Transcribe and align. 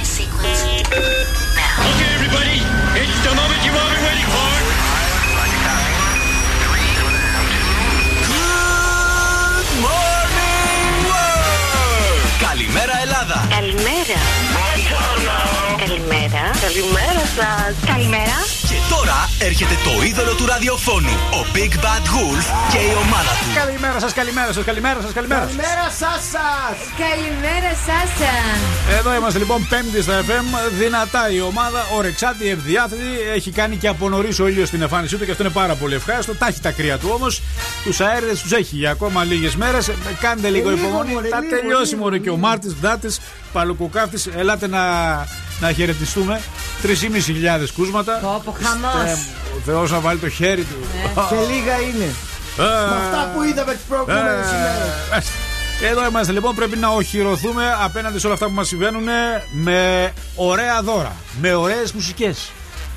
flight 0.00 0.06
sequence 0.06 0.64
now. 1.52 1.76
Okay, 1.92 2.08
everybody, 2.16 2.56
it's 2.96 3.20
the 3.28 3.32
moment 3.36 3.60
you've 3.64 3.76
all 3.76 3.90
been 3.92 4.04
waiting 4.08 4.28
for. 4.32 4.50
Καλημέρα 12.46 13.00
Ελλάδα! 13.02 13.48
Καλημέρα. 13.50 14.20
Καλημέρα. 15.82 16.42
Καλημέρα 16.66 17.24
σας. 17.36 17.74
Καλημέρα. 17.86 18.36
Και 18.71 18.79
τώρα 18.95 19.17
έρχεται 19.39 19.75
το 19.87 19.93
είδωλο 20.07 20.33
του 20.39 20.45
ραδιοφώνου, 20.45 21.13
ο 21.39 21.41
Big 21.55 21.73
Bad 21.85 22.05
Wolf 22.13 22.45
και 22.71 22.77
η 22.77 22.93
ομάδα 23.05 23.31
του. 23.39 23.45
Καλημέρα 23.61 23.99
σας, 23.99 24.13
καλημέρα 24.13 24.51
σας, 24.53 24.63
καλημέρα 24.63 25.01
σας, 25.01 25.13
καλημέρα 25.13 25.41
σας. 25.41 25.55
Καλημέρα 25.55 25.85
Σάσα! 26.01 26.49
Καλημέρα 27.05 27.71
Σάσα. 27.87 28.33
Εδώ 28.97 29.15
είμαστε 29.15 29.39
λοιπόν, 29.39 29.67
Πέμπτη 29.69 30.01
στα 30.01 30.21
FM. 30.27 30.45
Δυνατά 30.79 31.31
η 31.31 31.41
ομάδα, 31.41 31.79
ορεξάτη, 31.97 32.49
ευδιάθετη. 32.49 33.07
Έχει 33.35 33.51
κάνει 33.51 33.75
και 33.75 33.87
από 33.87 34.09
νωρίς 34.09 34.39
ο 34.39 34.47
ήλιος 34.47 34.67
στην 34.67 34.81
εμφάνισή 34.81 35.17
του 35.17 35.25
και 35.25 35.31
αυτό 35.31 35.43
είναι 35.43 35.51
πάρα 35.53 35.75
πολύ 35.75 35.93
ευχάριστο. 35.95 36.35
Τα 36.35 36.47
έχει 36.47 36.59
τα 36.59 36.71
κρύα 36.71 36.97
του 36.97 37.09
όμως. 37.13 37.41
Τους 37.83 37.99
αέριδες 38.01 38.41
τους 38.41 38.51
έχει 38.51 38.75
για 38.75 38.91
ακόμα 38.91 39.23
λίγες 39.23 39.55
μέρες. 39.55 39.91
Κάντε 40.19 40.49
λίγο 40.49 40.69
λίγο, 40.69 40.81
υπομονή. 40.87 41.13
μωρέ, 41.13 41.27
Θα 41.27 41.39
λίγο, 41.39 41.55
τελειώσει 41.55 41.93
λίγο. 41.93 42.03
μωρέ 42.03 42.17
και 42.17 42.29
ο 42.29 42.37
Μάρτης, 42.37 42.73
Δάτη, 42.81 43.07
Παλουκουκάφτης. 43.53 44.27
Ελάτε 44.35 44.67
να, 44.67 44.79
να 45.61 45.71
χαιρετιστούμε. 45.71 46.41
3.500 46.83 47.71
κούσματα. 47.75 48.19
Κόπο 48.21 48.55
χαμός. 48.63 49.09
Ε, 49.09 49.17
Ο 49.57 49.61
Θεός 49.65 49.91
να 49.91 49.99
βάλει 49.99 50.19
το 50.19 50.29
χέρι 50.29 50.63
του. 50.63 50.75
Και 51.29 51.35
λίγα 51.53 51.79
είναι. 51.81 52.05
Ε, 52.57 52.61
Με 52.63 52.95
αυτά 53.05 53.31
που 53.35 53.43
είδαμε 53.43 53.73
τις 53.73 53.83
προηγούμενες 53.89 54.47
ημέρες. 54.51 55.27
ε, 55.81 55.87
Εδώ 55.87 56.05
είμαστε 56.07 56.31
λοιπόν, 56.31 56.55
πρέπει 56.55 56.77
να 56.77 56.87
οχυρωθούμε 56.87 57.75
απέναντι 57.83 58.19
σε 58.19 58.25
όλα 58.25 58.33
αυτά 58.35 58.45
που 58.47 58.51
μας 58.53 58.67
συμβαίνουν 58.67 59.03
με 59.51 60.13
ωραία 60.35 60.81
δώρα, 60.81 61.15
με 61.41 61.53
ωραίες 61.53 61.91
μουσικές, 61.91 62.51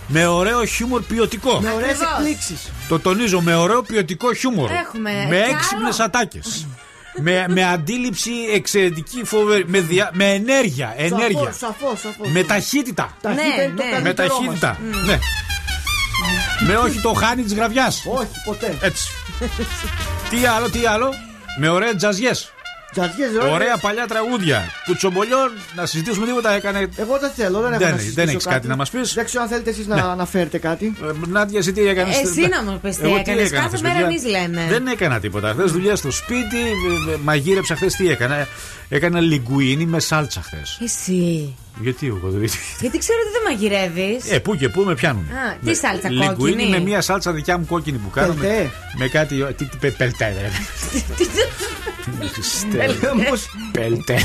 με 0.07 0.27
ωραίο 0.27 0.65
χιούμορ 0.65 1.03
ποιοτικό. 1.03 1.61
Με 1.61 1.71
ωραίες 1.71 1.91
Ακριβώς. 1.91 2.13
εκπλήξεις. 2.19 2.71
Το 2.89 2.99
τονίζω, 3.01 3.41
με 3.41 3.55
ωραίο 3.55 3.83
ποιοτικό 3.83 4.33
χιούμορ. 4.35 4.71
Έχουμε 4.71 5.11
Με 5.29 5.37
κι 5.47 5.51
έξυπνες 5.51 5.95
άλλο. 6.01 6.05
ατάκες. 6.07 6.67
Με, 7.21 7.45
με 7.49 7.65
αντίληψη 7.65 8.31
εξαιρετική, 8.55 9.25
φοβερή, 9.25 9.65
με, 9.67 9.81
δια- 9.81 10.11
με 10.13 10.25
ενέργεια, 10.33 10.95
ενέργεια. 10.97 11.53
Σαφώς, 11.59 12.01
σαφώς. 12.01 12.29
Με 12.29 12.43
ταχύτητα. 12.45 13.17
Ταχύτητα 13.21 13.57
Ναι, 13.57 13.63
είναι 13.63 13.75
το 13.77 13.83
ναι. 13.83 13.91
Με 13.91 13.95
καλύτερό 13.95 14.41
μας. 14.41 14.59
ταχύτητα. 14.59 14.79
Ναι. 15.07 15.19
με 16.67 16.77
όχι 16.77 17.01
το 17.01 17.13
χάνι 17.13 17.43
της 17.43 17.55
γραβιάς. 17.55 18.03
Όχι, 18.07 18.29
ποτέ. 18.45 18.77
Έτσι. 18.81 19.09
τι 20.31 20.47
άλλο, 20.47 20.71
τι 20.71 20.87
άλλο. 20.87 21.11
Με 21.59 21.69
ωραία 21.69 21.95
τζαζιές. 21.95 22.53
Τζαζιές, 22.95 23.31
ρε. 23.43 23.49
Ωραία 23.51 23.77
παλιά 23.77 24.07
τραγούδια. 24.07 24.65
Κουτσομπολιών, 24.87 25.51
να 25.77 25.87
συζητήσουμε 25.87 26.27
τίποτα 26.27 26.51
έκανε. 26.53 26.89
Εγώ 26.97 27.19
δεν 27.19 27.31
θέλω, 27.37 27.61
δεν 27.61 27.73
έχω 27.73 27.79
Δεν- 27.81 27.91
να 27.91 27.95
δεν 27.97 27.99
συζητήσω 28.05 28.31
έχεις 28.31 28.45
κάτι 28.45 28.67
να 28.67 28.77
μας 28.77 28.91
πεις; 28.91 29.15
Δεν 29.15 29.25
ξέρω 29.25 29.43
αν 29.43 29.49
θέλετε 29.49 29.71
εσείς 29.71 29.87
να 29.87 29.97
αναφέρετε 29.97 30.59
κάτι. 30.59 30.95
Ε, 31.03 31.29
Νάντια, 31.29 31.59
εσύ 31.59 31.73
τι 31.73 31.89
έκανες; 31.89 32.17
Εσύ 32.17 32.49
να 32.49 32.63
μου 32.63 32.79
πεις 32.83 32.97
τι 32.97 33.15
έκανες. 33.15 33.51
Κάθε 33.51 33.79
μέρα 33.83 33.99
εμείς 33.99 34.25
λέμε. 34.25 34.67
Δεν 34.69 34.87
έκανα 34.87 35.21
τίποτα. 35.21 35.53
Χθες 35.53 35.73
δουλειά 35.73 35.97
στο 35.97 36.11
σπίτι, 36.11 36.59
ε, 37.09 37.13
ε, 37.13 37.17
μαγείρεψα 37.25 37.75
χθες 37.77 37.95
τι 37.95 38.11
έκανα; 38.11 38.47
Έκανα 38.89 39.21
λιγκουίνι 39.21 39.87
με 39.87 40.01
σάλτσα 40.01 40.43
χθες. 40.43 40.79
Εσύ. 40.83 41.55
Γιατί 41.81 42.07
εγώ 42.07 42.31
δεν 42.31 42.51
Γιατί 42.81 42.99
ξέρω 42.99 43.19
ότι 43.23 43.31
δεν 43.33 43.43
μαγειρεύεις. 43.53 44.31
Ε, 44.31 44.39
πού 44.39 44.57
και 44.57 44.69
πού 44.69 44.83
με 44.83 44.95
πιάνουν. 44.95 45.23
Α, 45.25 45.57
τι 45.65 45.75
σάλτσα, 45.75 46.11
Λιγκουίνι 46.11 46.35
κόκκινη; 46.35 46.71
με 46.71 46.79
μια 46.81 47.01
σάλτσα 47.01 47.33
δικιά 47.33 47.59
μου 47.59 47.67
κόκκινη 47.67 47.99
που 47.99 48.11
κάνω. 48.11 48.33
Πελτέ. 48.33 48.63
Με, 48.63 48.71
με 48.99 49.09
κάτι. 49.09 49.45
Τι, 49.57 49.65
τι, 49.65 49.77
πε- 49.77 49.97
πελτέ, 49.97 50.37
ρε. 50.41 50.51
Όμως, 53.11 53.47
Πελτέ. 53.73 54.19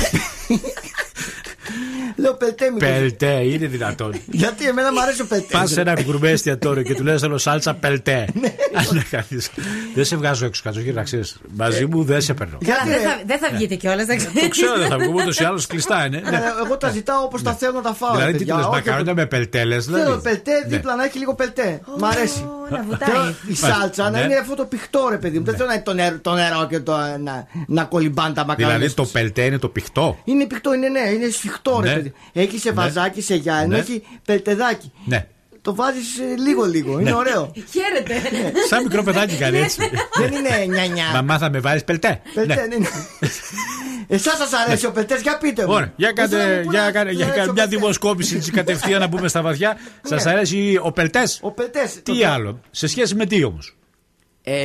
Λέω 2.16 2.34
πελτέ 2.34 2.70
μικρό. 2.70 2.88
Πελτέ, 2.88 3.32
είναι 3.44 3.66
δυνατόν. 3.66 4.14
Γιατί 4.42 4.66
εμένα 4.68 4.92
μου 4.92 5.00
αρέσει 5.00 5.22
ο 5.22 5.26
πελτέ. 5.26 5.46
Πας 5.58 5.70
σε 5.70 5.80
ένα 5.80 6.02
γκουρμέ 6.02 6.30
εστιατόριο 6.30 6.82
και 6.82 6.94
του 6.94 7.04
λες: 7.04 7.20
Θέλω 7.20 7.38
σάλτσα 7.38 7.74
πελτέ. 7.74 8.24
Ναι. 8.40 8.54
Αν 8.74 8.86
να 8.96 9.02
κάνεις. 9.10 9.50
Δεν 9.94 10.04
σε 10.04 10.16
βγάζω 10.16 10.46
έξω, 10.46 10.62
κάτω 10.64 10.80
και 10.80 10.92
να 10.92 11.02
ξέρεις. 11.02 11.36
Μαζί 11.56 11.86
μου 11.86 12.04
δεν 12.04 12.20
σε 12.20 12.34
παίρνω. 12.34 12.58
Γιατί 12.60 12.88
δεν 12.88 12.96
ρε. 12.98 13.02
θα, 13.02 13.20
δεν 13.26 13.38
θα 13.38 13.48
βγείτε 13.56 13.74
κιόλας, 13.74 14.06
δεν 14.06 14.16
ξέρω. 14.16 14.32
Το 14.40 14.48
ξέρω, 14.48 14.76
δεν 14.78 14.88
θα 14.88 14.98
βγούμε 14.98 15.22
ούτως 15.22 15.38
ή 15.40 15.44
άλλως 15.44 15.66
κλειστά 15.66 16.04
είναι. 16.06 16.20
Ναι. 16.30 16.36
Ε, 16.36 16.40
Εγώ 16.64 16.76
τα 16.76 16.90
ζητάω 16.90 17.22
όπως 17.22 17.42
τα 17.42 17.52
θέλω 17.54 17.72
να 17.72 17.80
τα 17.82 17.94
φάω. 17.94 18.10
Δηλαδή, 18.14 18.32
ρε, 18.32 18.38
τι 18.38 18.44
παιδιά. 18.44 18.52
του 18.54 18.58
λες, 18.60 18.68
Όχι, 18.68 18.76
μακαρόνια 18.76 19.14
με 19.14 19.26
πελτέλε. 19.26 19.80
Θέλω 19.80 20.16
πελτέ 20.22 20.50
Ναι. 20.52 20.76
δίπλα 20.76 20.96
να 20.96 21.04
έχει 21.04 21.18
λίγο 21.18 21.34
πελτέ. 21.34 21.80
Μ' 21.98 22.04
αρέσει. 22.04 22.40
Ω, 22.42 22.66
Να 22.70 22.82
βουτάει. 22.82 23.10
Θέλω 23.10 23.34
η 23.48 23.54
σάλτσα 23.54 24.02
να 24.02 24.10
Ναι. 24.10 24.20
είναι 24.24 24.34
αυτό 24.36 24.54
το 24.54 24.64
πιχτό 24.64 25.06
ρε 25.10 25.16
παιδί 25.18 25.38
μου. 25.38 25.44
Δεν 25.44 25.54
θέλω 25.54 25.66
να 25.68 25.74
είναι 25.74 25.82
το 25.82 25.92
νερό, 25.94 26.18
το 26.22 26.32
νερό 26.32 26.66
και 26.70 26.80
το, 26.80 26.96
να, 27.22 27.46
να 27.66 27.84
κολυμπάνε 27.84 28.34
τα 28.34 28.44
μακαρόνια. 28.44 28.76
Δηλαδή 28.76 28.94
το 28.94 29.02
στις- 29.04 29.20
πελτέ 29.20 29.42
είναι 29.44 29.58
το 29.58 29.68
πηχτό. 29.68 30.18
Είναι 30.24 30.46
πιχτό, 30.46 30.74
είναι 30.74 30.88
ναι, 30.88 31.00
είναι 31.14 31.28
σφιχτό 31.28 31.59
ρε 31.82 31.88
Ναι. 31.88 31.94
παιδί. 31.94 32.12
Έχει 32.32 32.58
σε 32.58 32.68
Ναι. 32.68 32.74
βαζάκι, 32.74 33.22
σε 33.22 33.34
γυάλινο, 33.34 33.74
Ναι. 33.74 33.78
έχει 33.80 34.02
πελτεδάκι. 34.24 34.92
Ναι. 35.04 35.26
Το 35.62 35.74
βάζεις 35.74 36.06
λίγο 36.44 36.64
λίγο, 36.64 36.98
είναι 36.98 37.14
ωραίο. 37.14 37.52
Χαίρετε. 37.54 38.14
Σαν 38.68 38.82
μικρό 38.82 39.02
παιδάκι 39.02 39.36
κάνει 39.36 39.58
έτσι. 39.58 39.90
Δεν 40.18 40.32
είναι 40.32 40.64
νιανιά. 40.74 41.04
Μαμά 41.12 41.38
θα 41.38 41.50
με 41.50 41.58
βάλει 41.60 41.82
πελτέ. 41.82 42.20
Πελτέ, 42.34 42.54
Ναι. 42.54 42.66
ναι. 42.66 42.76
ναι. 42.76 42.86
Εσάς 44.08 44.36
σας 44.36 44.50
αρέσει 44.66 44.86
ο 44.86 44.92
πελτές, 44.92 45.20
για 45.20 45.38
πείτε 45.38 45.66
μου. 45.66 45.72
Ωραία, 45.72 45.92
για 45.96 46.12
Εσένα 46.16 46.28
κάντε 46.28 46.62
μου 46.64 46.70
για 46.70 46.86
πού 46.86 46.92
κάνε- 46.92 47.04
να- 47.04 47.10
για 47.12 47.26
να 47.26 47.30
κάνε 47.32 47.40
αρέσει 47.40 47.48
ο 47.48 47.52
μια 47.52 47.62
πελτές. 47.62 47.78
δημοσκόπηση 47.78 48.36
έτσι 48.36 48.50
κατευθείαν 48.50 49.00
να 49.00 49.06
μπούμε 49.06 49.28
στα 49.28 49.42
βαθιά. 49.42 49.76
Σας 50.02 50.24
Ναι. 50.24 50.30
αρέσει 50.30 50.78
ο 50.82 50.92
πελτές; 50.92 51.38
Ο 51.42 51.50
πελτές. 51.50 52.00
Τι 52.02 52.24
άλλο, 52.24 52.60
σε 52.70 52.86
σχέση 52.86 53.14
με 53.14 53.26
τι 53.26 53.44
όμως; 53.44 53.76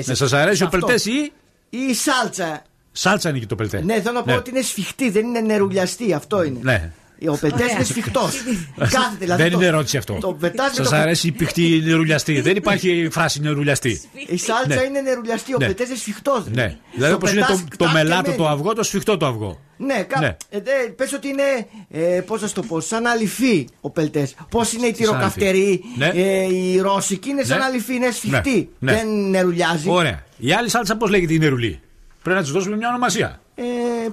Να 0.06 0.16
σας 0.16 0.33
αρέσει 0.33 0.63
ο 0.63 0.67
πελτές 0.67 1.06
ή 1.06 1.31
Ή 1.69 1.77
η 1.89 1.94
σάλτσα. 1.94 2.62
Σάλτσα 2.97 3.29
είναι 3.29 3.39
και 3.39 3.45
το 3.45 3.56
πελτέ. 3.56 3.81
Ναι, 3.83 3.94
θέλω 4.01 4.11
να 4.13 4.23
πω 4.23 4.33
ότι 4.35 4.50
είναι 4.50 4.61
σφιχτή, 4.61 5.09
δεν 5.09 5.25
είναι 5.25 5.39
νερουλιαστή, 5.39 6.13
αυτό 6.13 6.44
είναι. 6.44 6.59
Ναι. 6.61 6.91
Ο 7.29 7.38
πελτέ 7.38 7.63
είναι 7.73 7.83
σφιχτός. 7.83 8.33
Κάθεται 8.78 9.16
δηλαδή. 9.19 9.41
Δεν 9.41 9.51
το- 9.51 9.57
είναι 9.57 9.66
ερώτηση 9.67 9.97
αυτό. 9.97 10.17
Το 10.22 10.33
πετάς 10.33 10.67
με 10.69 10.73
Σας 10.83 10.89
το- 10.89 10.95
αρέσει 10.95 11.28
η 11.28 11.31
πηχτή 11.31 11.81
νερουλιαστή. 11.85 12.41
Δεν 12.47 12.56
υπάρχει 12.56 13.07
φράση 13.11 13.39
νερουλιαστή. 13.41 14.01
Η 14.28 14.38
σάλτσα 14.38 14.75
Ναι. 14.75 14.81
είναι 14.88 15.01
νερουλιαστή, 15.01 15.53
ο 15.53 15.57
Ναι. 15.59 15.66
πελτέ 15.66 15.83
είναι 15.83 15.95
σφιχτός. 15.95 16.44
Ναι. 16.53 16.78
Δηλαδή 16.94 17.13
όπως 17.13 17.31
είναι 17.31 17.41
το, 17.41 17.63
το 17.78 17.88
μελάτο 17.91 18.31
το 18.31 18.47
αυγό, 18.47 18.73
το 18.73 18.83
σφιχτό 18.83 19.17
το 19.17 19.25
αυγό. 19.25 19.59
Ναι, 19.77 20.03
κα... 20.07 20.19
Ναι. 20.19 20.27
Ε, 20.50 20.59
δε, 20.59 20.72
πες 20.95 21.13
ότι 21.13 21.27
είναι, 21.27 21.44
ε, 21.91 22.22
πώς 22.22 22.41
να 22.41 22.47
σου 22.47 22.53
το 22.53 22.62
πω, 22.62 22.79
σαν 22.79 23.06
αληφή 23.06 23.67
ο 23.81 23.89
πελτές. 23.89 24.35
Πώς 24.50 24.73
είναι 24.73 24.85
η 24.88 24.91
Τι 24.91 25.03
σαν 25.03 25.06
τυροκαυτερή, 25.13 25.83
αληφή. 26.01 26.17
Ναι. 26.17 26.22
ε, 26.23 26.53
η 26.53 26.79
ρώσικη 26.79 27.29
είναι 27.29 27.44
σαν 27.44 27.57
Ναι. 27.57 27.63
αληφή, 27.63 27.94
είναι 27.95 28.12
σφιχτή. 28.12 28.69
Ναι. 28.79 28.91
Ναι. 28.91 28.97
Δεν 28.97 29.29
νερουλιάζει. 29.29 29.89
Ωραία. 29.89 30.23
Η 30.38 30.53
άλλη 30.53 30.69
σάλτσα 30.69 30.97
πώς 30.97 31.09
λέγεται 31.09 31.33
η 31.33 31.38
νερουλή; 31.38 31.79
Πρέπει 32.25 32.40
να 32.40 32.46
τη 32.46 32.52
δώσουμε 32.52 32.75
μια 32.75 32.88
ονομασία. 32.90 33.40
Ε, 33.56 33.63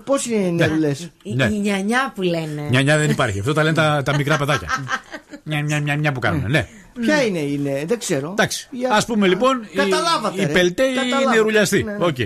πώς 0.04 0.26
είναι 0.26 0.46
οι 0.46 0.50
νερουλές. 0.52 1.10
Η 1.22 1.34
Ναι. 1.34 1.44
η 1.44 1.58
νιανιά 1.58 2.12
που 2.14 2.22
λένε. 2.22 2.66
Νιανιά 2.70 2.98
δεν 2.98 3.10
υπάρχει. 3.10 3.38
Αυτό 3.38 3.52
τα 3.52 3.62
λένε 3.62 3.74
τα, 3.74 4.02
τα 4.04 4.16
μικρά 4.16 4.36
παιδάκια. 4.36 4.68
Μια, 5.44 5.62
μια, 5.62 5.80
μια, 5.80 5.96
μια 5.96 6.12
που 6.12 6.20
κάνουν. 6.20 6.50
Ναι. 6.50 6.66
Ποια 7.00 7.22
είναι, 7.24 7.38
είναι, 7.38 7.82
δεν 7.86 7.98
ξέρω. 7.98 8.30
Εντάξει. 8.30 8.68
Η- 8.70 8.84
Ας 8.84 9.02
πούμε 9.06 9.26
λοιπόν. 9.26 9.62
η- 9.70 9.76
Καταλάβατε, 9.76 10.42
Η 10.42 10.44
ρε. 10.46 10.52
πελτέ 10.52 10.82
ή 10.82 10.92
η 10.92 10.94
Καταλάβατε. 10.94 11.30
νερουλιαστή. 11.36 11.82
Ναι, 11.82 11.92
ναι. 11.92 12.04
Οκ. 12.04 12.16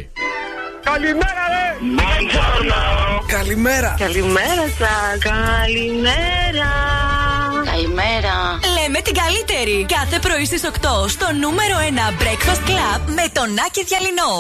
Καλημέρα, 0.83 1.43
ρε! 1.53 1.77
Καλημέρα. 3.37 3.95
Καλημέρα 3.99 4.63
σας. 4.79 5.19
Καλημέρα. 5.19 6.71
Καλημέρα. 7.65 8.35
Με 8.97 9.03
την 9.03 9.17
καλύτερη. 9.25 9.87
Κάθε 9.97 10.19
πρωί 10.19 10.45
στις 10.45 10.63
8 10.65 11.09
στο 11.09 11.27
νούμερο 11.43 11.77
1 11.79 12.23
Breakfast 12.23 12.63
Club 12.69 13.01
με 13.19 13.25
τον 13.33 13.49
Άκη 13.67 13.83
Διαλινό. 13.85 14.33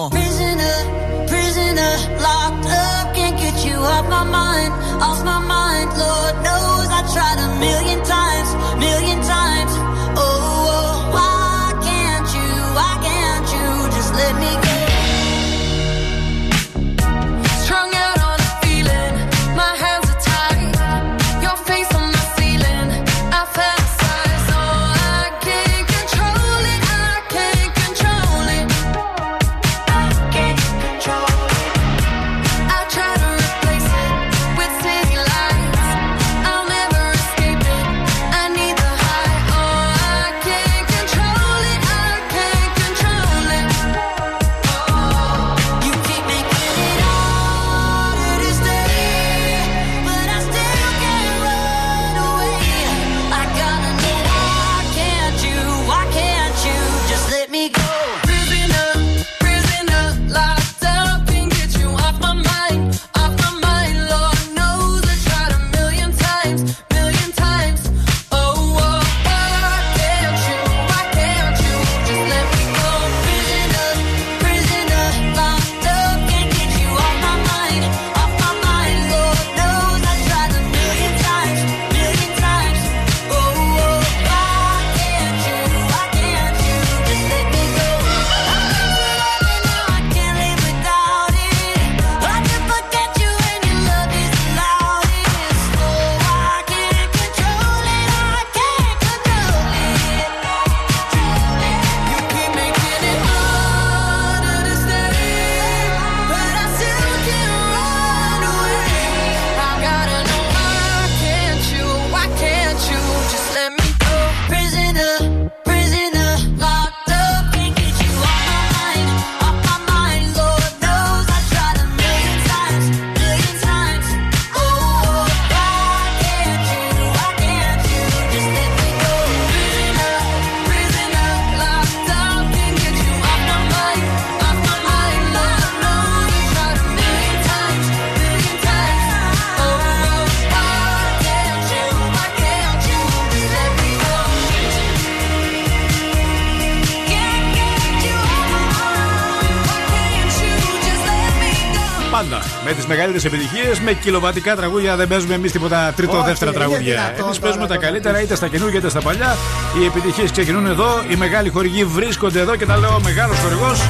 Με 153.16 153.22
τις 153.22 153.30
μεγαλύτερε 153.30 153.53
επιτυχίες, 153.53 153.80
με 153.80 153.92
κιλοβατικά 153.92 154.57
τραγούδια. 154.57 154.97
Δεν 154.97 155.09
παίζουμε 155.09 155.34
εμείς 155.34 155.53
τίποτα 155.53 155.92
τρίτο, 155.97 156.16
Όχι, 156.16 156.27
δεύτερα 156.27 156.51
είναι 156.51 156.60
τραγούδια. 156.60 156.95
δυνατόν 156.95 157.24
Εμείς 157.24 157.39
παίζουμε 157.39 157.66
τώρα 157.66 157.74
τα 157.74 157.80
το 157.80 157.86
καλύτερα, 157.86 158.15
να 158.15 158.21
είτε 158.21 158.34
στα 158.34 158.48
καινούργια 158.48 158.78
είτε 158.78 158.89
στα 158.89 159.01
παλιά. 159.01 159.36
Οι 159.80 159.84
επιτυχίες 159.84 160.30
ξεκινούν 160.30 160.66
εδώ. 160.66 161.03
Οι 161.10 161.16
μεγάλοι 161.16 161.48
χορηγοί 161.48 161.84
βρίσκονται 161.84 162.41
εδώ 162.41 162.57
και 162.57 162.66
τα 162.66 162.77
λέω 162.77 163.01
μεγάλος 163.04 163.39
χορηγός. 163.39 163.80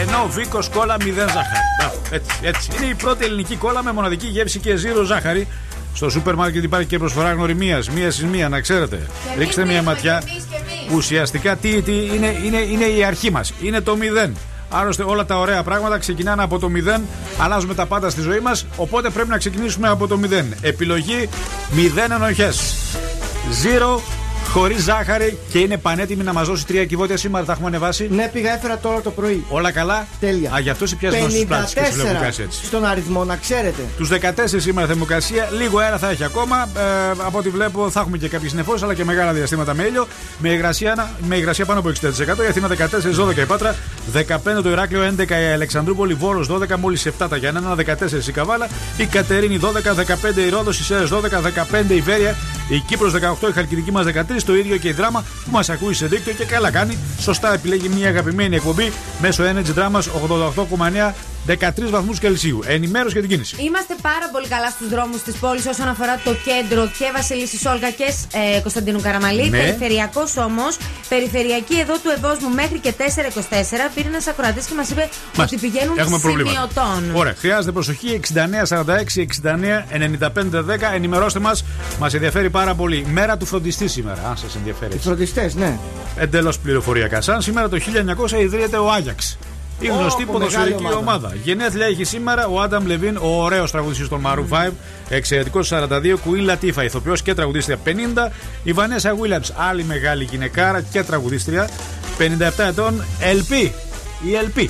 Ενώ 0.00 0.28
Βίκος 0.28 0.68
κόλλα 0.68 0.96
0 1.00 1.04
ζάχαρη. 1.16 1.64
Μπράβο, 1.78 1.94
έτσι, 2.10 2.30
έτσι. 2.42 2.70
Είναι 2.76 2.86
η 2.86 2.94
πρώτη 2.94 3.24
ελληνική 3.24 3.56
κόλλα 3.56 3.82
με 3.82 3.92
μοναδική 3.92 4.26
γεύση 4.26 4.58
και 4.58 4.76
ζύρο 4.76 5.02
ζάχαρη. 5.02 5.48
Στο 5.94 6.10
σούπερ 6.10 6.34
μάρκετ 6.34 6.64
υπάρχει 6.64 6.86
και 6.86 6.98
προσφορά 6.98 7.32
γνωριμίας, 7.32 7.90
μίας 7.90 8.14
συν 8.14 8.28
μία, 8.28 8.48
να 8.48 8.60
ξέρετε. 8.60 9.06
Ρίξτε 9.38 9.64
μια 9.64 9.82
ματιά. 9.82 10.22
Ουσιαστικά 10.94 11.56
τι, 11.56 11.82
τι 11.82 11.92
είναι, 11.92 12.36
είναι, 12.44 12.58
είναι 12.58 12.84
η 12.84 13.04
αρχή 13.04 13.30
μας. 13.30 13.52
Είναι 13.62 13.80
το 13.80 13.96
μηδέν. 13.96 14.36
Άλλωστε 14.72 15.02
όλα 15.02 15.24
τα 15.24 15.38
ωραία 15.38 15.62
πράγματα 15.62 15.98
ξεκινάνε 15.98 16.42
από 16.42 16.58
το 16.58 16.68
μηδέν. 16.68 17.02
Αλλάζουμε 17.38 17.74
τα 17.74 17.86
πάντα 17.86 18.10
στη 18.10 18.20
ζωή 18.20 18.40
μας. 18.40 18.66
Οπότε 18.76 19.10
πρέπει 19.10 19.28
να 19.28 19.38
ξεκινήσουμε 19.38 19.88
από 19.88 20.06
το 20.06 20.16
μηδέν. 20.16 20.54
Επιλογή 20.60 21.28
μηδέν 21.70 22.12
ενοχές. 22.12 22.74
Zero 23.62 24.19
χωρίς 24.52 24.82
ζάχαρη 24.82 25.38
και 25.50 25.58
είναι 25.58 25.76
πανέτοιμη 25.76 26.22
να 26.22 26.32
μας 26.32 26.48
δώσει 26.48 26.66
τρία 26.66 26.84
κυβότια 26.84 27.16
σήμερα. 27.16 27.44
Τα 27.44 27.52
έχουμε 27.52 27.66
ανεβάσει. 27.68 28.08
Ναι, 28.10 28.30
πήγα 28.32 28.54
έφερα 28.54 28.78
τώρα 28.78 29.00
το 29.00 29.10
πρωί. 29.10 29.44
Όλα 29.48 29.70
καλά; 29.70 30.06
Τέλεια. 30.20 30.52
Α, 30.54 30.58
γι' 30.60 30.70
αυτό 30.70 30.86
σε 30.86 30.96
πιάσεις 30.96 31.32
στου 31.32 31.46
πλάτε 31.46 31.66
και 31.74 31.84
σου 31.90 31.96
λέω 31.96 32.06
που 32.06 32.12
54 32.18 32.22
κάτσε 32.22 32.42
έτσι. 32.42 32.64
στον 32.66 32.84
αριθμό, 32.84 33.24
να 33.24 33.36
ξέρετε. 33.36 33.82
Τους 33.96 34.08
14 34.08 34.60
σήμερα 34.60 34.86
θερμοκρασία, 34.86 35.48
λίγο 35.58 35.78
αέρα 35.78 35.98
θα 35.98 36.10
έχει 36.10 36.24
ακόμα. 36.24 36.68
Ε, 36.76 37.10
από 37.26 37.38
ό,τι 37.38 37.48
βλέπω 37.48 37.90
θα 37.90 38.00
έχουμε 38.00 38.18
και 38.18 38.28
κάποιες 38.28 38.52
νεφώσει 38.52 38.84
αλλά 38.84 38.94
και 38.94 39.04
μεγάλα 39.04 39.32
διαστήματα 39.32 39.74
με 39.74 39.82
ήλιο. 39.82 40.06
Με 40.38 40.48
υγρασία, 40.48 41.10
με 41.28 41.36
υγρασία 41.36 41.64
πάνω 41.64 41.78
από 41.80 41.88
60%. 41.88 42.44
Η 42.44 42.46
Αθήνα 42.48 42.68
14, 42.68 43.14
12 43.14 43.36
η 43.36 43.44
Πάτρα, 43.44 43.76
15 44.12 44.62
το 44.62 44.70
Ηράκλειο, 44.70 45.14
11 45.18 45.30
η 45.30 45.52
Αλεξανδρούπολη, 45.52 46.14
Βόρος 46.14 46.48
12, 46.48 46.76
μόλις 46.76 47.06
7 47.06 47.28
τα 47.28 47.36
Γιάννενα, 47.36 47.74
14 47.74 48.28
η 48.28 48.32
Καβάλα, 48.32 48.68
η 48.96 49.04
Κατερίνη 49.06 49.58
12, 49.58 49.94
15 49.94 50.40
η 50.46 50.48
Ρόδος, 50.48 50.78
οι 50.78 50.84
Σέρες 50.84 51.08
12, 51.10 51.40
15 51.40 51.94
η 51.94 52.00
Βέρεια, 52.00 52.36
η 52.68 52.78
Κύπρος 52.78 53.12
18, 53.12 53.48
η 53.48 53.52
Χαλκιδική 53.52 53.92
μας 53.92 54.04
13, 54.06 54.39
το 54.44 54.56
ίδιο 54.56 54.76
και 54.76 54.88
η 54.88 54.92
Δράμα 54.92 55.24
που 55.44 55.50
μας 55.50 55.68
ακούει 55.68 55.94
σε 55.94 56.06
δίκτυο 56.06 56.32
και 56.32 56.44
καλά 56.44 56.70
κάνει. 56.70 56.98
Σωστά 57.20 57.52
επιλέγει 57.54 57.88
μια 57.88 58.08
αγαπημένη 58.08 58.56
εκπομπή 58.56 58.92
μέσω 59.20 59.44
Energy 59.44 59.78
Drama 59.78 60.00
88,9 61.08 61.12
13 61.46 61.90
βαθμούς 61.90 62.18
Κελσίου. 62.18 62.60
Ενημέρωση 62.66 63.12
για 63.12 63.20
την 63.20 63.30
κίνηση. 63.30 63.56
Είμαστε 63.62 63.94
πάρα 64.02 64.28
πολύ 64.32 64.48
καλά 64.48 64.70
στους 64.70 64.88
δρόμους 64.88 65.22
της 65.22 65.34
πόλης 65.36 65.66
όσον 65.66 65.88
αφορά 65.88 66.20
το 66.24 66.34
κέντρο 66.48 66.86
και 66.98 67.10
Βασιλίση 67.14 67.58
Σόλγα 67.58 67.90
και 67.90 68.04
ε, 68.56 68.60
Κωνσταντίνου 68.60 69.00
Καραμαλή. 69.00 69.48
Ναι. 69.50 69.58
Περιφερειακός 69.58 70.36
όμως, 70.36 70.76
περιφερειακή 71.08 71.78
εδώ 71.78 71.94
του 71.94 72.10
Ευόσμου 72.16 72.48
μέχρι 72.54 72.78
και 72.78 72.92
424. 72.98 73.02
Πήρε 73.94 74.08
ένας 74.08 74.26
ακροατής 74.26 74.66
και 74.66 74.74
μας 74.74 74.90
είπε 74.90 75.08
Μάλιστα. 75.36 75.42
ότι 75.42 75.56
πηγαίνουν 75.56 75.98
Έχουμε 75.98 76.18
προβλήματα. 76.18 76.68
σημειωτών. 76.74 77.16
Ωραία. 77.20 77.34
Χρειάζεται 77.38 77.72
προσοχή. 77.72 78.20
6946-699510. 78.34 80.92
Ενημερώστε 80.94 81.38
μας. 81.38 81.64
Μας 81.98 82.14
ενδιαφέρει 82.14 82.50
πάρα 82.50 82.74
πολύ. 82.74 83.06
Μέρα 83.12 83.36
του 83.36 83.46
φροντιστή 83.46 83.88
σήμερα, 83.88 84.22
αν 84.28 84.36
σας 84.36 84.54
ενδιαφέρει. 84.56 84.94
Οι 84.94 84.98
φροντιστές, 84.98 85.54
ναι. 85.54 85.78
Εντελώς 86.16 86.58
πληροφοριακά. 86.58 87.20
Σαν 87.20 87.42
σήμερα 87.42 87.68
το 87.68 87.76
1900 87.76 88.40
ιδρύεται 88.40 88.76
ο 88.76 88.90
Άγιαξ. 88.92 89.38
Η 89.80 89.88
Ω, 89.90 89.94
γνωστή 89.94 90.24
πω, 90.24 90.32
ποδοσφαιρική 90.32 90.82
μεγάλη 90.82 91.00
ομάδα. 91.00 91.16
ομάδα. 91.26 91.36
Γενέθλια 91.42 91.86
έχει 91.86 92.04
σήμερα 92.04 92.46
ο 92.46 92.60
Άνταμ 92.60 92.86
Λεβίν, 92.86 93.16
ο 93.16 93.42
ωραίος 93.42 93.70
τραγουδιστής 93.70 94.08
των 94.08 94.22
Maroon 94.26 94.68
5, 94.68 94.70
εξαιρετικός 95.08 95.68
42, 95.72 96.16
Queen 96.24 96.44
Latifah, 96.44 96.84
ηθοποιός 96.84 97.22
και 97.22 97.34
τραγουδίστρια 97.34 97.78
50, 97.84 98.30
η 98.62 98.72
Βανέσα 98.72 99.14
Βίλιαμ, 99.14 99.42
άλλη 99.56 99.84
μεγάλη 99.84 100.24
γυναικάρα 100.24 100.80
και 100.80 101.02
τραγουδίστρια 101.02 101.68
57 102.18 102.64
ετών, 102.68 103.04
LP. 103.20 103.70
Η 104.22 104.30
LP. 104.46 104.68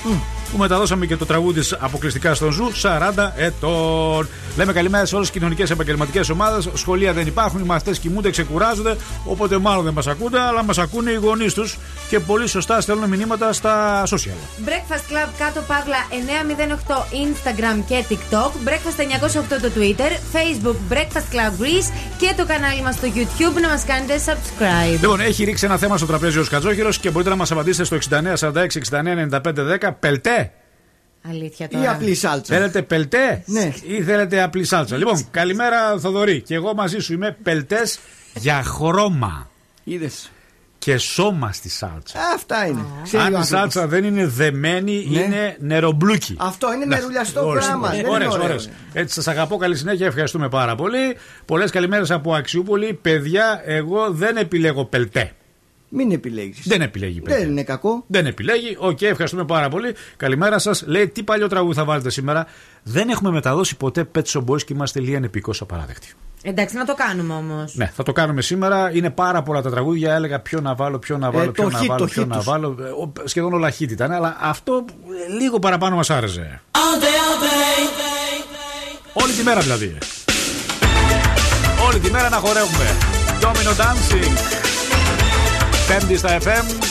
Που 0.53 0.59
μεταδώσαμε 0.59 1.07
και 1.07 1.17
το 1.17 1.27
τραγούδι 1.27 1.61
της 1.61 1.77
αποκλειστικά 1.79 2.35
στον 2.35 2.53
Ζου 2.53 2.73
40 2.83 3.33
ετών. 3.37 4.29
Λέμε 4.57 4.73
καλημέρα 4.73 5.05
σε 5.05 5.15
όλες 5.15 5.31
τις 5.31 5.37
κοινωνικές 5.39 5.71
επαγγελματικές 5.71 6.29
ομάδες. 6.31 6.69
Σχολεία 6.75 7.13
δεν 7.13 7.27
υπάρχουν, 7.27 7.61
οι 7.61 7.65
μαθητές 7.65 7.99
κοιμούνται, 7.99 8.31
ξεκουράζονται. 8.31 8.97
Οπότε 9.25 9.59
μάλλον 9.59 9.85
δεν 9.85 9.93
μας 9.93 10.07
ακούνε, 10.07 10.39
αλλά 10.39 10.65
μας 10.65 10.79
ακούνε 10.79 11.11
οι 11.11 11.15
γονείς 11.15 11.55
τους 11.55 11.79
και 12.09 12.21
πολύ 12.21 12.49
σωστά 12.49 12.81
στέλνουν 12.81 13.09
μηνύματα 13.09 13.53
στα 13.53 14.03
social. 14.07 14.67
Breakfast 14.67 15.13
Club 15.13 15.29
κάτω 15.39 15.61
παύλα 15.67 15.97
908 16.89 16.95
Instagram 16.97 17.83
και 17.87 18.05
TikTok. 18.09 18.69
Breakfast 18.69 19.01
908 19.01 19.61
το 19.61 19.71
Twitter. 19.77 20.37
Facebook 20.37 20.95
Breakfast 20.95 21.35
Club 21.35 21.63
Greece 21.63 21.93
και 22.19 22.35
το 22.37 22.47
κανάλι 22.47 22.83
μας 22.83 22.95
στο 22.95 23.09
YouTube 23.15 23.61
να 23.61 23.69
μας 23.69 23.85
κάνετε 23.85 24.21
subscribe. 24.27 25.01
Λοιπόν, 25.01 25.21
έχει 25.21 25.45
ρίξει 25.45 25.65
ένα 25.65 25.77
θέμα 25.77 25.97
στο 25.97 26.07
τραπέζι 26.07 26.39
ο 26.39 26.45
Σκατζόχυρος 26.45 26.99
και 26.99 27.11
μπορείτε 27.11 27.31
να 27.31 27.37
μας 27.37 27.51
απαντήσετε 27.51 27.85
στο 27.85 27.97
6946 27.97 28.53
69 28.91 29.29
95 29.31 29.41
10. 29.81 29.91
Πελτέ! 30.01 30.40
Αλήθεια 31.29 31.67
Ή 31.71 31.75
τώρα. 31.75 31.91
απλή 31.91 32.15
σάλτσα. 32.15 32.55
Θέλετε 32.55 32.83
πελτέ; 32.83 33.43
Ναι. 33.47 33.73
ή 33.87 34.03
θέλετε 34.03 34.43
απλή 34.43 34.65
σάλτσα; 34.65 34.97
Λοιπόν, 34.97 35.27
καλημέρα 35.31 35.99
Θοδωρή. 35.99 36.41
Και 36.41 36.55
εγώ 36.55 36.75
μαζί 36.75 36.99
σου 36.99 37.13
είμαι 37.13 37.37
πελτές 37.43 37.99
για 38.35 38.63
χρώμα 38.63 39.51
Είδες. 39.85 40.31
και 40.79 40.97
σώμα 40.97 41.53
στη 41.53 41.69
σάλτσα. 41.69 42.19
Αυτά 42.35 42.67
είναι. 42.67 42.85
Ξέρει 43.03 43.23
ο 43.23 43.27
Αν 43.27 43.33
η 43.33 43.37
άνθρωπος. 43.37 43.49
σάλτσα 43.61 43.87
δεν 43.87 44.05
είναι 44.05 44.27
δεμένη, 44.27 45.07
Ναι. 45.11 45.21
είναι 45.21 45.57
νερομπλούκι. 45.61 46.37
Αυτό 46.39 46.73
είναι 46.75 46.85
Να- 46.85 46.97
νερουλιαστό 46.97 47.47
Ορίστε. 47.47 47.69
πράγμα. 47.69 47.89
Δεν 47.91 47.99
είναι 47.99 48.09
Ωραίες, 48.09 48.33
ωραίο. 48.33 48.45
ωραίες. 48.45 48.71
Έτσι, 48.93 49.15
σας 49.15 49.29
αγαπώ. 49.29 49.57
Καλή 49.57 49.77
συνέχεια. 49.77 50.07
Ευχαριστούμε 50.07 50.49
πάρα 50.49 50.75
πολύ. 50.75 51.17
Πολλές 51.45 51.71
καλημέρες 51.71 52.11
από 52.11 52.35
Αξιούπολη. 52.35 52.99
Παιδιά, 53.03 53.63
εγώ 53.65 54.11
δεν 54.11 54.37
επιλέγω 54.37 54.85
πελτέ. 54.85 55.33
Μην 55.93 56.13
επιλέγεις. 56.13 56.63
Δεν 56.67 56.81
επιλέγει 56.81 57.21
πελτέ. 57.21 57.39
Δεν 57.41 57.49
είναι 57.51 57.63
κακό. 57.63 58.05
Δεν 58.07 58.27
επιλέγει. 58.27 58.77
Οκ, 58.79 59.03
ευχαριστούμε 59.03 59.45
πάρα 59.45 59.69
πολύ. 59.69 59.95
Καλημέρα 60.17 60.59
σας. 60.59 60.83
Λέει 60.87 61.09
τι 61.09 61.23
παλιό 61.23 61.49
τραγούδι 61.49 61.75
θα 61.75 61.85
βάλετε 61.85 62.11
σήμερα; 62.11 62.47
Δεν 62.83 63.09
έχουμε 63.09 63.31
μεταδώσει 63.31 63.77
ποτέ 63.77 64.09
Pet 64.15 64.23
Shop 64.23 64.45
Boys 64.45 64.63
και 64.63 64.73
είμαστε 64.73 65.01
λίγα 65.01 65.17
επιεικώς 65.25 65.53
απαράδεκτοι. 65.61 66.09
Εντάξει, 66.43 66.77
να 66.77 66.85
το 66.85 66.95
κάνουμε 66.95 67.35
όμως. 67.35 67.75
Ναι, 67.75 67.91
θα 67.95 68.03
το 68.03 68.13
κάνουμε 68.13 68.43
σήμερα. 68.43 68.91
Είναι 68.95 69.11
πάρα 69.11 69.43
πολλά 69.43 69.63
τα 69.63 69.71
τραγούδια. 69.71 70.15
Έλεγα 70.15 70.41
ποιο 70.41 70.61
να 70.61 70.75
βάλω, 70.75 70.99
ποιο 70.99 71.19
να 71.19 71.31
βάλω, 71.31 71.49
Ε, 71.49 71.53
ποιο 71.53 71.65
το 71.65 71.71
να 71.71 71.81
hit, 71.83 71.87
βάλω, 71.87 71.99
το 72.01 72.07
ποιο 72.07 72.23
hit 72.23 72.27
να 72.27 72.37
τους. 72.37 72.45
βάλω. 72.45 72.77
Ε, 72.81 72.83
ο- 72.89 73.13
Σχεδόν 73.25 73.53
όλα 73.53 73.69
hit 73.79 73.91
ήταν, 73.91 74.13
αλλά 74.13 74.37
αυτό 74.41 74.85
ε, 75.29 75.33
λίγο 75.41 75.59
παραπάνω 75.59 75.97
μας 75.97 76.11
άρεσε. 76.11 76.61
Όλη 79.13 79.33
τη 79.33 79.43
μέρα 79.43 79.61
δηλαδή. 79.61 79.99
Όλη 81.89 81.99
τη 81.99 82.11
μέρα 82.11 82.29
να 82.29 82.37
χορεύουμε. 82.37 82.97
Domino 83.41 83.81
Dancing. 83.81 84.70
Πέμπτη 85.91 86.17
στα 86.17 86.39
FM. 86.39 86.85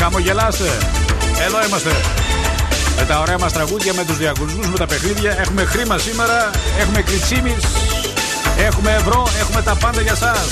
Χαμογελάστε. 0.00 0.68
Εδώ 1.46 1.64
είμαστε. 1.66 1.90
Με 2.96 3.04
τα 3.04 3.20
ωραία 3.20 3.38
μας 3.38 3.52
τραγούδια, 3.52 3.94
με 3.94 4.04
τους 4.04 4.18
διακοσμούς, 4.18 4.68
με 4.68 4.78
τα 4.78 4.86
παιχνίδια. 4.86 5.36
Έχουμε 5.38 5.64
χρήμα 5.64 5.98
σήμερα. 5.98 6.50
Έχουμε 6.80 7.02
κριτσίμις. 7.02 7.64
Έχουμε 8.58 8.90
ευρώ. 8.94 9.26
Έχουμε 9.40 9.62
τα 9.62 9.74
πάντα 9.74 10.00
για 10.00 10.14
σας. 10.14 10.48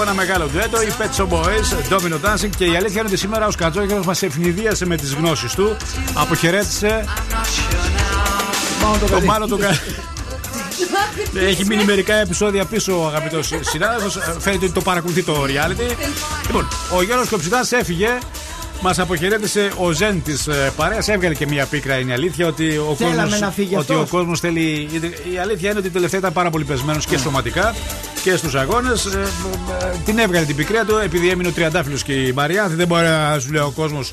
Από 0.00 0.10
ένα 0.10 0.14
μεγάλο 0.20 0.46
ντουέτο. 0.46 0.82
Οι 0.82 0.92
Pet 0.98 1.20
Shop 1.20 1.28
Boys, 1.28 1.92
Domino 1.96 2.14
Dancing. 2.28 2.50
Και 2.56 2.64
η 2.64 2.76
αλήθεια 2.76 3.00
είναι 3.00 3.08
ότι 3.08 3.16
σήμερα 3.16 3.46
ο 3.46 3.50
Σκατζόγερος 3.50 4.06
μας 4.06 4.22
ευνηδίασε 4.22 4.86
με 4.86 4.96
τις 4.96 5.14
γνώσεις 5.14 5.54
του. 5.54 5.76
Αποχαιρέτησε 6.14 7.04
τον 9.10 9.24
Μάνο 9.24 9.46
τον 9.46 9.58
Κα- 9.58 9.80
Έχει 11.40 11.64
μείνει 11.64 11.84
μερικά 11.84 12.14
επεισόδια 12.14 12.64
πίσω 12.64 13.02
ο 13.02 13.06
αγαπητός 13.06 13.52
συνάδελφος. 13.60 14.18
Φαίνεται 14.38 14.64
ότι 14.64 14.74
το 14.74 14.80
παρακολουθεί 14.80 15.22
το 15.22 15.44
reality. 15.44 15.96
Λοιπόν, 16.46 16.68
ο 16.96 17.02
Γιώργος 17.02 17.28
Κοψιδάς 17.28 17.72
έφυγε. 17.72 18.08
Μας 18.82 18.98
αποχαιρέτησε 18.98 19.72
ο 19.76 19.90
Ζεν 19.90 20.22
της 20.22 20.48
παρέας. 20.76 21.08
Έβγαλε 21.08 21.34
και 21.34 21.46
μία 21.46 21.66
πίκρα. 21.66 21.98
Είναι 21.98 22.10
η 22.10 22.14
αλήθεια 22.14 22.46
ότι 22.46 22.76
ο 22.76 22.94
Θέλαμε 22.98 23.22
κόσμο 23.22 23.38
να 23.38 23.50
φύγει 23.50 23.76
ότι 23.76 23.92
ο 23.92 23.94
αυτός. 23.94 24.10
κόσμος 24.10 24.40
θέλει. 24.40 24.88
Η 25.34 25.38
αλήθεια 25.38 25.70
είναι 25.70 25.78
ότι 25.78 25.90
τελευταία 25.90 26.20
ήταν 26.20 26.32
πάρα 26.32 26.50
πολύ 26.50 26.64
πεσμένος 26.64 27.06
και 27.06 27.18
σωματικά 27.18 27.74
και 28.22 28.36
στους 28.36 28.54
αγώνες. 28.54 29.08
την 30.04 30.18
έβγαλε 30.18 30.46
την 30.46 30.56
πικρία 30.56 30.84
του 30.84 30.96
επειδή 31.04 31.28
έμεινε 31.28 31.48
ο 31.48 31.52
Τριαντάφυλλος 31.52 32.02
και 32.02 32.12
η 32.12 32.32
Μαριάνθη. 32.32 32.74
Δεν 32.74 32.86
μπορεί 32.86 33.02
να 33.06 33.38
σου 33.38 33.52
λέει 33.52 33.62
ο 33.62 33.72
κόσμος. 33.76 34.12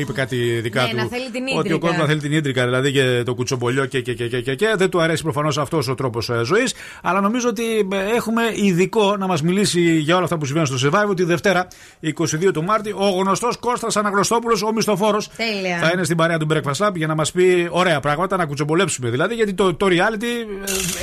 είπε 0.00 0.12
κάτι 0.12 0.36
δικά 0.36 0.82
Ναι, 0.82 0.88
του. 0.90 0.96
να 0.96 1.04
θέλει 1.06 1.30
την 1.30 1.42
Ότι 1.42 1.54
ο 1.56 1.58
ίντρικα. 1.60 1.78
κόσμος 1.78 2.06
θέλει 2.06 2.20
την 2.20 2.32
ίντρικα, 2.32 2.64
δηλαδή 2.64 2.92
και 2.92 3.22
το 3.24 3.34
κουτσομπολιό 3.34 3.84
και, 3.86 4.00
και, 4.00 4.14
και, 4.14 4.28
και, 4.28 4.40
και, 4.40 4.54
και. 4.54 4.74
Δεν 4.76 4.90
του 4.90 5.00
αρέσει 5.00 5.22
προφανώς 5.22 5.58
αυτός 5.58 5.88
ο 5.88 5.94
τρόπος 5.94 6.30
ζωής. 6.42 6.74
Αλλά 7.08 7.20
νομίζω 7.20 7.48
ότι 7.48 7.88
ε, 7.92 8.14
έχουμε 8.14 8.42
ειδικό 8.54 9.16
να 9.16 9.26
μας 9.26 9.42
μιλήσει 9.42 9.80
για 9.80 10.14
όλα 10.14 10.24
αυτά 10.24 10.38
που 10.38 10.44
συμβαίνουν 10.44 10.78
στο 10.78 10.88
Survivor 10.90 11.16
τη 11.16 11.24
Δευτέρα, 11.24 11.66
22 12.02 12.52
του 12.52 12.64
Μάρτη. 12.64 12.92
Ο 12.96 13.08
γνωστός 13.08 13.56
Κώστας 13.56 13.96
Αναγνωστόπουλος, 13.96 14.62
ο 14.62 14.72
μισθοφόρος, 14.72 15.28
Τέλεια. 15.36 15.78
θα 15.78 15.90
είναι 15.94 16.04
στην 16.04 16.16
παρέα 16.16 16.38
του 16.38 16.46
Breakfast 16.50 16.86
Lab 16.86 16.90
για 16.94 17.06
να 17.06 17.14
μας 17.14 17.32
πει 17.32 17.68
ωραία 17.70 18.00
πράγματα, 18.00 18.36
να 18.36 18.46
κουτσομπολέψουμε 18.46 19.10
δηλαδή. 19.10 19.34
Γιατί 19.34 19.54
το, 19.54 19.74
το 19.74 19.86
reality 19.86 20.24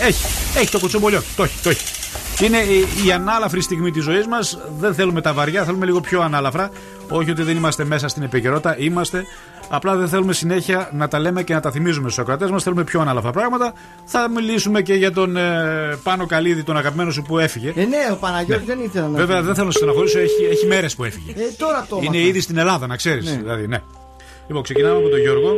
ε, 0.01 0.07
έχει, 0.07 0.25
έχει 0.57 0.71
το 0.71 0.79
κουτσομπολιό. 0.79 1.21
Το 1.35 1.43
έχει, 1.43 1.61
το 1.63 1.69
έχει. 1.69 1.85
Είναι 2.41 2.57
η, 2.57 3.05
η 3.07 3.11
ανάλαφρη 3.11 3.61
στιγμή 3.61 3.91
της 3.91 4.03
ζωής 4.03 4.27
μας. 4.27 4.59
Δεν 4.79 4.93
θέλουμε 4.93 5.21
τα 5.21 5.33
βαριά, 5.33 5.63
θέλουμε 5.63 5.85
λίγο 5.85 6.01
πιο 6.01 6.21
ανάλαφρα. 6.21 6.71
Όχι 7.09 7.31
ότι 7.31 7.43
δεν 7.43 7.55
είμαστε 7.55 7.83
μέσα 7.83 8.07
στην 8.07 8.23
επικαιρότητα, 8.23 8.75
είμαστε. 8.79 9.25
Απλά 9.69 9.95
δεν 9.95 10.07
θέλουμε 10.07 10.33
συνέχεια 10.33 10.89
να 10.93 11.07
τα 11.07 11.19
λέμε 11.19 11.43
και 11.43 11.53
να 11.53 11.59
τα 11.59 11.71
θυμίζουμε 11.71 12.09
στους 12.09 12.19
ακροατές 12.21 12.49
μας. 12.51 12.63
Θέλουμε 12.63 12.83
πιο 12.83 13.01
ανάλαφρα 13.01 13.31
πράγματα. 13.31 13.73
Θα 14.05 14.29
μιλήσουμε 14.29 14.81
και 14.81 14.93
για 14.93 15.11
τον 15.11 15.37
ε, 15.37 15.97
Πάνο 16.03 16.25
Καλίδη, 16.25 16.63
τον 16.63 16.77
αγαπημένο 16.77 17.11
σου 17.11 17.21
που 17.21 17.37
έφυγε. 17.39 17.73
Ε, 17.75 17.85
ναι, 17.85 17.97
ο 18.11 18.15
Παναγιώτης 18.15 18.65
δεν 18.65 18.79
ήθελα 18.79 19.07
να 19.07 19.17
Βέβαια 19.17 19.35
φύγει. 19.35 19.45
δεν 19.45 19.55
θέλω 19.55 19.65
να 19.65 19.71
σε 19.71 19.77
στεναχωρήσω, 19.77 20.19
έχει, 20.19 20.43
έχει 20.51 20.65
μέρες 20.67 20.95
που 20.95 21.03
έφυγε. 21.03 21.31
Ε, 21.31 21.35
τώρα 21.57 21.85
το 21.89 21.95
Είναι 21.97 22.05
έμαθα. 22.05 22.27
ήδη 22.29 22.41
στην 22.41 22.57
Ελλάδα, 22.57 22.87
να 22.87 22.95
ξέρεις. 22.95 23.25
Ναι. 23.25 23.37
Δηλαδή, 23.37 23.67
ναι. 23.67 23.79
Λοιπόν, 24.47 24.63
ξεκινάμε 24.63 24.97
από 24.97 25.09
τον 25.09 25.19
Γιώργο. 25.19 25.51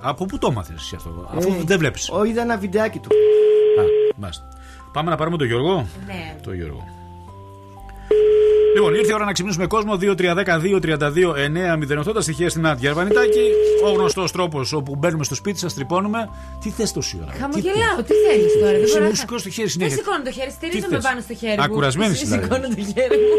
Από 0.00 0.24
πού 0.24 0.38
το 0.38 0.48
έμαθες 0.50 0.76
εσύ 0.76 0.94
αυτό, 0.96 1.28
αφού 1.36 1.48
Ε, 1.50 1.62
δεν 1.64 1.78
βλέπεις. 1.78 2.10
Ο, 2.10 2.24
είδα 2.24 2.40
ένα 2.42 2.56
βιντεάκι 2.56 2.98
του. 2.98 3.08
Α, 3.80 3.84
μάλιστα. 4.16 4.44
Πάμε 4.92 5.10
να 5.10 5.16
πάρουμε 5.16 5.36
τον 5.36 5.46
Γιώργο. 5.46 5.86
Ναι. 6.06 6.36
Το 6.42 6.52
Γιώργο. 6.52 6.84
Λοιπόν, 8.74 8.94
ήρθε 8.94 9.10
η 9.10 9.14
ώρα 9.14 9.24
να 9.24 9.32
ξυπνήσουμε 9.32 9.66
κόσμο. 9.66 9.98
2-3-10-2-32-9-08 10.00 12.12
τα 12.14 12.20
στοιχεία 12.20 12.50
στην 12.50 12.66
Άντια 12.66 12.88
Αρβανιτάκη. 12.90 13.50
Ο 13.84 13.90
γνωστός 13.90 14.32
τρόπος 14.32 14.72
όπου 14.72 14.96
μπαίνουμε 14.96 15.24
στο 15.24 15.34
σπίτι 15.34 15.58
σας, 15.58 15.74
τρυπώνουμε. 15.74 16.28
Τι 16.62 16.70
θες 16.70 16.92
τόση 16.92 17.18
ώρα; 17.22 17.32
Χαμογελάω, 17.40 18.02
τι 18.06 18.12
θέλεις 18.14 18.52
τώρα. 18.60 18.72
Δεν 18.72 18.82
Εσύ 18.82 18.92
μπορώ 18.92 19.04
μου 19.04 19.10
να- 19.10 19.16
σηκώνεις 19.16 19.42
το 19.42 19.48
χέρι 19.50 19.62
Δεν 19.62 19.70
συνέχεια. 19.70 19.96
σηκώνω 19.96 20.22
το 20.22 20.30
χέρι, 20.30 20.50
στηρίζομαι 20.50 20.94
θες; 20.94 21.02
πάνω 21.04 21.20
στο 21.20 21.34
χέρι 21.34 21.56
μου. 21.56 21.62
Ακουρασμένης 21.62 22.14
Εσύ 22.16 22.24
δηλαδή. 22.24 22.42
Σηκώνω 22.42 22.68
το 22.68 22.74
χέρι 22.94 23.16
μου. 23.16 23.36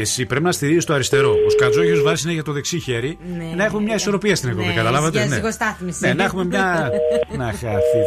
Εσύ 0.00 0.26
πρέπει 0.26 0.44
να 0.44 0.52
στηρίζεις 0.52 0.84
το 0.84 0.94
αριστερό. 0.94 1.30
Ο 1.46 1.50
Σκατζόγιος 1.50 2.02
βάζει 2.02 2.20
συνέχεια 2.20 2.42
το 2.42 2.52
δεξί 2.52 2.78
χέρι. 2.78 3.18
Ναι. 3.36 3.54
να 3.56 3.64
έχουμε 3.64 3.82
μια 3.82 3.94
ισορροπία 3.94 4.36
στην 4.36 4.48
εκπομπή. 4.48 4.66
Ναι, 4.66 4.74
καταλάβατε. 4.74 5.18
για 5.18 5.26
ναι. 5.26 5.34
ζυγοστάθμιση. 5.34 6.06
ναι, 6.06 6.14
να 6.14 6.24
έχουμε 6.24 6.44
μια. 6.44 6.90
να 7.38 7.44
χαθεί. 7.44 8.00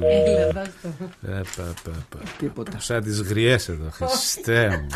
Έλα, 0.00 0.46
δώσ' 0.52 0.68
το. 0.82 0.88
Ε, 1.30 1.40
πα, 1.56 1.62
πα, 1.82 1.90
πα. 2.08 2.18
Τίποτα. 2.38 2.70
Σαν 2.78 3.02
τις 3.02 3.20
γριές 3.20 3.68
εδώ. 3.68 3.90
Χριστέ 3.90 4.68
μου. 4.68 4.86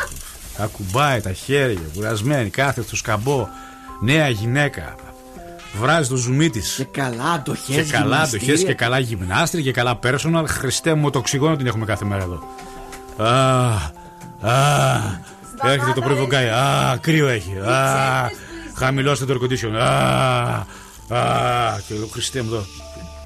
Ακουμπάει 0.57 1.21
τα 1.21 1.31
χέρια, 1.33 1.79
κουρασμένη, 1.95 2.49
κάθε 2.49 2.81
στο 2.81 2.95
σκαμπό. 2.95 3.47
Νέα 4.01 4.29
γυναίκα. 4.29 4.95
Βράζει 5.79 6.09
το 6.09 6.15
ζουμί 6.15 6.49
της. 6.49 6.73
Και 6.77 7.01
καλά 7.01 7.41
το 7.45 7.51
Και 7.53 7.73
χέρι. 7.73 7.87
καλά 7.87 8.29
το 8.29 8.37
χέρι 8.37 8.63
και 8.63 8.73
καλά 8.73 8.99
γυμνάστρια 8.99 9.63
και 9.63 9.71
καλά 9.71 9.99
personal. 10.03 10.43
Χριστέ 10.47 10.93
μου, 10.93 11.09
το 11.09 11.19
οξυγόνο 11.19 11.55
την 11.55 11.67
έχουμε 11.67 11.85
κάθε 11.85 12.05
μέρα 12.05 12.23
εδώ. 12.23 12.43
Α, 13.17 13.69
α, 14.41 14.55
έρχεται 15.63 15.91
το 15.93 16.01
πρωί 16.01 16.15
βογκάει. 16.15 16.47
Α, 16.49 16.97
κρύο 17.01 17.27
έχει. 17.27 17.53
Α, 17.59 18.31
χαμηλώστε 18.75 19.25
το 19.25 19.33
air 19.39 19.43
condition. 19.45 19.73
Α, 19.79 19.85
α, 21.15 21.79
και 21.87 21.93
λέω 21.95 22.07
Χριστέ 22.07 22.41
μου 22.41 22.49
εδώ. 22.53 22.63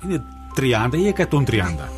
Είναι 0.06 0.24
30 0.56 0.98
ή 0.98 1.08
130. 1.08 1.90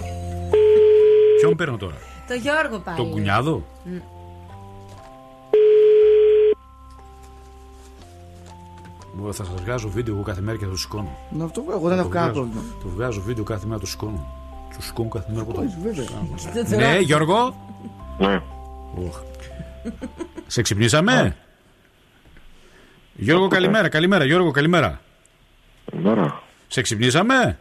Ποιον 1.40 1.56
παίρνω 1.56 1.78
τώρα, 1.78 1.96
Το 2.28 2.34
Γιώργο 2.34 2.80
πάλι. 2.80 2.98
τον 2.98 3.12
κουνιάδο; 3.12 3.63
Μου 9.18 9.34
θα 9.34 9.44
σας 9.44 9.54
βγάζω 9.63 9.90
βίντεο 9.90 10.13
εγώ 10.16 10.24
κάθε 10.24 10.42
μέρα 10.42 10.58
και 10.58 10.63
θα 10.66 10.72
το 10.72 10.78
σηκώνω. 10.78 11.18
Να 11.30 11.44
αυτό 11.46 11.63
εγώ 11.70 11.88
δεν 11.90 11.98
έχω 12.00 12.08
Το 12.08 12.13
κανένα 12.13 12.32
βγάζω. 12.34 12.48
πρόβλημα. 12.50 12.62
Το 12.84 12.90
βγάζω 12.90 13.22
βίντεο 13.22 13.44
κάθε 13.44 13.66
μέρα, 13.66 13.80
το 13.80 13.86
σηκώνω. 13.86 14.25
Του 14.78 14.84
σηκώνω 14.84 15.10
κάθε 15.10 15.25
μέρα 15.30 15.42
από 15.42 15.54
το. 15.54 15.62
Όχι, 15.62 15.75
βέβαια. 15.84 16.88
Ναι, 16.92 17.00
Γιώργο; 17.00 17.56
Ναι. 18.20 18.42
Οχ. 19.86 19.92
Σε 20.48 20.62
ξυπνήσαμε; 20.62 21.38
Γιώργο, 23.16 23.48
καλημέρα, 23.48 23.90
καλημέρα. 23.90 24.25
Γιώργο, 24.25 24.52
καλημέρα. 24.52 25.02
Καλημέρα. 25.92 26.44
Σε 26.68 26.82
ξυπνήσαμε; 26.82 27.60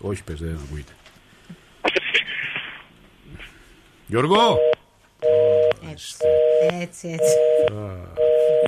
Όχι, 0.00 0.22
πες, 0.24 0.40
δεν 0.40 0.58
ακούγεται. 0.66 0.92
Γιώργο. 4.06 4.58
Έτσι, 5.90 6.14
έτσι, 6.80 7.08
έτσι. 7.08 7.32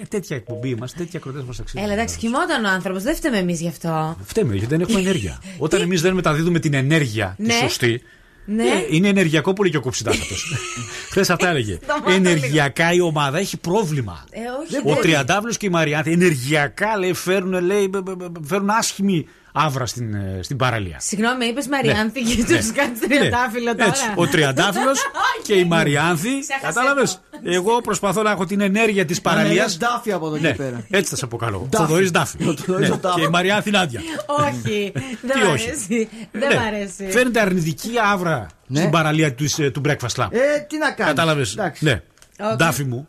Ε, 0.00 0.04
τέτοια 0.09 0.37
εκπομπή 0.37 0.69
είμαστε, 0.69 0.99
τέτοια 0.99 1.19
κροτέ 1.19 1.43
μας 1.47 1.61
αξίζει. 1.61 1.85
Έλα, 1.85 1.93
εντάξει, 1.93 2.19
κοιμόταν 2.19 2.64
ο 2.64 2.69
άνθρωπος. 2.69 3.02
Δεν 3.02 3.14
φταίμε 3.16 3.38
εμείς 3.38 3.61
γι' 3.61 3.69
αυτό. 3.69 4.16
Φταίμε, 4.25 4.52
γιατί 4.54 4.66
δεν 4.66 4.81
έχουμε 4.81 4.99
ενέργεια. 5.07 5.43
Όταν 5.59 5.81
εμείς 5.81 6.00
δεν 6.00 6.14
μεταδίδουμε 6.14 6.59
την 6.59 6.75
ενέργεια 6.75 7.35
τη 7.37 7.43
Ναι. 7.43 7.52
σωστή. 7.52 8.02
Ναι. 8.44 8.62
ε, 8.62 8.86
είναι 8.90 9.08
ενεργειακό 9.08 9.52
πολύ 9.52 9.70
και 9.70 9.76
ο 9.76 9.80
κουψιτάκατο. 9.80 10.34
Χθες 11.10 11.30
αυτά 11.30 11.48
έλεγε. 11.48 11.78
Σταμάτα 11.84 12.12
Ενεργειακά 12.12 12.92
η 12.92 13.00
ομάδα 13.00 13.38
έχει 13.38 13.56
πρόβλημα. 13.56 14.24
Ε, 14.30 14.38
όχι, 14.64 14.76
Ο 14.76 14.92
δεν- 14.94 15.02
Τριαντάβλος 15.02 15.56
και 15.56 15.66
η 15.66 15.68
Μαριάνθη 15.68 16.12
ενεργειακά 16.12 16.98
λέει, 16.98 17.12
φέρνουν, 17.12 17.64
λέει, 17.64 17.88
μπ- 17.90 18.02
μπ- 18.02 18.28
μπ- 18.30 18.46
φέρνουν 18.46 18.70
άσχημη 18.70 19.26
άβρα 19.56 19.87
στην, 19.87 20.14
ε, 20.14 20.38
στην 20.42 20.56
παραλία. 20.56 20.96
Συγγνώμη, 21.00 21.46
είπες 21.46 21.66
Μαριάνθη 21.68 22.23
και 22.23 22.44
Ναι. 22.52 22.58
τους 22.58 22.73
κάνει 22.73 22.99
τριαντάφυλλο 22.99 23.76
τώρα. 23.76 23.88
Έτσι, 23.88 24.02
ο 24.14 24.26
Τριαντάφυλλος 24.26 24.99
και 25.46 25.54
η 25.54 25.64
Μαριάνθη. 25.64 26.40
Ξέχασέ 26.40 26.66
Κατάλαβες; 26.66 27.12
το. 27.30 27.38
Εγώ 27.50 27.80
προσπαθώ 27.80 28.23
να 28.23 28.30
έχω 28.30 28.44
την 28.46 28.61
ενέργεια 28.61 29.04
της 29.04 29.20
παραλίας. 29.20 29.75
είναι 29.75 29.87
Ντάφι 29.88 30.12
από 30.12 30.26
εδώ 30.26 30.37
και 30.38 30.46
Ναι, 30.46 30.54
πέρα. 30.54 30.84
έτσι 30.90 31.11
θα 31.11 31.16
σε 31.16 31.25
αποκαλώ. 31.25 31.66
Ντάφι. 31.70 31.84
Θοδωρής 31.84 32.11
Ντάφη. 32.11 32.49
Ο 32.49 32.54
Θοδωρής 32.56 32.88
Ναι, 32.88 32.94
ο 32.94 32.99
Ντάφη. 32.99 33.20
Και 33.20 33.26
η 33.26 33.28
Μαριάνθη 33.28 33.70
Νάντια. 33.70 34.00
Όχι, 34.26 34.92
δεν 35.23 35.30
Τι 35.40 35.46
μ' 35.49 35.52
όχι. 35.52 35.68
αρέσει. 35.68 36.08
Δεν 36.32 36.49
Ναι. 36.49 36.54
μ' 36.54 36.62
αρέσει. 36.66 37.06
Φαίνεται 37.11 37.40
αρνητική 37.40 37.90
άβρα 38.12 38.46
Ναι. 38.66 38.78
στην 38.78 38.90
παραλία 38.90 39.34
του, 39.34 39.44
ε, 39.58 39.70
του 39.70 39.80
Breakfast 39.88 40.14
Club. 40.23 40.28
Ε, 40.30 40.58
τι 40.68 40.78
να 40.78 40.90
κάνεις. 40.90 41.14
Κατάλαβες; 41.14 41.52
Εντάξει. 41.52 41.84
Ναι. 41.84 42.02
Όχι. 42.40 42.56
Ντάφη 42.56 42.84
μου. 42.84 43.08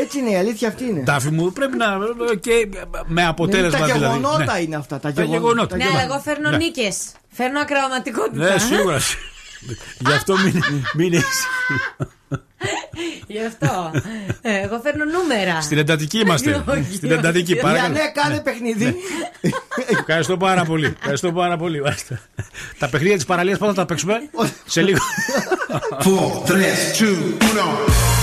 Έτσι 0.00 0.18
είναι, 0.18 0.30
η 0.30 0.36
αλήθεια 0.36 0.68
αυτή 0.68 0.84
είναι. 0.84 1.02
Τάφη 1.02 1.30
μου, 1.30 1.52
πρέπει 1.52 1.76
να. 1.76 1.86
και 2.40 2.68
με 3.06 3.26
αποτέλεσμα 3.26 3.84
δηλαδή. 3.84 4.00
Τα 4.00 4.06
γεγονότα 4.06 4.38
δηλαδή. 4.38 4.62
είναι 4.62 4.76
αυτά. 4.76 5.00
Τα 5.00 5.10
γεγονότα. 5.10 5.76
Ναι, 5.76 5.84
αλλά 5.84 6.02
εγώ 6.02 6.18
φέρνω 6.18 6.50
ναι. 6.50 6.56
νίκες. 6.56 6.98
Φέρνω 7.28 7.60
ακραωματικότητα. 7.60 8.52
Ναι, 8.52 8.58
σίγουρα. 8.58 9.00
Γι' 9.98 10.12
αυτό 10.12 10.34
μην 10.94 11.12
είσαι. 11.12 11.46
Γι' 13.26 13.44
αυτό. 13.46 13.90
Ε, 14.42 14.60
εγώ 14.60 14.80
φέρνω 14.82 15.04
νούμερα. 15.04 15.60
Στην 15.60 15.78
εντατική 15.78 16.18
είμαστε. 16.18 16.64
Στην 16.94 17.10
εντατική 17.10 17.56
παρακαλώ. 17.56 17.92
Ναι, 17.92 18.10
κάνε 18.14 18.34
ναι. 18.34 18.40
παιχνίδι. 18.40 18.96
Ευχαριστώ 19.98 20.36
πάρα 20.36 20.64
πολύ. 20.64 20.86
Ευχαριστώ 20.98 21.32
πάρα 21.32 21.56
πολύ. 21.56 21.82
Τα 22.78 22.88
παιχνίδια 22.88 23.16
της 23.16 23.24
παραλίας 23.24 23.58
πάντα 23.58 23.72
θα 23.72 23.80
τα 23.80 23.86
παίξουμε; 23.86 24.14
Σε 24.64 24.82
λίγο. 24.82 24.98
4, 25.98 26.04
3, 26.04 26.50
2, 26.50 26.54
1. 28.14 28.17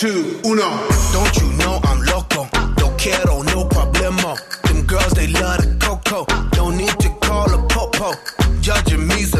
Two, 0.00 0.40
uno. 0.46 0.70
Don't 1.12 1.36
you 1.36 1.52
know 1.58 1.78
I'm 1.84 2.00
loco? 2.04 2.48
Don't 2.76 2.96
quiero, 2.98 3.42
no 3.42 3.68
problemo. 3.68 4.34
Them 4.62 4.86
girls, 4.86 5.12
they 5.12 5.26
love 5.26 5.58
the 5.60 5.76
coco. 5.78 6.24
Don't 6.52 6.78
need 6.78 6.98
to 7.00 7.10
call 7.20 7.52
a 7.52 7.58
popo. 7.68 8.14
Judging 8.62 9.06
me's 9.06 9.34
a 9.34 9.39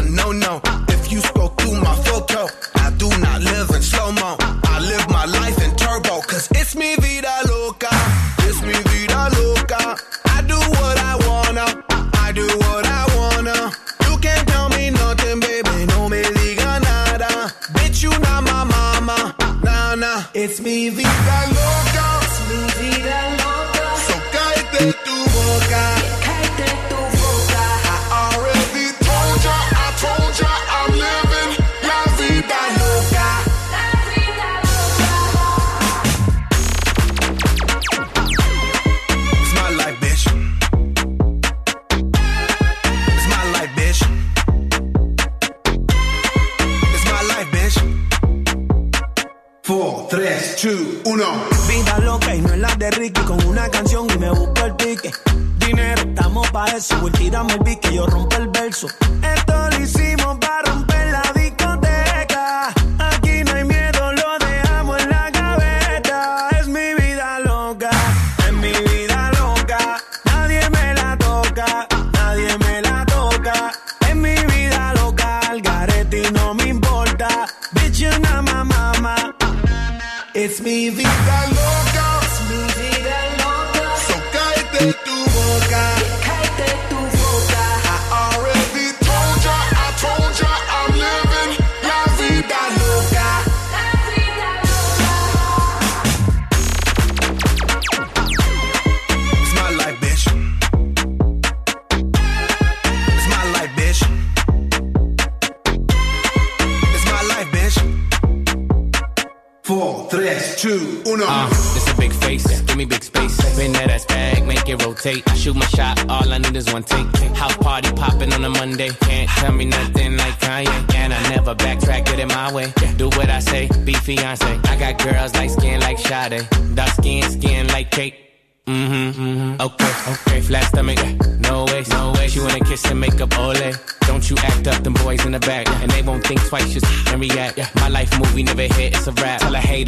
It's 20.43 20.59
me, 20.59 20.89
the 20.89 21.03
guy. 21.03 21.90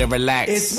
to 0.03 0.09
relax. 0.09 0.49
It's 0.49 0.77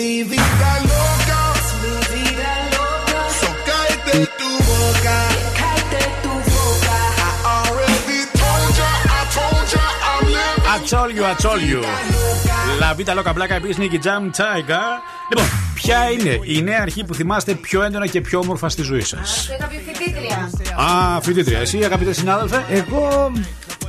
Λοιπόν, 15.29 15.47
ποια 15.75 16.11
είναι 16.11 16.41
η 16.43 16.63
νέα 16.63 16.79
αρχή 16.83 17.05
που 17.05 17.15
θυμάστε 17.15 17.55
πιο 17.55 17.83
έντονα 17.83 18.07
και 18.07 18.21
πιο 18.21 18.39
όμορφα 18.39 18.69
στη 18.69 18.83
ζωή 18.83 19.01
σας; 19.01 19.49
Α, 19.61 19.67
φοιτήτρια. 19.87 20.51
Α, 20.77 21.21
φοιτήτρια. 21.21 21.59
Εσύ, 21.59 21.85
αγαπητέ 21.85 22.13
συνάδελφε. 22.13 22.65
Εγώ 22.69 23.33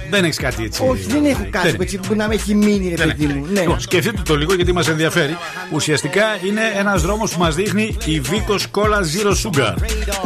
δεν 0.10 0.24
έχεις 0.24 0.38
κάτι 0.38 0.64
έτσι. 0.64 0.84
όχι, 0.88 1.04
δεν 1.08 1.26
έχω 1.26 1.48
κάτι 1.50 1.68
Δεν 1.68 1.76
που 1.76 1.82
έτσι 1.82 1.98
που 1.98 2.16
να 2.16 2.28
με 2.28 2.34
έχει 2.34 2.56
μείνει, 2.56 2.90
ρε 2.90 2.96
Δεν 2.96 3.08
παιδί 3.08 3.26
μου. 3.26 3.46
Ναι. 3.52 3.60
Λοιπόν, 3.60 3.80
σκεφτείτε 3.80 4.22
το 4.26 4.36
λίγο 4.38 4.54
γιατί 4.54 4.74
μας 4.74 4.88
ενδιαφέρει. 4.88 5.38
Ουσιαστικά 5.72 6.24
είναι 6.46 6.62
ένας 6.78 7.02
δρόμος 7.02 7.32
που 7.34 7.40
μας 7.40 7.56
δείχνει 7.56 7.98
η 8.06 8.22
Vico 8.30 8.58
Cola 8.72 9.00
Zero 9.00 9.34
Sugar. 9.44 9.74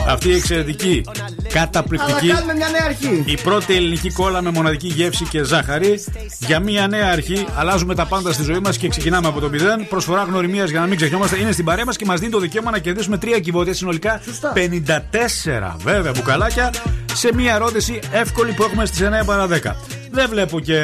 Αυτή 0.08 0.30
η 0.30 0.36
εξαιρετική, 0.36 1.04
Αλλά 1.52 1.66
καταπληκτική. 1.66 2.28
κάνουμε 2.28 2.54
μια 2.54 2.70
νέα 2.70 2.82
αρχή. 2.86 3.24
Η 3.26 3.38
πρώτη 3.44 3.76
ελληνική 3.76 4.12
κόλλα 4.12 4.42
με 4.42 4.52
μοναδική 4.52 4.88
γεύση 4.88 5.24
και 5.24 5.44
ζάχαρη. 5.44 6.04
Για 6.40 6.60
μια 6.60 6.88
νέα 6.88 7.12
αρχή, 7.12 7.46
αλλάζουμε 7.56 7.96
τα 7.96 8.06
πάντα 8.06 8.34
στη 8.34 8.44
ζωή 8.44 8.60
μας 8.60 8.78
και 8.78 8.88
ξεκινάμε 8.88 9.28
από 9.28 9.40
το 9.40 9.50
μηδέν. 9.50 9.88
Προσφορά 9.88 10.24
γνωριμίας 10.24 10.70
για 10.70 10.80
να 10.80 10.86
μην 10.86 10.96
ξεχνιόμαστε 10.96 11.40
είναι 11.40 11.52
στην 11.52 11.66
παρέα 11.66 11.86
μας 11.86 11.98
και 11.98 12.06
μας 12.06 12.20
δίνει 12.20 12.32
το 12.32 12.40
δικαίωμα 12.40 12.72
να 12.72 12.80
κερδίσουμε 12.80 13.18
τρία 13.18 13.40
κυβότια 13.40 13.74
συνολικά 13.74 14.22
54 14.54 15.76
βέβαια 15.84 16.12
μπουκαλάκια 16.12 16.74
σε 17.14 17.34
μια 17.34 17.54
ερώτηση 17.54 18.00
εύκολη 18.12 18.52
που 18.52 18.64
έχουμε 18.64 18.86
στις 18.86 19.08
9 19.22 19.26
παρα 19.26 19.48
10. 19.48 19.99
Δεν 20.12 20.30
βλέπω 20.30 20.60
και 20.60 20.82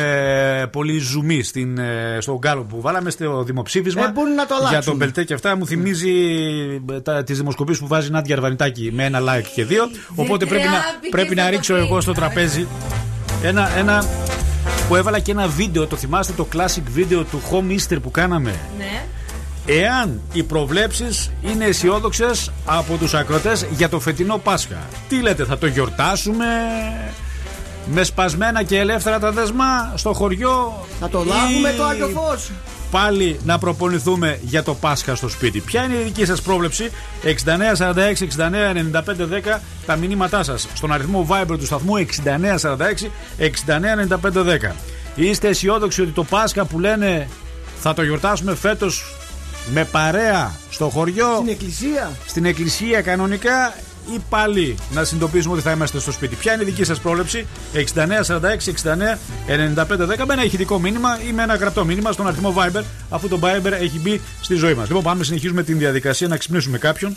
πολύ 0.72 0.98
ζουμί 1.00 1.44
στην, 1.44 1.78
ε, 1.78 2.18
στο 2.20 2.38
γκάλο 2.38 2.64
που 2.64 2.82
βάλαμε 2.82 3.10
στο 3.10 3.44
δημοψήφισμα. 3.44 4.06
Ε, 4.06 4.12
μπορούν 4.12 4.34
να 4.34 4.46
το 4.46 4.56
για 4.56 4.68
αλλάξουν. 4.68 4.92
τον 4.92 4.96
Μπελτέ 4.96 5.24
και 5.24 5.34
αυτά 5.34 5.58
μου 5.58 5.68
θυμίζει 5.68 6.12
τις 7.26 7.38
δημοσκοπήσεις 7.38 7.82
που 7.82 7.88
βάζει 7.88 8.08
η 8.08 8.12
Νάντια 8.12 8.36
Αρβανιτάκη 8.36 8.92
με 8.94 9.04
ένα 9.04 9.20
like 9.22 9.48
και 9.56 9.66
δύο. 9.66 9.84
Οπότε 10.16 10.46
πρέπει 10.46 10.68
να, 10.68 10.72
τράπηκε 10.72 11.10
πρέπει 11.10 11.36
να 11.36 11.42
στο 11.42 11.52
ρίξω 11.52 11.74
κοπί. 11.74 11.86
εγώ 11.86 12.02
στο 12.02 12.14
τραπέζι 12.14 12.68
ένα, 13.44 13.78
ένα 13.78 14.06
που 14.88 14.96
έβαλα 14.96 15.20
και 15.20 15.32
ένα 15.32 15.48
βίντεο. 15.48 15.88
Το 15.88 15.96
θυμάστε 15.96 16.34
το 16.34 16.48
classic 16.54 16.84
βίντεο 16.92 17.24
του 17.24 17.42
Home 17.52 17.72
Easter 17.72 17.98
που 18.02 18.12
κάναμε; 18.12 18.56
Ναι. 18.78 19.06
Εάν 19.68 20.22
οι 20.34 20.44
προβλέψεις 20.44 21.32
είναι 21.42 21.66
αισιόδοξες 21.66 22.52
από 22.66 22.98
τους 22.98 23.14
ακροτές 23.14 23.66
για 23.72 23.90
το 23.90 24.00
φετινό 24.00 24.38
Πάσχα, 24.38 24.88
τι 25.10 25.22
λέτε, 25.22 25.46
θα 25.46 25.58
το 25.58 25.68
γιορτάσουμε; 25.68 26.46
Με 27.92 28.04
σπασμένα 28.04 28.64
και 28.64 28.80
ελεύθερα 28.80 29.20
τα 29.20 29.32
δεσμά 29.32 29.94
στο 29.96 30.14
χωριό. 30.14 30.86
Θα 31.00 31.10
το 31.10 31.24
λάβουμε 31.24 31.70
ή 31.70 31.78
το 31.78 31.84
Άγιο 31.84 32.08
Φως. 32.08 32.52
Πάλι 32.92 33.40
να 33.46 33.58
προπονηθούμε 33.58 34.40
για 34.42 34.64
το 34.64 34.74
Πάσχα 34.76 35.16
στο 35.16 35.30
σπίτι. 35.30 35.60
Ποια 35.60 35.84
είναι 35.84 35.94
η 35.96 36.04
δική 36.04 36.26
σας 36.26 36.42
πρόβλεψη, 36.42 36.92
6946 37.24 38.22
69 38.22 38.74
95 38.74 39.28
10, 39.56 39.60
τα 39.86 39.96
μηνύματά 39.96 40.44
σας 40.44 40.68
στον 40.74 40.92
αριθμό 40.92 41.28
Viber 41.30 41.58
του 41.60 41.66
σταθμού 41.66 41.94
6946 41.98 42.06
69 43.40 44.18
95 44.24 44.44
10. 44.72 44.72
Είστε 45.16 45.48
αισιόδοξοι 45.48 46.02
ότι 46.02 46.12
το 46.12 46.24
Πάσχα 46.24 46.66
που 46.66 46.80
λένε 46.80 47.28
θα 47.80 47.94
το 47.94 48.04
γιορτάσουμε 48.04 48.56
φέτος 48.56 49.16
με 49.74 49.84
παρέα 49.86 50.52
στο 50.70 50.90
χωριό, 50.90 51.34
Στην 51.36 51.50
εκκλησία. 51.50 52.12
στην 52.26 52.46
εκκλησία 52.46 53.02
κανονικά 53.02 53.74
ή 54.14 54.22
πάλι 54.30 54.78
να 54.92 55.04
συνειδητοποιήσουμε 55.04 55.54
ότι 55.54 55.64
θα 55.64 55.72
είμαστε 55.72 56.00
στο 56.00 56.12
σπίτι. 56.12 56.36
Ποια 56.36 56.54
είναι 56.54 56.62
η 56.62 56.66
δική 56.66 56.84
σας 56.84 57.00
πρόβλεψη, 57.00 57.48
6946 57.74 57.80
69 58.84 59.18
95 59.48 59.86
10 59.88 60.26
με 60.26 60.34
ένα 60.34 60.44
ηχητικό 60.44 60.80
μήνυμα 60.80 61.20
ή 61.28 61.32
με 61.32 61.44
ένα 61.44 61.56
γραπτό 61.56 61.86
μήνυμα 61.86 62.12
στον 62.12 62.28
αριθμό 62.28 62.54
Viber, 62.58 62.84
αφού 63.10 63.28
το 63.28 63.40
Viber 63.44 63.72
έχει 63.72 64.00
μπει 64.00 64.22
στη 64.42 64.56
ζωή 64.56 64.74
μας. 64.74 64.88
Λοιπόν, 64.88 65.04
πάμε 65.04 65.24
συνεχίζουμε 65.24 65.64
την 65.64 65.78
διαδικασία 65.78 66.28
να 66.28 66.38
ξυπνήσουμε 66.38 66.78
κάποιον. 66.78 67.16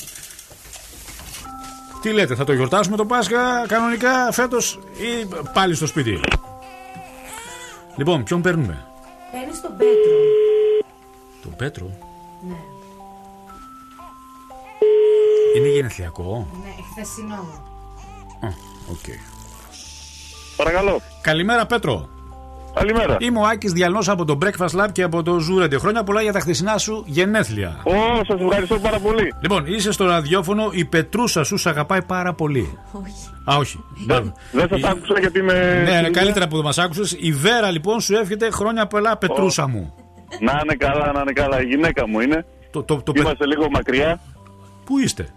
Τι 2.03 2.11
λέτε, 2.13 2.35
θα 2.35 2.45
το 2.45 2.53
γιορτάσουμε 2.53 2.97
το 2.97 3.05
Πάσχα 3.05 3.65
κανονικά 3.69 4.33
φέτος 4.33 4.79
ή 4.93 5.27
πάλι 5.53 5.75
στο 5.75 5.87
σπίτι; 5.87 6.21
Λοιπόν, 7.97 8.23
ποιον 8.25 8.43
παίρνουμε, 8.43 8.85
Παίρνεις 9.33 9.61
τον 9.61 9.77
Πέτρο. 9.77 10.13
τον 11.43 11.57
Πέτρο; 11.57 11.91
Ναι. 12.49 12.55
Είναι 15.57 15.69
γενεθλιακό; 15.69 16.49
Ναι, 16.63 16.68
χθεσινό. 17.03 17.35
Α, 18.41 18.49
οκ. 18.91 19.05
Παρακαλώ. 20.57 21.01
Καλημέρα, 21.21 21.67
Πέτρο. 21.67 22.09
Καλημέρα. 22.75 23.17
Είμαι 23.21 23.39
ο 23.39 23.43
Άκης 23.43 23.73
Διαλνός 23.73 24.09
από 24.09 24.25
το 24.25 24.39
Breakfast 24.45 24.81
Club 24.85 24.87
και 24.93 25.03
από 25.03 25.23
το 25.23 25.37
Zoo 25.37 25.65
Radio. 25.65 25.79
Χρόνια 25.79 26.05
πολλά 26.05 26.23
για 26.23 26.33
τα 26.33 26.41
χθεσινά 26.41 26.79
σου 26.79 27.03
γενέθλια. 27.07 27.77
Ω, 27.85 28.25
σας 28.27 28.41
ευχαριστώ 28.41 28.79
πάρα 28.79 28.99
πολύ. 28.99 29.35
Λοιπόν, 29.41 29.67
είσαι 29.67 29.93
στο 29.93 30.05
ραδιόφωνο, 30.05 30.69
η 30.73 30.85
Πετρούσα 30.85 31.45
σου 31.45 31.57
σε 31.57 31.69
αγαπάει 31.69 32.03
πάρα 32.03 32.35
πολύ. 32.35 32.79
Όχι. 32.93 33.13
Α, 33.53 33.57
όχι. 33.57 33.85
Μπράβο. 34.07 34.33
Δεν 34.53 34.69
σας 34.69 34.81
Η- 34.81 34.85
άκουσα 34.87 35.21
γιατί 35.21 35.43
με. 35.43 35.83
Ναι, 35.89 36.01
ναι, 36.01 36.11
καλύτερα 36.11 36.49
που 36.49 36.57
μας 36.57 36.79
άκουσες. 36.79 37.17
Η 37.19 37.33
Βέρα 37.33 37.71
λοιπόν 37.71 38.01
σου 38.01 38.15
εύχεται 38.15 38.51
χρόνια 38.51 38.87
πολλά, 38.87 39.17
Πετρούσα 39.17 39.69
μου. 39.69 39.95
Να 40.41 40.61
είναι 40.65 40.75
καλά, 40.75 41.13
να 41.13 41.21
είναι 41.21 41.33
καλά. 41.33 41.61
Η 41.63 41.65
γυναίκα 41.65 42.09
μου 42.09 42.21
είναι. 42.21 42.47
Το, 42.71 42.83
το, 42.83 43.03
το, 43.03 43.13
πε- 43.13 43.23
Είμαστε 43.23 43.47
λίγο 43.47 43.67
μακριά. 43.71 44.21
Πού 44.85 44.99
είστε, 44.99 45.29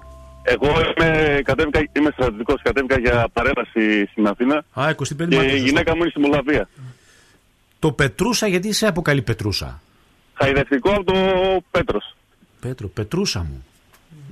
Εγώ 0.44 0.68
είμαι, 0.68 1.42
κατέβηκα, 1.44 1.80
είμαι 1.94 2.10
στρατιωτικός, 2.14 2.62
κατέβηκα 2.62 3.00
για 3.00 3.28
παρέλαση 3.34 4.06
στην 4.12 4.28
Αθήνα. 4.28 4.64
Α, 4.74 4.90
25 4.90 5.30
και 5.30 5.36
Μαρτίου, 5.36 5.40
η 5.40 5.50
σωστά. 5.50 5.66
γυναίκα 5.66 5.96
μου 5.96 6.02
είναι 6.02 6.10
στη 6.10 6.20
Μολδαβία. 6.20 6.70
Το 7.80 7.92
Πετρούσα, 7.92 8.48
γιατί 8.48 8.72
σε 8.74 8.88
αποκαλεί 8.88 9.22
Πετρούσα; 9.22 9.82
Χαϊδευτικό 10.34 10.90
από 10.92 11.04
το 11.04 11.14
Πέτρος. 11.72 12.16
Πέτρο, 12.60 12.88
Πετρούσα 12.88 13.40
μου. 13.40 13.66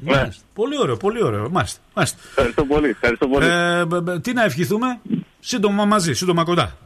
Ναι. 0.02 0.15
Μάλιστα. 0.15 0.43
Πολύ 0.54 0.78
ωραίο, 0.80 0.98
πολύ 0.98 1.24
ωραίο. 1.24 1.50
Μάλιστα. 1.50 1.80
μάλιστα. 1.93 2.17
Ευχαριστώ 2.30 2.65
πολύ. 2.65 2.89
Ευχαριστώ 2.89 3.28
πολύ. 3.28 3.45
Ε, 3.45 3.86
μπ- 3.86 4.02
μπ- 4.02 4.22
τι 4.22 4.34
να 4.34 4.43
ευχηθούμε, 4.43 5.00
σύντομα 5.39 5.86
μαζί, 5.86 6.13
σύντομα 6.13 6.43
κοντά. 6.43 6.78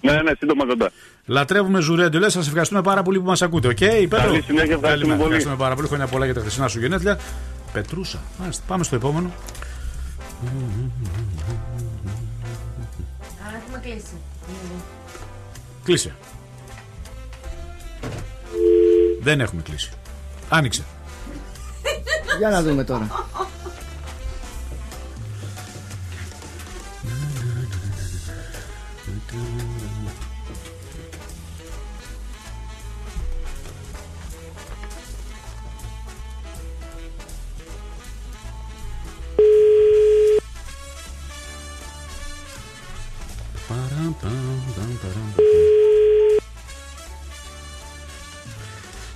Ναι, 0.00 0.12
ναι, 0.22 0.32
σύντομα 0.38 0.66
κοντά. 0.66 0.90
Λατρεύουμε 1.26 1.80
Zoo 1.80 1.93
Radio. 1.93 2.20
Λες, 2.20 2.32
σας 2.32 2.46
ευχαριστούμε 2.46 2.82
πάρα 2.82 3.02
πολύ 3.02 3.18
που 3.20 3.24
μας 3.26 3.42
ακούτε. 3.42 3.68
Οκ, 3.68 3.76
okay, 3.80 4.06
Καλή 4.08 4.42
συνέχεια, 4.42 4.74
ευχαριστούμε 4.74 5.12
πολύ. 5.14 5.22
Ευχαριστούμε 5.24 5.56
πάρα 5.56 5.74
πολύ. 5.74 5.86
Χρόνια 5.88 6.06
πολλά 6.06 6.24
για 6.24 6.34
τα 6.34 6.40
χθεσινά 6.40 6.68
σου 6.68 6.78
γενέθλια. 6.80 7.18
Πετρούσα. 7.72 8.18
Μάλιστα. 8.38 8.62
Πάμε 8.66 8.84
στο 8.84 8.96
επόμενο. 8.96 9.28
Α, 13.42 13.56
έχουμε 13.62 13.78
κλείσει. 13.82 14.16
Κλείσε. 15.84 16.14
Δεν 19.22 19.40
έχουμε 19.40 19.62
κλείσει. 19.62 19.90
Άνοιξε. 20.48 20.84
Για 22.38 22.48
να 22.48 22.62
δούμε 22.62 22.84
τώρα. 22.84 23.08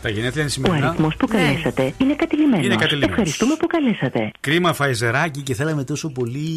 Τα 0.02 0.08
γενέθλια 0.10 0.40
είναι 0.42 0.44
Ο 0.44 0.48
σημερινά. 0.48 0.88
αριθμός 0.88 1.16
που 1.16 1.26
καλέσατε 1.26 1.94
είναι 1.98 2.14
κατηλημένος. 2.14 2.64
Είναι 2.64 2.74
κατηλημένος. 2.76 3.10
Ευχαριστούμε 3.10 3.54
που 3.58 3.66
καλέσατε. 3.66 4.30
Κρίμα 4.40 4.72
φαϊζεράκι 4.72 5.40
και 5.42 5.54
θέλαμε 5.54 5.84
τόσο 5.84 6.08
πολύ 6.12 6.48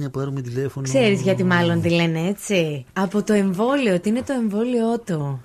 να 0.00 0.10
πάρουμε 0.10 0.40
τηλέφωνο. 0.40 0.86
Ξέρεις 0.86 1.20
γιατί 1.22 1.44
μάλλον 1.44 1.80
τη 1.80 1.90
λένε 1.90 2.28
έτσι; 2.28 2.84
Από 2.92 3.22
το 3.22 3.32
εμβόλιο, 3.32 3.94
ότι 3.94 4.08
είναι 4.08 4.22
το 4.22 4.32
εμβόλιο 4.32 5.00
του. 5.06 5.40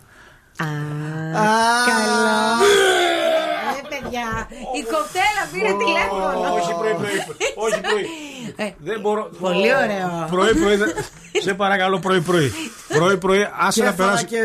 Α, 0.57 0.65
καλό. 1.85 3.08
Ε, 4.09 4.11
παιδιά, 4.11 4.47
η 4.79 4.81
κοπέλα 4.93 5.43
πήρε 5.53 5.71
τηλέφωνο. 5.83 6.53
Όχι 6.59 6.73
πρωί-πρωί. 6.79 7.17
Όχι 7.55 7.81
πρωί. 7.81 8.05
Ε, 8.55 8.69
Δεν 8.77 8.99
μπορώ. 8.99 9.29
Πολύ 9.39 9.75
ωραίο. 9.75 10.27
Πρωί-πρωί. 10.31 10.75
δεν- 10.75 10.93
Σε 11.41 11.53
παρακαλώ 11.53 11.99
πρωί-πρωί. 11.99 12.53
Πρωί-πρωί, 12.87 13.47
άσε 13.59 13.79
Και 13.79 13.85
να 13.85 13.91
έφαγα 13.91 14.09
περάσει. 14.09 14.25
και 14.25 14.41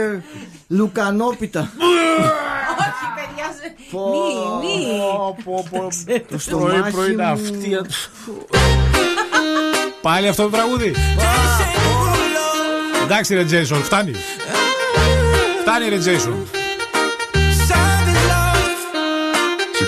λουκανόπιτα. 0.69 1.61
Όχι, 1.61 3.07
παιδιά, 3.17 3.47
σε- 3.61 3.75
μη, 3.93 4.77
μη. 6.17 6.23
Το 6.31 6.39
στομάχι 6.39 6.79
Πρωί-πρωί 6.81 7.15
τα 7.17 7.25
μου. 7.25 7.33
αυτιά 7.33 7.83
τους. 7.83 8.11
Πάλι 10.03 10.29
αυτό 10.29 10.43
το 10.43 10.49
τραγούδι. 10.51 10.95
Εντάξει 13.05 13.35
ρε 13.35 13.45
Τζέισον, 13.45 13.83
φτάνει. 13.83 14.13
Φτάνει 15.61 15.89
ρε 15.89 15.99
Τζέισον. 15.99 16.47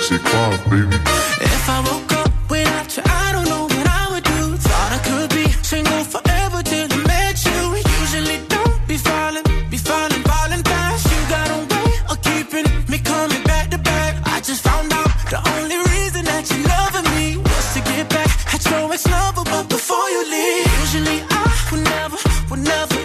65, 0.02 0.70
baby. 0.70 0.96
If 1.40 1.68
I 1.70 1.80
woke 1.88 2.12
up 2.12 2.30
without 2.50 2.96
you, 2.96 3.02
I 3.06 3.32
don't 3.32 3.48
know 3.48 3.64
what 3.64 3.86
I 3.88 4.04
would 4.12 4.24
do. 4.24 4.56
Thought 4.56 4.92
I 4.92 5.00
could 5.08 5.30
be 5.30 5.46
single 5.64 6.04
forever 6.04 6.62
till 6.62 6.86
I 6.92 6.98
met 7.08 7.36
you. 7.44 7.60
Usually 8.02 8.38
don't 8.46 8.76
be 8.86 8.96
falling, 8.98 9.44
be 9.70 9.78
falling, 9.78 10.22
falling 10.22 10.62
fast. 10.70 11.04
You 11.12 11.20
got 11.32 11.48
a 11.48 11.58
way 11.72 11.90
of 12.10 12.16
keeping 12.28 12.68
me 12.90 12.98
coming 12.98 13.42
back 13.44 13.70
to 13.70 13.78
back. 13.78 14.14
I 14.26 14.40
just 14.40 14.62
found 14.62 14.92
out 14.92 15.08
the 15.32 15.40
only 15.56 15.78
reason 15.92 16.24
that 16.26 16.44
you're 16.50 16.68
loving 16.76 17.08
me 17.16 17.38
was 17.38 17.66
to 17.74 17.80
get 17.80 18.08
back 18.10 18.30
at 18.54 18.62
your 18.70 18.92
ex 18.92 19.08
lover, 19.08 19.44
but 19.44 19.64
before 19.68 20.08
you 20.14 20.22
leave, 20.30 20.68
usually 20.84 21.18
I 21.30 21.48
would 21.72 21.84
never, 21.84 22.18
would 22.50 22.60
never 22.60 22.95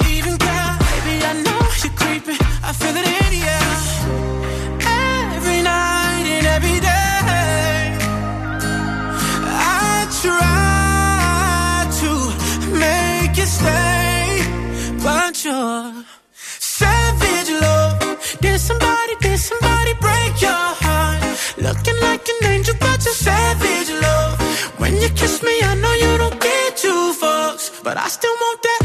Did 18.42 18.60
somebody, 18.60 19.16
did 19.22 19.38
somebody 19.38 19.94
break 20.02 20.42
your 20.42 20.66
heart? 20.84 21.22
Looking 21.58 22.00
like 22.02 22.28
an 22.28 22.50
angel, 22.50 22.76
but 22.80 23.06
you're 23.06 23.14
savage 23.14 23.92
love. 24.02 24.42
When 24.80 24.98
you 24.98 25.10
kiss 25.10 25.44
me, 25.44 25.62
I 25.62 25.76
know 25.76 25.94
you 25.94 26.18
don't 26.18 26.40
get 26.42 26.76
two 26.76 27.14
fucks, 27.22 27.84
but 27.84 27.98
I 27.98 28.08
still 28.08 28.34
want 28.42 28.62
that. 28.64 28.81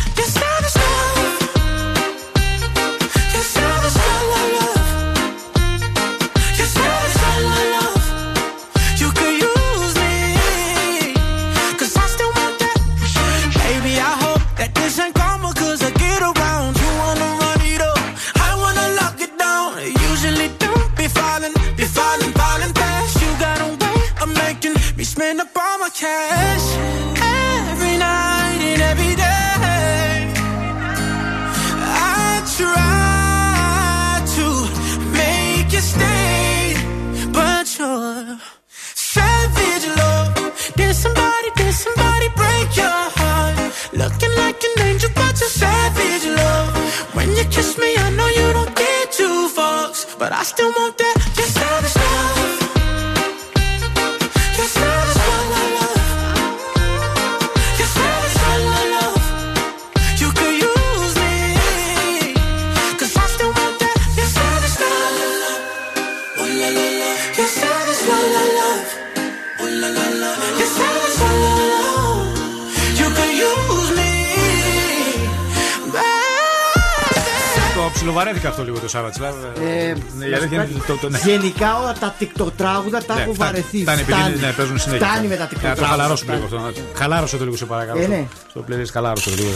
Το 78.87 78.93
Savage 78.95 79.17
Love. 79.25 79.35
Ε, 79.45 79.95
Ναι, 80.19 80.25
η 80.27 80.35
αλήθεια 80.35 80.57
είναι 80.65 80.83
το- 80.87 80.97
το- 81.03 81.09
ναι. 81.09 81.19
Γενικά 81.25 81.69
όλα 81.81 81.93
τα 82.03 82.15
TikTok 82.21 82.53
τραγούδα 82.57 82.99
τα 83.05 83.15
Ναι, 83.15 83.23
έχω 83.23 83.33
φτάνει, 83.35 83.51
βαρεθεί. 83.51 83.79
φτάνει, 83.83 84.01
επειδή 84.01 84.19
Φτάνει. 84.21 84.37
ναι, 84.41 84.51
παίζουν 84.59 84.79
συνέχεια. 84.79 85.07
Φτάνει 85.07 85.27
με 85.27 85.37
τα 85.37 85.43
Ε, 85.43 85.47
TikTok 85.51 85.63
Να 85.63 85.69
το 85.69 85.75
τραγούδα. 85.75 85.87
χαλαρώσουμε 85.87 86.35
λίγο 86.35 86.47
αυτό. 86.57 86.81
Χαλάρωσε 86.95 87.37
το 87.37 87.45
λίγο 87.45 87.57
σε 87.57 87.65
παρακαλώ. 87.65 88.01
Ε, 88.03 88.07
ναι. 88.07 88.27
Στο 88.51 88.65
playlist 88.69 88.91
χαλάρωσε 88.93 89.31
το 89.31 89.37
λίγο. 89.37 89.51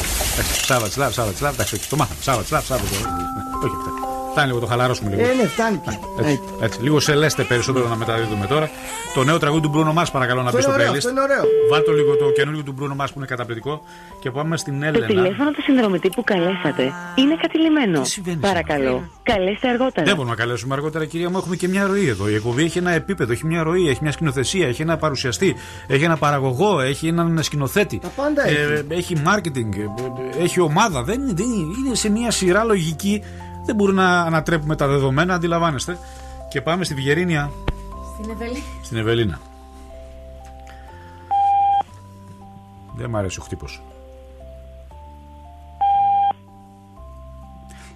Savage 0.68 0.96
Love, 0.96 1.12
Savage 1.12 1.40
Love. 1.40 1.54
Εντάξει, 1.54 1.74
όχι, 1.74 1.86
το 1.88 1.96
μάθαμε. 1.96 2.20
Savage 2.22 2.50
Love, 2.50 2.64
Savage 2.66 2.88
Love. 2.92 3.04
Όχι, 3.64 3.74
φτάνει. 4.30 4.32
Φτάνει 4.32 4.46
λίγο, 4.48 4.60
το 4.60 4.66
χαλαρώσουμε 4.66 5.10
λίγο. 5.10 5.20
Ε, 5.22 5.32
ναι, 5.34 5.46
φτάνει 5.46 5.76
πια. 5.84 5.98
Έτσι, 6.20 6.40
έτσι. 6.60 6.82
Λίγο 6.82 7.00
σε 7.00 7.14
λέστε 7.14 7.42
περισσότερο 7.42 7.88
να 7.88 7.96
μεταδίδουμε 7.96 8.46
τώρα. 8.46 8.70
Το 9.14 9.24
νέο 9.24 9.38
τραγούδι 9.38 9.62
του 9.68 9.72
Bruno 9.74 10.00
Mars 10.02 10.06
παρακαλώ 10.12 10.40
να 10.42 10.46
Αυτό 10.46 10.56
μπει 10.56 10.62
στο 10.62 10.72
είναι 10.72 10.80
ωραίο, 10.82 10.92
playlist. 10.92 10.96
αυτό 10.96 11.10
είναι 11.10 11.20
ωραίο. 11.20 11.44
Βάλτε 11.70 11.92
λίγο 11.92 12.16
το 12.16 12.30
καινούργιο 12.30 12.62
του 12.62 12.74
Bruno 12.80 13.02
Mars 13.02 13.06
που 13.12 13.16
είναι 13.16 13.26
καταπληκτικό. 13.26 13.82
Και 14.20 14.30
πάμε 14.30 14.56
στην 14.56 14.80
Το 14.80 14.86
Έλενα. 14.86 15.06
τηλέφωνο 15.06 15.50
του 15.50 15.62
συνδρομητή 15.62 16.08
που 16.08 16.24
καλέσατε 16.24 16.92
είναι 17.14 17.36
κατηλημένο. 17.42 18.02
Παρακαλώ, 18.40 19.02
καλέστε 19.22 19.68
αργότερα. 19.68 20.06
Δεν 20.06 20.14
μπορούμε 20.16 20.34
να 20.34 20.40
καλέσουμε 20.40 20.74
αργότερα, 20.74 21.04
κυρία 21.04 21.30
μου. 21.30 21.36
Έχουμε 21.38 21.56
και 21.56 21.68
μια 21.68 21.86
ροή 21.86 22.08
εδώ. 22.08 22.28
Η 22.28 22.34
εκπομπή 22.34 22.62
έχει 22.64 22.78
ένα 22.78 22.90
επίπεδο, 22.90 23.32
έχει 23.32 23.46
μια 23.46 23.62
ροή, 23.62 23.88
έχει 23.88 23.98
μια 24.02 24.12
σκηνοθεσία, 24.12 24.66
έχει 24.68 24.82
ένα 24.82 24.96
παρουσιαστή, 24.96 25.56
έχει 25.86 26.04
ένα 26.04 26.16
παραγωγό, 26.16 26.80
έχει 26.80 27.06
έναν 27.08 27.42
σκηνοθέτη. 27.42 27.98
Τα 27.98 28.08
πάντα 28.16 28.46
έχει. 28.48 28.84
έχει 28.88 29.16
marketing, 29.26 29.76
ε, 29.76 30.38
ε, 30.38 30.42
έχει 30.42 30.60
ομάδα. 30.60 31.02
Δεν, 31.02 31.20
είναι- 31.20 31.32
δεν 31.32 31.46
είναι, 31.50 31.74
είναι 31.86 31.94
σε 31.94 32.10
μια 32.10 32.30
σειρά 32.30 32.64
λογική. 32.64 33.22
Δεν 33.70 33.78
μπορούμε 33.78 34.02
να 34.02 34.20
ανατρέπουμε 34.20 34.76
τα 34.76 34.86
δεδομένα, 34.86 35.34
αντιλαμβάνεστε. 35.34 35.98
Και 36.48 36.60
πάμε 36.60 36.84
στη 36.84 36.94
Βιγερίνια, 36.94 37.50
Στην 38.18 38.30
Ευελή. 38.30 38.62
στην 38.82 38.96
Ευελίνα. 38.98 39.40
Δεν 42.96 43.10
μ' 43.10 43.16
αρέσει 43.16 43.40
ο 43.40 43.42
χτύπος. 43.42 43.82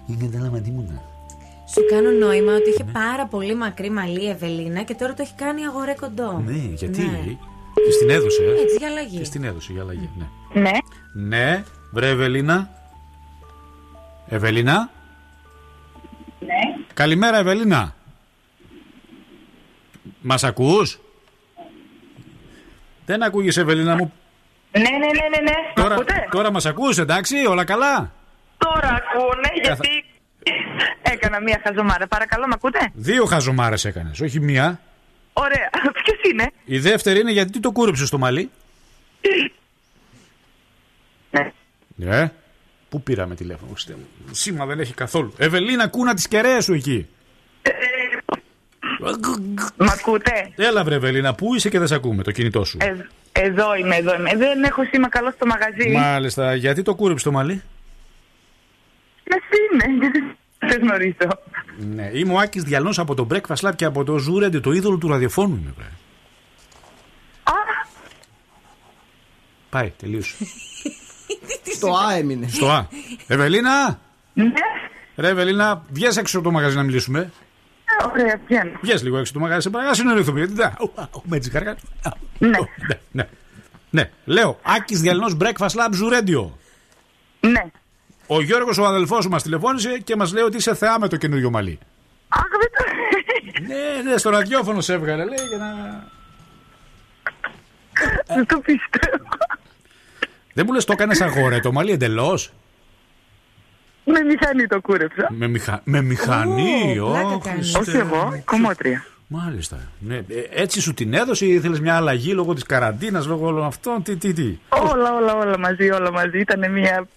Είναι 0.07 0.25
καταλαβαντή 0.25 0.69
μου 0.71 0.85
να. 0.89 1.01
Σου 1.71 1.81
κάνω 1.89 2.09
νόημα 2.09 2.53
ότι 2.53 2.69
είχε 2.69 2.83
πάρα 2.83 3.25
πολύ 3.25 3.55
μακρύ 3.55 3.89
μαλλί 3.89 4.23
η 4.23 4.29
Ευελίνα 4.29 4.83
και 4.83 4.95
τώρα 4.95 5.13
το 5.13 5.21
έχει 5.21 5.33
κάνει 5.35 5.65
αγορέ 5.65 5.93
κοντό. 5.99 6.41
Ναι, 6.45 6.51
γιατί; 6.51 7.01
Ναι. 7.01 7.23
Και 7.73 7.91
στην 7.91 8.09
έδωσε. 8.09 8.43
ε. 8.43 8.61
Έτσι 8.61 8.75
για 8.77 8.87
αλλαγή. 8.87 9.17
Και 9.17 9.23
στην 9.23 9.43
έδωσε 9.43 9.71
για 9.71 9.81
αλλαγή. 9.81 10.09
Ναι. 10.17 10.61
Ναι. 10.61 10.71
Ναι, 11.13 11.63
βρε 11.91 12.09
Ευελίνα. 12.09 12.69
Ευελίνα. 14.27 14.89
Ναι. 16.95 17.03
Καλημέρα, 17.03 17.37
Ευελίνα. 17.37 17.95
Μας 20.21 20.43
ακούς; 20.43 20.99
Δεν 23.05 23.23
ακούγεις, 23.23 23.57
Ευελίνα 23.57 23.95
μου. 23.95 24.13
Ναι, 24.71 24.81
ναι, 24.81 24.89
ναι, 24.89 25.05
ναι, 25.05 25.41
ναι. 25.41 25.57
Μ' 25.71 25.81
Τώρα, 25.81 25.93
ακούτε; 25.95 26.27
τώρα 26.31 26.51
μας 26.51 26.65
ακούς, 26.65 26.97
εντάξει, 26.97 27.45
όλα 27.45 27.63
καλά; 27.63 28.11
Τώρα 28.57 28.89
ακούνε, 28.89 29.49
γιατί 29.63 30.05
έκανα 31.01 31.39
μία 31.41 31.61
χαζομάρα. 31.63 32.07
Παρακαλώ, 32.07 32.47
μ' 32.47 32.53
ακούτε; 32.53 32.91
Δύο 32.93 33.25
χαζομάρες 33.25 33.85
έκανες, 33.85 34.21
όχι 34.21 34.39
μία. 34.39 34.79
Ωραία. 35.33 35.69
Ποιος 36.03 36.31
είναι; 36.31 36.51
Η 36.65 36.79
δεύτερη 36.79 37.19
είναι 37.19 37.31
γιατί 37.31 37.59
το 37.59 37.71
κούρεψες 37.71 38.07
στο 38.07 38.17
μαλλί. 38.17 38.49
Ναι. 41.31 41.51
Ναι. 41.95 42.31
Πού 42.95 43.01
πήραμε 43.01 43.35
τηλέφωνο, 43.35 43.71
Χριστέ 43.71 43.93
μου. 43.93 44.05
Σήμα 44.31 44.65
δεν 44.65 44.79
έχει 44.79 44.93
καθόλου. 44.93 45.33
Ευελίνα, 45.37 45.87
κούνα 45.87 46.13
τις 46.13 46.27
κεραίες 46.27 46.63
σου 46.63 46.73
εκεί. 46.73 47.07
Μ' 49.77 49.89
ακούτε; 49.89 50.51
Έλα 50.55 50.83
βρε 50.83 50.95
Ευελίνα, 50.95 51.33
πού 51.33 51.55
είσαι 51.55 51.69
και 51.69 51.77
δεν 51.79 51.87
σε 51.87 51.95
ακούμε 51.95 52.23
το 52.23 52.31
κινητό 52.31 52.63
σου. 52.63 52.77
Ε, 52.81 52.95
εδώ 53.31 53.75
είμαι, 53.75 53.95
εδώ 53.95 54.15
είμαι. 54.15 54.35
Δεν 54.35 54.63
έχω 54.63 54.83
σήμα 54.83 55.09
καλό 55.09 55.31
στο 55.31 55.45
μαγαζί. 55.45 55.91
Μάλιστα, 55.91 56.55
γιατί 56.55 56.81
το 56.81 56.95
κούρεψες 56.95 57.23
το 57.23 57.31
μαλλί; 57.31 57.61
Εσύ 59.23 59.87
είναι. 59.87 60.09
Δεν 60.59 60.69
σε 60.71 60.77
γνωρίζω. 60.77 61.39
Ναι, 61.77 62.09
είμαι 62.13 62.33
ο 62.33 62.39
Άκης 62.39 62.63
Διαλνός 62.63 62.99
από 62.99 63.15
το 63.15 63.27
Breakfast 63.31 63.67
Club 63.67 63.75
και 63.75 63.85
από 63.85 64.03
το 64.03 64.17
Zoo 64.17 64.31
Radio, 64.31 64.59
το 64.59 64.71
είδωλο 64.71 64.97
του 64.97 65.07
ραδιοφώνου 65.07 65.55
είμαι, 65.55 65.73
βρε. 65.77 65.89
Πάει, 69.69 69.93
τελείωσε. 69.97 70.35
Στο 71.75 71.91
Α 71.93 72.15
έμεινε. 72.15 72.47
Στο 72.47 72.69
Α. 72.69 72.87
Ευελίνα! 73.27 73.99
Ναι. 74.33 74.51
Ρε 75.15 75.27
Ευελίνα, 75.27 75.83
βγες 75.89 76.17
έξω 76.17 76.37
από 76.37 76.47
το 76.47 76.53
μαγαζί 76.53 76.75
να 76.75 76.83
μιλήσουμε. 76.83 77.31
Ωραία, 78.11 78.39
βγαίνω. 78.45 78.71
Βγες 78.81 79.03
λίγο 79.03 79.17
έξω 79.17 79.31
από 79.31 79.39
το 79.39 79.45
μαγαζί, 79.45 79.61
σε 79.61 79.69
παρακαλώ, 79.69 79.95
συνοηθούμε. 79.95 80.39
Γιατί 80.39 80.53
δεν. 80.53 80.73
Ου, 80.79 80.91
ου, 81.11 81.21
Με 81.23 81.37
έτσι 81.37 81.49
καρκά. 81.49 81.77
Ναι. 82.37 82.49
Ναι, 82.49 82.99
ναι. 83.11 83.29
Ναι, 83.89 84.09
λέω, 84.25 84.59
Άκης 84.63 85.01
Διαλνός 85.01 85.37
Breakfast 85.41 85.69
Lab 85.69 85.89
Ζουρέντιο. 85.91 86.57
Ναι. 87.39 87.65
Ο 88.27 88.41
Γιώργος 88.41 88.77
ο 88.77 88.85
αδελφός 88.85 89.23
σου 89.23 89.29
μας 89.29 89.43
τηλεφώνησε 89.43 89.99
και 90.03 90.15
μας 90.15 90.33
λέει 90.33 90.43
ότι 90.43 90.57
είσαι 90.57 90.75
θεά 90.75 90.99
με 90.99 91.07
το 91.07 91.15
καινούριο 91.15 91.49
μαλλί. 91.49 91.79
Αχ, 92.27 92.43
δεν 92.59 92.69
το... 92.71 92.83
Ναι, 93.73 94.11
ναι, 94.11 94.17
στο 94.17 94.29
ραδιόφωνο 94.29 94.81
σε 94.81 94.93
έβγαλε, 94.93 95.23
λέει, 95.25 95.47
για 95.47 95.57
να... 95.57 95.67
Δεν 98.35 98.45
το 98.45 98.59
πιστεύω. 98.59 99.27
Δεν 100.57 100.65
μου 100.67 100.73
λες 100.73 100.85
το 100.85 100.93
έκανες 100.93 101.21
αγόρε 101.21 101.59
το 101.59 101.71
μαλλί 101.71 101.91
εντελώς; 101.91 102.53
Με 104.05 104.19
μηχανή 104.23 104.67
το 104.67 104.81
κούρεψα. 104.81 105.27
Με, 105.31 105.47
μηχα... 105.47 105.81
με 105.83 106.01
μηχανή, 106.01 106.99
Ω, 106.99 107.05
ω, 107.05 107.09
πλάκα 107.11 107.37
κάνεις. 107.49 107.71
Χριστέ 107.75 107.91
Όχι 107.91 107.99
εγώ, 108.11 108.25
μου. 108.25 108.41
κομμότρια. 108.45 109.05
Μάλιστα. 109.27 109.77
Ναι, 109.99 110.15
ε, 110.15 110.23
έτσι 110.49 110.81
σου 110.81 110.93
την 110.93 111.13
έδωσε 111.13 111.45
ή 111.45 111.53
ήθελες 111.53 111.79
μια 111.79 111.95
αλλαγή 111.95 112.31
λόγω 112.33 112.53
της 112.53 112.63
καραντίνας, 112.63 113.25
λόγω 113.25 113.45
όλων 113.47 113.63
αυτών, 113.65 114.03
τι, 114.03 114.15
τι, 114.15 114.33
τι; 114.33 114.57
Όλα, 114.69 115.13
όλα, 115.15 115.35
όλα 115.35 115.57
μαζί, 115.59 115.89
όλα 115.91 116.11
μαζί. 116.11 116.39
Ήταν 116.39 116.71
μια 116.71 117.07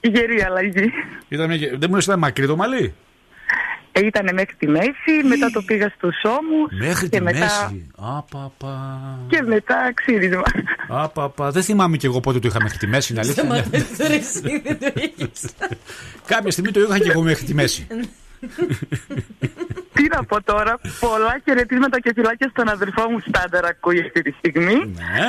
γερή 0.00 0.42
αλλαγή. 0.42 0.92
Ήταν 1.28 1.46
μια... 1.48 1.58
Δεν 1.58 1.86
μου 1.88 1.94
λες 1.94 2.04
ήταν 2.04 2.18
μακρύ 2.18 2.46
το 2.46 2.56
μαλλί; 2.56 2.94
Ε, 4.02 4.06
Ήταν 4.06 4.28
μέχρι 4.34 4.54
τη 4.58 4.68
μέση, 4.68 5.12
μετά 5.28 5.50
το 5.50 5.62
πήγα 5.62 5.88
στους 5.96 6.16
ώμους 6.24 6.72
Μέχρι 6.88 7.08
και 7.08 7.16
τη 7.16 7.22
μετά, 7.22 7.38
μέση. 7.38 7.90
Απαπα. 7.96 8.98
Και 9.28 9.42
μετά 9.42 9.92
ξύρισμα. 9.94 10.42
Απαπα. 10.88 11.50
Δεν 11.50 11.62
θυμάμαι 11.62 11.96
κι 11.96 12.06
εγώ 12.06 12.20
πότε 12.20 12.38
το 12.38 12.48
είχα 12.48 12.62
μέχρι 12.62 12.78
τη 12.78 12.86
μέση, 12.86 13.12
είναι 13.12 13.20
αλήθεια. 13.24 13.42
ναι. 13.42 13.56
Σταματάς 13.58 13.96
τώρα 13.98 14.12
εσύ, 14.14 14.62
δεν 14.64 14.78
το 14.78 14.92
έχεις. 14.94 15.50
Κάποια 16.26 16.50
στιγμή 16.50 16.70
το 16.70 16.80
είχα 16.80 16.98
κι 16.98 17.08
εγώ 17.08 17.22
μέχρι 17.22 17.44
τη 17.44 17.54
μέση. 17.54 17.86
Τι 19.92 20.04
να 20.14 20.24
πω 20.24 20.42
τώρα, 20.42 20.78
πολλά 21.00 21.40
χαιρετίσματα 21.44 22.00
και 22.00 22.12
φυλάκια 22.14 22.48
στον 22.48 22.68
αδερφό 22.68 23.10
μου 23.10 23.18
Στάνταρ 23.28 23.64
ακούει 23.64 24.00
αυτή 24.00 24.22
τη 24.22 24.30
στιγμή. 24.38 24.74
Ναι. 24.74 25.26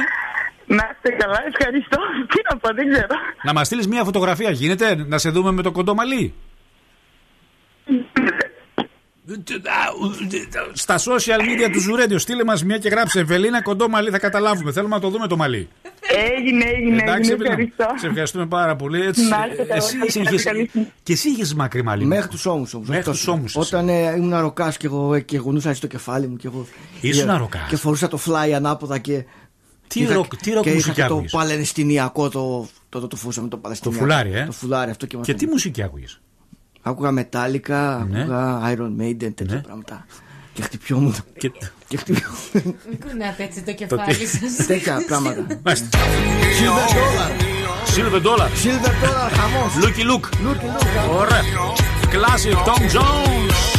Να 0.65 0.89
είστε 0.93 1.10
καλά, 1.17 1.39
ευχαριστώ. 1.47 1.97
Τι 2.29 2.39
να 2.51 2.58
πω, 2.58 2.73
δεν 2.73 2.89
ξέρω. 2.89 3.15
Να 3.43 3.53
μας 3.53 3.65
στείλεις 3.67 3.88
μια 3.88 4.03
φωτογραφία, 4.03 4.49
γίνεται 4.51 4.95
να 5.08 5.17
σε 5.17 5.29
δούμε 5.29 5.51
με 5.51 5.62
το 5.62 5.71
κοντό 5.71 5.93
μαλλί. 5.93 6.34
Στα 10.74 10.98
social 10.98 11.39
media 11.42 11.70
του 11.72 11.80
Zoo 11.80 11.92
Radio, 11.92 12.17
στείλε 12.20 12.44
μας 12.44 12.63
μια 12.63 12.78
και 12.78 12.89
γράψε 12.89 13.20
Ευελίνα 13.20 13.62
κοντό 13.62 13.89
μαλλί, 13.89 14.10
θα 14.10 14.20
καταλάβουμε. 14.20 14.72
Θέλουμε 14.72 14.96
να 14.96 15.02
το 15.02 15.10
δούμε 15.10 15.28
το 15.28 15.38
μαλλί. 15.38 15.68
Έγινε, 16.38 16.65
έγινε, 16.65 17.02
Εντάξει, 17.02 17.32
έγινε, 17.32 17.34
Ευελίνα, 17.34 17.50
ευχαριστώ. 17.52 17.86
σε 18.00 18.08
ευχαριστούμε 18.08 18.46
πάρα 18.46 18.76
πολύ. 18.76 19.02
Έτσι, 19.02 19.22
Να 19.28 19.48
είστε 19.52 19.63
καλά, 19.63 19.76
εσύ, 19.76 19.98
εσύ 20.08 20.20
ευχαριστώ, 20.20 20.20
είχες- 20.34 20.44
καλή 20.44 20.70
συνέχεια. 20.72 20.94
και 21.04 21.13
εσύ 21.13 21.30
είχες 21.30 21.54
μακρύ 21.54 21.84
μαλλί. 21.84 22.06
Μέχρι 22.06 22.28
τους 22.28 22.46
ώμους 22.46 22.74
όμως. 22.74 22.88
Μέχρι 22.88 23.04
τους 23.12 23.28
ώμους 23.28 23.56
εσύ. 23.56 23.76
Όταν 23.76 23.89
ε, 23.89 24.13
ήμουν 24.18 24.39
ροκάς 24.39 24.78
και 24.78 24.86
εγώ 24.88 25.13
ε, 25.13 25.20
και 25.20 25.38
κουνούσα 25.38 25.69
έτσι 25.70 25.82
το 25.82 25.88
κεφάλι 25.88 26.28
μου. 26.28 26.36
Και 26.36 26.48
εγώ, 26.48 26.68
Ήσουν 27.02 27.28
και- 27.28 27.34
ροκάς. 27.38 27.70
Και 27.70 27.76
φορούσα 27.76 28.08
το 28.08 28.20
fly 28.26 28.52
ανάποδα 28.56 28.98
και. 28.98 29.26
Τι 29.88 30.00
είχα- 30.02 30.13
ροκ- 30.13 30.36
τι 30.38 30.52
ροκ 30.52 30.63
και 30.63 30.70
είχα 30.70 30.78
μουσική 30.78 30.96
και 30.96 31.02
το 31.08 31.13
άκουγες; 31.13 31.32
παλαιστινιακό 31.32 32.30
το. 32.30 32.68
Το, 32.89 33.00
το, 33.00 33.08
το 33.08 33.15
φορούσαμε 33.15 33.48
το 33.48 33.58
παλαιστινιακό. 33.58 34.04
φουλάρι, 34.04 34.32
ε; 34.34 34.46
Το 34.46 34.52
φουλάρι 34.52 34.92
αυτό 34.92 35.06
και 35.06 35.18
μας 35.18 35.26
Και 35.26 35.32
το- 35.32 35.38
τι 35.38 35.48
μουσική 35.48 35.82
άκουγες; 35.84 36.20
Άκουγα 36.82 37.10
Metallica, 37.15 38.06
Ναι. 38.10 38.22
άκουγα 38.22 38.62
Iron 38.76 39.02
Maiden, 39.02 39.32
τέτοια 39.36 39.62
πράγματα. 39.65 40.06
Και 40.54 40.62
χτυπιόμουν. 40.62 41.15
Και... 41.38 41.52
και 41.88 41.98
χτυπιόμουν. 41.98 42.38
Μην 42.89 43.00
κουνάτε 43.00 43.44
έτσι 43.44 43.62
το 43.62 43.74
κεφάλι 43.74 44.15
τι- 44.15 44.26
σας. 44.28 44.65
τέτοια 44.65 45.04
πράγματα. 45.08 45.46
Μάλιστα. 45.63 45.88
Silver 46.60 46.89
dollar. 46.98 47.32
Silver 47.96 48.22
Dollar. 48.28 48.50
Silver 48.63 48.94
dollar, 49.06 49.32
χαμός. 49.34 49.74
Looky 49.82 50.04
Luke. 50.04 50.30
Look, 50.46 50.62
look. 50.63 51.18
Ωραία. 51.20 51.42
Classic 52.12 52.54
Tom 52.68 52.82
Jones. 52.96 53.79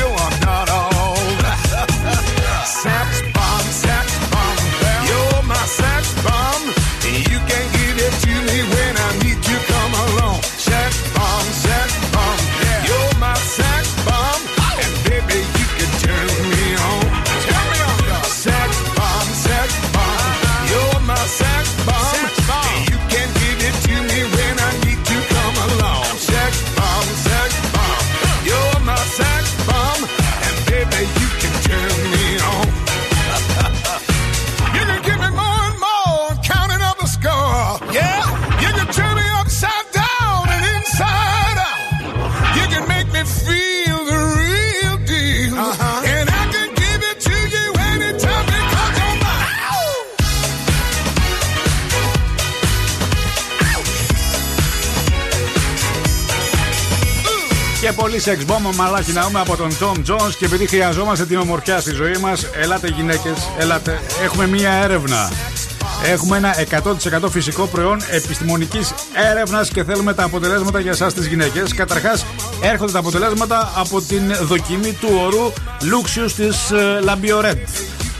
you're 58.11 58.19
Sex 58.19 58.45
Bomb, 58.51 58.75
μαλάκι 58.75 59.11
να 59.11 59.29
από 59.33 59.55
τον 59.55 59.77
Tom 59.79 60.11
Jones. 60.11 60.33
Και 60.37 60.45
επειδή 60.45 60.67
χρειαζόμαστε 60.67 61.25
την 61.25 61.37
ομορφιά 61.37 61.79
στη 61.79 61.93
ζωή 61.93 62.17
μας, 62.17 62.47
ελάτε 62.53 62.87
γυναίκες, 62.87 63.49
ελάτε. 63.57 63.99
Έχουμε 64.23 64.47
μία 64.47 64.71
έρευνα. 64.71 65.31
Έχουμε 66.03 66.37
ένα 66.37 66.55
100% 67.23 67.29
φυσικό 67.29 67.65
προϊόν 67.65 68.01
επιστημονικής 68.09 68.93
έρευνας 69.31 69.69
και 69.69 69.83
θέλουμε 69.83 70.13
τα 70.13 70.23
αποτελέσματα 70.23 70.79
για 70.79 70.91
εσάς 70.91 71.13
τις 71.13 71.25
γυναίκες. 71.25 71.73
Καταρχάς, 71.73 72.25
έρχονται 72.61 72.91
τα 72.91 72.99
αποτελέσματα 72.99 73.71
από 73.75 74.01
την 74.01 74.35
δοκιμή 74.41 74.93
του 74.93 75.09
ορού 75.25 75.53
Luxius 75.81 76.31
της 76.31 76.57
Lambioret. 77.05 77.57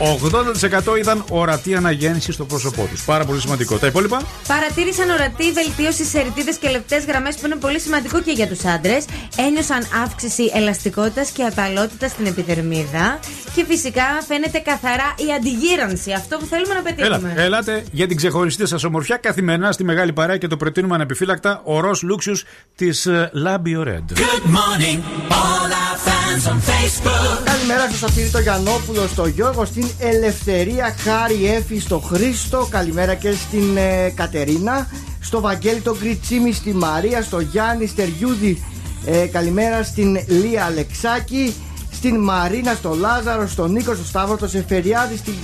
80% 0.02 0.98
ήταν 0.98 1.24
ορατή 1.30 1.74
αναγέννηση 1.74 2.32
στο 2.32 2.44
πρόσωπό 2.44 2.88
τους. 2.90 3.04
Πάρα 3.04 3.24
πολύ 3.24 3.40
σημαντικό. 3.40 3.76
Τα 3.76 3.86
υπόλοιπα; 3.86 4.22
Παρατήρησαν 4.46 5.10
ορατή 5.10 5.52
βελτίωση 5.52 6.04
σε 6.04 6.20
ρητίδες 6.20 6.56
και 6.56 6.68
λεπτές 6.68 7.04
γραμμές 7.04 7.36
που 7.36 7.46
είναι 7.46 7.56
πολύ 7.56 7.80
σημαντικό 7.80 8.20
και 8.20 8.30
για 8.30 8.46
τους 8.48 8.64
άντρες. 8.64 9.04
Ένιωσαν 9.36 9.86
αύξηση 10.04 10.50
ελαστικότητας 10.54 11.30
και 11.30 11.42
απαλότητα 11.42 12.08
στην 12.08 12.26
επιδερμίδα. 12.26 13.18
Και 13.54 13.64
φυσικά 13.64 14.04
φαίνεται 14.28 14.58
καθαρά 14.58 15.14
η 15.16 15.32
αντιγύρανση. 15.36 16.12
Αυτό 16.12 16.36
που 16.36 16.44
θέλουμε 16.44 16.74
να 16.74 16.82
πετύχουμε. 16.82 17.32
Έλα, 17.32 17.42
ελάτε 17.42 17.84
για 17.92 18.06
την 18.06 18.16
ξεχωριστή 18.16 18.66
σας 18.66 18.84
ομορφιά 18.84 19.16
καθημερινά 19.16 19.72
στη 19.72 19.84
μεγάλη 19.84 20.12
παρέα 20.12 20.36
και 20.36 20.46
το 20.46 20.56
προτείνουμε 20.56 20.94
ανεπιφύλακτα 20.94 21.60
ο 21.64 21.80
Ρος 21.80 22.02
Λούξιου 22.02 22.34
της 22.74 23.08
Labio 23.44 23.82
Red. 23.86 24.04
Good 24.14 24.46
morning, 24.58 24.98
all 25.30 26.11
our 26.32 26.38
fans 26.38 26.46
on 26.46 26.60
Facebook. 26.60 27.44
Καλημέρα 27.44 27.88
στο 27.88 27.96
Σωτήρη 27.96 28.28
το 28.28 28.38
Γιαννόπουλος, 28.38 29.10
στο 29.10 29.26
Γιώργος, 29.26 29.68
στην 29.68 29.86
Ελευθερία, 29.98 30.94
Χάρη 30.98 31.46
Έφη, 31.46 31.80
στο 31.80 31.98
Χρήστο. 31.98 32.66
Καλημέρα 32.70 33.14
και 33.14 33.32
στην 33.32 33.76
ε, 33.76 34.08
Κατερίνα. 34.14 34.88
Στο 35.20 35.40
Βαγγέλη 35.40 35.80
τον 35.80 35.98
Κριτσίμη, 35.98 36.52
στη 36.52 36.74
Μαρία, 36.74 37.22
στο 37.22 37.40
Γιάννη 37.40 37.86
Στεριούδη. 37.86 38.64
Ε, 39.04 39.26
καλημέρα 39.26 39.82
στην 39.82 40.18
Λία 40.26 40.64
Αλεξάκη. 40.64 41.54
Στην 41.92 42.16
Μαρίνα, 42.16 42.74
στο 42.74 42.94
Λάζαρο, 42.94 43.48
στον 43.48 43.72
Νίκο, 43.72 43.94
στο 43.94 44.04
Σταύρο, 44.04 44.36
το 44.36 44.48
Σεφεριάδη, 44.48 45.16
στην 45.16 45.34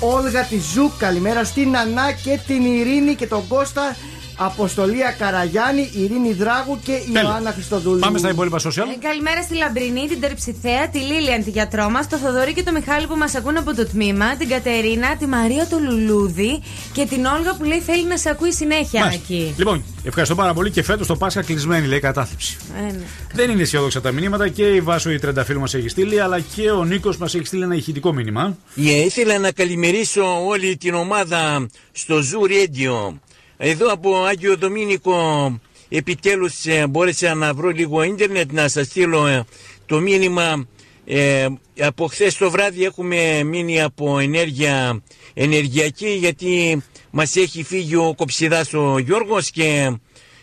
Όλγα 0.00 0.42
τη 0.42 0.58
Ζουκ. 0.74 0.92
Καλημέρα 0.98 1.44
στην 1.44 1.76
Ανά 1.76 2.12
και 2.12 2.38
την 2.46 2.64
Ειρήνη 2.64 3.14
και 3.14 3.26
τον 3.26 3.46
Κώστα. 3.48 3.96
Αποστολία 4.42 5.10
Καραγιάννη, 5.18 5.90
Ειρήνη 5.94 6.32
Δράγου 6.32 6.78
και 6.84 6.92
Ιωάννα 7.22 7.52
Χριστοδούλου. 7.52 7.98
Πάμε 7.98 8.18
στα 8.18 8.28
υπόλοιπα 8.28 8.58
social. 8.58 8.86
Ε, 8.94 8.98
καλημέρα 9.00 9.42
στη 9.42 9.54
Λαμπρινή, 9.56 10.08
την 10.08 10.20
Τερψιθέα, 10.20 10.88
τη 10.88 10.98
Λίλιαν, 10.98 11.44
τη 11.44 11.50
γιατρό 11.50 11.90
μας, 11.90 12.08
το 12.08 12.16
Θοδωρή 12.16 12.54
και 12.54 12.62
το 12.62 12.72
Μιχάλη 12.72 13.06
που 13.06 13.16
μας 13.16 13.34
ακούν 13.34 13.56
από 13.56 13.74
το 13.74 13.86
τμήμα, 13.86 14.36
την 14.36 14.48
Κατερίνα, 14.48 15.16
τη 15.16 15.26
Μαρία 15.26 15.66
το 15.66 15.78
Λουλούδι 15.78 16.62
και 16.92 17.06
την 17.06 17.24
Όλγα 17.24 17.54
που 17.54 17.64
λέει 17.64 17.80
θέλει 17.80 18.04
να 18.06 18.16
σε 18.16 18.30
ακούει 18.30 18.52
συνέχεια 18.52 19.00
Μάλιστα. 19.00 19.22
εκεί. 19.24 19.54
Λοιπόν, 19.56 19.84
ευχαριστώ 20.04 20.34
πάρα 20.34 20.54
πολύ 20.54 20.70
και 20.70 20.82
φέτος 20.82 21.06
το 21.06 21.16
Πάσχα 21.16 21.42
κλεισμένη 21.42 21.86
λέει 21.86 22.00
κατάθλιψη. 22.00 22.56
Ε, 22.78 22.82
ναι. 22.82 23.04
Δεν 23.34 23.50
είναι 23.50 23.62
αισιόδοξα 23.62 24.00
τα 24.00 24.12
μηνύματα 24.12 24.48
και 24.48 24.64
η 24.64 24.80
Βάσο 24.80 25.10
η 25.10 25.18
Τρενταφύλου 25.18 25.60
μας 25.60 25.74
έχει 25.74 25.88
στείλει, 25.88 26.20
αλλά 26.20 26.40
και 26.40 26.70
ο 26.70 26.84
Νίκος 26.84 27.16
μας 27.16 27.34
έχει 27.34 27.44
στείλει 27.44 27.62
ένα 27.62 27.74
ηχητικό 27.74 28.12
μήνυμα. 28.12 28.56
Yeah, 28.76 29.04
ήθελα 29.04 29.38
να 29.38 29.50
καλημερίσω 29.52 30.46
όλη 30.46 30.76
την 30.76 30.94
ομάδα 30.94 31.66
στο 31.92 32.18
Zoo 32.18 32.50
Radio. 32.50 33.14
Εδώ 33.62 33.92
από 33.92 34.24
Άγιο 34.24 34.56
Δομήνικο 34.56 35.60
επιτέλους 35.88 36.64
ε, 36.66 36.86
μπόρεσα 36.86 37.34
να 37.34 37.54
βρω 37.54 37.68
λίγο 37.68 38.02
ίντερνετ 38.02 38.52
να 38.52 38.68
σας 38.68 38.86
στείλω 38.86 39.26
ε, 39.26 39.44
το 39.86 40.00
μήνυμα 40.00 40.66
ε, 41.04 41.46
από 41.80 42.06
χθες 42.06 42.36
το 42.36 42.50
βράδυ 42.50 42.84
έχουμε 42.84 43.42
μείνει 43.44 43.82
από 43.82 44.18
ενέργεια 44.18 45.02
ενεργειακή 45.34 46.08
γιατί 46.08 46.82
μας 47.10 47.36
έχει 47.36 47.62
φύγει 47.62 47.96
ο 47.96 48.14
κοψιδάς 48.16 48.74
ο 48.74 48.98
Γιώργος 48.98 49.50
και 49.50 49.96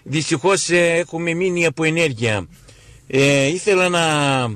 δυστυχώς 0.03 0.69
ε, 0.69 0.93
έχουμε 0.93 1.33
μείνει 1.33 1.65
από 1.65 1.83
ενέργεια. 1.83 2.47
Ε, 3.07 3.45
ήθελα 3.45 3.89
να, 3.89 4.47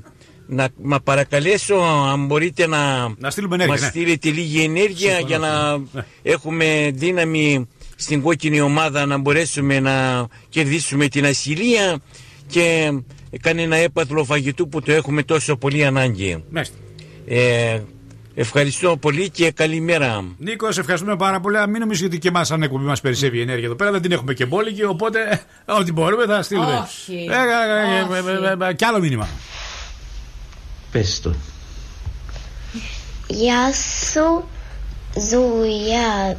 να 0.48 0.68
μα 0.82 1.00
παρακαλέσω 1.00 1.76
αν 2.12 2.26
μπορείτε 2.26 2.68
να, 2.68 3.14
Να 3.18 3.30
στείλουμε 3.30 3.56
ενέργεια, 3.56 3.74
μας 3.76 3.82
ναι. 3.84 3.90
στείλετε 3.90 4.30
λίγη 4.30 4.64
ενέργεια 4.64 5.16
Συμφωνώ, 5.16 5.28
για 5.28 5.38
να 5.38 5.48
συμφωνώ. 5.48 5.88
Ναι. 5.92 6.06
έχουμε 6.22 6.92
δύναμη 6.94 7.68
στην 8.02 8.22
κόκκινη 8.22 8.62
ομάδα 8.62 9.06
να 9.06 9.18
μπορέσουμε 9.18 9.80
να 9.80 10.28
κερδίσουμε 10.50 11.08
την 11.08 11.26
ασυλία 11.26 12.00
και 12.48 12.92
κανένα 13.42 13.76
έπαθλο 13.76 14.24
φαγητού 14.24 14.68
που 14.70 14.82
το 14.82 14.92
έχουμε 14.92 15.24
τόσο 15.24 15.56
πολύ 15.58 15.86
ανάγκη. 15.86 16.44
Μάλιστα. 16.50 16.76
Ε, 17.28 17.80
ευχαριστώ 18.36 18.98
πολύ 18.98 19.30
και 19.30 19.52
καλημέρα. 19.52 20.26
Νίκος, 20.38 20.74
σε 20.74 20.80
ευχαριστούμε 20.80 21.16
πάρα 21.16 21.40
πολύ. 21.40 21.58
Α, 21.58 21.68
Μην 21.68 21.80
νομίζεις 21.80 22.06
ότι 22.06 22.18
και 22.20 22.28
εμάς 22.28 22.52
αν 22.52 22.64
εκπομπή 22.64 22.86
μας 22.86 23.02
περισσεύει 23.02 23.38
η 23.38 23.42
ενέργεια 23.42 23.66
εδώ 23.66 23.76
πέρα. 23.76 23.92
Δεν 23.92 24.02
την 24.02 24.12
έχουμε 24.12 24.34
και 24.34 24.46
μπόλικη, 24.46 24.84
οπότε 24.84 25.20
ε, 25.66 25.72
ό,τι 25.72 25.92
μπορούμε 25.92 26.26
θα 26.26 26.42
στείλουμε. 26.42 26.84
Όχι. 26.84 27.28
Ε, 27.30 27.34
ε, 27.34 28.18
ε, 28.18 28.58
ε, 28.58 28.66
ε, 28.66 28.70
ε, 28.70 28.74
Κι 28.74 28.86
άλλο 28.86 29.00
μήνυμα. 29.00 29.28
Πες 30.92 31.20
το. 31.22 31.34
Γεια 33.28 33.72
σου, 34.12 34.48
Ζουιά 35.16 36.38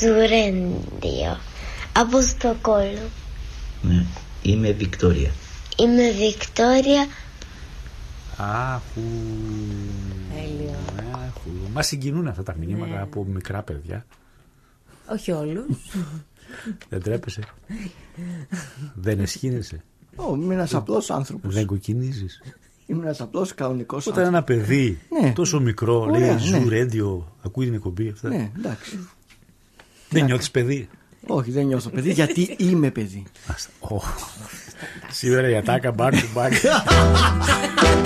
Zoo 0.00 0.27
Radio. 0.27 0.80
Zoo 1.00 1.12
Radio. 1.12 1.36
Από 1.92 2.20
Στοκόλου. 2.22 3.08
Ναι. 3.82 4.04
Είμαι 4.42 4.70
Βικτόρια. 4.70 5.30
Είμαι 5.78 6.10
Βικτόρια. 6.10 7.06
Αχου. 8.36 9.00
Αχου. 11.12 11.50
Μα 11.72 11.82
συγκινούν 11.82 12.28
αυτά 12.28 12.42
τα 12.42 12.54
μηνύματα 12.58 12.92
Ναι. 12.94 13.00
από 13.00 13.24
μικρά 13.24 13.62
παιδιά. 13.62 14.06
Όχι 15.12 15.30
όλους. 15.32 15.66
Δεν 16.90 17.02
ντρέπεσαι. 17.02 17.42
Δεν 18.94 19.20
αισχύνεσαι. 19.20 19.82
Ω, 20.16 20.34
είμαι 20.34 20.54
ένας 20.54 20.74
απλός 20.74 21.10
άνθρωπος. 21.10 21.54
Δεν 21.54 21.66
κοκκινίζεις. 21.66 22.42
Είμαι 22.86 23.02
ένας 23.02 23.20
απλός 23.20 23.54
κανονικός 23.54 23.96
άνθρωπο. 24.06 24.20
Όταν 24.20 24.34
ένα 24.34 24.42
παιδί 24.44 24.98
Ναι. 25.22 25.32
τόσο 25.32 25.60
μικρό 25.60 26.00
Ωραία, 26.00 26.18
λέει 26.20 26.30
ναι. 26.30 26.38
Zoo 26.60 26.68
Radio, 26.68 27.32
ακούει 27.44 27.64
την 27.64 27.74
εκπομπή 27.74 28.08
αυτά. 28.08 28.28
Ναι, 28.28 28.50
εντάξει. 28.58 28.98
Δεν 30.08 30.24
νιώθεις 30.24 30.50
παιδί; 30.50 30.88
Όχι, 31.26 31.50
δεν 31.50 31.66
νιώθω 31.66 31.88
παιδί, 31.88 32.10
γιατί 32.12 32.54
είμαι 32.58 32.90
παιδί. 32.90 33.22
Ω. 33.78 34.00
Σήμερα 35.10 35.48
η 35.48 35.56
ατάκα 35.56 35.94
back 35.98 36.10
to 36.12 36.24
back. 36.34 36.52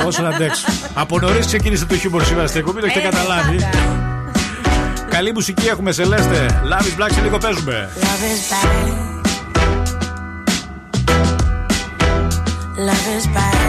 Όσο 0.07 0.23
να 0.23 0.29
αντέξω. 0.29 0.67
Από 0.95 1.19
νωρίς 1.19 1.47
ξεκίνησε 1.47 1.85
το 1.85 1.97
χιούμορ 1.97 2.25
σήμερα 2.25 2.47
στην 2.47 2.61
εκπομπή, 2.61 2.81
το 2.81 2.87
έχετε 2.87 3.07
Ε, 3.07 3.11
καταλάβει. 3.11 3.57
Καλή 5.11 5.33
μουσική 5.33 5.67
έχουμε, 5.67 5.93
Σελέστε. 5.93 6.47
Love 6.47 6.83
is 6.83 7.03
black, 7.05 7.11
σε 7.13 7.21
λίγο 7.21 7.39
παίζουμε. 7.39 7.89
Love 7.95 8.05
is 8.05 8.53
bad. 8.53 8.89
Love 12.89 13.09
is 13.19 13.27
bad. 13.37 13.62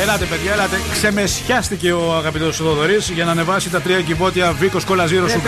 Ελάτε, 0.00 0.24
παιδιά, 0.24 0.52
ελάτε. 0.52 0.76
Ξεμεσιάστηκε 0.92 1.92
ο 1.92 2.14
αγαπητός 2.16 2.56
Θοδωρής 2.56 3.10
για 3.10 3.24
να 3.24 3.30
ανεβάσει 3.30 3.70
τα 3.70 3.80
τρία 3.80 4.00
κυβότια 4.00 4.52
Βίκος 4.52 4.84
Κόλα 4.84 5.04
ε, 5.04 5.08
σου 5.08 5.40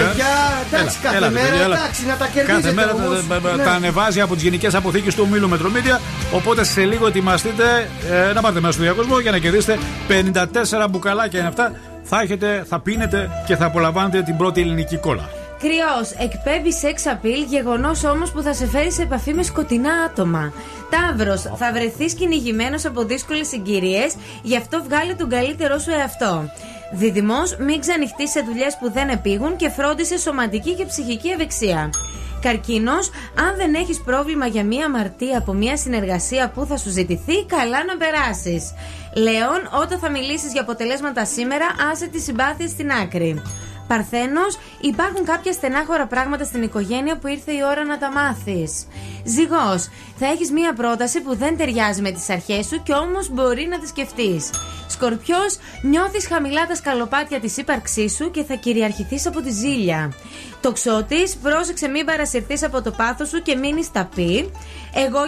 εντάξει, 0.73 0.99
κάθε 1.03 1.17
έλατε, 1.17 1.33
μέρα, 1.33 1.47
παιδιά, 1.49 1.65
έλατε. 1.65 1.81
εντάξει, 1.83 2.07
να 2.07 2.17
τα 2.17 2.27
κερδίζετε 2.27 2.61
Κάθε 2.63 2.73
μέρα 2.75 2.93
όμως. 2.95 3.27
τα, 3.29 3.41
τα- 3.41 3.57
Ναι. 3.57 3.63
τα 3.65 3.71
ανεβάζει 3.73 4.21
από 4.21 4.35
τις 4.35 4.43
γενικές 4.43 4.75
αποθήκες 4.75 5.15
του 5.15 5.23
ομίλου 5.27 5.49
Μετρομίδια. 5.49 6.01
Οπότε 6.33 6.65
σε 6.65 6.85
λίγο 6.85 7.07
ετοιμαστείτε 7.07 7.89
ε, 8.11 8.33
να 8.33 8.41
πάρετε 8.41 8.61
μέσα 8.61 8.73
στο 8.73 8.83
διακοσμό 8.83 9.19
για 9.19 9.31
να 9.31 9.39
κερδίσετε 9.39 9.79
54 10.09 10.87
μπουκαλάκια 10.91 11.39
είναι 11.39 11.49
αυτά. 11.49 11.73
Θα 12.03 12.21
έχετε, 12.21 12.65
θα 12.69 12.81
πίνετε 12.81 13.31
και 13.47 13.57
θα 13.57 13.65
απολαμβάνετε 13.65 14.23
την 14.23 14.37
πρώτη 14.37 14.61
ελληνική 14.61 14.97
κόλλα. 14.97 15.29
Κρυός, 15.61 16.11
εκπέμπει 16.19 16.73
σεξ 16.73 17.03
appeal, 17.07 17.45
γεγονός 17.49 18.05
όμως 18.05 18.31
που 18.31 18.43
θα 18.43 18.55
σε 18.55 18.67
φέρει 18.67 18.93
σε 18.93 19.03
επαφή 19.03 19.35
με 19.35 19.43
σκοτεινά 19.43 19.93
άτομα. 20.11 20.53
Ταύρος, 20.91 21.43
θα 21.43 21.71
βρεθείς 21.73 22.15
κυνηγημένος 22.15 22.85
από 22.85 23.05
δύσκολες 23.05 23.47
συγκυρίες, 23.49 24.15
γι' 24.43 24.57
αυτό 24.57 24.83
βγάλε 24.89 25.15
τον 25.15 25.29
καλύτερό 25.29 25.79
σου 25.79 25.91
εαυτό. 25.91 26.51
Διδυμό, 26.93 27.43
μην 27.59 27.81
ξανοιχτείς 27.81 28.31
σε 28.31 28.41
δουλειές 28.41 28.77
που 28.81 28.91
δεν 28.93 29.09
επήγουν 29.09 29.57
και 29.57 29.69
φρόντισε 29.69 30.19
σωματική 30.19 30.75
και 30.75 30.85
ψυχική 30.85 31.29
ευεξία. 31.29 31.91
Καρκίνος, 32.41 33.11
αν 33.39 33.57
δεν 33.57 33.75
έχεις 33.75 34.01
πρόβλημα 34.01 34.47
για 34.47 34.65
μία 34.65 34.85
αμαρτία 34.85 35.39
από 35.39 35.53
μία 35.53 35.77
συνεργασία 35.77 36.51
που 36.51 36.67
θα 36.67 36.77
σου 36.77 36.91
ζητηθεί, 36.91 37.45
καλά 37.45 37.85
να 37.85 37.97
περάσεις. 37.97 38.73
Λέων, 39.15 39.83
όταν 39.83 39.99
θα 39.99 40.11
μιλήσεις 40.11 40.53
για 40.53 40.61
αποτελέσματα 40.61 41.25
σήμερα, 41.25 41.67
άσε 41.93 42.07
τη 42.07 42.21
συμπάθεια 42.21 42.69
στην 42.69 42.91
άκρη. 42.91 43.43
Παρθένος, 43.87 44.59
υπάρχουν 44.81 45.25
κάποια 45.25 45.53
στενάχωρα 45.53 46.07
πράγματα 46.07 46.45
στην 46.45 46.63
οικογένεια 46.63 47.17
που 47.19 47.27
ήρθε 47.27 47.53
η 47.53 47.63
ώρα 47.71 47.85
να 47.85 47.99
τα 47.99 48.13
μάθεις. 48.13 48.87
Ζυγός, 49.25 49.89
θα 50.19 50.27
έχεις 50.27 50.51
μία 50.51 50.73
πρόταση 50.73 51.21
που 51.21 51.37
δεν 51.37 51.57
ταιριάζει 51.57 52.01
με 52.01 52.11
τις 52.11 52.31
αρχές 52.31 52.67
σου 52.67 52.83
και 52.83 52.93
όμως 52.93 53.29
μπορεί 53.31 53.67
να 53.71 53.79
τη 53.79 53.87
σκεφτείς. 53.87 54.51
Σκορπιός, 54.89 55.59
νιώθεις 55.83 56.27
χαμηλά 56.27 56.67
τα 56.67 56.75
σκαλοπάτια 56.75 57.41
της 57.41 57.57
ύπαρξής 57.57 58.15
σου 58.15 58.31
και 58.31 58.43
θα 58.43 58.55
κυριαρχηθείς 58.55 59.27
από 59.27 59.41
τη 59.41 59.51
ζήλια. 59.51 60.13
Τοξότη, 60.61 61.23
πρόσεξε 61.43 61.89
μην 61.89 62.05
παρασυρθείς 62.05 62.63
από 62.63 62.83
το 62.83 62.91
πάθος 62.91 63.29
σου 63.29 63.43
και 63.43 63.57
μείνει 63.57 63.89
ταπεί. 63.93 64.51
Εγώ 64.95 65.19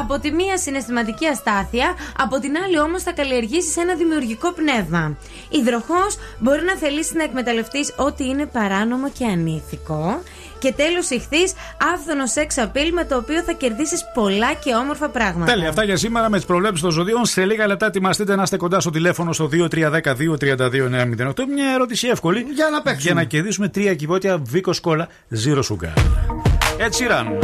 από 0.00 0.18
τη 0.18 0.30
μία 0.30 0.58
συναισθηματική 0.58 1.26
αστάθεια, 1.26 1.94
από 2.18 2.38
την 2.40 2.56
άλλη 2.64 2.80
όμως 2.80 3.02
θα 3.02 3.12
καλλιεργήσεις 3.12 3.76
ένα 3.76 3.94
δημιουργικό 3.94 4.52
πνεύμα. 4.52 5.16
Υδροχός, 5.48 6.16
μπορεί 6.38 6.62
να 6.62 6.76
θελήσεις 6.76 7.14
να 7.14 7.22
εκμεταλλευτείς 7.22 7.94
ό,τι 7.96 8.24
είναι 8.24 8.46
παράνομο 8.46 9.10
και 9.10 9.24
ανήθικο. 9.24 10.22
Και 10.58 10.72
τέλος, 10.72 11.10
ηχθείς, 11.10 11.52
άφθονος 11.94 12.30
σεξ 12.30 12.56
appeal 12.58 12.90
με 12.92 13.04
το 13.04 13.16
οποίο 13.16 13.42
θα 13.42 13.52
κερδίσεις 13.52 14.04
πολλά 14.14 14.52
και 14.52 14.74
όμορφα 14.74 15.08
πράγματα. 15.08 15.52
Τέλεια, 15.52 15.68
αυτά 15.68 15.84
για 15.84 15.96
σήμερα 15.96 16.30
με 16.30 16.36
τις 16.36 16.46
προβλέψεις 16.46 16.80
των 16.80 16.90
ζωδίων. 16.90 17.24
Σε 17.24 17.44
λίγα 17.44 17.66
λεπτά 17.66 17.86
ετοιμαστείτε 17.86 18.36
να 18.36 18.42
είστε 18.42 18.56
κοντά 18.56 18.80
στο 18.80 18.90
τηλέφωνο 18.90 19.32
στο 19.32 19.48
2310-232-908. 19.52 19.58
Μια 21.54 21.72
ερώτηση 21.74 22.08
εύκολη. 22.08 22.46
Για 22.54 22.68
να 22.72 22.82
παίξουμε. 22.82 23.02
Για 23.02 23.14
να 23.14 23.24
κερδίσουμε 23.24 23.68
τρία 23.68 23.94
κυβότια 23.94 24.38
Βίκο 24.42 24.70
Κόλλα 24.80 25.08
Zero 25.44 25.62
Sugar. 25.62 25.92
Έτσι 26.78 27.06
ραν. 27.06 27.38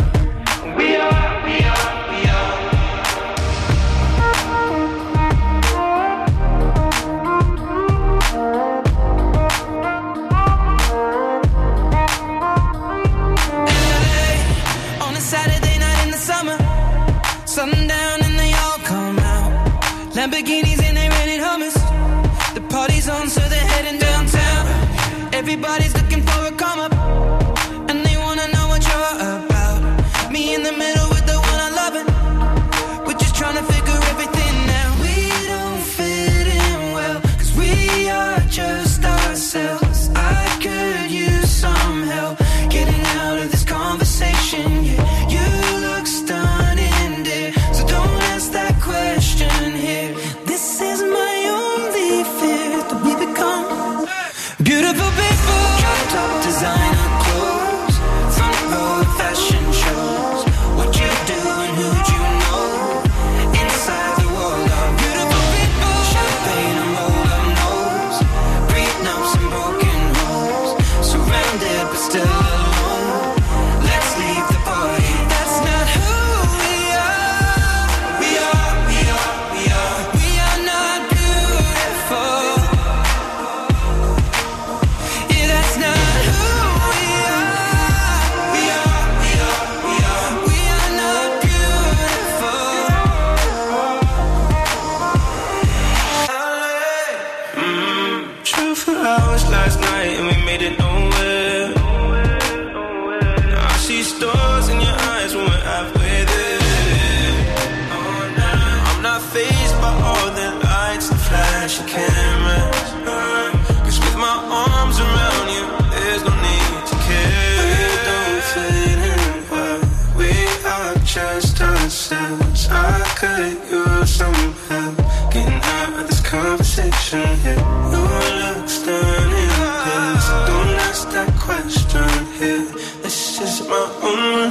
Lamborghini 20.25 20.64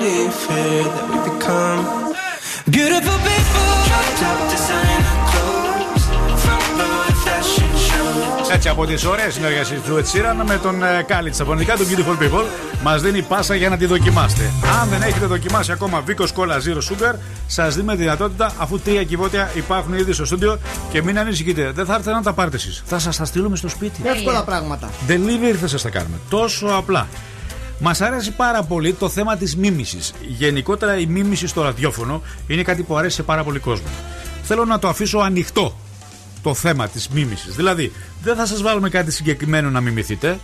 only 0.04 0.30
fear 0.44 0.84
that 0.96 1.06
we 1.12 1.18
become 1.32 1.82
beautiful 2.78 3.18
people. 3.30 3.68
Drop 3.88 4.08
top 4.22 4.40
designer 4.54 5.16
clothes, 5.30 6.04
front 6.44 6.68
row 6.80 7.10
at 7.10 7.18
fashion 7.26 7.72
shows. 7.88 8.52
Έτσι 8.54 8.70
από 8.70 8.86
τις 8.86 9.06
ωραίες 9.06 9.34
συνεργασίες 9.34 9.82
του 9.82 9.96
Ed 9.96 10.02
Sheeran 10.02 10.46
με 10.46 10.58
τον 10.58 10.84
ε, 10.84 11.04
Κάλι 11.08 11.30
τη 11.30 11.44
φωνητικά 11.44 11.76
του 11.76 11.84
Beautiful 11.84 12.24
People 12.24 12.46
μας 12.84 13.02
δίνει 13.02 13.22
πάσα 13.22 13.56
για 13.56 13.70
να 13.70 13.78
τη 13.78 13.86
δοκιμάσετε. 13.86 14.52
Αν 14.82 14.90
δεν 14.90 15.02
έχετε 15.02 15.26
δοκιμάσει 15.26 15.72
ακόμα 15.72 16.04
Vico 16.08 16.24
Cola 16.36 16.56
Zero 16.56 16.78
Sugar, 16.78 17.16
σας 17.48 17.76
δίνουμε 17.76 17.96
δυνατότητα 17.96 18.54
αφού 18.58 18.80
τρία 18.80 19.04
κυβότια 19.04 19.52
υπάρχουν 19.56 19.94
ήδη 19.94 20.14
στο 20.14 20.26
στούντιο 20.26 20.60
και 20.92 21.04
μην 21.04 21.20
ανησυχείτε. 21.20 21.72
Δεν 21.72 21.86
θα 21.86 21.94
έρθετε 21.94 22.16
να 22.16 22.22
τα 22.22 22.34
πάρετε 22.34 22.56
εσείς. 22.56 22.84
Θα 22.86 23.00
σας 23.00 23.18
τα 23.18 23.26
στείλουμε 23.26 23.56
στο 23.56 23.68
σπίτι. 23.68 24.02
Εύκολα 24.04 24.44
πράγματα. 24.44 24.90
Delivery 25.08 25.56
θα 25.62 25.68
σας 25.68 25.82
τα 25.82 25.90
κάνουμε. 25.90 26.16
Τόσο 26.30 26.68
απλά. 26.68 27.08
Μας 27.86 28.02
αρέσει 28.02 28.32
πάρα 28.32 28.64
πολύ 28.64 28.94
το 28.94 29.10
θέμα 29.10 29.38
της 29.38 29.56
μίμησης. 29.56 30.14
Γενικότερα 30.28 30.98
η 30.98 31.06
μίμηση 31.06 31.48
στο 31.48 31.62
ραδιόφωνο 31.62 32.22
είναι 32.48 32.64
κάτι 32.64 32.84
που 32.84 32.98
αρέσει 32.98 33.16
σε 33.16 33.24
πάρα 33.24 33.44
πολύ 33.44 33.60
κόσμο. 33.60 33.88
Θέλω 34.44 34.66
να 34.66 34.80
το 34.80 34.88
αφήσω 34.88 35.18
ανοιχτό 35.18 35.76
το 36.44 36.54
θέμα 36.54 36.88
της 36.88 37.08
μίμησης. 37.08 37.56
Δηλαδή, 37.56 37.92
δεν 38.24 38.36
θα 38.36 38.46
σας 38.46 38.62
βάλουμε 38.62 38.90
κάτι 38.90 39.12
συγκεκριμένο 39.12 39.70
να 39.70 39.82
μιμηθείτε. 39.82 40.40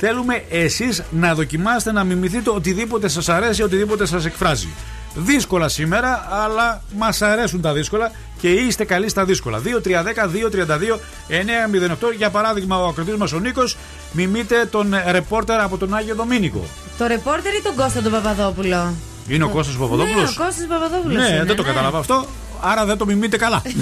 Θέλουμε 0.00 0.44
εσείς 0.50 1.02
να 1.10 1.34
δοκιμάσετε 1.34 1.92
να 1.92 2.04
μιμηθείτε 2.04 2.50
οτιδήποτε 2.50 3.08
σας 3.08 3.28
αρέσει, 3.28 3.62
οτιδήποτε 3.62 4.06
σας 4.06 4.24
εκφράζει. 4.24 4.68
Δύσκολα 5.14 5.68
σήμερα, 5.68 6.28
αλλά 6.30 6.82
μας 6.96 7.22
αρέσουν 7.22 7.60
τα 7.60 7.72
δύσκολα 7.72 8.10
και 8.40 8.48
είστε 8.48 8.84
καλοί 8.84 9.08
στα 9.08 9.24
δύσκολα. 9.24 9.58
2-3-10-2-32-908. 9.58 12.12
Για 12.16 12.30
παράδειγμα, 12.30 12.82
ο 12.82 12.88
ακροτής 12.88 13.16
μας 13.16 13.32
ο 13.32 13.38
Νίκος 13.38 13.76
μιμείται 14.12 14.66
τον 14.70 14.94
ρεπόρτερ 15.10 15.60
από 15.60 15.76
τον 15.76 15.94
Άγιο 15.94 16.14
Δομήνικο. 16.14 16.64
Το 16.98 17.06
ρεπόρτερ 17.06 17.54
ή 17.54 17.60
τον 17.62 17.74
Κώστα 17.74 18.02
τον 18.02 18.12
Παπαδόπουλο; 18.12 18.94
Είναι 19.28 19.44
ο 19.44 19.48
Κώστας 19.48 19.74
Ναι, 19.76 19.80
Παπαδόπουλος. 19.80 20.36
ο 20.36 20.42
Κώστας 20.44 20.66
Παπαδόπουλος. 20.68 21.16
Ναι, 21.16 21.28
είναι, 21.28 21.44
δεν 21.44 21.56
το 21.56 21.62
ναι. 21.62 21.68
κατάλαβα 21.68 21.98
αυτό. 21.98 22.24
Άρα 22.62 22.84
δεν 22.84 22.96
το 22.96 23.06
μιμείτε 23.06 23.36
καλά. 23.36 23.62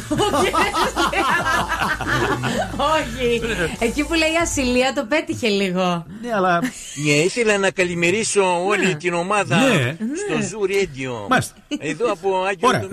Όχι. 2.97 3.41
Εκεί 3.79 4.05
που 4.05 4.15
λέει 4.15 4.37
ασυλία 4.43 4.93
το 4.95 5.05
πέτυχε 5.05 5.49
λίγο. 5.49 6.07
Ναι, 6.23 6.35
αλλά. 6.35 6.61
Ναι, 7.05 7.13
ήθελα 7.13 7.59
να 7.59 7.71
καλημερίσω 7.71 8.65
όλη 8.67 8.97
την 8.97 9.15
ομάδα 9.15 9.57
Ναι. 9.57 9.97
στο 9.99 10.59
Zoo 10.61 10.71
Radio. 10.71 11.29
Μάλιστα. 11.29 11.55
Εδώ 11.79 12.13
από 12.13 12.45
Άγιο 12.45 12.69
Ωραία. 12.69 12.87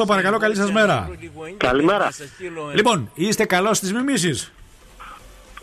2-3-10-2-32-908 0.00 0.06
παρακαλώ, 0.06 0.38
καλή 0.38 0.56
σας 0.56 0.72
μέρα. 0.72 1.10
Καλημέρα. 1.56 2.08
Λοιπόν, 2.74 3.10
είστε 3.14 3.44
καλός 3.44 3.76
στις 3.76 3.92
μιμήσεις; 3.92 4.52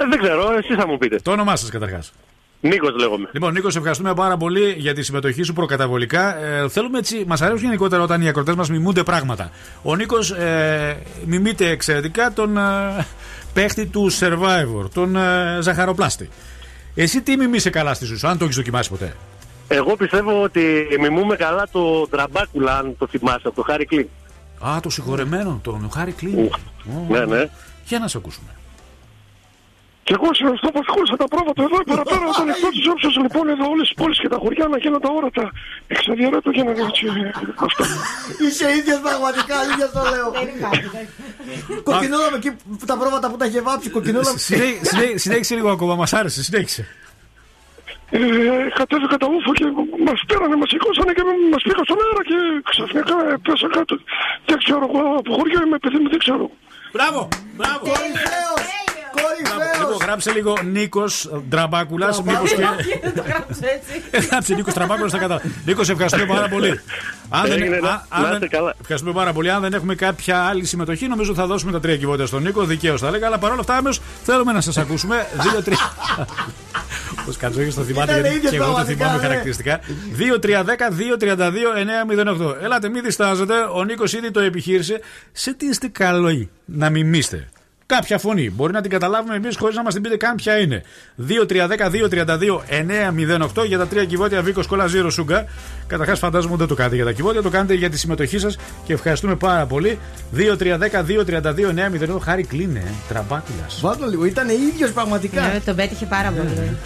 Ε, 0.01 0.05
δεν 0.09 0.19
ξέρω, 0.19 0.53
εσείς 0.57 0.75
θα 0.75 0.87
μου 0.87 0.97
πείτε. 0.97 1.19
Το 1.23 1.31
όνομά 1.31 1.55
σας 1.55 1.69
καταρχάς. 1.69 2.13
Νίκος 2.61 2.95
λέγομαι. 2.99 3.29
Λοιπόν, 3.31 3.53
Νίκος, 3.53 3.71
σε 3.71 3.77
ευχαριστούμε 3.77 4.13
πάρα 4.13 4.37
πολύ 4.37 4.75
για 4.77 4.93
τη 4.93 5.03
συμμετοχή 5.03 5.43
σου 5.43 5.53
προκαταβολικά. 5.53 6.37
Ε, 6.37 6.69
θέλουμε 6.69 6.97
έτσι, 6.97 7.23
μας 7.27 7.41
αρέσει 7.41 7.63
γενικότερα 7.63 8.01
όταν 8.01 8.21
οι 8.21 8.27
ακροτές 8.27 8.55
μας 8.55 8.69
μιμούνται 8.69 9.03
πράγματα. 9.03 9.51
Ο 9.81 9.95
Νίκος 9.95 10.31
ε, 10.31 10.97
μιμείται 11.25 11.69
εξαιρετικά 11.69 12.33
τον 12.33 12.57
ε, 12.57 12.61
παίχτη 13.53 13.85
του 13.85 14.11
Survivor, 14.19 14.89
τον 14.93 15.15
ε, 15.15 15.57
Ζαχαροπλάστη. 15.61 16.29
Εσύ 16.95 17.21
τι 17.21 17.37
μιμείσαι 17.37 17.69
καλά 17.69 17.93
στη 17.93 18.05
ζωή 18.05 18.17
σου, 18.17 18.27
αν 18.27 18.37
το 18.37 18.43
έχεις 18.43 18.55
δοκιμάσει 18.55 18.89
ποτέ; 18.89 19.15
Εγώ 19.67 19.95
πιστεύω 19.95 20.43
ότι 20.43 20.87
μιμούμε 20.99 21.35
καλά 21.35 21.67
το 21.71 22.07
Τραμπάκουλα, 22.07 22.77
αν 22.77 22.95
το 22.97 23.07
θυμάσαι, 23.07 23.47
από 23.47 23.55
το 23.55 23.61
Χάρη 23.61 23.85
Κλίν. 23.85 24.07
Α, 24.67 24.79
το 24.81 24.89
συγχωρεμένο, 24.89 25.59
τον 25.63 25.89
Χάρη 25.93 26.11
Κλίν. 26.11 26.49
Ναι, 27.09 27.25
ναι. 27.25 27.49
Για 27.85 27.99
να 27.99 28.07
σε 28.07 28.17
ακούσουμε. 28.17 28.49
Και 30.09 30.15
εγώ 30.19 30.29
σε 30.39 30.43
αυτό 30.55 30.67
που 30.73 30.81
χώρισα 30.93 31.15
τα 31.23 31.27
πρόβατα 31.33 31.61
εδώ 31.67 31.77
παραπέρα 31.91 32.25
όταν 32.33 32.45
εκτό 32.53 32.67
τη 32.75 32.81
όψη 32.93 33.07
λοιπόν 33.25 33.45
εδώ 33.53 33.65
όλες 33.73 33.85
τι 33.89 33.93
πόλεις 34.01 34.17
και 34.23 34.29
τα 34.33 34.37
χωριά 34.43 34.65
να 34.73 34.77
γίνουν 34.83 34.99
τα 35.05 35.09
όρατα. 35.17 35.45
Εξαδιαιρέτω 35.95 36.49
για 36.55 36.63
να 36.67 36.71
έτσι. 36.87 37.03
ε, 37.05 37.31
Αυτό. 37.67 37.83
Είσαι 38.45 38.65
ίδιος 38.79 38.99
πραγματικά, 39.07 39.53
αλήθεια 39.63 39.87
το 39.95 40.01
λέω. 40.13 40.27
Κοκκινόλαμε 41.89 42.37
εκεί 42.41 42.51
που 42.79 42.85
τα 42.91 42.95
πρόβατα 43.01 43.25
που 43.31 43.37
τα 43.41 43.45
είχε 43.49 43.61
βάψει, 43.67 43.89
κοκκινόλαμε. 43.95 44.37
Συνέ- 44.49 44.79
συνέ- 44.89 45.17
Συνέχισε 45.23 45.53
λίγο 45.55 45.69
ακόμα, 45.75 45.93
μας 46.01 46.11
άρεσε, 46.19 46.39
συνέχισε. 46.43 46.81
Ε, 48.11 48.19
κατέβηκα 48.79 49.17
τα 49.23 49.27
ούφο 49.33 49.51
και 49.59 49.65
μας 50.07 50.19
πέρανε, 50.29 50.55
μας 50.61 50.69
σηκώσανε 50.73 51.11
και 51.17 51.23
μας 51.53 51.61
πήγα 51.67 51.83
στον 51.87 51.97
αέρα 52.03 52.23
και 52.29 52.37
ξαφνικά 52.71 53.15
ε, 53.31 53.35
πέσα 53.45 53.67
κάτω. 53.77 53.93
Δεν 54.49 54.57
ξέρω 54.63 54.83
εγώ 54.89 55.01
από 55.21 55.29
χωριό 55.37 55.59
είμαι 55.65 55.77
παιδί 55.83 55.97
μου, 56.01 56.09
δεν 56.13 56.19
ξέρω. 56.25 56.45
Μπράβο, 56.95 57.21
μπράβο. 57.59 57.79
Κορυφαίος, 57.91 58.61
κορυφαίος. 59.11 59.79
Λοιπόν, 59.79 59.97
γράψε 60.01 60.31
λίγο 60.31 60.57
Νίκος 60.71 61.29
Ντραμπάκουλας. 61.49 62.21
Μήπως 62.23 62.53
και. 62.53 62.63
Δεν 63.03 63.13
το 63.15 63.23
γράψω 63.27 63.59
έτσι. 63.61 64.27
Γράψε 64.29 64.55
Νίκος 64.55 64.73
Ντραμπάκουλας, 64.73 65.11
θα 65.11 65.17
κατά. 65.17 65.41
Νίκος, 65.65 65.85
σε 65.85 65.91
ευχαριστούμε 65.91 66.25
πάρα 66.25 66.47
πολύ. 66.49 66.79
Αν 67.29 67.41
δεν- 67.41 67.51
Έγινε, 67.61 67.79
να- 67.79 67.89
α- 67.89 68.05
αν 68.09 68.21
να 68.21 68.27
δεν- 68.27 68.33
είστε 68.41 68.47
καλά. 68.57 68.75
Ευχαριστούμε 68.81 69.13
πάρα 69.13 69.33
πολύ. 69.33 69.51
Αν 69.51 69.61
δεν 69.61 69.73
έχουμε 69.73 69.95
κάποια 69.95 70.39
άλλη 70.41 70.65
συμμετοχή, 70.65 71.07
νομίζω 71.07 71.33
θα 71.33 71.45
δώσουμε 71.45 71.71
τα 71.71 71.79
τρία 71.79 71.97
κυβότια 71.97 72.25
στον 72.25 72.41
Νίκο. 72.43 72.63
Δικαίως 72.63 73.01
θα 73.01 73.07
έλεγα. 73.07 73.27
Αλλά 73.27 73.37
παρόλα 73.37 73.59
αυτά, 73.59 73.75
αμέσως 73.75 74.01
θέλουμε 74.23 74.51
να 74.51 74.61
σας 74.61 74.77
ακούσουμε. 74.77 75.27
Δύο-τρία. 75.41 75.77
Πώς 77.25 77.37
Κατζόγη 77.37 77.73
το 77.73 77.81
θυμάται, 77.81 78.11
Ήταν 78.11 78.21
γιατί 78.21 78.35
ίδιος 78.37 78.51
και 78.51 78.57
εγώ 78.57 78.65
το 78.65 78.71
πραγματικά, 78.71 79.05
θυμάμαι 79.05 79.21
ναι. 79.21 79.27
χαρακτηριστικά. 79.27 79.79
2-3-10-2-32-9-08. 80.17 82.55
Ελάτε, 82.63 82.89
μην 82.89 83.03
διστάζετε. 83.03 83.53
Ο 83.73 83.83
Νίκος 83.83 84.13
ήδη 84.13 84.31
το 84.31 84.39
επιχείρησε. 84.39 84.99
Σε 85.31 85.53
τι 85.53 85.65
είστε 85.65 85.87
καλοί 85.87 86.49
να 86.65 86.89
μιμήστε. 86.89 87.49
Κάποια 87.95 88.17
φωνή. 88.17 88.49
Μπορεί 88.49 88.73
να 88.73 88.81
την 88.81 88.91
καταλάβουμε 88.91 89.35
εμείς 89.35 89.57
χωρίς 89.57 89.75
να 89.75 89.83
μας 89.83 89.93
την 89.93 90.03
πείτε 90.03 90.17
καν 90.17 90.35
ποια 90.35 90.59
είναι. 90.59 90.83
2-3-10-2-32-9-08 91.27 93.65
για 93.67 93.77
τα 93.77 93.87
τρία 93.87 94.05
κυβότια 94.05 94.41
Βίκος 94.41 94.67
Κόλλα 94.67 94.87
Ζήρο 94.87 95.09
Σούγκα. 95.09 95.45
Καταρχάς, 95.87 96.19
φαντάζομαι 96.19 96.55
δεν 96.55 96.67
το 96.67 96.75
κάνετε 96.75 96.95
για 96.95 97.05
τα 97.05 97.11
κυβότια, 97.11 97.41
το 97.41 97.49
κάνετε 97.49 97.73
για 97.73 97.89
τη 97.89 97.97
συμμετοχή 97.97 98.37
σας 98.37 98.57
και 98.85 98.93
ευχαριστούμε 98.93 99.35
πάρα 99.35 99.65
πολύ. 99.65 99.99
2-3-10-2-32-9-08. 100.35 102.19
Χάρη 102.21 102.43
κλείνε, 102.43 102.79
ε. 102.79 102.91
τραμπάκουλα. 103.07 103.65
Βάλτε 103.81 104.07
λίγο, 104.07 104.25
ήταν 104.25 104.49
ίδιος 104.49 104.91
πραγματικά. 104.91 105.41
Ναι, 105.41 105.59
τον 105.59 105.75
πέτυχε 105.75 106.05
πάρα 106.05 106.31
πολύ. 106.31 106.77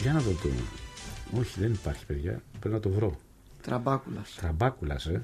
Για 0.00 0.12
να 0.12 0.18
δω 0.18 0.30
το. 0.42 0.48
Όχι, 1.38 1.60
δεν 1.60 1.72
υπάρχει, 1.72 2.06
παιδιά. 2.06 2.42
Πρέπει 2.60 2.74
να 2.74 2.80
το 2.80 2.90
βρω. 2.90 3.16
Τραμπάκουλας. 3.62 4.34
Τραμπάκουλας, 4.40 5.06
ε. 5.06 5.22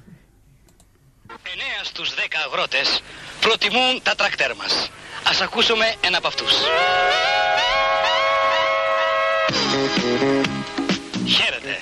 9 1.31 1.85
στους 1.85 2.15
10 2.15 2.21
αγρότες 2.47 3.03
προτιμούν 3.41 4.03
τα 4.03 4.15
τρακτέρ 4.15 4.55
μας. 4.57 4.91
Ας 5.25 5.41
ακούσουμε 5.41 5.95
ένα 6.01 6.19
από 6.19 6.27
αυτούς. 6.27 6.53
Χαίρετε. 11.27 11.79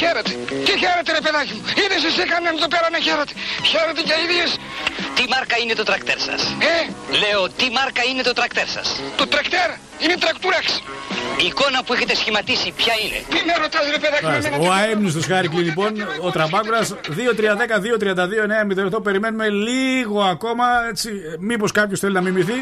Χαίρετε. 0.00 0.30
Τι 0.66 0.72
χαίρετε 0.82 1.10
ρε 1.16 1.22
παιδάκι 1.26 1.52
μου. 1.56 1.62
Είδες 1.82 2.02
εσύ 2.10 2.22
κανέναν 2.32 2.54
εδώ 2.60 2.68
πέρα 2.74 2.86
να 2.94 2.98
χαίρεται. 3.06 3.32
Χαίρετε 3.70 4.00
και 4.08 4.14
οι 4.18 4.22
ίδιες. 4.26 4.50
Τι 5.16 5.24
μάρκα 5.34 5.56
είναι 5.62 5.74
το 5.80 5.84
τρακτέρ 5.90 6.18
σας; 6.28 6.40
Ε, 6.72 6.76
Λέω, 7.22 7.42
τι 7.58 7.66
μάρκα 7.78 8.02
είναι 8.10 8.22
το 8.28 8.32
τρακτέρ 8.38 8.68
σας; 8.76 8.86
το 9.20 9.24
τρακτέρ 9.32 9.68
είναι 10.02 10.16
τρακτούραξ. 10.24 10.66
Η 11.44 11.46
εικόνα 11.50 11.78
που 11.84 11.92
έχετε 11.96 12.14
σχηματίσει 12.22 12.68
ποια 12.80 12.94
είναι; 13.04 13.18
Τι 13.32 13.38
με 13.48 13.54
ρωτάς 13.62 13.84
ρε 13.94 13.98
παιδάκι 14.02 14.24
μου. 14.24 14.30
Μάλιστα. 14.30 14.48
εμένα 14.54 14.62
Ο 14.70 14.72
τι- 14.74 14.78
αείμνηστο 14.80 15.20
Χάρρυ 15.30 15.47
Κλυνν 15.47 15.62
λοιπόν, 15.70 15.90
ο 16.26 16.30
Τραμπάκουλα 16.36 16.80
2-3-10-2-32-9-08. 17.18 19.02
Περιμένουμε 19.02 19.48
λίγο 19.48 20.20
ακόμα. 20.34 20.64
Έτσι, 20.90 21.10
μήπως 21.38 21.72
κάποιος 21.72 21.98
θέλει 22.00 22.12
να 22.12 22.20
μιμηθεί. 22.20 22.58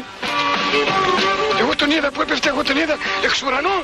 Εγώ 1.61 1.75
τον 1.81 1.89
είδα 1.95 2.09
που 2.13 2.21
έπεφτε, 2.21 2.49
εγώ 2.53 2.61
τον 2.63 2.77
είδα 2.81 2.95
εξ 3.25 3.33
ουρανού, 3.45 3.75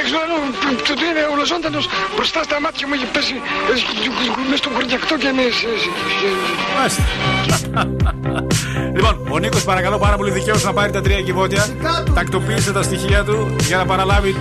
εξ 0.00 0.06
ουρανού, 0.14 0.38
του- 0.60 0.82
του 0.86 1.04
είναι 1.08 1.22
ολοζώντανος, 1.34 1.84
μπροστά 2.14 2.40
στα 2.48 2.60
μάτια 2.60 2.86
μου 2.88 2.94
είχε 2.94 3.06
πέσει 3.14 3.34
ε, 3.70 3.74
μες 4.50 4.58
στον 4.58 4.72
κορδιακτό 4.76 5.14
και 5.22 5.30
με... 5.38 5.44
Μάλιστα. 6.76 7.02
λοιπόν, 8.96 9.14
ο 9.30 9.38
Νίκος 9.38 9.64
παρακαλώ 9.64 9.98
πάρα 9.98 10.16
πολύ 10.16 10.30
δικαίως 10.30 10.62
να 10.64 10.72
πάρει 10.72 10.92
τα 10.92 11.00
τρία 11.00 11.20
κυβότια. 11.22 11.64
Τακτοποίησε 12.14 12.72
τα 12.72 12.82
στοιχεία 12.82 13.24
του 13.24 13.56
για 13.60 13.76
να 13.76 13.84
παραλάβει. 13.84 14.36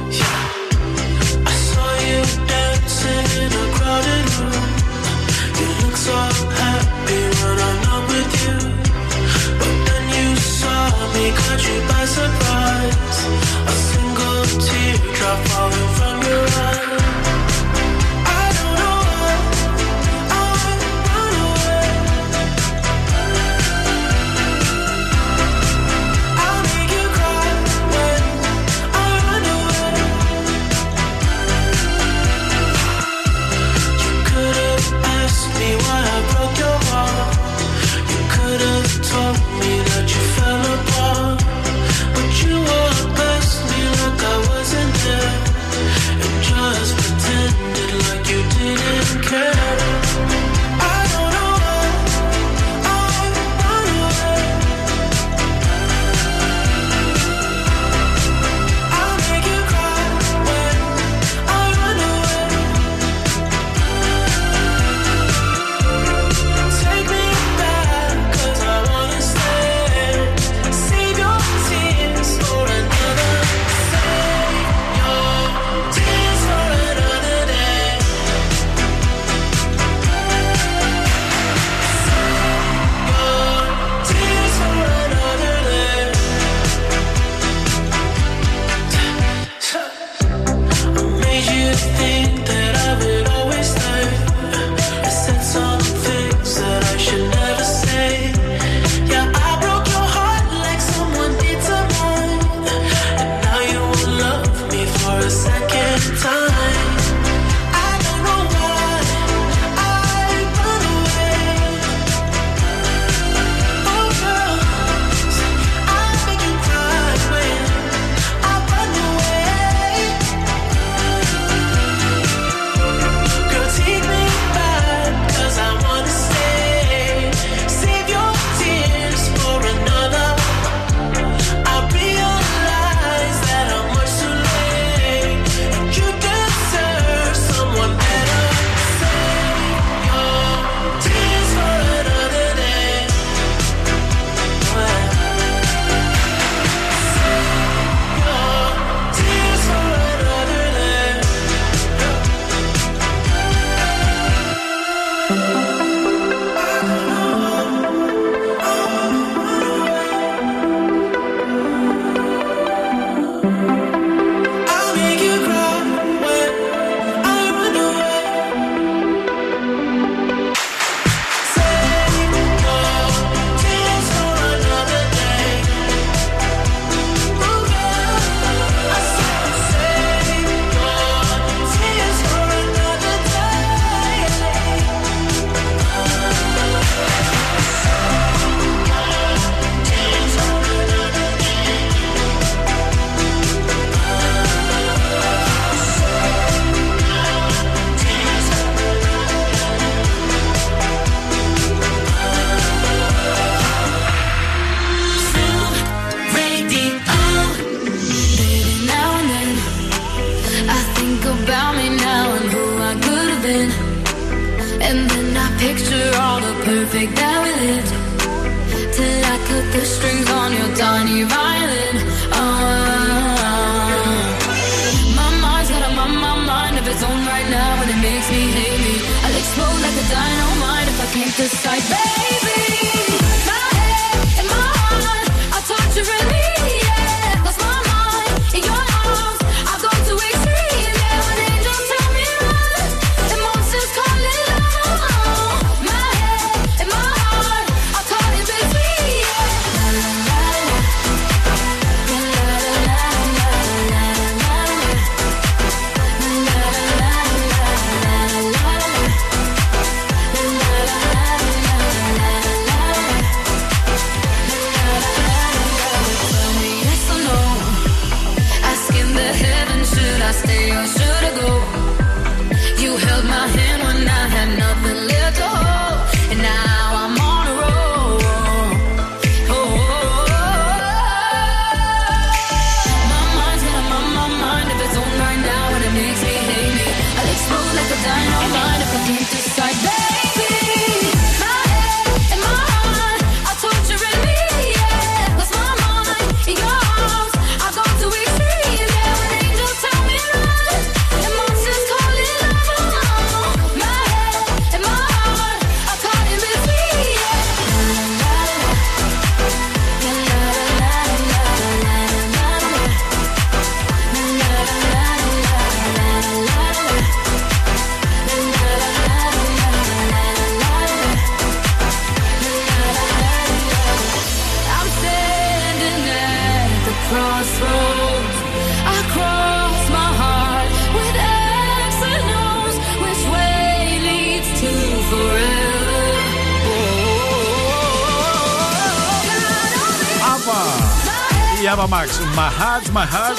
Η 341.85 341.87
Άβα 341.87 342.03
Max. 342.03 342.09
My 342.37 342.49
heart, 342.61 342.97
my 342.97 343.15
heart. 343.15 343.37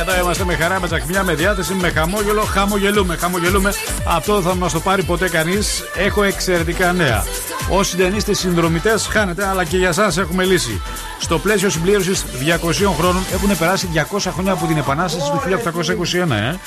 Εδώ 0.00 0.20
είμαστε 0.20 0.44
με 0.44 0.54
χαρά, 0.54 0.80
με 0.80 0.86
τσακμιά, 0.86 1.24
με 1.24 1.34
διάθεση, 1.34 1.74
με 1.74 1.90
χαμόγελο. 1.90 2.42
Χαμογελούμε, 2.42 3.16
χαμογελούμε. 3.16 3.72
Αυτό 4.06 4.34
δεν 4.34 4.42
θα 4.42 4.54
μας 4.54 4.72
το 4.72 4.80
πάρει 4.80 5.02
ποτέ 5.02 5.28
κανείς. 5.28 5.82
Έχω 5.96 6.22
εξαιρετικά 6.22 6.92
νέα. 6.92 7.24
Όσοι 7.70 7.96
δεν 7.96 8.14
είστε 8.14 8.34
συνδρομητές, 8.34 9.06
χάνετε, 9.06 9.46
αλλά 9.46 9.64
και 9.64 9.76
για 9.76 9.88
εσά 9.88 10.12
έχουμε 10.18 10.44
λύση. 10.44 10.82
Στο 11.20 11.38
πλαίσιο 11.38 11.70
συμπλήρωσης 11.70 12.24
200 12.24 12.94
χρόνων 12.98 13.22
έχουν 13.32 13.58
περάσει 13.58 13.88
200 13.94 14.30
χρόνια 14.32 14.52
από 14.52 14.66
την 14.66 14.76
Επανάσταση 14.76 15.30
του 15.30 15.40
1821. 15.40 16.30
Ε. 16.30 16.58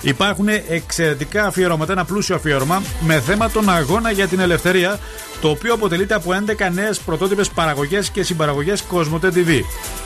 Υπάρχουν 0.00 0.48
εξαιρετικά 0.68 1.46
αφιερώματα, 1.46 1.92
ένα 1.92 2.04
πλούσιο 2.04 2.34
αφιέρωμα 2.34 2.82
με 3.00 3.20
θέμα 3.20 3.50
τον 3.50 3.70
αγώνα 3.70 4.10
για 4.10 4.26
την 4.26 4.40
ελευθερία, 4.40 4.98
το 5.44 5.50
οποίο 5.50 5.74
αποτελείται 5.74 6.14
από 6.14 6.30
11 6.46 6.72
νέες 6.72 6.98
πρωτότυπες 6.98 7.48
παραγωγές 7.48 8.10
και 8.10 8.22
συμπαραγωγές 8.22 8.82
Κοσμοτέ 8.82 9.28
TV. 9.34 9.60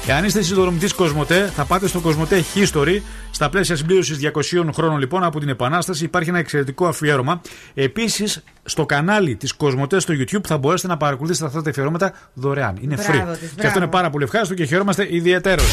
Εάν 0.07 0.25
είστε 0.25 0.43
συνδρομητής 0.43 0.93
Κοσμοτέ, 0.95 1.53
θα 1.57 1.65
πάτε 1.65 1.89
στο 1.89 2.01
Κοσμοτέ 2.01 2.45
History. 2.55 3.01
Στα 3.31 3.49
πλαίσια 3.49 3.77
συμπλήρωσης 3.77 4.19
200 4.65 4.69
χρόνων 4.75 4.99
λοιπόν 4.99 5.25
από 5.25 5.41
την 5.41 5.49
Επανάσταση 5.49 6.05
υπάρχει 6.05 6.29
ένα 6.29 6.39
εξαιρετικό 6.39 6.87
αφιέρωμα. 6.87 7.41
Επίσης, 7.75 8.43
στο 8.65 8.87
κανάλι 8.87 9.37
της 9.37 9.53
Κοσμοτέ 9.55 10.01
στο 10.01 10.15
YouTube 10.19 10.47
θα 10.47 10.59
μπορέσετε 10.59 10.89
να 10.89 10.97
παρακολουθήσετε 10.97 11.47
αυτά 11.47 11.63
τα 11.63 11.71
αφιερώματα 11.71 12.13
δωρεάν. 12.35 12.77
Είναι 12.81 12.95
Μπράβο 12.95 13.33
free. 13.33 13.39
της, 13.39 13.49
Και 13.49 13.55
μπράβο. 13.55 13.69
αυτό 13.69 13.79
είναι 13.79 13.89
πάρα 13.91 14.11
πολύ 14.11 14.25
ευχάριστο 14.25 14.55
και 14.55 14.65
χαιρόμαστε 14.65 15.07
ιδιαίτερως. 15.11 15.67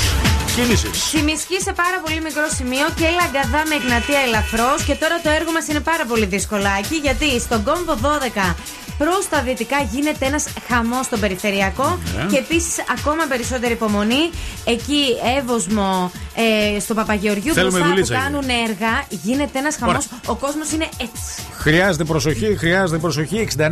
Κίνηση. 0.55 0.88
Τσιμισκή 0.89 1.61
σε 1.61 1.74
πάρα 1.74 1.99
πολύ 2.05 2.22
μικρό 2.22 2.45
σημείο 2.57 2.86
και 2.95 3.05
λαγκαδά 3.20 3.61
με 3.70 3.76
Εγνατία 3.76 4.20
ελαφρώς. 4.28 4.84
Και 4.88 4.95
τώρα 4.95 5.16
το 5.24 5.30
έργο 5.30 5.51
μας 5.51 5.68
είναι 5.68 5.80
πάρα 5.80 6.05
πολύ 6.05 6.26
δυσκολάκι 6.26 6.95
γιατί 6.95 7.39
στον 7.39 7.63
κόμβο 7.63 7.93
12 8.01 8.55
προ 8.98 9.12
τα 9.30 9.41
δυτικά 9.41 9.76
γίνεται 9.91 10.26
ένας 10.26 10.46
χαμός 10.70 11.06
στον 11.06 11.20
περιφερειακό 11.20 12.00
Ναι. 12.18 12.26
και 12.32 12.38
επίσης 12.38 12.76
ακόμα 12.98 13.26
περισσότερη 13.30 13.74
υπομονή. 13.74 14.30
Εκεί 14.66 15.04
Εύωσμο 15.39 16.12
ε, 16.76 16.80
στο 16.80 16.93
Παπαγεωργίου 16.93 17.53
Θέλουμε 17.54 17.72
μπροστά 17.72 17.88
που 17.88 17.93
δουλίτσα 17.93 18.16
κάνουν 18.16 18.43
έργα 18.50 19.04
γίνεται 19.10 19.60
ένας 19.60 19.76
χαμός. 19.76 19.96
Ωραία. 19.96 20.08
Ο 20.26 20.36
κόσμος 20.36 20.72
είναι 20.72 20.88
έτσι. 21.02 21.41
Χρειάζεται 21.58 22.04
προσοχή, 22.04 22.56
χρειάζεται 22.58 23.00
προσοχή. 23.00 23.48
6946-699510. 23.58 23.64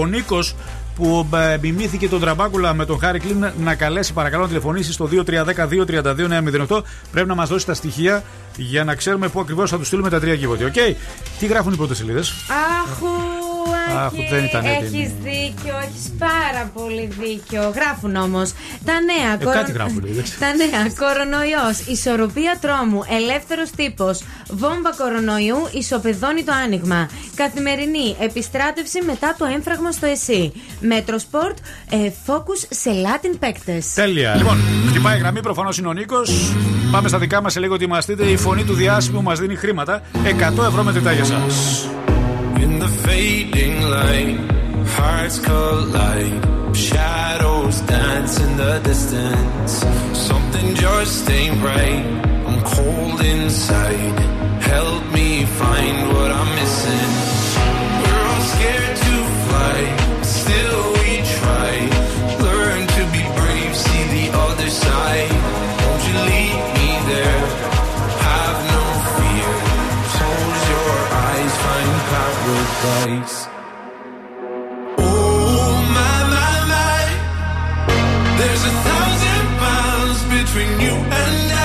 Ο 0.00 0.06
Νίκος 0.06 0.54
που 0.96 1.26
ε, 1.34 1.58
μιμήθηκε 1.60 2.08
τον 2.08 2.20
Τραμπάκουλα 2.20 2.74
με 2.74 2.84
τον 2.84 2.98
Χάρρυ 2.98 3.18
Κλυνν 3.18 3.46
να 3.58 3.74
καλέσει 3.74 4.12
παρακαλώ 4.12 4.42
να 4.42 4.48
τηλεφωνήσει 4.48 4.92
στο 4.92 5.08
2310-232-908. 6.68 6.82
Πρέπει 7.12 7.28
να 7.28 7.34
μας 7.34 7.48
δώσει 7.48 7.66
τα 7.66 7.74
στοιχεία 7.74 8.22
για 8.56 8.84
να 8.84 8.94
ξέρουμε 8.94 9.28
πού 9.28 9.40
ακριβώς 9.40 9.70
θα 9.70 9.78
τους 9.78 9.86
στείλουμε 9.86 10.10
τα 10.10 10.20
τρία 10.20 10.36
κιβώτια. 10.36 10.64
Οκ; 10.64 10.72
Τι 11.38 11.46
γράφουν 11.46 11.72
οι 11.72 11.76
πρώτες 11.76 11.96
σελίδες; 11.96 12.32
Αχου, 12.84 13.06
Αχ, 14.04 14.12
δεν 14.30 14.44
ήταν 14.44 14.64
έτοιμη. 14.64 14.98
Έχεις 14.98 15.12
δίκιο, 15.22 15.74
έχεις 15.86 16.12
πάρα 16.18 16.70
πολύ 16.74 17.08
δίκιο. 17.20 17.72
Γράφουν 17.74 18.16
όμως 18.16 18.52
τα 18.84 18.92
νέα. 19.10 19.52
Ε, 19.52 19.56
κάτι 19.58 19.72
γράφουν, 19.72 20.00
δεν 20.04 20.22
ξέρω. 20.22 20.38
Τα 20.44 20.50
νέα. 20.54 20.80
Κορονοϊός, 21.02 21.78
ισορροπία 21.86 22.58
τρόμου, 22.60 23.00
ελεύθερος 23.18 23.70
τύπος, 23.70 24.22
βόμβα 24.50 24.92
κορονοϊού, 24.98 25.68
ισοπεδώνει 25.72 26.42
το 26.42 26.52
άνοιγμα. 26.64 27.08
Καθημερινή 27.34 28.16
επιστράτευση 28.18 29.02
μετά 29.04 29.34
το 29.38 29.44
έμφραγμα 29.44 29.92
στο 29.92 30.06
ΕΣΥ. 30.06 30.52
Μέτρο 30.80 31.18
Σπορτ, 31.18 31.58
ε, 31.90 31.96
focus 32.26 32.60
σε 32.68 32.90
Latin 33.04 33.36
παίκτες. 33.38 33.92
Τέλεια. 33.94 34.34
Λοιπόν, 34.34 34.58
χτυπάει 34.88 35.16
η 35.16 35.18
γραμμή, 35.18 35.40
προφανώς 35.40 35.78
είναι 35.78 35.88
ο 35.88 35.92
Νίκος. 35.92 36.52
Πάμε 36.92 37.08
στα 37.08 37.18
δικά 37.18 37.42
μας 37.42 37.52
σε 37.52 37.60
λίγο 37.60 37.74
ετοιμαστείτε. 37.74 38.24
Η 38.24 38.36
φωνή 38.36 38.64
του 38.64 38.74
διάσημου 38.74 39.22
μας 39.22 39.38
δίνει 39.38 39.54
χρήματα. 39.54 40.02
100 40.24 40.64
ευρώ 40.64 40.82
μετρητά 40.82 41.12
για 41.12 41.22
εσά. 41.22 41.42
The 42.82 42.88
fading 42.88 43.80
light, 43.82 44.38
hearts 44.96 45.38
collide. 45.38 46.76
Shadows 46.76 47.80
dance 47.82 48.40
in 48.40 48.56
the 48.56 48.80
distance. 48.82 49.72
Something 50.18 50.74
just 50.74 51.30
ain't 51.30 51.62
right. 51.62 52.04
I'm 52.48 52.60
cold 52.74 53.20
inside. 53.20 54.18
Help 54.60 55.04
me 55.12 55.44
find 55.44 56.08
what 56.08 56.32
I'm 56.32 56.50
missing. 56.60 57.10
We're 58.02 58.24
all 58.30 58.42
scared 58.52 58.96
to 59.06 59.14
fly, 59.46 60.22
still 60.22 60.91
paradise. 72.82 73.46
Oh 74.98 75.72
my 75.96 76.16
my 76.34 76.54
my, 76.72 77.04
there's 78.38 78.64
a 78.64 78.74
thousand 78.88 79.44
miles 79.64 80.20
between 80.24 80.80
you 80.80 80.94
and 80.94 81.52
I. 81.52 81.61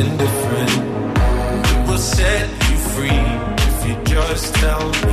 something 0.00 0.18
different. 0.18 0.70
It 1.66 1.88
will 1.88 1.98
set 1.98 2.48
you 2.70 2.76
free 2.94 3.08
if 3.08 3.88
you 3.88 4.04
just 4.04 4.54
tell 4.54 4.88
me 4.88 5.09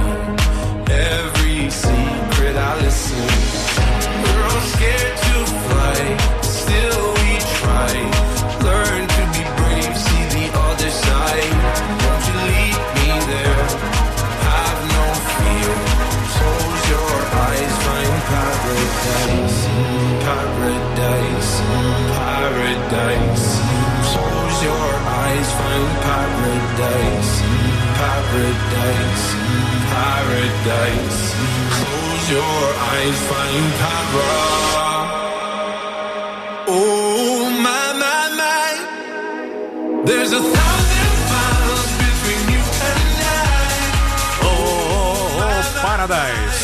paradise, 28.32 29.26
paradise. 29.94 31.22
Close 31.76 32.26
your 32.38 32.64
eyes, 32.92 33.18
find 33.30 33.68
paradise. 33.82 35.16
Oh 36.68 37.50
my 37.66 37.86
my 38.02 38.24
my, 38.42 38.70
there's 40.08 40.32
a 40.40 40.44
thousand 40.56 41.16
miles 41.34 41.90
between 42.04 42.44
you 42.54 42.64
and 42.92 43.10
I. 43.32 43.70
Oh, 44.50 45.30
Paradise. 45.88 46.60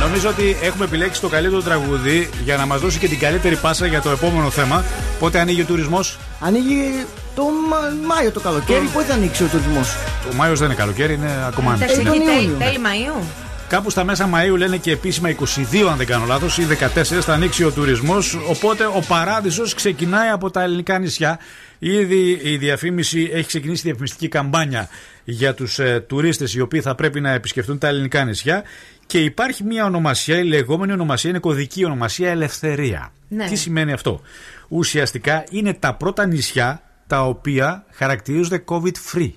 Νομίζω 0.00 0.28
ότι 0.28 0.56
έχουμε 0.62 0.84
επιλέξει 0.84 1.20
το 1.20 1.28
καλύτερο 1.28 1.62
τραγούδι 1.62 2.30
για 2.44 2.56
να 2.56 2.66
μας 2.66 2.80
δώσει 2.80 2.98
και 2.98 3.08
την 3.08 3.18
καλύτερη 3.18 3.56
πάσα 3.56 3.86
για 3.86 4.00
το 4.00 4.10
επόμενο 4.10 4.50
θέμα. 4.50 4.84
Πότε 5.18 5.40
ανοίγει 5.40 5.60
ο 5.60 5.64
τουρισμός; 5.64 6.18
Ανοίγει 6.40 7.04
το 7.34 7.42
Μα- 7.42 8.06
Μάιο 8.14 8.30
το 8.32 8.40
καλοκαίρι. 8.40 8.86
Πότε 8.92 9.04
θα 9.06 9.14
ανοίξει 9.14 9.44
ο 9.44 9.46
τουρισμός; 9.46 9.94
Ο 10.32 10.34
Μάιο 10.34 10.56
δεν 10.56 10.66
είναι 10.66 10.74
καλοκαίρι, 10.74 11.14
είναι 11.14 11.30
ακόμα 11.46 11.70
Θα 11.70 11.76
νωρίς. 11.78 11.92
ξεκινήσει 11.92 12.18
τον 12.24 12.34
τέλη, 12.34 12.42
Ιούνιο. 12.46 12.58
τέλη 12.58 12.78
Μαΐου. 12.84 13.22
Κάπου 13.68 13.90
στα 13.90 14.04
μέσα 14.04 14.30
Μαΐου 14.34 14.56
λένε 14.56 14.76
και 14.76 14.90
επίσημα 14.90 15.28
22 15.28 15.88
αν 15.90 15.96
δεν 15.96 16.06
κάνω 16.06 16.24
λάθος 16.26 16.58
ή 16.58 16.64
14 16.64 17.20
θα 17.22 17.32
ανοίξει 17.32 17.64
ο 17.64 17.70
τουρισμός 17.70 18.38
οπότε 18.48 18.84
ο 18.84 19.02
παράδεισος 19.08 19.74
ξεκινάει 19.74 20.28
από 20.28 20.50
τα 20.50 20.62
ελληνικά 20.62 20.98
νησιά 20.98 21.38
Ήδη 21.78 22.40
η 22.42 22.56
διαφήμιση 22.56 23.30
έχει 23.32 23.46
ξεκινήσει 23.46 23.80
η 23.80 23.84
διαφημιστική 23.84 24.28
καμπάνια 24.28 24.88
για 25.24 25.54
τους 25.54 25.78
ε, 25.78 26.04
τουρίστες 26.08 26.54
οι 26.54 26.60
οποίοι 26.60 26.80
θα 26.80 26.94
πρέπει 26.94 27.20
να 27.20 27.30
επισκεφτούν 27.30 27.78
τα 27.78 27.88
ελληνικά 27.88 28.24
νησιά 28.24 28.62
και 29.06 29.18
υπάρχει 29.18 29.64
μια 29.64 29.84
ονομασία, 29.84 30.38
η 30.38 30.44
λεγόμενη 30.44 30.92
ονομασία 30.92 31.30
είναι 31.30 31.38
κωδική 31.38 31.84
ονομασία 31.84 32.30
Ελευθερία. 32.30 33.12
Ναι. 33.28 33.46
Τι 33.48 33.54
σημαίνει 33.56 33.92
αυτό; 33.92 34.20
Ουσιαστικά 34.68 35.44
είναι 35.50 35.74
τα 35.74 35.94
πρώτα 35.94 36.26
νησιά 36.26 36.80
τα 37.06 37.22
οποία 37.24 37.84
χαρακτηρίζονται 37.90 38.64
COVID-free 38.68 39.30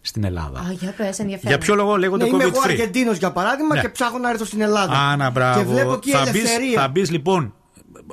στην 0.00 0.24
Ελλάδα. 0.24 0.58
Α, 0.60 0.72
για 0.72 0.94
πες, 0.96 1.18
ενδιαφέρον. 1.18 1.50
Για 1.56 1.58
ποιο 1.58 1.74
λόγο 1.74 1.96
λέγονται 1.96 2.24
Ναι, 2.24 2.30
είμαι 2.30 2.42
εγώ 2.42 2.52
COVID-free. 2.52 2.68
Αργεντίνος 2.70 3.16
για 3.16 3.30
παράδειγμα 3.32 3.74
Ναι. 3.74 3.80
και 3.80 3.88
ψάχνω 3.88 4.18
να 4.18 4.30
έρθω 4.30 4.44
στην 4.44 4.60
Ελλάδα. 4.60 4.98
Άνα, 4.98 5.30
μπράβο. 5.30 5.58
Και 5.60 5.66
βλέπω 5.66 5.92
εκεί 5.92 6.10
θα, 6.10 6.20
μπεις, 6.20 6.28
ελευθερία. 6.28 6.80
θα 6.80 6.88
μπεις 6.88 7.10
λοιπόν. 7.10 7.54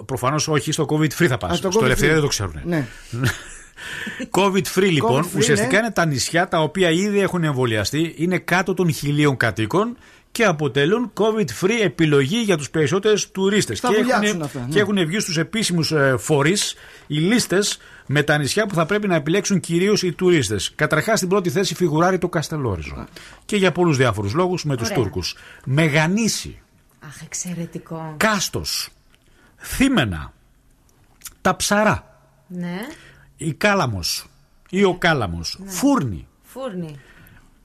Προφανώς 0.06 0.48
όχι 0.48 0.72
στο 0.72 0.86
COVID 0.90 1.10
free 1.20 1.28
θα 1.28 1.38
πας. 1.38 1.52
Α, 1.52 1.56
Στο, 1.56 1.72
στο 1.72 1.80
COVID 1.80 1.84
ελευθερία 1.84 2.12
free. 2.12 2.16
δεν 2.16 2.24
το 2.24 2.30
ξέρουν. 2.30 2.60
Ναι. 2.64 2.88
COVID 4.40 4.64
free 4.76 4.92
λοιπόν 4.92 5.24
COVID 5.24 5.26
free, 5.26 5.38
ουσιαστικά 5.38 5.72
ναι. 5.72 5.78
είναι 5.78 5.92
τα 5.92 6.06
νησιά 6.06 6.48
τα 6.48 6.62
οποία 6.62 6.90
ήδη 6.90 7.20
έχουν 7.20 7.44
εμβολιαστεί, 7.44 8.14
είναι 8.18 8.38
κάτω 8.38 8.74
των 8.74 8.94
χιλίων 8.94 9.38
κατοίκων 9.38 9.98
και 10.34 10.46
αποτελούν 10.46 11.12
COVID 11.14 11.46
free 11.62 11.82
επιλογή 11.84 12.38
για 12.38 12.58
τους 12.58 12.70
περισσότερους 12.70 13.32
τουρίστες. 13.32 13.80
Θα 13.80 13.88
και 13.90 13.96
βουλιάξουν 13.96 14.26
έχουν, 14.28 14.42
αυτά, 14.42 14.60
ναι. 14.60 14.68
και 14.74 14.80
έχουν 14.80 15.06
βγει 15.06 15.20
στους 15.20 15.38
επίσημους 15.38 15.92
ε, 15.92 16.16
φορείς 16.18 16.76
οι 17.08 17.18
λίστες 17.20 17.78
με 18.06 18.24
τα 18.24 18.38
νησιά 18.38 18.66
που 18.68 18.74
θα 18.74 18.86
πρέπει 18.86 19.08
να 19.08 19.16
επιλέξουν 19.16 19.60
κυρίως 19.60 20.04
οι 20.04 20.12
τουρίστες. 20.12 20.72
Καταρχάς 20.76 21.18
στην 21.18 21.30
πρώτη 21.30 21.50
θέση 21.50 21.76
φιγουράρει 21.76 22.18
το 22.18 22.30
Καστελόριζο. 22.30 23.08
Και 23.46 23.56
για 23.56 23.72
πολλούς 23.72 23.98
διάφορους 23.98 24.34
λόγους 24.34 24.66
με 24.66 24.78
τους 24.78 24.90
Ωραία. 24.90 24.98
Τούρκους. 24.98 25.36
Μεγανήσι. 25.66 26.62
Αχ, 27.00 27.22
εξαιρετικό. 27.24 28.14
Κάστος, 28.18 28.90
Θήμενα, 29.58 30.34
τα 31.42 31.56
ψαρά, 31.56 32.20
Ναι, 32.48 32.80
η 33.38 33.54
Κάλαμος 33.54 34.26
ή 34.70 34.84
ο 34.84 34.96
Κάλαμος, 34.98 35.60
Φούρνη, 35.66 36.28
φούρνη. 36.44 37.00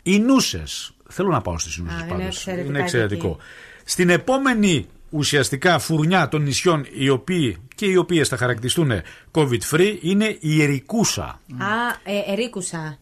οι 0.02 0.18
Νούσες. 0.18 0.92
Θέλω 1.08 1.28
να 1.28 1.40
πάω 1.40 1.58
στις 1.58 1.76
Νούσες 1.76 2.00
Α, 2.00 2.04
είναι 2.04 2.08
πάντως. 2.08 2.26
εξαιρετικά 2.26 2.66
Είναι 2.68 2.78
και 2.78 2.82
εξαιρετικό. 2.84 3.26
εκεί. 3.28 3.36
Στην 3.84 4.10
επόμενη 4.10 4.86
ουσιαστικά 5.10 5.78
φουρνιά 5.78 6.28
των 6.28 6.42
νησιών 6.42 6.86
οι 6.92 7.08
οποίοι 7.08 7.56
και 7.74 7.86
οι 7.86 7.96
οποίες 7.96 8.28
θα 8.28 8.36
χαρακτηριστούν 8.36 8.90
COVID 9.32 9.60
free 9.70 9.96
είναι 10.00 10.36
η 10.40 10.62
Ερικούσα. 10.62 11.24
Α, 11.58 11.66
ε, 12.04 12.32
ερίκουσα. 12.32 12.98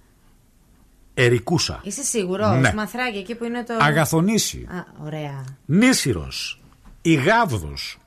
Ερικούσα. 1.14 1.80
Είσαι 1.84 2.02
σίγουρος; 2.02 2.58
Ναι. 2.60 2.72
Μαθράκι 2.74 3.18
εκεί 3.18 3.34
που 3.34 3.44
είναι 3.44 3.64
το. 3.64 3.74
Αγαθονήσι. 3.80 4.66
Α, 4.70 5.04
ωραία. 5.04 5.44
Νήσιρος, 5.66 6.60
η 7.02 7.14
Γάβδος, 7.14 7.98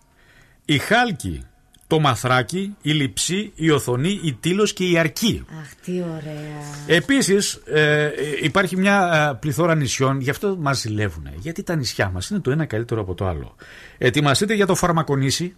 η 0.66 0.78
Χάλκη, 0.78 1.44
το 1.90 2.00
Μαθράκι, 2.00 2.76
η 2.82 2.92
Λιψή, 2.92 3.52
η 3.56 3.70
Οθονή, 3.70 4.20
η 4.24 4.34
Τήλος 4.34 4.74
και 4.74 4.90
η 4.90 4.98
Αρκή. 4.98 5.46
Αχ, 5.62 5.74
τι 5.84 5.92
ωραία. 5.92 6.98
Επίσης 6.98 7.54
ε, 7.54 8.10
υπάρχει 8.42 8.78
μια 8.78 9.30
ε, 9.32 9.38
πληθώρα 9.40 9.76
νησιών, 9.76 10.20
γι' 10.20 10.30
αυτό 10.30 10.56
μας 10.60 10.80
ζηλεύουν. 10.80 11.30
Γιατί 11.36 11.64
τα 11.64 11.76
νησιά 11.76 12.10
μας 12.10 12.30
είναι 12.30 12.40
το 12.40 12.52
ένα 12.52 12.66
καλύτερο 12.66 13.02
από 13.02 13.14
το 13.14 13.28
άλλο. 13.28 13.56
Ετοιμαστείτε 13.98 14.54
για 14.54 14.66
το 14.66 14.76
Φαρμακονήσι, 14.76 15.56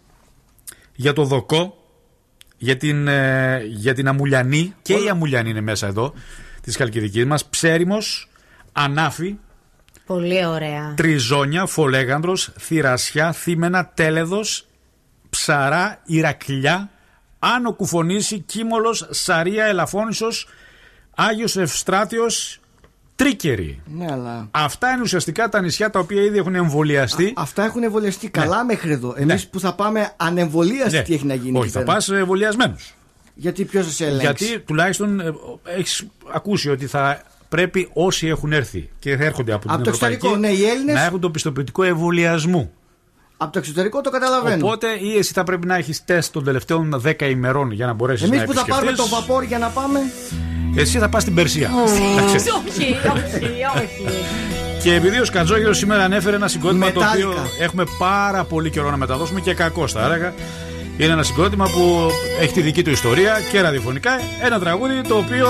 για 0.95 1.13
το 1.13 1.23
Δοκό, 1.23 1.77
για 2.57 2.77
την, 2.77 3.07
ε, 3.07 3.63
για 3.67 3.93
την 3.93 4.07
Αμουλιανή, 4.07 4.75
και 4.82 4.93
η 4.93 5.09
Αμουλιανή 5.09 5.49
είναι 5.49 5.61
μέσα 5.61 5.88
εδώ, 5.88 6.13
της 6.61 6.75
Χαλκιδικής 6.75 7.25
μας, 7.25 7.45
Ψέριμος, 7.45 8.29
Ανάφη, 8.71 9.38
Πολύ 10.05 10.45
ωραία. 10.45 10.93
Τριζόνια, 10.97 11.65
Φολέγανδρος, 11.65 12.51
Θηρασιά, 12.59 13.32
Θήμενα, 13.32 13.91
Τέλεδος, 13.93 14.65
Ψαρά, 15.42 16.00
Ηρακλιά, 16.06 16.89
Άνω 17.39 17.74
Κουφονήσι, 17.74 18.39
Κίμολος, 18.39 19.08
Σαρία, 19.10 19.66
Ελαφώνησος, 19.66 20.48
Άγιος 21.16 21.58
Ευστράτιος, 21.58 22.60
Τρίκερη. 23.16 23.82
Ναι, 23.86 24.06
αλλά. 24.12 24.48
Αυτά 24.52 24.89
είναι 24.92 25.02
ουσιαστικά 25.02 25.50
τα 25.50 25.62
νησιά 25.62 25.89
τα 25.89 26.00
οποία 26.00 26.22
ήδη 26.22 26.38
έχουν 26.38 26.56
εμβολιαστεί. 26.56 27.34
Αυτά 27.36 27.64
έχουν 27.64 27.84
εμβολιαστεί 27.84 28.30
καλά 28.30 28.66
μέχρι 28.66 28.92
εδώ. 28.92 29.14
Εμείς 29.18 29.44
Ναι. 29.44 29.50
που 29.50 29.60
θα 29.60 29.74
πάμε 29.76 30.12
ανεμβολίαστοι, 30.18 30.96
Ναι. 30.98 31.04
τι 31.04 31.14
έχει 31.14 31.26
να 31.26 31.34
γίνει. 31.34 31.58
Όχι, 31.58 31.68
εκεί 31.68 31.74
θα 31.78 31.80
πέρα. 31.80 31.94
πας 31.94 32.10
εμβολιασμένος. 32.10 32.94
Γιατί 33.34 33.66
ποιος 33.66 33.86
θα 33.86 33.92
σε 33.92 34.06
ελέγξει; 34.06 34.46
Γιατί 34.46 34.60
τουλάχιστον 34.60 35.22
έχεις 35.64 36.08
ακούσει 36.34 36.70
ότι 36.70 36.86
θα 36.88 37.22
πρέπει 37.50 37.89
όσοι 37.94 38.28
έχουν 38.28 38.52
έρθει 38.54 38.89
και 39.00 39.18
θα 39.18 39.24
έρχονται 39.24 39.54
από, 39.54 39.64
Από 39.68 39.76
την 39.76 39.84
το 39.84 39.89
Ευρωπαϊκή 39.89 40.16
εξωτερικό, 40.16 40.39
ναι, 40.48 40.62
οι 40.66 40.70
Έλληνες- 40.70 40.96
να 40.96 41.04
έχουν 41.04 41.20
το 41.20 41.30
πιστοποιητικό 41.32 41.84
εμβολιασμού. 41.84 42.72
Από 43.44 43.52
το 43.52 43.60
εξωτερικό 43.60 44.02
το 44.02 44.10
καταλαβαίνω. 44.10 44.66
Οπότε 44.66 44.88
ή 45.00 45.18
εσύ 45.18 45.34
θα 45.34 45.44
πρέπει 45.44 45.68
να 45.68 45.76
έχεις 45.76 46.06
τεστ 46.06 46.34
των 46.34 46.44
τελευταίων 46.44 47.02
10 47.06 47.22
ημερών 47.30 47.72
για 47.72 47.86
να 47.86 47.94
μπορέσεις 47.94 48.30
να 48.30 48.36
Εμεί 48.36 48.46
που 48.46 48.54
θα 48.54 48.66
πάρουμε 48.66 48.92
επισκεφτείς. 48.92 49.20
το 49.20 49.26
βαπόρ 49.28 49.44
για 49.44 49.58
να 49.58 49.68
πάμε; 49.68 50.00
Εσύ 50.76 50.98
θα 51.00 51.10
πας 51.10 51.22
στην 51.22 51.34
Περσία. 51.36 51.70
Να 52.16 52.24
ξέρεις. 52.26 52.46
όχι, 52.52 52.82
όχι, 52.92 53.46
όχι. 53.76 54.16
Και 54.84 54.94
επειδή 54.94 55.20
ο 55.20 55.26
Σκατζόγερο 55.26 55.74
σήμερα 55.74 56.04
ανέφερε 56.04 56.36
ένα 56.36 56.48
συγκρότημα 56.48 56.92
το 56.92 57.00
Μετάλλικα. 57.00 57.28
οποίο 57.30 57.42
έχουμε 57.60 57.84
πάρα 58.00 58.44
πολύ 58.44 58.70
καιρό 58.70 58.89
να 58.89 58.98
μεταδώσουμε 58.98 59.39
και 59.39 59.54
κακό 59.54 59.88
θα 59.88 60.06
έλεγα. 60.06 60.34
Είναι 60.98 61.12
ένα 61.14 61.24
συγκρότημα 61.24 61.66
που 61.66 62.12
έχει 62.42 62.54
τη 62.54 62.62
δική 62.62 62.84
του 62.84 62.89
ιστορία 62.89 63.38
και 63.52 63.62
ραδιοφωνικά. 63.62 64.12
Ένα 64.44 64.60
τραγούδι 64.60 65.02
το 65.08 65.16
οποίο 65.18 65.48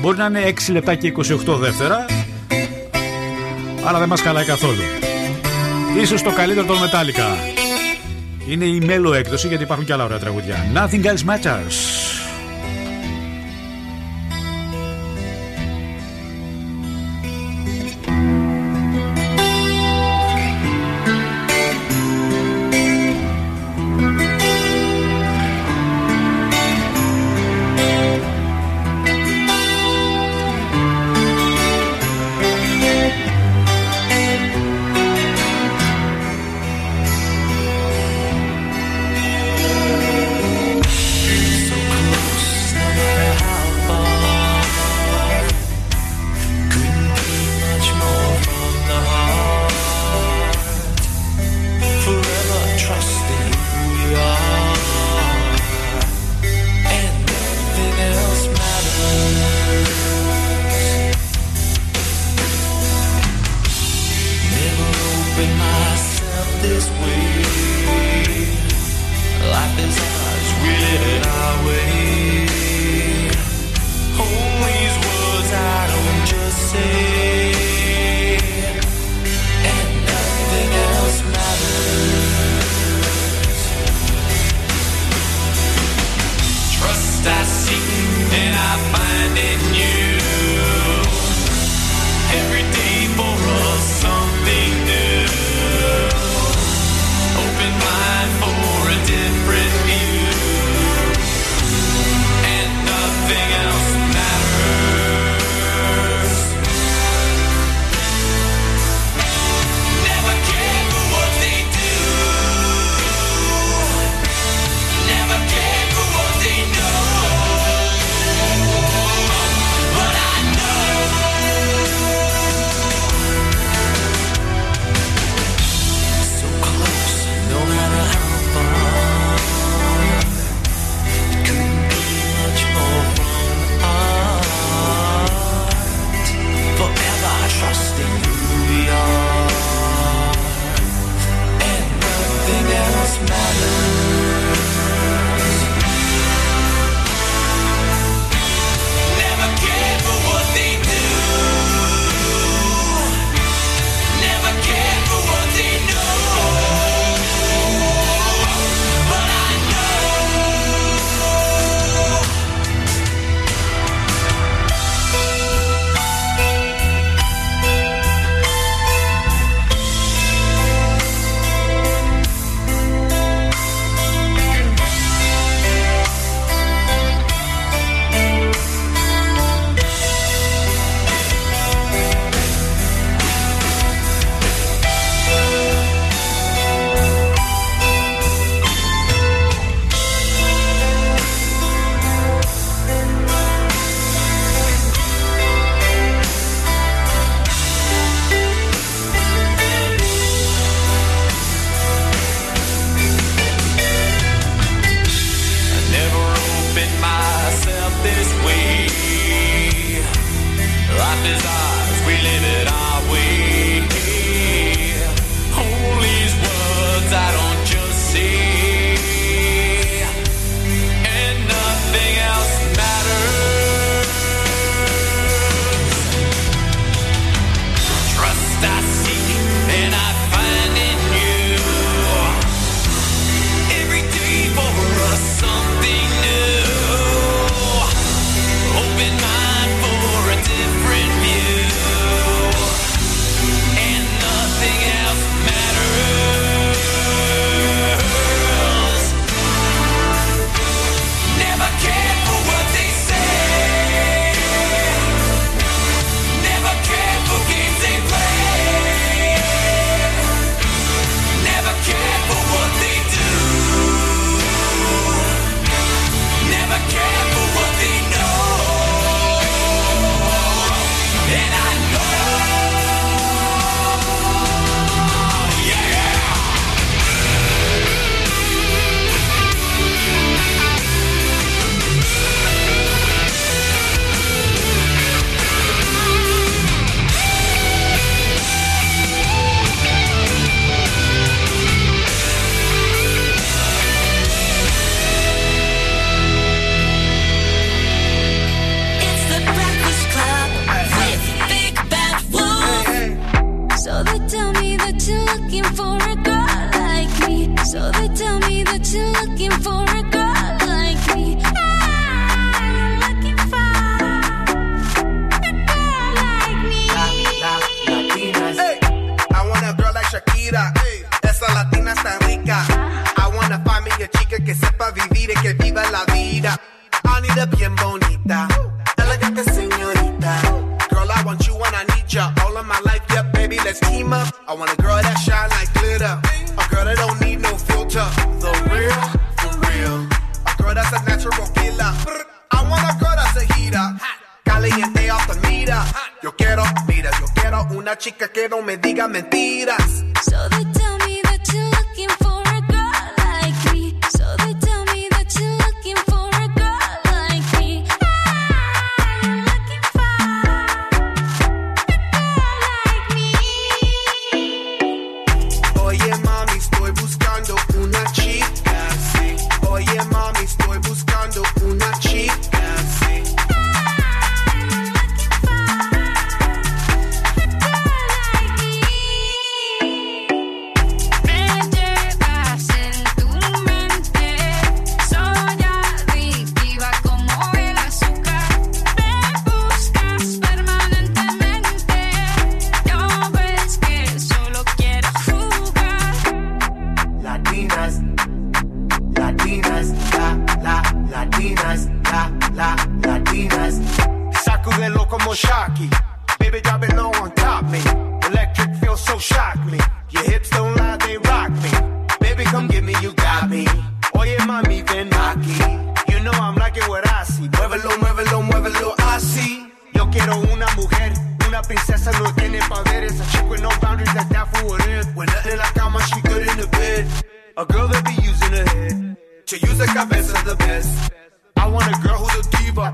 μπορεί 0.00 0.16
να 0.16 0.24
είναι 0.24 0.42
6 0.68 0.72
λεπτά 0.72 0.94
και 0.94 1.12
28 1.16 1.56
δεύτερα. 1.58 2.04
Αλλά 3.84 3.98
δεν 3.98 4.08
μας 4.08 4.20
χαλάει 4.20 4.44
καθόλου. 4.44 4.80
Ίσως 5.96 6.22
το 6.22 6.32
καλύτερο 6.32 6.66
των 6.66 6.76
Metallica. 6.76 7.56
Είναι 8.48 8.64
η 8.64 8.80
μέλο 8.80 9.14
έκδοση 9.14 9.48
γιατί 9.48 9.62
υπάρχουν 9.62 9.86
και 9.86 9.92
άλλα 9.92 10.04
ωραία 10.04 10.18
τραγούδια. 10.18 10.56
Nothing 10.74 11.04
else 11.04 11.24
matters. 11.34 12.19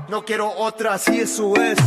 No 0.09 0.23
quiero 0.23 0.49
otra, 0.49 0.93
así 0.93 1.19
eso 1.19 1.53
es. 1.55 1.77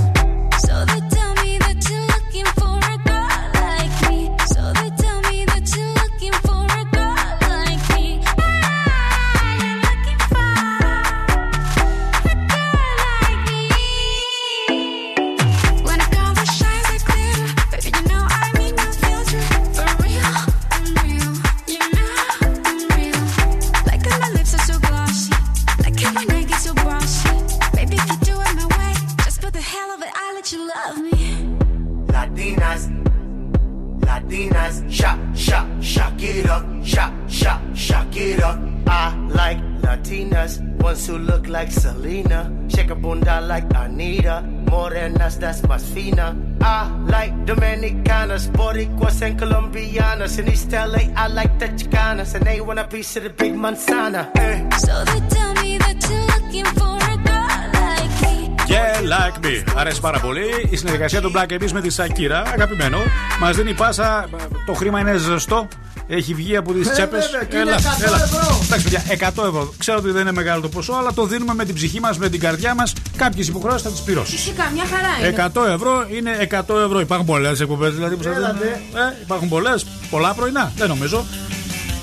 Ones 41.00 41.06
who 41.06 41.18
look 41.18 41.48
like 41.48 41.70
Selena, 41.70 42.40
shake 42.68 42.90
a 42.90 42.94
bunda 42.94 43.40
like 43.40 43.66
Anita, 43.74 44.42
morenas 44.70 45.38
that's 45.38 45.62
más 45.62 45.82
fina. 45.94 46.36
I 46.60 46.88
like 47.14 47.34
Dominicanas, 47.46 48.48
Boricuas 48.58 49.22
and 49.22 49.38
Colombianas. 49.38 50.38
In 50.38 50.48
East 50.48 50.72
LA, 50.72 51.02
I 51.16 51.26
like 51.28 51.58
the 51.58 51.68
Chicanas, 51.78 52.34
and 52.34 52.44
they 52.44 52.60
want 52.60 52.78
a 52.78 52.84
piece 52.84 53.16
of 53.16 53.22
the 53.24 53.30
big 53.30 53.54
manzana. 53.54 54.22
Eh. 54.36 54.68
So 54.84 55.04
they 55.04 55.20
tell 55.36 55.52
me 55.62 55.78
that 55.78 55.98
you're 56.08 56.26
looking 56.34 56.68
for 56.78 56.96
a 57.12 57.16
girl 57.28 57.60
like 57.86 58.14
me. 58.22 58.34
Και 58.66 58.80
like 59.14 59.38
me. 59.44 59.64
Αρέσει 59.76 60.00
πάρα 60.00 60.18
πολύ. 60.18 60.46
Η 60.70 60.76
συνεργασία 60.76 61.20
του 61.20 61.32
Black 61.34 61.52
Eyed 61.52 61.62
Peas 61.62 61.72
με 61.72 61.80
τη 61.80 61.90
Σακύρα, 61.90 62.42
αγαπημένο. 62.46 62.98
Μα 63.40 63.50
δίνει 63.50 63.74
πάσα. 63.74 64.28
Το 64.66 64.72
χρήμα 64.72 65.00
είναι 65.00 65.16
ζεστό. 65.16 65.68
Έχει 66.12 66.34
βγει 66.34 66.56
από 66.56 66.72
τις 66.72 66.88
Ε, 66.88 66.92
τσέπες. 66.92 67.24
βέβαια, 67.30 67.44
και 67.46 67.56
είναι 67.56 67.70
100 67.70 68.24
ευρώ. 68.24 68.58
Εντάξει, 68.64 68.84
παιδιά, 68.84 69.02
100 69.08 69.44
ευρώ. 69.46 69.74
Ξέρω 69.78 69.98
ότι 69.98 70.10
δεν 70.10 70.20
είναι 70.20 70.32
μεγάλο 70.32 70.60
το 70.60 70.68
ποσό, 70.68 70.92
αλλά 70.92 71.12
το 71.12 71.26
δίνουμε 71.26 71.54
με 71.54 71.64
την 71.64 71.74
ψυχή 71.74 72.00
μας, 72.00 72.18
με 72.18 72.28
την 72.28 72.40
καρδιά 72.40 72.74
μας. 72.74 72.92
Κάποιες 73.16 73.48
υποχρεώσεις 73.48 73.82
θα 73.82 73.90
τις 73.90 74.00
πληρώσεις. 74.00 74.34
Φυσικά, 74.40 74.70
μια 74.74 74.84
χαρά 74.84 75.08
είναι. 75.18 75.26
100 75.28 75.66
ευρώ 75.66 76.06
είναι 76.16 76.30
100 76.40 76.74
ευρώ. 76.84 77.00
Υπάρχουν 77.00 77.26
πολλές 77.26 77.60
εκπομπές 77.60 77.94
δηλαδή 77.94 78.16
που 78.16 78.22
σας 78.22 78.32
δίνουν. 78.34 78.48
Έλατε. 78.48 78.80
Ε, 78.94 79.14
υπάρχουν 79.22 79.48
πολλές. 79.48 79.86
Πολλά 80.10 80.32
πρωινά. 80.34 80.72
Δεν 80.76 80.88
νομίζω. 80.88 81.24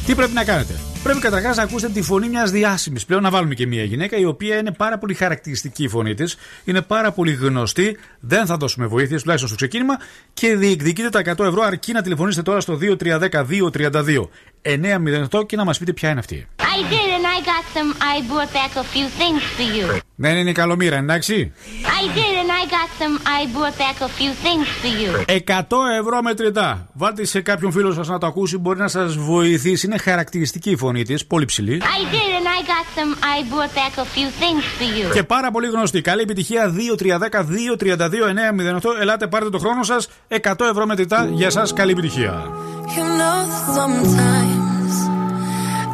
Τι 0.05 0.15
πρέπει 0.15 0.33
να 0.33 0.43
κάνετε; 0.43 0.79
Πρέπει 1.03 1.19
καταρχάς 1.19 1.57
να 1.57 1.63
ακούσετε 1.63 1.93
τη 1.93 2.01
φωνή 2.01 2.29
μιας 2.29 2.51
διάσημης. 2.51 3.05
Πλέον 3.05 3.21
να 3.21 3.29
βάλουμε 3.29 3.53
και 3.53 3.67
μια 3.67 3.83
γυναίκα 3.83 4.17
η 4.17 4.25
οποία 4.25 4.57
είναι 4.57 4.71
πάρα 4.71 4.97
πολύ 4.97 5.13
χαρακτηριστική 5.13 5.83
η 5.83 5.87
φωνή 5.87 6.13
της. 6.13 6.37
Είναι 6.63 6.81
πάρα 6.81 7.11
πολύ 7.11 7.31
γνωστή. 7.31 7.97
Δεν 8.19 8.45
θα 8.45 8.57
δώσουμε 8.57 8.85
βοήθειες, 8.85 9.21
τουλάχιστον 9.21 9.49
στο 9.49 9.57
ξεκίνημα. 9.57 9.97
Και 10.33 10.55
διεκδικείτε 10.55 11.09
τα 11.09 11.19
100 11.19 11.45
ευρώ 11.45 11.61
αρκεί 11.61 11.91
να 11.91 12.01
τηλεφωνήσετε 12.01 12.43
τώρα 12.43 12.59
στο 12.59 12.77
2310-232 12.81 14.29
908 14.61 15.45
και 15.45 15.55
να 15.55 15.63
μας 15.63 15.77
πείτε 15.77 15.93
ποια 15.93 16.09
είναι 16.09 16.19
αυτή. 16.19 16.47
I 16.77 16.79
did, 16.93 17.09
and 17.17 17.25
I 17.35 17.37
got 17.51 17.63
some. 17.75 17.89
I 18.13 18.15
brought 18.31 18.51
back 18.59 18.71
a 18.83 18.85
few 18.93 19.07
things 19.19 19.41
for 19.57 19.67
you. 19.77 19.87
Δεν 20.15 20.35
είναι 20.35 20.49
η 20.49 20.53
καλομήρα, 20.53 20.97
εντάξει. 20.97 21.51
I 21.83 21.85
did, 22.17 22.33
and 22.41 22.51
I 22.61 22.63
got 22.77 22.89
some. 23.01 23.15
I 23.39 23.41
brought 23.55 23.75
back 23.83 23.97
a 24.01 24.09
few 24.19 24.31
things 24.45 24.65
for 24.81 24.91
you. 25.01 25.11
100 25.25 25.99
ευρώ 25.99 26.21
μετρητά. 26.21 26.89
Βάλτε 26.93 27.25
σε 27.25 27.41
κάποιον 27.41 27.71
φίλο 27.71 27.93
σας 27.93 28.07
να 28.07 28.17
το 28.17 28.25
ακούσει, 28.25 28.57
μπορεί 28.57 28.79
να 28.79 28.87
σας 28.87 29.17
βοηθήσει. 29.17 29.85
Είναι 29.85 29.97
χαρακτηριστική 29.97 30.69
η 30.69 30.75
φωνή 30.75 31.03
της, 31.03 31.25
πολύ 31.25 31.45
ψηλή. 31.45 31.81
I 31.81 31.83
did, 32.13 32.31
and 32.39 32.47
I 32.57 32.59
got 32.73 32.85
some. 32.97 33.11
I 33.35 33.37
brought 33.53 33.73
back 33.75 33.93
a 33.97 34.05
few 34.15 34.29
things 34.41 34.63
for 34.79 34.87
you. 34.97 35.05
Και 35.13 35.23
πάρα 35.23 35.51
πολύ 35.51 35.67
γνωστή. 35.67 36.01
Καλή 36.01 36.21
επιτυχία 36.21 36.73
2-3-10-2-32-908. 36.73 38.95
Ελάτε, 38.99 39.27
πάρτε 39.27 39.49
το 39.49 39.57
χρόνο 39.57 39.83
σας. 39.83 40.09
100 40.27 40.69
ευρώ 40.69 40.85
μετρητά 40.85 41.29
για 41.31 41.47
εσά. 41.47 41.67
Καλή 41.75 41.91
επιτυχία. 41.91 42.47
You 42.95 43.05
know 43.19 43.37
that 43.51 43.65
sometimes 43.77 44.46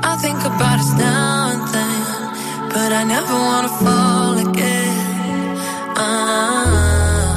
I 0.05 0.17
think 0.17 0.39
about 0.39 0.79
us 0.79 0.93
now 0.97 1.43
but 2.73 2.91
I 2.91 3.03
never 3.03 3.33
wanna 3.33 3.71
fall 3.81 4.33
again. 4.47 5.57
Ah. 5.95 7.35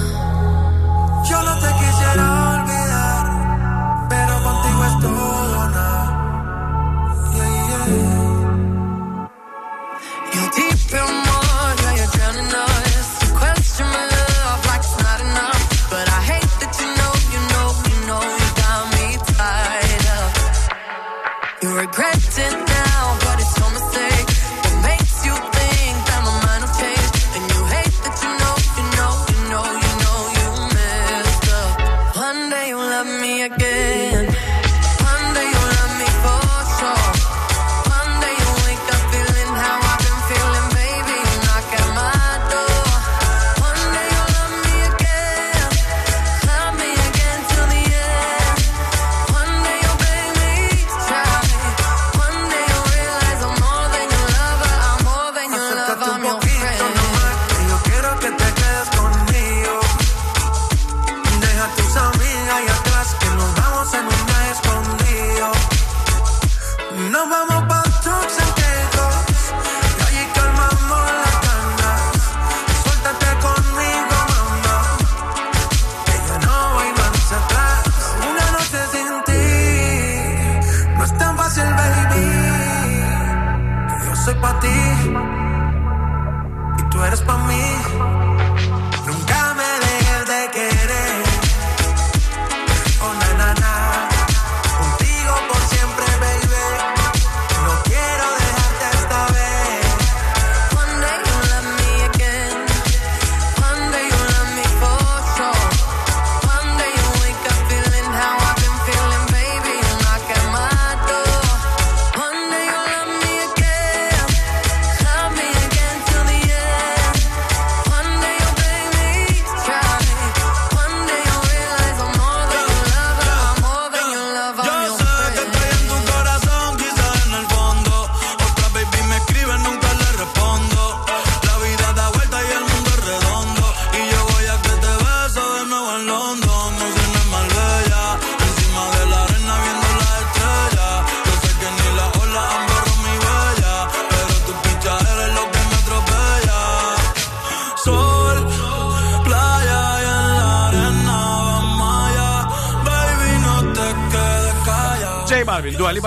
Yo 1.31 1.39
no 1.49 1.55
te 1.63 1.71
quisiera 1.81 2.25
olvidar, 2.55 3.25
pero 4.09 4.35
contigo 4.43 4.85
es 4.89 4.95
todo 5.01 5.69
nada. 5.69 6.17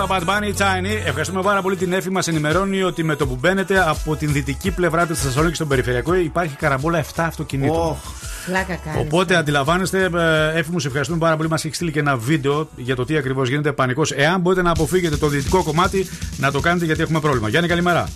Bad 0.10 0.22
Bunny, 0.22 0.54
Tiny. 0.58 1.06
Ευχαριστούμε 1.06 1.42
πάρα 1.42 1.62
πολύ 1.62 1.76
την 1.76 1.94
Εφη. 1.94 2.10
Μας 2.10 2.28
ενημερώνει 2.28 2.84
ότι 2.84 3.04
με 3.04 3.16
το 3.16 3.28
που 3.28 3.38
μπαίνετε 3.40 3.90
από 3.90 4.16
την 4.16 4.34
δυτική 4.34 4.72
πλευρά 4.72 5.06
της 5.06 5.20
Θεσσαλονίκης 5.22 5.56
στον 5.58 5.68
περιφερειακό 5.68 6.16
υπάρχει 6.16 6.56
καραμπόλα 6.56 7.04
7 7.04 7.06
αυτοκινήτων. 7.16 7.98
Πλάκα 8.46 8.76
κάνεις. 8.76 9.00
Οπότε 9.00 9.36
αντιλαμβάνεστε, 9.36 10.10
ε, 10.54 10.58
Εφη 10.60 10.72
μου, 10.72 10.80
σε 10.80 10.88
ευχαριστούμε 10.88 11.20
πάρα 11.20 11.36
πολύ. 11.36 11.50
Μας 11.50 11.66
έχεις 11.66 11.76
στείλει 11.76 11.92
και 11.92 12.00
ένα 12.00 12.18
βίντεο 12.18 12.70
για 12.76 12.96
το 12.96 13.06
τι 13.06 13.18
ακριβώς 13.18 13.50
γίνεται 13.50 13.72
πανικός. 13.72 14.12
Εάν 14.12 14.42
μπορείτε 14.42 14.62
να 14.62 14.72
αποφύγετε 14.72 15.18
το 15.18 15.28
δυτικό 15.28 15.64
κομμάτι, 15.64 16.10
να 16.38 16.52
το 16.52 16.60
κάνετε 16.60 16.86
γιατί 16.86 17.02
έχουμε 17.02 17.20
πρόβλημα. 17.20 17.50
Γιάννη, 17.50 17.68
καλημέρα. 17.70 18.10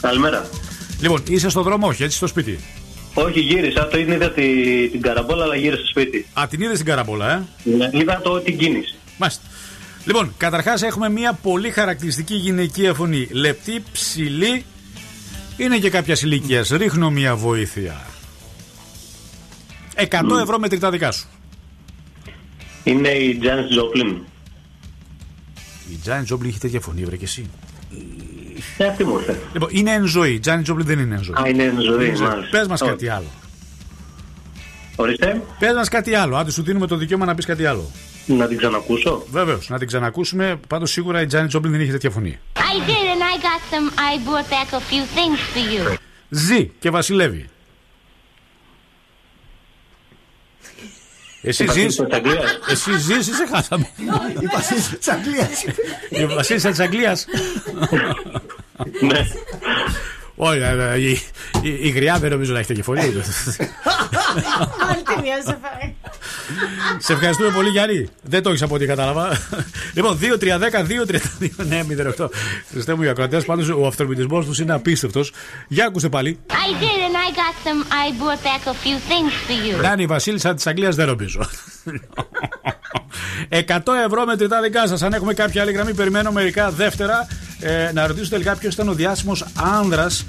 Καλημέρα. 0.00 0.46
Λοιπόν, 1.00 1.22
είσαι 1.28 1.48
στο 1.48 1.62
δρόμο, 1.62 1.86
όχι, 1.86 2.02
έτσι 2.02 2.16
στο 2.16 2.26
σπίτι; 2.26 2.58
Όχι, 3.14 3.40
γύρισα. 3.40 3.88
Το 3.88 3.98
είδα 3.98 4.30
τη, 4.30 4.42
την 4.88 5.02
καραμπόλα, 5.02 5.44
αλλά 5.44 5.54
γύρισα 5.56 5.76
στο 5.76 5.86
σπίτι. 5.86 6.26
Α, 6.32 6.46
την 6.50 6.60
είδες 6.60 6.76
την 6.76 6.86
καραμπόλα, 6.86 7.32
ε; 7.32 7.42
Ναι, 7.76 7.88
είδα 7.92 8.20
το, 8.22 8.40
την 8.40 8.58
κίνηση. 8.58 8.94
Μάλιστα. 9.18 9.42
Λοιπόν, 10.04 10.34
καταρχάς 10.36 10.82
έχουμε 10.82 11.08
μια 11.08 11.32
πολύ 11.32 11.70
χαρακτηριστική 11.70 12.34
γυναικεία 12.34 12.94
φωνή. 12.94 13.28
Λεπτή, 13.30 13.82
ψηλή. 13.92 14.64
Είναι 15.56 15.78
και 15.78 15.90
κάποια 15.90 16.16
ηλικία. 16.22 16.64
Ρίχνω 16.70 17.10
μια 17.10 17.36
βοήθεια. 17.36 18.00
100 19.96 20.04
ευρώ 20.42 20.58
μετρητά 20.58 20.90
δικά 20.90 21.12
σου. 21.12 21.26
Είναι 22.84 23.08
η 23.08 23.38
Τζάνετ 23.38 23.68
Τζόπλιν. 23.68 24.16
Η 25.92 25.94
Τζάνι 26.02 26.24
Τζόμπλin 26.28 26.46
έχει 26.46 26.58
τέτοια 26.58 26.80
φωνή, 26.80 27.04
βρε 27.04 27.16
και 27.16 27.24
εσύ. 27.24 27.50
Ε, 28.78 28.86
αυτή 28.86 29.04
μου 29.04 29.18
ήρθε. 29.18 29.40
Λοιπόν, 29.52 29.68
είναι 29.72 29.90
εν 29.90 30.06
ζωή. 30.06 30.38
Τζάνι 30.38 30.62
Τζόμπλin 30.66 30.84
δεν 30.84 30.98
είναι 30.98 31.14
εν 31.14 31.22
ζωή. 31.22 31.34
Α, 31.42 31.48
είναι 31.48 31.62
εν 31.62 31.80
ζωή, 31.80 32.06
μάλιστα. 32.06 32.48
Πες 32.50 32.66
μας 32.66 32.80
Όχι. 32.80 32.90
κάτι 32.90 33.08
άλλο. 33.08 33.30
Ορίστε. 34.96 35.42
Πες 35.58 35.74
μας 35.74 35.88
κάτι 35.88 36.14
άλλο. 36.14 36.36
Άντε, 36.36 36.50
σου 36.50 36.62
δίνουμε 36.62 36.86
το 36.86 36.96
δικαίωμα 36.96 37.24
να 37.24 37.34
πεις 37.34 37.46
κάτι 37.46 37.66
άλλο. 37.66 37.90
Να 38.26 38.48
την 38.48 38.56
ξανακούσω; 38.58 39.24
Βεβαίως, 39.30 39.68
να 39.68 39.78
την 39.78 39.86
ξανακούσουμε. 39.86 40.60
Πάντως 40.68 40.90
σίγουρα 40.90 41.20
η 41.20 41.26
Τζάνι 41.26 41.48
Τζόμπλin 41.52 41.70
δεν 41.70 41.80
είχε 41.80 41.92
τέτοια 41.92 42.10
φωνή. 42.10 42.38
I 42.54 42.60
did, 42.60 43.06
and 43.14 43.22
I 43.22 43.36
got 43.42 43.60
some. 43.74 43.90
I 43.98 44.18
brought 44.28 44.48
back 44.50 44.72
a 44.72 44.80
few 44.80 45.04
things 45.16 45.38
for 45.54 45.62
you. 45.92 45.96
Ζει 46.28 46.66
και 46.78 46.90
βασιλεύει. 46.90 47.46
Εσύ 51.44 51.64
Η 51.64 51.66
ζεις, 51.70 51.96
βασίλισσα 51.96 52.04
της 52.04 52.14
Αγγλίας. 52.16 52.58
εσύ 52.68 52.98
ζεις 52.98 53.26
ή 53.28 53.32
σε 53.34 53.46
χάσαμε. 53.52 53.90
Η 54.40 54.46
βασίλισσα 54.52 54.96
της 54.96 55.08
Αγγλίας. 55.08 55.64
Η 56.08 56.26
βασίλισσα 56.26 56.70
της 56.70 56.80
Αγγλίας. 56.80 57.26
Ναι. 59.00 59.26
Όχι, 60.36 60.58
ε, 60.58 60.92
ε, 60.92 61.00
η, 61.00 61.10
η, 61.62 61.78
η 61.82 61.88
γριά 61.88 62.18
δεν 62.18 62.30
νομίζω 62.30 62.52
να 62.52 62.58
έχει 62.58 62.68
τέτοια 62.68 62.82
φωνή. 62.82 63.00
Όλη 63.00 63.10
τη 63.12 63.18
μία 65.22 65.42
σε 65.42 65.58
φάει. 65.62 65.94
Σε 66.98 67.12
ευχαριστούμε 67.12 67.50
πολύ, 67.50 67.68
Γιάννη. 67.68 68.08
Δεν 68.22 68.42
το 68.42 68.48
έχεις 68.48 68.62
από 68.62 68.74
ό,τι 68.74 68.86
κατάλαβα. 68.86 69.38
λοιπόν, 69.94 70.18
2-3-10-2-32. 70.20 71.48
Ναι, 71.56 71.84
08. 72.18 72.28
Χριστέ 72.70 72.94
μου, 72.94 73.02
οι 73.02 73.08
ακροατές 73.08 73.44
πάντως 73.44 73.68
ο 73.68 73.86
αυτορμητισμό 73.86 74.44
τους 74.44 74.58
είναι 74.58 74.72
απίστευτος. 74.72 75.32
Για 75.68 75.86
ακούστε 75.86 76.08
πάλι. 76.08 76.38
I 76.48 76.52
did, 76.52 76.98
and 77.08 77.16
I 77.16 77.28
got 77.42 77.54
some. 77.66 77.82
I 77.92 78.06
brought 78.20 78.42
back 78.42 78.66
a 78.66 78.74
few 78.74 78.96
things 79.10 79.32
for 79.46 79.78
you. 79.78 79.82
Να 79.82 79.92
είναι 79.92 80.02
η 80.02 80.06
Βασίλισσα 80.06 80.54
της 80.54 80.66
Αγγλίας, 80.66 80.94
δεν 80.96 81.06
νομίζω. 81.06 81.40
100 83.48 83.94
ευρώ 84.06 84.24
μετρητά 84.26 84.60
δικά 84.60 84.86
σας. 84.86 85.02
Αν 85.02 85.12
έχουμε 85.12 85.34
κάποια 85.34 85.62
άλλη 85.62 85.72
γραμμή, 85.72 85.94
περιμένω 85.94 86.32
μερικά 86.32 86.70
δεύτερα. 86.70 87.26
Ε, 87.60 87.90
να 87.92 88.06
ρωτήσω 88.06 88.30
τελικά 88.30 88.56
ποιος 88.56 88.74
ήταν 88.74 88.88
ο 88.88 88.92
διάσημος 88.92 89.44
άνδρας 89.54 90.24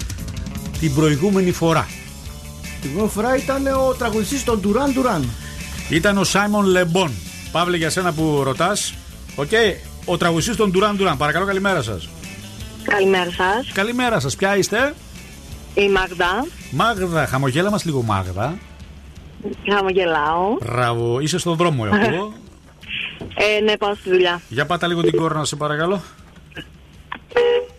την 0.79 0.93
προηγούμενη 0.95 1.51
φορά. 1.51 1.87
Την 2.81 2.93
πρώτη 2.93 3.11
φορά 3.11 3.35
ήταν 3.35 3.67
ο 3.67 3.93
τραγουδιστής 3.97 4.43
των 4.43 4.59
Duran 4.59 4.93
Duran. 4.93 5.29
Ήταν 5.89 6.17
ο 6.17 6.23
Simon 6.23 6.65
Le 6.65 6.81
Bon. 6.81 7.11
Παύλε 7.51 7.77
για 7.77 7.89
σένα 7.89 8.13
που 8.13 8.41
ρωτάς. 8.43 8.93
Οκ, 9.35 9.49
ο 10.05 10.17
τραγουδιστής 10.17 10.55
των 10.55 10.71
Duran 10.71 10.95
Duran. 10.95 11.17
Παρακαλώ, 11.17 11.45
καλημέρα 11.45 11.81
σας. 11.81 12.09
Καλημέρα 12.83 13.31
σας. 13.31 13.71
Καλημέρα 13.73 14.19
σας, 14.19 14.35
ποια 14.35 14.57
είστε; 14.57 14.93
Η 15.73 15.89
Μαγδά. 15.89 16.45
Μάγδα, 16.71 17.25
χαμογέλα 17.27 17.69
μας 17.69 17.85
λίγο, 17.85 18.01
Μάγδα. 18.01 18.57
Χαμογελάω. 19.73 20.57
Μπράβο, 20.61 21.19
είσαι 21.19 21.37
στον 21.37 21.55
δρόμο, 21.55 21.87
εγώ. 21.91 22.33
Ε, 23.35 23.61
ναι, 23.61 23.77
πάω 23.77 23.93
στη 23.95 24.09
δουλειά. 24.09 24.41
Για 24.49 24.65
πάτα 24.65 24.87
λίγο 24.87 25.01
την 25.01 25.15
κόρνα, 25.15 25.45
σε 25.45 25.55
παρακαλώ. 25.55 26.01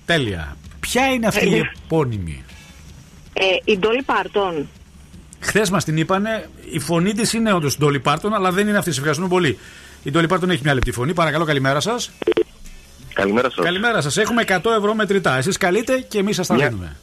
Τέλεια. 0.05 0.56
Ποια 0.81 1.06
είναι 1.06 1.26
αυτή 1.26 1.48
η 1.48 1.62
επώνυμη; 1.85 2.44
Ε, 3.32 3.44
η 3.64 3.78
Ντόλι 3.78 4.02
Πάρτον. 4.02 4.68
Χθες 5.45 5.71
μας 5.71 5.85
την 5.85 5.97
είπανε, 5.97 6.49
η 6.71 6.79
φωνή 6.79 7.12
της 7.12 7.33
είναι 7.33 7.53
όντως 7.53 7.79
Ντόλι 7.79 8.01
Πάρτον, 8.01 8.35
αλλά 8.35 8.53
δεν 8.53 8.69
είναι 8.69 8.79
αυτή. 8.79 8.91
Σε 8.91 8.97
ευχαριστούμε 8.99 9.29
πολύ. 9.31 9.59
Η 10.03 10.11
Ντόλι 10.11 10.27
Πάρτον 10.27 10.51
έχει 10.51 10.61
μια 10.65 10.75
λεπτή 10.75 10.93
φωνή. 10.93 11.12
Παρακαλώ, 11.15 11.45
καλημέρα 11.45 11.81
σας. 11.81 12.11
Καλημέρα 13.12 13.51
σας. 13.51 13.65
Καλημέρα 13.65 14.01
σας. 14.01 14.16
Έχουμε 14.16 14.43
100 14.43 14.71
ευρώ 14.79 14.95
μετρητά. 14.95 15.37
Εσείς 15.37 15.57
καλείτε 15.57 15.99
και 16.09 16.19
εμείς 16.19 16.37
σας 16.37 16.47
τα 16.47 16.55
Μια- 16.55 16.69
δίνουμε. 16.69 16.97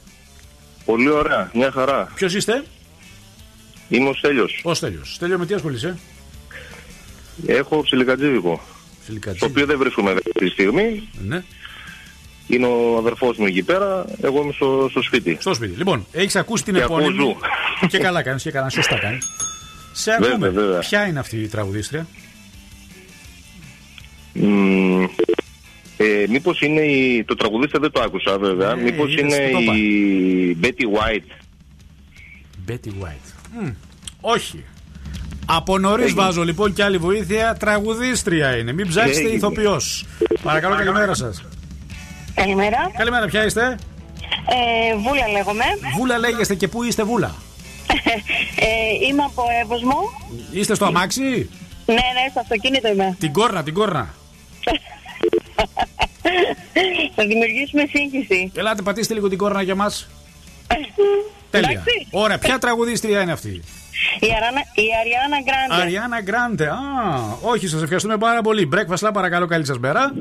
Πολύ 0.86 1.10
ωραία, 1.10 1.52
μια 1.54 1.72
χαρά. 1.72 2.12
Ποιος 2.16 2.34
είστε, 2.34 2.64
Είμαι 3.90 4.10
ο 4.10 4.14
Στέλιος. 4.14 4.62
Ο 4.64 4.74
Στέλιος. 4.74 5.14
Στέλιο, 5.14 5.38
με 5.38 5.46
τι 5.46 5.54
ασχολείσαι; 5.54 5.98
Έχω 7.46 7.82
ψιλικατζίδικο. 7.84 8.62
Το 9.40 9.46
οποίο 9.46 9.66
δεν 9.66 9.78
βρίσκομαι 9.78 10.12
αυτή 10.12 10.32
τη 10.32 10.48
στιγμή. 10.48 11.10
Ναι. 11.28 11.44
Είναι 12.52 12.66
ο 12.68 12.98
αδερφός 12.98 13.38
μου 13.38 13.46
εκεί 13.46 13.64
πέρα. 13.64 14.06
Εγώ 14.22 14.42
είμαι 14.42 14.52
στο, 14.52 14.88
στο 14.90 15.02
σπίτι. 15.02 15.38
Στο 15.40 15.54
σπίτι. 15.54 15.78
Λοιπόν, 15.78 16.06
έχεις 16.12 16.36
ακούσει 16.36 16.64
την 16.64 16.74
Και 16.74 16.82
επώνυμη. 16.82 17.10
ακούω 17.10 17.38
και 17.88 17.98
καλά 17.98 18.22
κάνεις 18.22 18.44
και 18.44 18.52
καλά. 18.52 18.70
Σωστά 18.70 18.98
κάνεις. 19.00 19.26
Σε 19.92 20.12
Βέβαια, 20.12 20.30
ακούμε. 20.30 20.50
βέβαια. 20.50 20.80
Ποια 20.80 21.06
είναι 21.08 21.20
αυτή 21.20 21.38
η 21.42 21.48
τραγουδίστρια; 21.48 22.08
Μ, 24.34 25.04
ε, 25.98 26.26
μήπως 26.30 26.62
είναι 26.62 26.82
η... 26.82 27.24
Το 27.24 27.36
τραγουδίστρια 27.36 27.80
δεν 27.80 27.92
το 27.92 28.02
άκουσα 28.02 28.38
βέβαια. 28.38 28.76
Ναι, 28.76 28.82
μήπως 28.82 29.14
είδες, 29.14 29.22
είναι 29.38 29.50
το 29.52 29.60
είπα. 29.60 29.76
η 29.76 30.58
Betty 30.62 30.84
White. 30.98 31.32
Betty 32.72 32.88
White. 33.04 33.62
Μμ, 33.62 33.70
όχι. 34.22 34.64
Από 35.46 35.78
νωρίς 35.78 36.14
βάζω 36.14 36.44
λοιπόν 36.44 36.74
και 36.74 36.84
άλλη 36.84 36.98
βοήθεια. 36.98 37.56
Τραγουδίστρια 37.60 38.58
είναι. 38.58 38.74
Μην 38.74 38.88
ψάξετε 38.88 39.20
Έγινε. 39.20 39.36
ηθοποιός. 39.36 40.06
Παρακαλώ, 40.44 40.76
καλημέρα 40.76 41.14
σας. 41.14 41.44
Καλημέρα. 42.42 42.92
Καλημέρα, 42.98 43.26
ποια 43.26 43.46
είστε; 43.46 43.78
Ε, 44.50 44.96
Βούλα 44.96 45.28
λέγομαι. 45.32 45.64
Βούλα 45.98 46.18
λέγεστε 46.18 46.56
και 46.56 46.68
πού 46.68 46.84
είστε, 46.84 47.04
Βούλα; 47.04 47.36
Ε, 48.56 49.08
είμαι 49.08 49.24
από 49.24 49.44
Εύωσμο. 49.62 49.98
Είστε 50.52 50.76
στο 50.76 50.86
αμάξι; 50.86 51.50
Ναι, 51.86 51.94
ναι, 51.94 52.30
στο 52.30 52.40
αυτοκίνητο 52.40 52.88
είμαι. 52.88 53.16
Την 53.20 53.34
κόρνα, 53.34 53.64
την 53.64 53.74
κόρνα. 53.74 54.14
Θα 57.16 57.26
δημιουργήσουμε 57.26 57.84
σύγχυση. 57.94 58.52
Ελάτε, 58.56 58.82
πατήστε 58.82 59.14
λίγο 59.14 59.30
την 59.30 59.38
κόρνα 59.38 59.62
για 59.62 59.76
μας. 59.76 60.08
Τέλεια. 61.50 61.70
Εντάξει. 61.70 62.08
Ωραία, 62.12 62.38
ποια 62.38 62.58
τραγουδίστρια 62.60 63.22
είναι 63.22 63.32
αυτή; 63.32 63.50
Η, 64.20 64.28
Αράνα, 64.38 64.60
η 64.76 64.84
Αριάννα 65.00 65.38
Γκράντε. 65.44 65.82
Αριάννα 65.82 66.22
Γκράντε. 66.22 66.68
Α, 66.68 66.78
όχι, 67.42 67.68
σας 67.68 67.82
ευχαριστούμε 67.82 68.18
πάρα 68.18 68.42
πολύ. 68.42 68.70
Breakfast 68.74 69.08
Lab, 69.08 69.12
παρακαλώ, 69.14 69.46
καλή 69.48 69.66
σας 69.66 69.80
μέρα. 69.80 70.14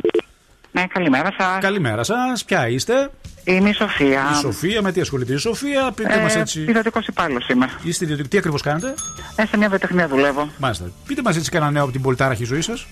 Ναι, 0.73 0.87
καλημέρα 0.87 1.33
σας. 1.39 1.59
Καλημέρα 1.61 2.03
σας. 2.03 2.45
Ποια 2.45 2.69
είστε; 2.69 3.11
Είμαι 3.45 3.69
η 3.69 3.73
Σοφία. 3.73 4.29
Η 4.33 4.35
Σοφία, 4.35 4.83
με 4.83 4.93
τι 4.93 5.01
ασχολείται 5.01 5.33
η 5.33 5.37
Σοφία, 5.37 5.93
πείτε 5.95 6.15
Ε, 6.19 6.23
μας 6.23 6.37
έτσι. 6.37 6.61
Ιδιωτικός 6.61 7.07
υπάλληλος 7.07 7.49
είμαι. 7.49 7.69
Είστε 7.83 8.05
ιδιωτικό. 8.05 8.29
Τι 8.29 8.39
ακριβώς 8.39 8.63
κάνετε; 8.63 8.95
Ε, 9.37 9.47
σε 9.47 9.57
μια 9.57 9.69
βιοτεχνία 9.69 10.09
δουλεύω. 10.09 10.49
Μάλιστα. 10.59 10.85
Πείτε 11.07 11.23
μας 11.23 11.37
έτσι 11.37 11.51
κανένα 11.51 11.71
νέο 11.71 11.83
από 11.83 11.93
την 11.93 12.03
πολυτάραχη 12.03 12.45
ζωή 12.45 12.61
σας. 12.61 12.87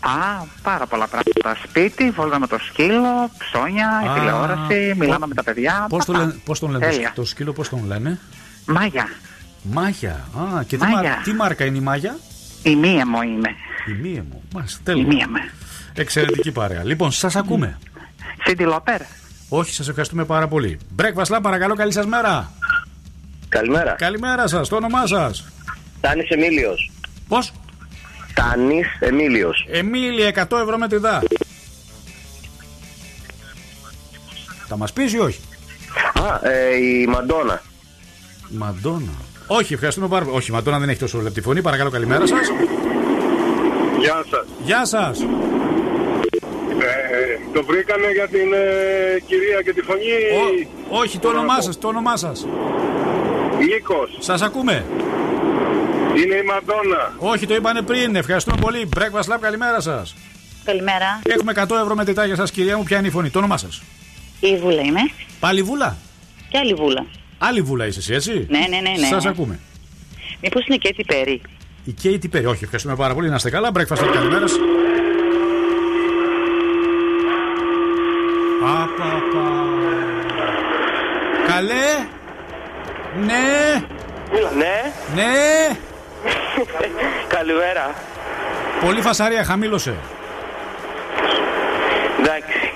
Α, 0.00 0.44
πάρα 0.62 0.86
πολλά 0.86 1.06
πράγματα. 1.06 1.62
Σπίτι, 1.68 2.10
βόλτα 2.10 2.38
με 2.38 2.46
το 2.46 2.58
σκύλο, 2.58 3.30
ψώνια, 3.38 3.88
Α, 3.88 4.16
η 4.16 4.18
τηλεόραση, 4.18 4.94
μιλάμε 4.96 5.18
πο- 5.18 5.26
με 5.26 5.34
τα 5.34 5.42
παιδιά. 5.42 5.86
Πώς 5.88 6.04
το, 6.04 6.12
Παπα. 6.12 6.24
λένε- 6.24 6.40
πώς 6.44 6.58
τον 6.58 6.70
λένε 6.70 6.84
το 6.84 6.90
Τέλεια. 6.90 7.06
σκ- 7.06 7.16
το 7.16 7.24
σκύλο, 7.24 7.52
πώς 7.52 7.68
τον 7.68 7.84
λένε; 7.86 8.18
Μάγια. 8.66 9.08
Μάγια. 9.62 10.10
Α, 10.56 10.62
και 10.66 10.76
τι, 10.76 10.82
Μάγια. 10.86 11.10
μα- 11.10 11.22
τι 11.24 11.32
μάρκα 11.32 11.64
είναι 11.64 11.76
η 11.76 11.80
Μάγια; 11.80 12.16
Η 12.62 12.76
μία 12.76 13.06
μου 13.06 13.22
είμαι. 13.22 13.48
Η 13.86 13.92
μία 14.02 14.24
μου. 14.30 14.42
Μάλιστα, 14.54 14.80
τέλεια. 14.84 15.02
Η 15.02 15.06
μία 15.06 15.28
μου. 15.28 15.36
Εξαιρετική 16.00 16.52
παρέα. 16.52 16.84
Λοιπόν, 16.84 17.10
σας 17.10 17.36
ακούμε. 17.36 17.78
Σίντι 18.44 18.64
Λόπερ. 18.64 19.00
Όχι, 19.48 19.72
σας 19.72 19.88
ευχαριστούμε 19.88 20.24
πάρα 20.24 20.48
πολύ. 20.48 20.78
Breakfast 21.02 21.36
Lab, 21.36 21.38
παρακαλώ, 21.42 21.74
καλή 21.74 21.92
σας 21.92 22.06
μέρα. 22.06 22.52
Καλημέρα. 23.48 23.92
Καλημέρα 23.92 24.46
σας, 24.46 24.68
το 24.68 24.76
όνομά 24.76 25.06
σας. 25.06 25.44
Τάνης 26.00 26.28
Εμίλιος. 26.28 26.90
Πώς; 27.28 27.52
Τάνης 28.34 28.86
Εμίλιος. 29.00 29.66
Εμίλια, 29.70 30.26
100 30.26 30.58
ευρώ 30.58 30.78
μετρητά. 30.78 31.22
Θα 34.66 34.76
μας 34.76 34.92
πεις 34.92 35.12
ή 35.12 35.18
όχι; 35.18 35.40
Α, 36.14 36.48
ε, 36.48 36.76
η 36.76 37.06
Μαντόνα. 37.06 37.62
Μαντόνα. 38.48 39.12
Όχι, 39.46 39.72
ευχαριστούμε 39.74 40.08
πάρα 40.08 40.24
πολύ. 40.24 40.36
Όχι, 40.36 40.50
η 40.50 40.54
Μαντόνα 40.54 40.78
δεν 40.78 40.88
έχει 40.88 40.98
τόσο 40.98 41.20
λεπτή 41.20 41.40
φωνή. 41.40 41.62
Παρακαλώ, 41.62 41.90
καλημέρα 41.90 42.26
σας. 42.26 42.38
Γεια 44.00 44.24
σας. 44.30 44.46
Γεια 44.64 44.84
σας. 44.86 45.18
Ε, 47.30 47.38
το 47.52 47.64
βρήκανε 47.64 48.10
για 48.12 48.28
την 48.28 48.52
ε, 48.52 49.20
κυρία 49.26 49.62
και 49.64 49.72
τη 49.72 49.82
φωνή. 49.82 50.02
Όχι, 50.88 51.18
το 51.18 51.28
όνομά 51.28 51.60
σας, 51.60 51.78
το 51.78 51.88
όνομά 51.88 52.16
σας. 52.16 52.46
Νίκος. 53.58 54.16
Σας 54.18 54.42
ακούμε. 54.42 54.84
Είναι 56.16 56.34
η 56.34 56.42
Μαντόνα. 56.42 57.12
Όχι, 57.18 57.46
το 57.46 57.54
είπανε 57.54 57.82
πριν. 57.82 58.16
Ευχαριστούμε 58.16 58.56
πολύ. 58.60 58.88
Breakfast 58.96 59.34
Lab, 59.34 59.38
καλημέρα 59.40 59.80
σας. 59.80 60.16
Καλημέρα. 60.64 61.20
Έχουμε 61.22 61.52
100 61.56 61.76
ευρώ 61.82 61.94
μετρητά 61.94 62.24
για 62.24 62.36
σας, 62.36 62.50
κυρία 62.50 62.76
μου. 62.76 62.82
Ποια 62.82 62.98
είναι 62.98 63.06
η 63.06 63.10
φωνή, 63.10 63.30
το 63.30 63.38
όνομά 63.38 63.56
σας; 63.56 63.82
Η 64.40 64.56
Βούλα 64.56 64.80
είμαι. 64.80 65.00
Πάλι 65.40 65.62
βούλα; 65.62 65.96
Και 66.48 66.58
άλλη 66.58 66.74
Βούλα. 66.74 67.06
Άλλη 67.38 67.60
βούλα 67.60 67.86
είσαι 67.86 67.98
εσύ, 67.98 68.12
έτσι; 68.12 68.46
Ναι, 68.48 68.58
ναι, 68.58 68.66
ναι. 68.66 68.98
ναι. 69.00 69.06
Σας 69.06 69.26
ακούμε. 69.26 69.58
Μήπως 70.42 70.66
είναι 70.66 70.76
και 70.76 70.88
έτσι 70.88 71.04
Πέρι. 71.06 71.40
Η 71.84 71.92
Κέιτι 71.92 72.28
Πέρι. 72.28 72.46
Όχι, 72.46 72.64
ευχαριστούμε 72.64 72.96
πάρα 72.96 73.14
πολύ. 73.14 73.28
Να 73.28 73.34
είστε 73.34 73.50
καλά. 73.50 73.70
Breakfast 73.74 73.98
από 74.00 74.12
καλημέρα. 74.12 74.46
Ναι. 83.26 83.84
Ναι. 84.56 84.92
Ναι. 85.14 85.32
Καλημέρα. 87.36 87.94
Πολύ 88.80 89.00
φασαρία, 89.00 89.44
χαμήλωσε. 89.44 89.94
Εντάξει. 92.20 92.72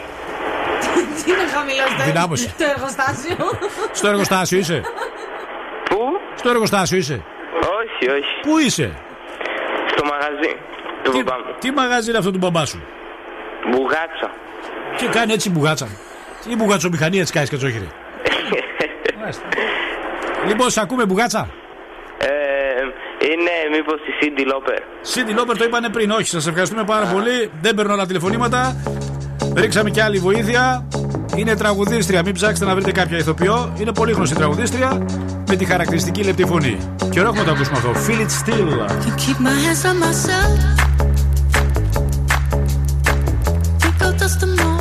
Τι 1.25 1.31
είναι 1.31 1.47
χαμηλός 1.55 2.05
Δυνάμωσε. 2.07 2.55
το 2.59 2.65
εργοστάσιο; 2.65 3.37
Στο 3.93 4.09
εργοστάσιο 4.09 4.59
είσαι; 4.59 4.83
Πού; 5.85 5.99
Στο 6.35 6.49
εργοστάσιο 6.51 6.99
είσαι; 6.99 7.23
Όχι, 7.61 8.11
όχι. 8.11 8.41
Πού 8.43 8.59
είσαι; 8.59 8.93
Στο 9.91 10.05
μαγαζί 10.05 10.57
του 11.03 11.11
Τι, 11.11 11.23
μπαμπά 11.23 11.37
μου. 11.39 11.55
τι 11.59 11.71
μαγαζί 11.71 12.09
είναι 12.09 12.19
αυτό 12.19 12.31
του 12.31 12.39
μπαμπά 12.39 12.65
σου; 12.65 12.83
Μπουγάτσα. 13.71 14.31
Και 14.97 15.07
κάνει 15.07 15.33
έτσι 15.33 15.51
μπουγάτσα. 15.51 15.89
Τι 16.49 16.57
μπουγατσομηχανία 16.57 17.21
έτσι 17.21 17.33
κάνεις 17.33 17.51
κατσόχυρη. 17.51 17.89
λοιπόν, 20.47 20.71
σε 20.71 20.81
ακούμε 20.81 21.07
μπουγάτσα. 21.07 21.49
Ε, 22.19 22.27
είναι 23.33 23.77
μήπως 23.77 24.01
η 24.01 24.13
Cindy 24.21 24.53
Lauper. 24.53 24.79
Σίντι 25.01 25.33
Λόπερ 25.33 25.57
το 25.57 25.65
είπανε 25.65 25.89
πριν. 25.89 26.11
Όχι, 26.11 26.27
σας 26.27 26.47
ευχαριστούμε 26.47 26.85
πάρα 26.85 27.07
πολύ. 27.07 27.51
Δεν 27.61 27.75
παίρνω 27.75 27.93
άλλα 27.93 28.07
τηλεφωνήματα. 28.07 28.77
Ρίξαμε 29.57 29.91
και 29.91 30.03
άλλη 30.03 30.19
βοήθεια. 30.19 30.89
Είναι 31.37 31.57
τραγουδίστρια. 31.57 32.23
Μην 32.23 32.35
ψάξετε 32.35 32.69
να 32.69 32.75
βρείτε 32.75 32.93
κάποια 32.93 33.19
ηθοποιό. 33.19 33.73
Είναι 33.81 33.93
πολύ 33.93 34.13
γνωστή 34.13 34.35
τραγουδίστρια 34.35 35.07
με 35.49 35.57
τη 35.57 35.65
χαρακτηριστική 35.65 36.23
λεπτή 36.23 36.47
φωνή. 36.47 36.79
Και 37.11 37.21
ωραίο 37.21 37.33
έχουμε 37.33 37.45
το 37.45 37.51
ακούσουμε 37.51 37.77
αυτό. 37.77 37.91
Feel 37.91 38.21
it 38.21 38.31
still. 38.43 38.69
Keep 39.23 39.39
my 39.47 39.57
hands 39.65 39.85
on 39.91 39.97
myself. 40.05 40.59
Pick 43.83 44.03
up 44.07 44.15
dust 44.21 44.39
them 44.41 44.55
off, 44.69 44.74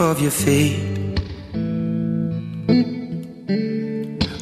of 0.00 0.20
your 0.20 0.30
feet. 0.30 0.78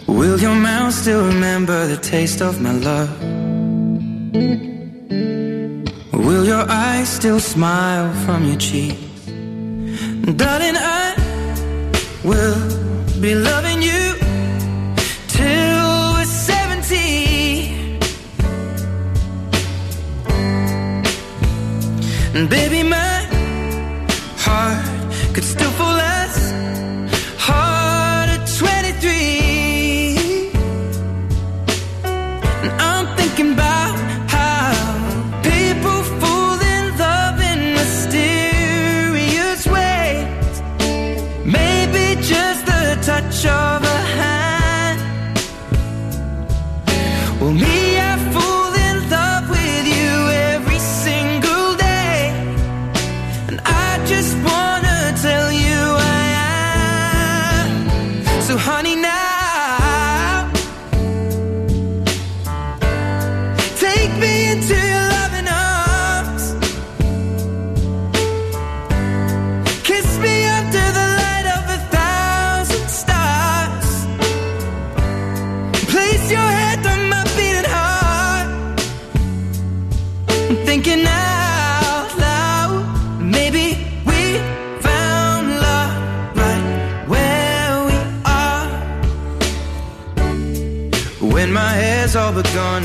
Will 0.06 0.38
your 0.40 0.54
mouth 0.54 0.92
still 0.92 1.26
remember 1.26 1.86
the 1.86 1.96
taste 1.96 2.40
of 2.42 2.60
my 2.60 2.72
love? 2.72 2.95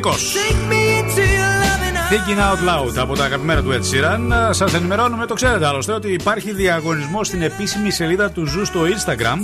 Ερωτικό. 0.00 0.14
take 0.34 0.72
me 0.72 0.98
into 0.98 1.24
your 1.36 1.52
loving 1.64 1.96
arms. 1.96 2.10
Thinking 2.12 2.38
Out 2.38 2.60
Loud 2.68 2.98
από 2.98 3.16
τα 3.16 3.24
αγαπημένα 3.24 3.62
του 3.62 3.70
Ed 3.72 3.76
Sheeran. 3.76 4.50
Σας 4.50 4.74
ενημερώνουμε, 4.74 5.26
το 5.26 5.34
ξέρετε 5.34 5.66
άλλωστε, 5.66 5.92
ότι 5.92 6.12
υπάρχει 6.12 6.52
διαγωνισμός 6.52 7.26
στην 7.26 7.42
επίσημη 7.42 7.90
σελίδα 7.90 8.30
του 8.30 8.46
Zoo 8.46 8.64
στο 8.64 8.80
Instagram 8.80 9.36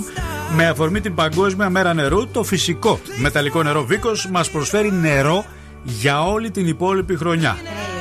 με 0.55 0.67
αφορμή 0.67 1.01
την 1.01 1.15
Παγκόσμια 1.15 1.69
Μέρα 1.69 1.93
Νερού. 1.93 2.27
Το 2.27 2.43
φυσικό 2.43 2.99
μεταλλικό 3.17 3.63
νερό 3.63 3.83
Βίκος 3.83 4.27
μας 4.31 4.49
προσφέρει 4.49 4.91
νερό 4.91 5.45
για 5.83 6.23
όλη 6.23 6.51
την 6.51 6.67
υπόλοιπη 6.67 7.15
χρονιά. 7.15 7.57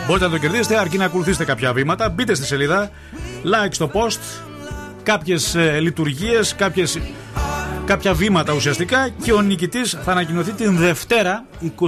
Μπορείτε 0.06 0.24
να 0.24 0.30
το 0.30 0.38
κερδίσετε 0.38 0.78
αρκεί 0.78 0.98
να 0.98 1.04
ακολουθήσετε 1.04 1.44
κάποια 1.44 1.72
βήματα. 1.72 2.08
Μπείτε 2.08 2.34
στη 2.34 2.46
σελίδα, 2.46 2.90
like 3.44 3.72
στο 3.72 3.90
post, 3.92 4.18
κάποιες 5.02 5.56
λειτουργίες, 5.80 6.54
κάποιες, 6.54 6.98
κάποια 7.86 8.14
βήματα 8.14 8.52
ουσιαστικά 8.52 9.08
και 9.08 9.32
ο 9.32 9.40
νικητής 9.40 9.98
θα 10.04 10.12
ανακοινωθεί 10.12 10.52
την 10.52 10.76
Δευτέρα 10.76 11.46
22 11.78 11.86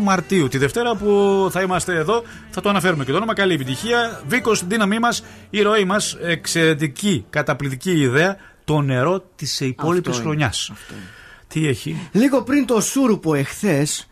Μαρτίου. 0.00 0.48
Τη 0.48 0.58
Δευτέρα 0.58 0.96
που 0.96 1.48
θα 1.50 1.62
είμαστε 1.62 1.94
εδώ, 1.94 2.22
θα 2.50 2.60
το 2.60 2.68
αναφέρουμε 2.68 3.04
και 3.04 3.10
το 3.10 3.16
όνομα. 3.16 3.34
Καλή 3.34 3.54
επιτυχία. 3.54 4.22
Βίκος, 4.28 4.66
δύναμή 4.66 4.98
μας, 4.98 5.24
η 5.50 5.62
ροή 5.62 5.84
μας, 5.84 6.16
εξαιρετική, 6.22 7.24
καταπληκτική 7.30 7.90
ιδέα. 7.90 8.36
Το 8.64 8.80
νερό 8.80 9.24
της 9.36 9.60
υπόλοιπης 9.60 10.08
Αυτό 10.08 10.22
είναι, 10.22 10.30
χρονιάς. 10.30 10.72
Τι 11.48 11.66
έχει; 11.66 12.08
Λίγο 12.12 12.42
πριν 12.42 12.66
το 12.66 12.80
σούρουπο 12.80 13.34
εχθές. 13.34 14.08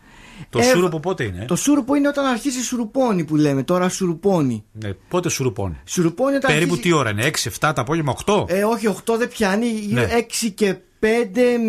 Το 0.49 0.61
σούρουπο 0.61 0.99
πότε 0.99 1.23
είναι; 1.23 1.45
Το 1.47 1.55
σούρουπο 1.55 1.95
είναι 1.95 2.07
όταν 2.07 2.25
αρχίζει 2.25 2.61
σουρουπώνει 2.61 3.23
που 3.23 3.35
λέμε. 3.35 3.63
Τώρα 3.63 3.89
σουρουπώνει. 3.89 4.63
Ναι, 4.71 4.93
πότε 4.93 5.29
σουρουπώνει; 5.29 5.77
Σουρουπώνει 5.85 6.35
όταν 6.35 6.51
Περίπου 6.51 6.73
αρχίζει... 6.73 6.89
τι 6.89 6.97
ώρα 6.97 7.09
είναι, 7.09 7.29
6, 7.43 7.67
7 7.69 7.71
το 7.75 7.81
απόγευμα, 7.81 8.15
8. 8.25 8.49
Ε, 8.49 8.63
όχι, 8.63 8.95
8 9.05 9.17
δεν 9.17 9.27
πιάνει. 9.27 9.87
Ναι. 9.91 10.07
6 10.45 10.51
και 10.55 10.75
5 11.01 11.05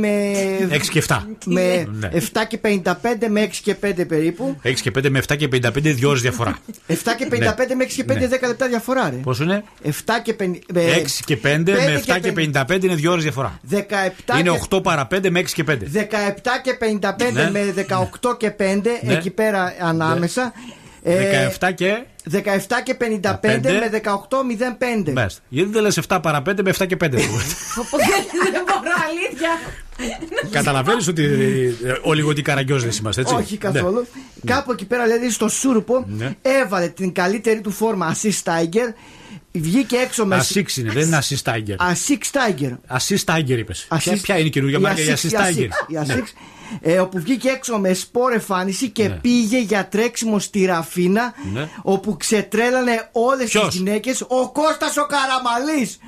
με. 0.01 0.33
6 0.71 0.81
και 0.91 1.03
7. 1.09 1.17
Με 1.45 1.87
Ναι. 1.93 2.09
7 2.13 2.19
και 2.49 2.59
55 2.59 3.29
με 3.29 3.41
6 3.43 3.49
και 3.63 3.75
5 3.75 4.05
περίπου. 4.09 4.57
6 4.63 4.73
και 4.83 4.91
5 4.99 5.11
με 5.11 5.19
7 5.29 5.37
και 5.37 5.49
55, 5.49 5.95
δύο 5.95 6.09
ώρες 6.09 6.23
διαφορά. 6.23 6.59
7 6.87 6.95
και 7.19 7.27
55 7.31 7.75
με 7.77 7.85
6 7.85 7.95
και 7.95 8.05
5, 8.05 8.19
Ναι. 8.19 8.27
10 8.27 8.47
λεπτά 8.47 8.69
διαφορά, 8.69 9.11
ρε. 9.11 9.17
Πόσο 9.17 9.43
είναι; 9.43 9.65
7 9.85 9.91
και 10.23 10.35
50. 10.41 10.81
6 10.97 11.23
και 11.25 11.37
5 11.37 11.73
με 11.73 12.03
7 12.07 12.19
και 12.21 12.33
55 12.33 12.85
είναι 12.85 12.95
δύο 12.95 13.11
ώρες 13.11 13.23
διαφορά. 13.23 13.61
17 13.71 13.77
Είναι 14.39 14.51
και- 14.51 14.59
8 14.71 14.83
παρα 14.83 15.07
5 15.07 15.31
με 15.31 15.39
6 15.41 15.53
και 15.55 15.65
5. 15.65 15.87
17 15.87 16.61
και 16.63 16.75
55 16.75 17.33
Ναι. 17.33 17.51
με 17.51 17.73
18 17.77 18.37
και 18.39 18.51
5 18.51 18.99
Ναι. 19.03 19.13
εκεί 19.15 19.31
πέρα 19.31 19.75
ανάμεσα. 19.81 20.53
Ε, 21.03 21.49
17 21.61 21.73
και. 21.75 22.05
17 22.33 22.39
και 22.85 22.97
55 23.01 23.39
Πέντε. 23.41 23.73
με 23.73 24.01
18.05. 25.07 25.13
Μάλιστα. 25.13 25.41
Γιατί 25.49 25.71
δεν 25.71 25.83
λες 25.83 26.01
7 26.09 26.19
παρα 26.23 26.39
5 26.39 26.63
με 26.63 26.71
7 26.79 26.87
και 26.87 26.97
5. 26.97 27.11
Δεν 27.11 27.11
μπορώ, 28.67 28.93
αλήθεια. 29.09 29.51
Καταλαβαίνεις 30.51 31.09
ότι 31.09 31.25
ε, 31.85 31.93
όλοι 32.03 32.21
γοντί 32.21 32.43
καραγκιόζες 32.43 32.99
είμαστε, 32.99 33.21
έτσι; 33.21 33.35
Όχι 33.35 33.57
καθόλου. 33.57 34.07
Κάπου 34.47 34.73
εκεί 34.73 34.85
πέρα, 34.87 35.05
δηλαδή 35.05 35.31
στο 35.31 35.49
σούρουπο, 35.49 36.05
Ναι. 36.09 36.35
έβαλε 36.43 36.89
την 36.89 37.13
καλύτερη 37.13 37.61
του 37.61 37.71
φόρμα 37.71 38.15
Assist 38.17 38.43
Tiger. 38.53 38.95
Βγήκε 39.53 39.97
έξω 39.97 40.27
με. 40.27 40.37
Ασίξ 40.37 40.77
είναι, 40.77 40.93
δεν 40.93 41.07
είναι 41.07 41.19
assist 41.23 41.43
tiger. 41.53 41.77
Assist 41.93 42.31
Tiger. 42.33 42.97
Assist 42.99 43.25
tiger 43.37 43.59
είπες. 43.59 43.87
Ποια, 43.99 44.13
Assist- 44.15 44.23
ποια 44.23 44.39
είναι 44.39 44.47
η 44.47 44.51
καινούργια 44.51 44.79
η 44.79 44.83
μάρκα, 44.83 45.01
η 45.03 45.07
Assist- 45.07 45.27
assist 45.27 45.31
η 45.31 45.37
tiger. 45.37 45.69
Assist- 45.69 45.91
η 45.91 45.95
Ναι. 46.07 46.15
Assist, 46.15 46.33
ε, 46.81 46.99
όπου 46.99 47.21
βγήκε 47.21 47.49
έξω 47.49 47.79
με 47.79 47.93
σπόρ 47.95 48.33
εμφάνιση 48.33 48.89
και 48.89 49.09
Ναι. 49.09 49.15
πήγε 49.15 49.59
για 49.61 49.89
τρέξιμο 49.89 50.39
στη 50.39 50.65
Ραφίνα 50.65 51.35
Ναι. 51.53 51.69
όπου 51.83 52.17
ξετρέλανε 52.17 53.09
όλες 53.13 53.51
Ποιος; 53.51 53.67
τις 53.67 53.75
γυναίκες 53.77 54.21
ο 54.21 54.51
Κώστας 54.53 54.97
ο 54.97 55.07
Καραμαλής 55.07 55.99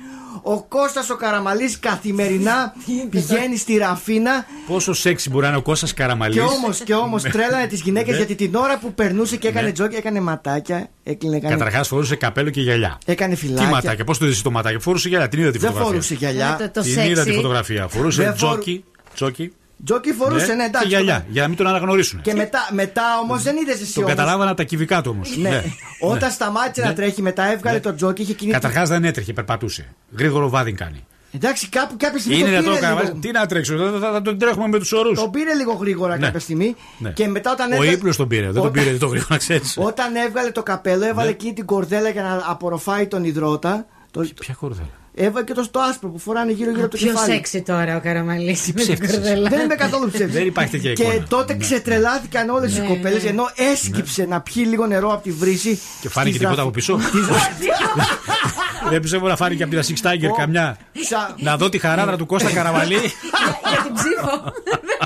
ο 0.41 0.63
Κώστας 0.63 1.09
ο 1.09 1.15
Καραμαλής 1.15 1.79
καθημερινά 1.79 2.73
πηγαίνει 3.11 3.57
στη 3.57 3.77
Ραφίνα 3.77 4.45
Πόσο 4.67 4.93
σεξι 4.93 5.29
μπορεί 5.29 5.41
να 5.43 5.47
είναι 5.49 5.57
ο 5.57 5.61
Κώστας 5.61 5.93
Καραμαλής; 5.93 6.35
και 6.35 6.41
όμως, 6.41 6.79
και 6.79 6.93
όμως 6.93 7.23
τρέλανε 7.23 7.67
τις 7.67 7.81
γυναίκες 7.81 8.09
Ναι. 8.11 8.17
γιατί 8.17 8.35
την 8.35 8.55
ώρα 8.55 8.77
που 8.77 8.93
περνούσε 8.93 9.37
και 9.37 9.47
έκανε 9.47 9.67
Ναι. 9.67 9.71
τζόκι 9.73 9.95
έκανε 9.95 10.21
ματάκια 10.21 10.89
έκλεινε 11.03 11.35
έκανε, 11.35 11.53
Καταρχάς 11.53 11.87
φορούσε 11.87 12.15
καπέλο 12.15 12.49
και 12.49 12.61
γυαλιά. 12.61 12.97
έκανε 13.05 13.33
Τι 13.33 13.39
φυλάκια 13.39 13.67
ματάκια, 13.69 14.03
πώς 14.03 14.17
το 14.17 14.25
είδες 14.25 14.41
το 14.41 14.51
ματάκι, 14.51 14.79
φορούσε 14.79 15.09
γυαλιά, 15.09 15.27
την 15.27 15.39
είδα 15.39 15.51
τη 15.51 15.57
δεν 15.57 15.67
φωτογραφία. 15.71 16.01
φορούσε 16.01 16.13
γυαλιά 16.13 16.55
Το- 16.59 16.69
το 16.69 16.81
την 16.81 16.91
σεξι. 16.93 17.09
είδα 17.09 17.23
τη 17.23 17.31
φωτογραφία. 17.31 17.87
Φορούσε 17.87 18.21
Δεν 18.23 18.35
φορ- 18.37 18.37
τζόκι. 18.53 18.83
Τζόκι. 19.13 19.53
Τζόκι 19.85 20.11
φορούσε 20.13 20.53
ναι, 20.53 20.63
εντάξει 20.63 20.81
και 20.81 20.87
γυαλιά, 20.95 21.25
για 21.29 21.41
να 21.41 21.47
μην 21.47 21.57
τον 21.57 21.67
αναγνωρίσουν. 21.67 22.21
και 22.21 22.33
μετά, 22.33 22.69
μετά 22.71 23.03
όμως 23.23 23.43
δεν 23.43 23.55
είδες 23.57 23.81
εσύ 23.81 23.93
Το 23.93 23.99
όμως 23.99 24.11
καταλάβανα 24.11 24.49
από 24.49 24.57
τα 24.57 24.63
κυβικά 24.63 25.01
του 25.01 25.09
όμως. 25.13 25.37
Ναι. 25.37 25.63
Όταν 25.99 26.31
σταμάτησε 26.31 26.81
να 26.81 26.87
Ναι. 26.87 26.93
τρέχει, 26.93 27.21
μετά 27.21 27.51
έβγαλε 27.51 27.79
το 27.79 27.95
τζόκι, 27.95 28.21
είχε 28.21 28.33
κινήσει. 28.33 28.55
Καταρχάς 28.59 28.89
δεν 28.89 29.03
έτρεχε, 29.03 29.33
περπατούσε. 29.33 29.93
Γρήγορο 30.17 30.49
βάδι 30.49 30.71
κάνει. 30.73 31.05
Εντάξει, 31.35 31.69
κάπου 31.69 31.95
κάποια 31.97 32.19
στιγμή. 32.19 32.39
Είναι 32.39 32.45
το 32.49 32.51
δυνατόν 32.61 32.73
πήρε 32.73 32.85
να 32.87 32.93
λίγο- 32.93 33.07
κάνει. 33.07 33.19
Τι 33.19 33.31
να 33.31 33.45
τρέξω, 33.45 33.77
θα, 33.77 33.99
θα, 33.99 34.11
θα 34.11 34.21
τον 34.21 34.37
τρέχουμε 34.37 34.67
με 34.67 34.79
τους 34.79 34.91
ορούς. 34.91 35.19
Τον 35.19 35.31
πήρε 35.31 35.53
λίγο 35.53 35.73
γρήγορα 35.73 36.17
Ναι. 36.17 36.25
κάποια 36.25 36.39
στιγμή. 36.39 36.75
Ναι. 36.97 37.09
Και 37.11 37.27
μετά 37.27 37.51
όταν 37.51 37.71
Ο 37.71 37.73
έβγαλε- 37.75 37.93
ύπνος 37.93 38.15
τον 38.17 38.27
πήρε, 38.27 38.43
δεν 38.45 38.53
τον 38.53 38.65
Όταν- 38.65 38.83
πήρε 38.83 38.97
το 38.97 39.05
γρήγορα, 39.07 39.27
να 39.29 39.37
ξέρεις. 39.37 39.77
Όταν 39.77 40.15
έβγαλε 40.15 40.51
το 40.51 40.63
καπέλο, 40.63 41.05
έβαλε 41.05 41.27
Ναι. 41.27 41.33
εκείνη 41.33 41.53
την 41.53 41.65
κορδέλα 41.65 42.09
για 42.09 42.21
να 42.23 42.43
απορροφάει 42.47 43.07
τον 43.07 43.23
υδρότα. 43.23 43.85
Το... 44.11 44.27
Ποια 44.39 44.53
κορδέλα; 44.59 44.87
Έβαλε 45.15 45.45
και 45.45 45.53
το 45.53 45.63
στο 45.63 45.79
άσπρο 45.79 46.09
που 46.09 46.19
φοράνε 46.19 46.51
γύρω-γύρω 46.51 46.81
από 46.85 46.91
το 46.91 46.97
Πιο 46.97 47.11
κεφάλι. 47.11 47.31
σεξι 47.33 47.61
τώρα 47.61 47.95
ο 47.95 47.99
Καραμαλής 47.99 48.59
με 48.67 48.73
την 48.73 48.75
ψεύτισες. 48.83 49.15
κορδέλα. 49.15 49.49
Δεν 49.49 49.59
είμαι 49.59 49.75
καθόλου 49.75 50.09
ψεύτης. 50.11 50.33
Δεν 50.35 50.45
υπάρχει 50.45 50.71
τέτοια 50.71 50.93
Και 50.93 51.03
εικόνα. 51.03 51.25
τότε 51.29 51.53
Ναι. 51.53 51.59
ξετρελάθηκαν 51.59 52.49
όλες 52.49 52.77
οι 52.77 52.79
Ναι, 52.81 52.87
κοπέλες 52.87 53.23
ναι. 53.23 53.29
ενώ 53.29 53.43
έσκυψε 53.73 54.25
να 54.25 54.41
πιει 54.41 54.65
λίγο 54.69 54.85
νερό 54.85 55.13
από 55.13 55.23
τη 55.23 55.31
βρύση. 55.31 55.79
Και 56.01 56.09
φάνηκε 56.09 56.35
στη 56.35 56.45
τίποτα 56.45 56.61
από 56.61 56.71
δραφ- 56.71 56.75
πίσω. 56.75 56.99
Δεν 58.89 59.01
πιστεύω 59.01 59.27
να 59.27 59.35
φάνηκε 59.35 59.63
από 59.63 59.75
την 59.75 59.95
Six 59.95 60.07
Tiger 60.07 60.29
Ο- 60.31 60.35
καμιά. 60.35 60.77
Σα- 61.09 61.43
Να 61.43 61.57
δω 61.57 61.69
τη 61.69 61.77
χαράδρα 61.77 62.17
του 62.17 62.25
Κώστα 62.25 62.51
Καραμαλή. 62.51 62.95
Για 62.95 63.81
την 63.83 63.93
ψήφο. 63.93 64.43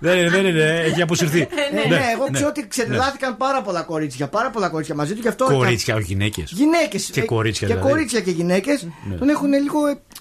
Δεν 0.00 0.16
μπορώ. 0.16 0.30
Δεν 0.30 0.40
είναι, 0.46 0.50
δεν 0.52 0.66
είναι, 0.70 0.80
έχει 0.80 1.02
αποσυρθεί. 1.02 1.40
Ε, 1.40 1.88
ναι, 1.88 2.00
εγώ 2.14 2.26
ξέρω 2.32 2.48
ότι 2.48 2.68
ξετρελάθηκαν 2.68 3.36
πάρα 3.36 3.62
πολλά 3.62 3.82
κορίτσια. 3.82 4.28
Πάρα 4.28 4.50
πολλά 4.50 4.68
κορίτσια 4.68 4.94
μαζί 4.94 5.12
τους 5.12 5.22
και 5.22 5.28
αυτό. 5.28 5.44
Κορίτσια, 5.44 5.94
όχι 5.94 6.04
γυναίκες. 6.04 6.50
Γυναίκες. 6.54 7.10
Και 7.12 7.20
κορίτσια 7.22 7.66
Και 7.68 7.72
δηλαδή. 7.74 7.92
κορίτσια 7.92 8.20
και 8.20 8.30
γυναίκες 8.30 8.86
τον 9.18 9.28
έχουν 9.28 9.52
λίγο. 9.52 9.78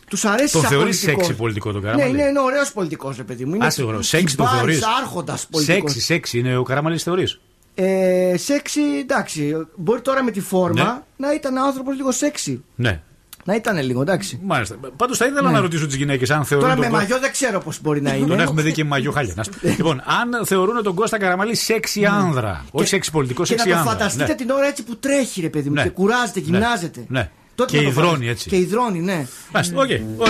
Τους 0.08 0.26
αρέσει 0.26 0.52
Τον 0.52 0.62
σαν 0.62 0.70
θεωρείς 0.70 0.96
πολιτικός. 1.00 1.26
σεξι 1.26 1.40
πολιτικό 1.42 1.72
τον 1.72 1.82
Ναι, 1.82 1.88
Καραμαλή. 1.90 2.10
είναι, 2.20 2.30
είναι 2.30 2.40
ωραίος 2.40 2.72
πολιτικός, 2.72 3.18
ρε 3.18 3.24
παιδί 3.24 3.46
μου. 3.46 3.56
Είναι 3.56 3.66
Άσε 3.66 3.84
ωραίο. 3.84 4.02
Σεξι 4.02 4.38
τον 4.38 4.48
θεωρείς. 4.48 4.80
Άρχοντας 5.02 5.48
πολιτικός. 5.52 5.92
Σεξι, 5.92 6.06
σεξι 6.06 6.38
είναι 6.40 6.58
ο 6.58 6.64
Καραμαλή 6.64 6.98
θεωρείς. 6.98 7.40
Ε, 7.76 8.34
σεξι, 8.38 8.82
εντάξει. 9.02 9.68
Μπορεί 9.76 10.02
τώρα 10.02 10.24
με 10.24 10.32
τη 10.32 10.40
φόρμα 10.42 11.04
Ναι. 11.18 11.28
να 11.28 11.34
ήταν 11.34 11.58
άνθρωπος 11.58 11.96
λίγο 11.96 12.12
σεξι. 12.12 12.64
Ναι. 12.76 13.02
Να 13.48 13.56
ήταν 13.56 13.84
λίγο, 13.84 14.02
εντάξει. 14.02 14.40
Μάλιστα. 14.44 14.76
Πάντως 14.96 15.18
θα 15.18 15.26
ήθελα 15.26 15.48
Ναι. 15.48 15.56
να 15.56 15.60
ρωτήσω 15.62 15.86
τις 15.86 15.96
γυναίκες 15.96 16.30
αν 16.30 16.46
θεωρούν. 16.46 16.68
Τώρα 16.68 16.80
τον 16.80 16.86
με 16.86 16.92
Κώ- 16.92 17.00
μαγιό 17.00 17.20
δεν 17.20 17.32
ξέρω 17.32 17.60
πώς 17.60 17.82
μπορεί 17.82 18.02
να 18.02 18.14
είναι. 18.14 18.28
Τον 18.28 18.40
έχουμε 18.40 18.62
δει 18.62 18.72
και 18.72 18.84
με 18.84 18.90
μαγιό 18.90 19.12
χάλια. 19.12 19.34
Να 19.36 19.44
σου- 19.44 19.54
λοιπόν, 19.62 20.02
αν 20.06 20.46
θεωρούν 20.46 20.84
τον 20.84 20.94
Κώστα 20.96 21.18
Καραμαλή 21.20 21.56
σεξι 21.56 22.06
άνδρα. 22.06 22.66
Όχι 22.72 22.88
σεξι 22.88 23.12
πολιτικό, 23.12 23.42
Ναι. 23.42 23.48
Και 23.48 23.56
να 23.56 23.62
σεξι 23.62 23.74
το 23.76 23.80
άνδρα. 23.80 23.94
φανταστείτε 23.98 24.26
Ναι. 24.28 24.36
την 24.36 24.50
ώρα 24.50 24.68
έτσι 24.68 24.84
που 24.84 24.96
τρέχει, 24.98 25.42
ρε 25.42 25.50
παιδί 25.50 25.68
μου, 25.70 25.76
Ναι. 25.76 25.84
και 25.84 25.90
κουράζεται, 25.90 26.40
Ναι. 26.40 26.46
γυμνάζεται. 26.46 27.06
Ναι. 27.08 27.30
Τότε 27.56 27.72
Και 27.72 27.78
να 27.78 27.84
το 27.84 27.90
υδρώνει 27.90 28.10
φανταστεί. 28.12 28.30
έτσι. 28.30 28.50
Και 28.50 28.56
υδρώνει, 28.56 29.00
ναι. 29.00 29.26
Μάλιστα, 29.54 29.82
οκ, 29.82 29.90
οκ. 30.18 30.28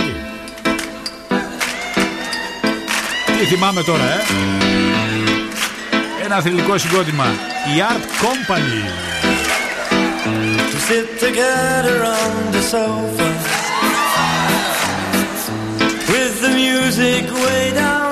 Τι 3.39 3.45
θυμάμαι 3.45 3.83
τώρα, 3.83 4.03
ε; 4.03 4.17
Ένα 6.25 6.41
θρηλυκό 6.41 6.77
συγκρότημα. 6.77 7.25
Η 7.75 7.79
Art 7.91 8.03
Company. 8.25 9.36
Sit 10.79 11.19
together 11.19 12.01
on 12.03 12.51
the 12.53 12.61
sofa 12.61 13.27
with 16.07 16.41
the 16.41 16.49
music 16.55 17.25
way 17.33 17.73
down 17.73 18.06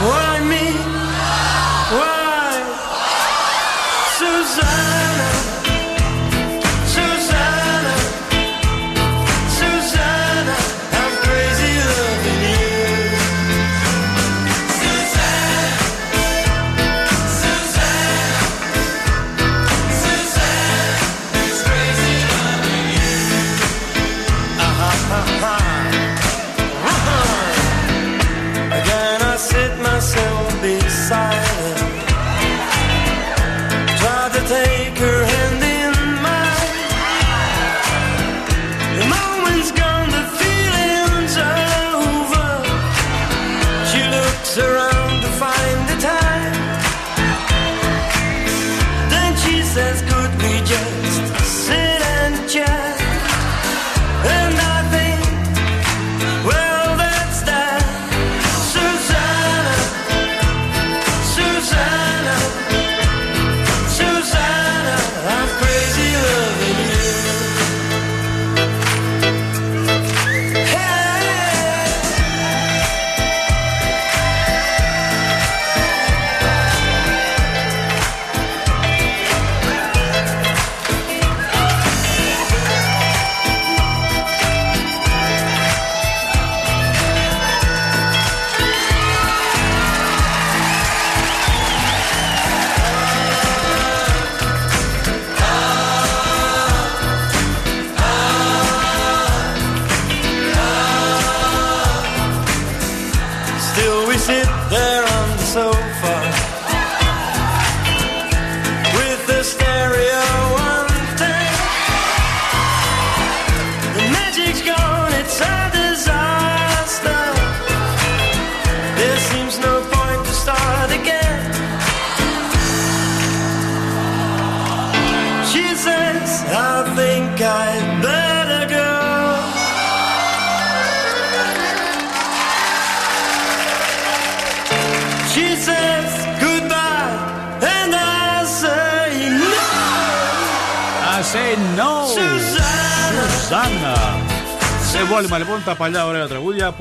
Wow. 0.00 0.29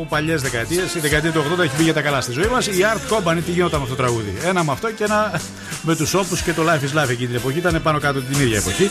Παλιές 0.10 0.42
δεκαετίες. 0.42 0.96
Η 0.96 1.00
δεκαετία 1.00 1.32
του 1.32 1.44
80 1.60 1.64
έχει 1.64 1.76
μπει 1.78 1.84
για 1.84 1.94
τα 1.94 2.02
καλά 2.02 2.22
στη 2.22 2.32
ζωή 2.32 2.48
μας. 2.52 2.68
Η 2.68 2.72
Art 2.94 3.14
Company 3.14 3.38
τι 3.46 3.52
γινόταν 3.52 3.80
με 3.80 3.86
αυτό 3.86 3.96
το 3.96 4.02
τραγούδι; 4.04 4.34
Ένα 4.44 4.64
με 4.64 4.72
αυτό 4.72 4.92
και 4.92 5.04
ένα 5.04 5.42
με 5.82 5.96
τους 5.96 6.14
όπους 6.14 6.42
και 6.42 6.54
το 6.54 6.64
Life 6.68 6.84
is 6.84 7.04
Life 7.04 7.10
εκείνη 7.10 7.28
την 7.28 7.36
εποχή. 7.36 7.58
Ήταν 7.58 7.82
πάνω 7.82 8.00
κάτω 8.00 8.22
την 8.22 8.42
ίδια 8.42 8.58
εποχή. 8.58 8.90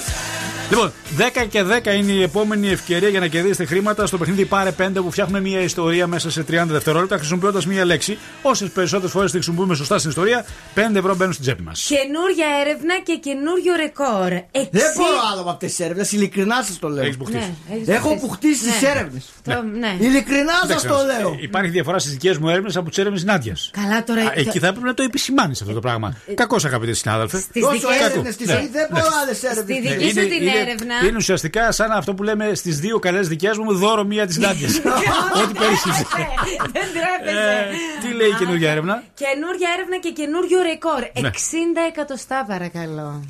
Λοιπόν, 0.71 0.93
10 1.17 1.47
και 1.49 1.63
10 1.63 1.95
είναι 1.95 2.13
η 2.13 2.23
επόμενη 2.23 2.69
ευκαιρία 2.69 3.09
για 3.09 3.21
να 3.21 3.27
κερδίσετε 3.27 3.65
χρήματα 3.65 4.07
στο 4.07 4.19
παιχνίδι 4.19 4.45
Πάρε 4.45 4.71
5 4.79 4.89
που 4.95 5.11
φτιάχνουμε 5.11 5.41
μια 5.41 5.61
ιστορία 5.61 6.07
μέσα 6.07 6.31
σε 6.31 6.41
30 6.41 6.45
δευτερόλεπτα 6.67 7.17
χρησιμοποιώντας 7.17 7.67
μια 7.67 7.85
λέξη. 7.85 8.19
Όσες 8.43 8.69
περισσότερες 8.71 9.11
φορές 9.11 9.31
τη 9.31 9.37
χρησιμοποιούμε 9.37 9.75
σωστά 9.75 9.99
στην 9.99 10.11
ιστορία, 10.11 10.45
5 10.75 10.81
ευρώ 10.99 11.15
μπαίνουν 11.17 11.33
στην 11.33 11.45
τσέπη 11.45 11.63
μας. 11.63 11.87
Καινούρια 11.89 12.47
έρευνα 12.61 12.95
και 13.03 13.15
καινούριο 13.17 13.75
ρεκόρ. 13.77 14.33
Εξή- 14.33 14.71
Δεν 14.71 14.93
μπορώ 14.97 15.19
άλλο 15.33 15.41
από 15.41 15.51
αυτές 15.51 15.69
τις 15.75 15.81
έρευνες, 15.85 16.13
ειλικρινά 16.13 16.63
σας 16.63 16.79
το 16.79 16.89
λέω. 16.89 17.05
Έχεις 17.05 17.17
μπουχτίσει. 17.17 17.55
Ναι, 17.69 17.75
έχεις 17.77 17.89
Έχω 17.89 18.09
μπουχτίσει. 18.09 18.27
μπουχτίσει 18.27 18.63
τις 18.65 18.81
Ναι. 18.83 18.89
έρευνες. 18.89 19.25
Το- 19.45 19.63
ναι. 19.79 19.97
Ειλικρινά 20.07 20.53
Δεν 20.67 20.71
σας 20.71 20.77
ξέρω. 20.77 20.97
το 20.97 21.05
λέω. 21.05 21.31
Ε, 21.33 21.37
Υπάρχει 21.41 21.71
διαφορά 21.71 21.99
στις 21.99 22.13
δικές 22.13 22.39
μου 22.39 22.49
έρευνες 22.49 22.77
από 22.77 22.89
τις 22.89 22.99
έρευνες 22.99 23.25
Νάντιας. 23.25 23.71
Καλά 23.73 24.05
τώρα. 24.05 24.23
Α, 24.23 24.33
Εκεί 24.35 24.59
θα 24.59 24.67
έπρεπε 24.67 24.87
να 24.87 24.95
το 24.95 25.03
επισημάνεις 25.03 25.61
αυτό 25.63 25.73
το 25.73 25.81
πράγμα. 25.81 26.17
Κακός 26.35 26.65
αγαπητέ 26.65 26.93
συνάδελφε. 26.93 27.39
Στις 27.39 27.63
Τόσο 27.63 27.73
δικές- 27.73 28.01
έρευνες 28.11 28.35
στη 28.35 28.45
Ναι. 28.47 28.53
ζωή 28.53 28.69
δεν 28.73 28.87
μπορώ 28.91 29.07
άλλες 29.23 29.37
Στη 29.37 29.47
έρευνες. 29.47 29.77
δική 29.77 29.89
Ναι, 29.89 30.11
σου 30.11 30.19
είναι- 30.19 30.29
την 30.35 30.47
είναι 30.47 30.59
έρευνα. 30.59 30.95
Είναι 31.07 31.17
ουσιαστικά 31.17 31.73
σαν 31.73 31.91
αυτό 31.91 32.15
που 32.15 32.23
λέμε 32.23 32.55
στις 32.55 32.79
δύο 32.81 32.99
καλές 32.99 33.29
δικές 33.29 33.57
μου 33.59 33.75
δώρο 33.75 34.05
μία 34.05 34.27
της 34.27 34.39
Νάντια. 34.43 34.69
Ό,τι 35.43 35.53
περίσχυσε. 35.59 36.07
Δεν 36.75 36.87
τρέπεσαι. 36.95 37.69
Ε, 38.03 38.09
Τι 38.09 38.15
λέει 38.15 38.29
η 38.29 38.35
καινούργια 38.35 38.71
έρευνα; 38.71 39.03
Καινούργια 39.15 39.69
έρευνα 39.77 39.97
και 39.99 40.11
καινούριο 40.11 40.63
ρεκόρ. 40.63 41.01
Ναι. 41.21 41.31
60 41.33 41.37
εκατοστά 41.89 42.45
παρακαλώ. 42.49 43.23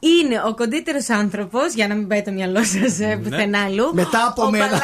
Είναι 0.00 0.42
ο 0.46 0.54
κοντύτερος 0.54 1.08
άνθρωπος, 1.10 1.72
για 1.74 1.88
να 1.88 1.94
μην 1.94 2.08
πάει 2.08 2.22
το 2.22 2.30
μυαλό 2.32 2.64
σας 2.64 2.98
Ναι. 2.98 3.16
πουθενά 3.16 3.62
αλλού. 3.64 3.90
Μετά 3.94 4.26
από 4.26 4.42
ο 4.44 4.50
μένα. 4.50 4.80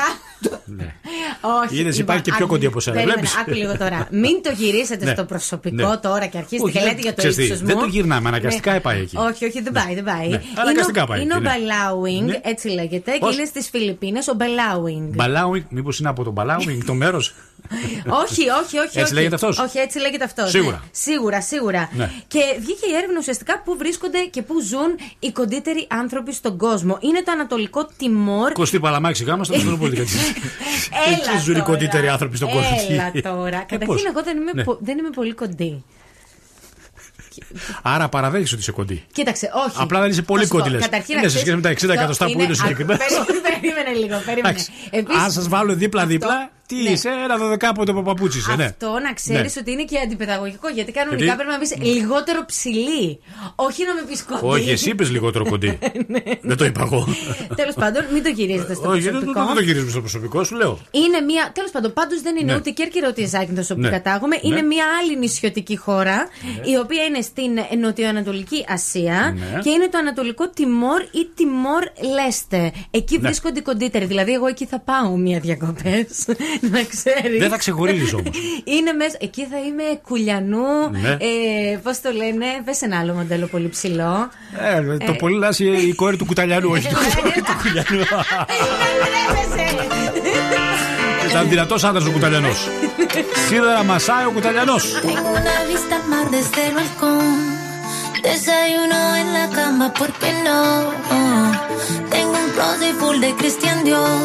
Μπαλά- 1.42 1.64
Όχι. 1.64 1.74
Είδες, 1.80 1.96
λοιπόν, 1.96 2.00
υπάρχει 2.02 2.22
και 2.22 2.30
πιο 2.30 2.44
άκου- 2.44 2.48
κοντή 2.54 2.66
από 2.66 2.80
σένα, 2.80 2.96
περίμενε, 2.96 3.20
βλέπεις. 3.20 3.38
Άκου 3.40 3.54
λίγο 3.54 3.76
τώρα. 3.78 4.08
Μην 4.10 4.42
το 4.42 4.50
γυρίσετε 4.56 5.04
Ναι. 5.08 5.12
στο 5.12 5.24
προσωπικό 5.24 5.88
Ναι. 5.88 5.96
τώρα 5.96 6.26
και 6.26 6.38
αρχίσετε 6.38 6.62
Όχι, 6.62 6.72
και 6.72 6.78
δεν- 6.78 6.88
λέτε 6.88 7.00
για 7.00 7.10
το 7.10 7.16
ξέρεις 7.16 7.36
τι, 7.36 7.42
ύψος 7.44 7.60
μου. 7.60 7.66
δεν 7.66 7.78
το 7.78 7.86
γυρνάμε, 7.86 8.28
αναγκαστικά 8.28 8.72
Ναι. 8.72 8.80
πάει 8.80 9.00
εκεί. 9.00 9.16
Όχι, 9.16 9.44
όχι, 9.44 9.60
δεν 9.62 9.72
πάει, 9.72 9.94
δεν 9.94 10.04
πάει. 10.04 10.28
Ναι, 10.28 10.42
αναγκαστικά 10.54 11.00
είναι 11.00 11.02
ο- 11.02 11.06
πάει 11.06 11.20
Είναι 11.22 11.34
ο 11.34 11.36
εκεί, 11.36 11.46
ναι. 11.46 11.58
Μπαλάουινγκ, 11.66 12.28
Ναι. 12.28 12.40
έτσι 12.44 12.68
λέγεται, 12.68 13.10
και 13.12 13.18
Πώς; 13.18 13.34
είναι 13.36 13.44
στις 13.44 13.68
Φιλιππίνες 13.68 14.28
ο 14.28 14.34
Μπαλάουινγκ. 14.34 15.14
Μπαλάουινγκ, 15.14 15.64
μήπως 15.68 15.98
είναι 15.98 16.08
από 16.08 16.24
τον 16.24 16.32
Μπαλάουινγκ 16.32 16.82
το 16.84 16.94
μέρος; 16.94 17.34
Όχι, 18.06 18.48
όχι, 18.48 18.78
όχι. 18.78 18.98
Έτσι 18.98 19.00
όχι. 19.00 19.12
λέγεται 19.12 19.34
αυτός; 19.34 19.58
Όχι, 19.58 19.78
έτσι 19.78 19.98
λέγεται 19.98 20.24
αυτός. 20.24 20.50
Σίγουρα. 20.50 20.82
Σίγουρα, 20.90 21.40
σίγουρα. 21.40 21.90
Ναι. 21.96 22.10
Και 22.26 22.40
βγήκε 22.60 22.86
η 22.90 22.94
έρευνα 22.96 23.18
ουσιαστικά 23.18 23.62
πού 23.64 23.76
βρίσκονται 23.76 24.18
και 24.18 24.42
πού 24.42 24.60
ζουν 24.60 24.98
οι 25.18 25.30
κοντύτεροι 25.32 25.86
άνθρωποι 25.90 26.32
στον 26.32 26.56
κόσμο. 26.56 26.98
Είναι 27.00 27.22
το 27.22 27.32
Ανατολικό 27.32 27.88
Τιμόρ. 27.96 28.52
Κωστή 28.52 28.80
Παλαμάκη 28.80 29.24
γάμα 29.24 29.44
στο 29.44 29.56
Μητροπολιτικά. 29.56 30.02
Έλα 31.06 31.16
Εκεί 31.16 31.38
ζουν 31.42 31.54
οι 31.54 31.58
τώρα. 31.58 31.70
κοντύτεροι 31.70 32.08
άνθρωποι 32.08 32.36
στον 32.36 32.48
κόσμο. 32.50 32.76
Έλα 32.88 33.10
τώρα. 33.34 33.58
Καταρχήν, 33.58 33.86
πώς; 33.86 34.04
εγώ 34.04 34.22
δεν 34.22 34.36
είμαι, 34.36 34.50
Ναι. 34.54 34.64
πο- 34.64 34.78
δεν 34.80 34.98
είμαι 34.98 35.10
πολύ 35.10 35.32
κοντή. 35.34 35.84
Άρα 37.82 38.08
παραδέχει 38.08 38.52
ότι 38.52 38.62
είσαι 38.62 38.72
κοντή. 38.72 39.04
Κοίταξε, 39.12 39.50
όχι. 39.66 39.76
Απλά 39.80 40.00
δεν 40.00 40.10
είσαι 40.10 40.22
πολύ 40.22 40.40
Θα 40.40 40.46
σου 40.46 40.52
πω, 40.52 40.58
κοντή, 40.58 40.70
λες. 40.70 40.82
καταρχήν, 40.82 41.14
Είναι 41.14 41.22
να 41.24 41.28
σε 41.28 41.38
σχέση 41.38 41.54
με 41.54 41.60
τα 41.62 41.68
60 41.70 41.74
ξέρεις, 41.74 41.96
εκατοστά 41.96 42.24
που 42.24 42.30
είναι- 42.30 42.42
είναι 42.42 42.52
α, 42.52 42.54
συγκεκριμένα. 42.54 42.98
περίμενε- 43.04 43.60
Περίμενε 43.60 43.90
λίγο, 43.92 44.22
περίμενε. 44.26 44.48
Εντάξει. 44.48 44.70
Επίσης, 44.90 45.22
Αν 45.22 45.30
σας 45.32 45.48
βάλω 45.48 45.74
δίπλα-δίπλα, 45.74 46.50
τι 46.68 46.76
Ναι. 46.82 46.90
είσαι, 46.90 47.08
ένα 47.24 47.36
δωδεκάποτο 47.36 47.90
από 47.92 48.02
παπούτσι 48.02 48.38
είσαι, 48.38 48.54
ναι. 48.56 48.64
Αυτό 48.64 48.98
να 49.02 49.12
ξέρεις 49.12 49.54
Ναι. 49.54 49.60
ότι 49.60 49.70
είναι 49.72 49.84
και 49.84 49.98
αντιπαιδαγωγικό. 49.98 50.68
Γιατί 50.68 50.92
κανονικά 50.92 51.24
Γιατί- 51.24 51.38
πρέπει 51.42 51.52
να 51.54 51.58
πεις 51.58 51.76
λιγότερο 51.94 52.44
ψηλή. 52.46 53.20
Όχι 53.54 53.84
να 53.84 53.94
με 53.94 54.00
πεις 54.08 54.22
κοντή. 54.24 54.46
Όχι, 54.46 54.70
εσύ 54.70 54.90
είπε 54.90 55.04
λιγότερο 55.04 55.44
κοντή. 55.48 55.78
Δεν 56.48 56.56
το 56.56 56.64
είπα 56.64 56.80
εγώ. 56.82 57.08
Τέλος 57.54 57.74
πάντων, 57.74 58.02
μην 58.12 58.22
το 58.22 58.28
γυρίζετε 58.28 58.74
στο 58.74 58.88
Όχι, 58.90 59.00
δεν 59.00 59.12
το- 59.12 59.18
προσωπικό. 59.18 59.46
δεν 59.46 59.54
το 59.54 59.60
γυρίζουμε 59.62 59.90
στο 59.90 60.00
προσωπικό, 60.00 60.44
σου 60.44 60.54
λέω. 60.56 60.78
Είναι 60.90 61.20
μια. 61.20 61.50
Τέλος 61.54 61.70
πάντων, 61.70 61.92
πάντως 61.92 62.20
δεν 62.22 62.36
είναι 62.36 62.52
Ναι. 62.52 62.58
ούτε 62.58 62.70
Κέρκυρα 62.70 63.08
ούτε 63.08 63.20
η 63.22 63.26
Ζάκυνθο 63.26 63.62
όπου 63.74 63.80
Ναι. 63.80 63.88
κατάγομαι. 63.88 64.34
Ναι. 64.34 64.40
Είναι 64.48 64.62
μια 64.62 64.84
άλλη 65.02 65.18
νησιωτική 65.18 65.76
χώρα, 65.76 66.16
Ναι. 66.16 66.70
η 66.70 66.76
οποία 66.76 67.04
είναι 67.04 67.20
στην 67.20 67.52
νοτιοανατολική 67.80 68.64
Ασία 68.68 69.34
Ναι. 69.52 69.60
και 69.60 69.70
είναι 69.70 69.88
το 69.88 69.98
Ανατολικό 69.98 70.48
Τιμόρ 70.50 71.00
ή 71.00 71.26
Τιμόρ 71.34 71.82
Λέστε. 72.14 72.72
Εκεί 72.90 73.14
Ναι. 73.14 73.20
βρίσκονται 73.20 73.58
οι 73.58 73.62
κοντύτεροι. 73.62 74.04
Δηλαδή, 74.04 74.32
εγώ 74.32 74.46
εκεί 74.46 74.66
θα 74.66 74.78
πάω 74.80 75.16
μία 75.16 75.40
διακοπές. 75.40 76.06
να 76.74 76.82
ξέρεις. 76.82 77.38
Δεν 77.38 77.50
θα 77.50 77.56
ξεχωρίζεις 77.56 78.12
όμως. 78.12 78.30
Είναι 78.76 78.92
μέσα. 78.92 79.16
Εκεί 79.20 79.46
θα 79.50 79.58
είμαι 79.58 79.82
κουλιανού. 80.08 80.90
Ναι. 80.90 81.10
Ε, 81.10 81.76
Πώς 81.82 82.00
το 82.00 82.10
λένε, 82.12 82.44
πες 82.64 82.82
ένα 82.82 82.98
άλλο 82.98 83.12
μοντέλο 83.12 83.46
πολύ 83.46 83.68
ψηλό. 83.68 84.30
Ε, 84.60 84.96
το 85.06 85.12
πολύ 85.12 85.38
λάση 85.38 85.64
η 85.66 85.92
κόρη 85.94 86.16
του 86.16 86.24
κουταλιανού, 86.24 86.70
όχι 86.70 86.88
του 86.92 86.94
του 87.34 87.56
κουταλιανού. 87.62 88.04
Ήταν 91.30 91.48
δυνατός 91.48 91.84
άντρας 91.84 92.04
ο 92.04 92.10
κουταλιανός. 92.10 92.68
Σίδερα 93.48 93.82
μασάει 93.82 94.24
ο 94.24 94.30
κουταλιανός. 94.30 94.84
Tengo 95.02 95.30
una 95.40 95.56
vista 95.70 95.94
al 96.00 96.04
mar 96.12 96.26
desde 96.36 96.60
el 96.68 96.72
balcón. 96.78 97.36
Desayuno 98.28 98.98
en 99.20 99.28
la 99.38 99.46
cama, 99.58 99.86
¿por 99.98 100.10
qué 100.20 100.30
no? 100.46 100.60
Tengo 102.14 102.34
un 102.44 102.50
closet 102.56 102.94
full 103.00 103.18
de 103.24 103.30
Christian 103.40 103.78
Dior. 103.86 104.18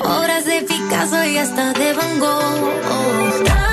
Obras 0.00 0.44
de 0.44 0.62
Picasso 0.62 1.24
y 1.24 1.36
hasta 1.36 1.72
de 1.72 1.92
Van 1.92 2.18
Gogh. 2.18 3.69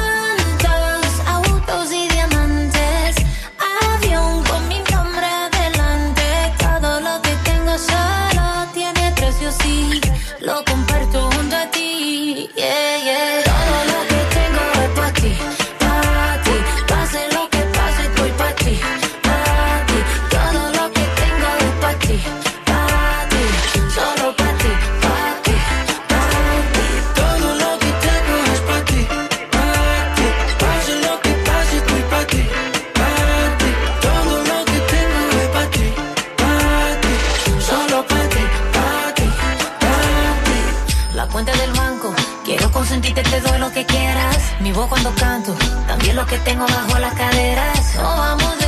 Consentirte, 42.78 43.24
te 43.24 43.42
doy 43.42 43.58
lo 43.58 43.72
que 43.72 43.86
quieras. 43.86 44.38
Mi 44.60 44.72
voz 44.72 44.88
cuando 44.88 45.14
canto, 45.16 45.56
también 45.88 46.16
lo 46.16 46.26
que 46.28 46.38
tengo 46.40 46.66
bajo 46.68 47.00
las 47.00 47.14
caderas. 47.16 47.96
Vamos 47.98 48.67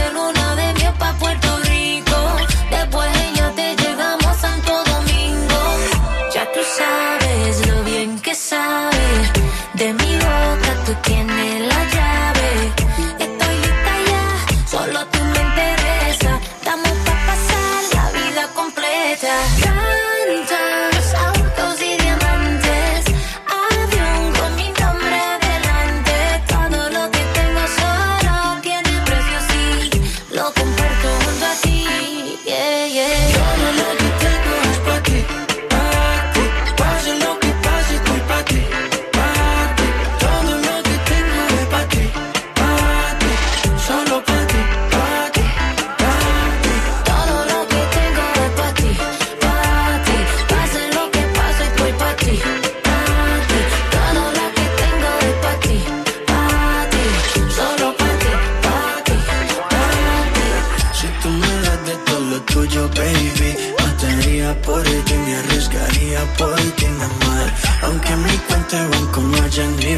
no 69.57 69.67
mil, 69.77 69.97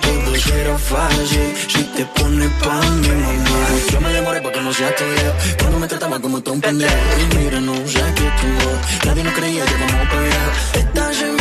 todo 0.00 0.36
será 0.36 0.78
fácil 0.78 1.54
si 1.68 1.82
te 1.94 2.04
pones 2.06 2.50
pa' 2.62 2.80
mi 3.02 3.08
mamá. 3.08 3.68
Yo 3.92 4.00
me 4.00 4.12
demoré 4.12 4.40
porque 4.40 4.60
no 4.60 4.72
sea 4.72 4.94
tuyo, 4.96 5.32
cuando 5.58 5.78
me 5.78 5.86
trataba 5.86 6.18
como 6.18 6.40
todo 6.40 6.54
un 6.54 6.60
pendejo. 6.60 6.94
Y 7.20 7.36
mira, 7.36 7.60
no 7.60 7.74
sé 7.86 8.02
qué 8.16 8.30
tu 8.40 8.48
voz, 8.64 9.04
nadie 9.04 9.24
nos 9.24 9.34
creía 9.34 9.64
que 9.64 9.74
vamos 9.74 10.08
pa' 10.08 10.20
viejo. 10.20 10.50
Estás 10.74 11.22
en 11.22 11.37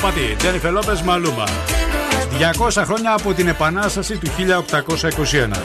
πατή. 0.00 0.34
Τζένιφερ 0.38 0.72
Λόπες 0.72 1.02
Μαλούμα. 1.02 1.44
200 2.68 2.82
χρόνια 2.84 3.12
από 3.12 3.32
την 3.32 3.48
Επανάσταση 3.48 4.18
του 4.18 4.26
1821. 4.26 5.62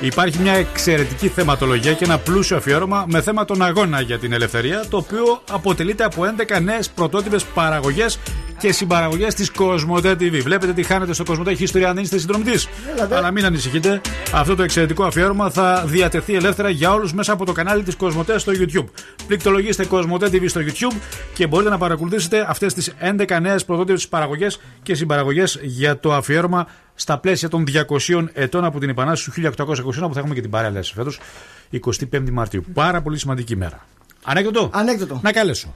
Υπάρχει 0.00 0.38
μια 0.38 0.52
εξαιρετική 0.52 1.28
θεματολογία 1.28 1.92
και 1.92 2.04
ένα 2.04 2.18
πλούσιο 2.18 2.56
αφιέρωμα 2.56 3.04
με 3.08 3.20
θέμα 3.20 3.44
τον 3.44 3.62
αγώνα 3.62 4.00
για 4.00 4.18
την 4.18 4.32
ελευθερία, 4.32 4.84
το 4.88 4.96
οποίο 4.96 5.42
αποτελείται 5.50 6.04
από 6.04 6.22
11 6.56 6.62
νέες 6.62 6.90
πρωτότυπες 6.90 7.44
παραγωγές 7.44 8.18
και 8.60 8.72
συμπαραγωγές 8.72 9.34
της 9.34 9.50
Κοσμοτέ 9.50 10.12
TV. 10.12 10.40
Βλέπετε 10.42 10.72
τι 10.72 10.82
χάνετε 10.82 11.12
στο 11.12 11.24
Κοσμοτέ, 11.24 11.50
έχει 11.50 11.62
ιστορία 11.62 11.90
αν 11.90 11.96
είστε 11.96 12.18
συνδρομητής. 12.18 12.68
Αλλά 13.10 13.30
μην 13.30 13.44
ανησυχείτε, 13.44 14.00
αυτό 14.32 14.54
το 14.54 14.62
εξαιρετικό 14.62 15.04
αφιέρωμα 15.04 15.50
θα 15.50 15.84
διατεθεί 15.86 16.34
ελεύθερα 16.34 16.68
για 16.68 16.92
όλους 16.92 17.12
μέσα 17.12 17.32
από 17.32 17.44
το 17.44 17.52
κανάλι 17.52 17.82
της 17.82 17.96
Κοσμοτέ 17.96 18.38
στο 18.38 18.52
YouTube. 18.54 18.84
Πληκτρολογήστε 19.26 19.86
Κοσμοτέ 19.86 20.26
TV 20.26 20.48
στο 20.48 20.60
YouTube 20.60 20.96
και 21.34 21.46
μπορείτε 21.46 21.70
να 21.70 21.78
παρακολουθήσετε 21.78 22.46
αυτές 22.48 22.74
τις 22.74 22.94
11 23.00 23.38
νέες 23.40 23.64
πρωτότυπες 23.64 24.08
παραγωγές 24.08 24.60
και 24.82 24.94
συμπαραγωγές 24.94 25.58
για 25.62 26.00
το 26.00 26.14
αφιέρωμα 26.14 26.66
στα 26.94 27.18
πλαίσια 27.18 27.48
των 27.48 27.64
200 28.08 28.24
ετών 28.32 28.64
από 28.64 28.80
την 28.80 28.88
Επανάσταση 28.88 29.30
του 29.30 29.52
1821 29.64 30.08
που 30.08 30.14
θα 30.14 30.18
έχουμε 30.18 30.34
και 30.34 30.40
την 30.40 30.50
παρέλαση 30.50 30.92
φέτος, 30.94 31.20
25 31.70 32.30
Μαρτίου. 32.30 32.64
Πάρα 32.74 33.02
πολύ 33.02 33.18
σημαντική 33.18 33.52
ημέρα. 33.52 33.86
Ανέκδοτο. 34.24 34.70
Ανέκδοτο. 34.72 35.20
Να 35.22 35.32
καλέσω. 35.32 35.74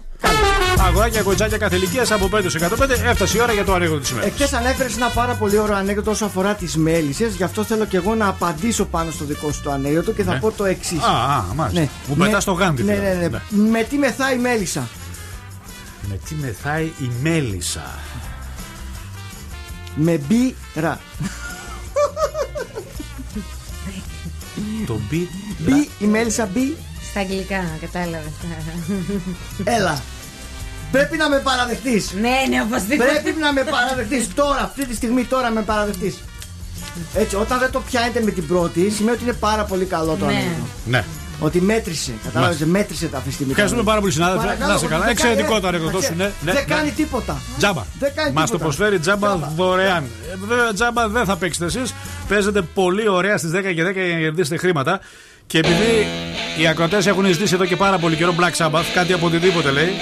Αγοράκια, 0.87 1.23
κοτσάκια 1.23 1.59
κάθε 1.59 1.77
ηλικία 1.77 2.07
από 2.11 2.29
5 2.33 2.45
σε 2.47 2.59
105 2.79 2.91
έφτασε 2.91 3.37
η 3.37 3.41
ώρα 3.41 3.53
για 3.53 3.65
το 3.65 3.75
ανέκδοτο 3.75 4.01
της 4.01 4.11
ημέρας. 4.11 4.29
Εχθές 4.31 4.53
ανέφερες 4.53 4.97
ένα 4.97 5.09
πάρα 5.09 5.33
πολύ 5.35 5.59
ωραίο 5.59 5.77
ανέκδοτο 5.77 6.11
όσο 6.11 6.25
αφορά 6.25 6.55
τις 6.55 6.77
μέλισσες. 6.77 7.35
Γι' 7.35 7.43
αυτό 7.43 7.65
θέλω 7.65 7.85
και 7.85 7.97
εγώ 7.97 8.15
να 8.15 8.29
απαντήσω 8.29 8.85
πάνω 8.85 9.11
στο 9.11 9.25
δικό 9.25 9.53
σου 9.53 9.63
το 9.63 9.71
ανέκδοτο 9.71 10.13
και 10.13 10.23
θα 10.23 10.33
Ναι. 10.33 10.39
πω 10.39 10.51
το 10.51 10.65
εξής. 10.65 10.99
Α, 11.03 11.35
α, 11.37 11.45
μάλιστα. 11.55 11.89
Μου 12.07 12.17
πετάς 12.17 12.45
το 12.45 12.53
γάντι, 12.53 12.83
Ναι, 12.83 12.95
δηλαδή. 12.95 13.19
ναι, 13.19 13.29
ναι. 13.63 13.71
Με 13.71 13.83
τι 13.83 13.97
μεθάει 13.97 14.35
η 14.35 14.39
μέλισσα; 14.39 14.89
Με 16.09 16.19
τι 16.29 16.35
μεθάει 16.35 16.85
η 16.85 17.11
μέλισσα; 17.23 17.91
Με 19.95 20.21
μπύρα. 20.29 21.01
Το 24.87 25.01
μπι. 25.11 25.29
Μπι, 25.59 25.89
η 25.99 26.05
μέλισσα 26.07 26.49
μπι. 26.53 26.77
Στα 27.15 27.23
αγγλικά, 27.23 27.65
κατάλαβες. 27.81 28.33
Έλα. 29.65 30.01
Πρέπει 30.93 31.17
να 31.17 31.29
με 31.29 31.39
παραδεχτείς. 31.39 32.13
Ναι, 32.21 32.31
ναι, 32.49 32.61
οπωσδήποτε. 32.63 33.11
Πρέπει 33.23 33.41
να 33.41 33.53
με 33.53 33.63
παραδεχτείς 33.63 34.35
τώρα, 34.35 34.61
αυτή 34.63 34.87
τη 34.87 34.95
στιγμή 34.95 35.25
τώρα 35.25 35.51
με 35.51 35.63
παραδεχτείς. 35.63 36.17
Έτσι, 37.15 37.37
όταν 37.37 37.59
δεν 37.59 37.71
το 37.71 37.81
πιάνετε 37.81 38.21
με 38.21 38.31
την 38.31 38.47
πρώτη, 38.47 38.91
σημαίνει 38.91 39.17
ότι 39.17 39.25
είναι 39.25 39.33
πάρα 39.33 39.65
πολύ 39.65 39.85
καλό 39.85 40.17
το 40.21 40.25
Ναι. 40.25 40.33
ανέκδοτο. 40.33 40.67
Ναι. 40.87 41.05
Ότι 41.41 41.61
μέτρησε. 41.61 42.13
Κατάλαβες, 42.25 42.59
μέτρησε 42.65 43.07
τα 43.07 43.17
αυτή 43.17 43.29
τη 43.29 43.35
στιγμή. 43.35 43.53
Ευχαριστούμε 43.53 43.85
πάρα 43.85 44.01
πολύ, 44.01 44.13
συνάδελφε. 44.13 44.45
Παρακαλώ, 44.47 44.71
Να 44.71 44.75
είσαι 44.77 44.87
καλά. 44.87 45.01
δεν 45.03 45.11
Εξαιρετικό 45.11 45.49
κάνει- 45.49 45.61
το 45.61 45.69
ανέκδοτο 45.69 46.01
σου. 46.01 46.15
Ναι, 46.17 46.25
ναι, 46.25 46.31
Δεν 46.43 46.55
ναι. 46.55 46.61
κάνει 46.61 46.91
τίποτα. 46.91 47.41
Τζάμπα. 47.59 47.83
Δεν 47.99 48.13
κάνει 48.15 48.33
Μας 48.33 48.51
το 48.51 48.57
τίποτα. 48.57 48.65
προσφέρει 48.65 48.99
τζάμπα, 48.99 49.37
δωρεάν. 49.57 50.05
Ε, 50.33 50.37
Βέβαια, 50.47 50.73
τζάμπα 50.73 51.09
δεν 51.09 51.25
θα 51.25 51.37
παίξετε 51.37 51.65
εσείς. 51.65 51.95
Παίζετε 52.29 52.63
πολύ 52.63 53.09
ωραία 53.09 53.39
στις 53.39 53.51
10 53.51 53.73
και 53.73 53.83
10 53.85 54.01
για 54.05 54.15
να 54.15 54.21
κερδίσετε 54.21 54.57
χρήματα. 54.57 55.01
Και 55.47 55.59
επειδή 55.59 56.07
οι 56.59 56.67
ακροτέ 56.67 56.99
έχουν 57.07 57.27
ζητήσει 57.27 57.55
εδώ 57.55 57.65
και 57.65 57.77
πάρα 57.77 57.99
πολύ 57.99 58.17
καιρό 58.17 58.35
Black 58.41 58.67
Sabbath, 58.67 58.85
κάτι 58.95 59.13
από 59.13 59.27
οτιδήποτε 59.27 59.71
λέει. 59.71 59.93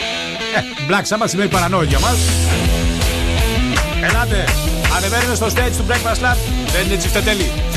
Ε, 0.57 0.61
Black 0.89 1.17
Sabbath 1.17 1.29
σημαίνει 1.29 1.49
παρανόηση 1.49 1.89
για 1.89 2.01
μας. 2.01 2.19
Ελάτε, 4.03 4.45
ανεβαίνουμε 4.97 5.35
στο 5.35 5.47
stage 5.47 5.73
του 5.77 5.85
Breakfast 5.89 6.25
Lab. 6.25 6.37
Δεν 6.73 6.87
είναι 6.87 6.97
τσιφτετέλη. 6.97 7.72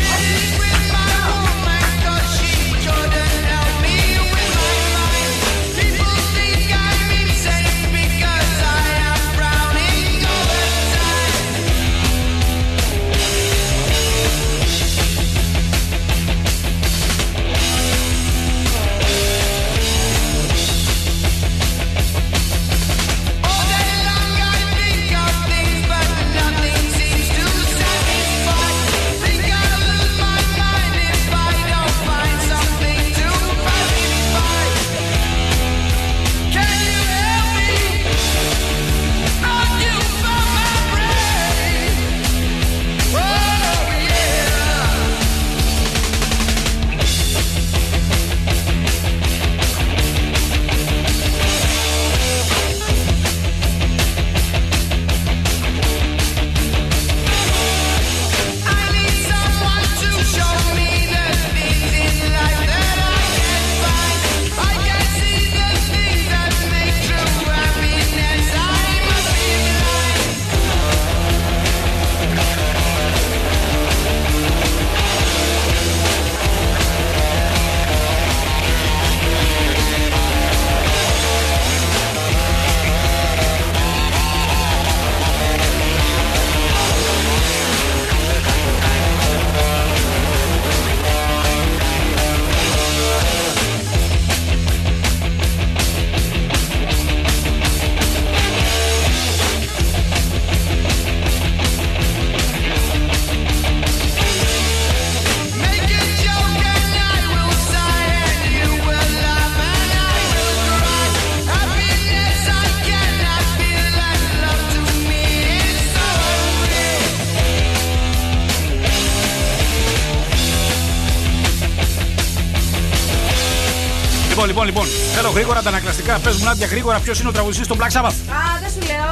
Τα 126.19 126.29
ανακλαστικά. 126.29 126.29
Πες 126.29 126.35
μου, 126.37 126.43
Νάντια, 126.45 126.67
γρήγορα 126.67 126.99
ποιος 126.99 127.19
είναι 127.19 127.29
ο 127.29 127.31
τραγουδιστής 127.31 127.67
των 127.67 127.77
Black 127.79 127.91
Sabbath; 127.97 128.17
Α, 128.39 128.41
δεν 128.61 128.69
σου 128.75 128.81
λέω. 128.89 129.09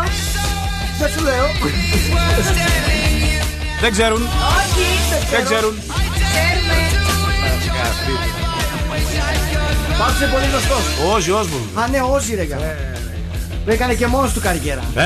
Δεν 1.00 1.10
σου 1.14 1.24
λέω. 1.24 1.46
Δεν 3.82 3.92
ξέρουν. 3.92 4.22
Όχι, 4.22 4.86
Δεν 5.32 5.44
ξέρουν. 5.44 5.46
ξέρουμε. 5.46 6.02
Πάντω 10.00 10.14
είναι 10.24 10.32
πολύ 10.34 10.46
γνωστός. 10.46 10.84
Ο 11.06 11.14
Όζι 11.14 11.32
Όσμπορν. 11.32 11.64
Α, 11.76 11.88
ναι, 11.88 12.00
όζι 12.02 12.36
ρε 12.36 12.44
γάμο. 12.44 12.64
Έκανε 13.66 13.94
και 13.94 14.08
μόνος 14.08 14.34
του 14.34 14.40
καριέρα. 14.40 14.82
Ε, 14.96 15.04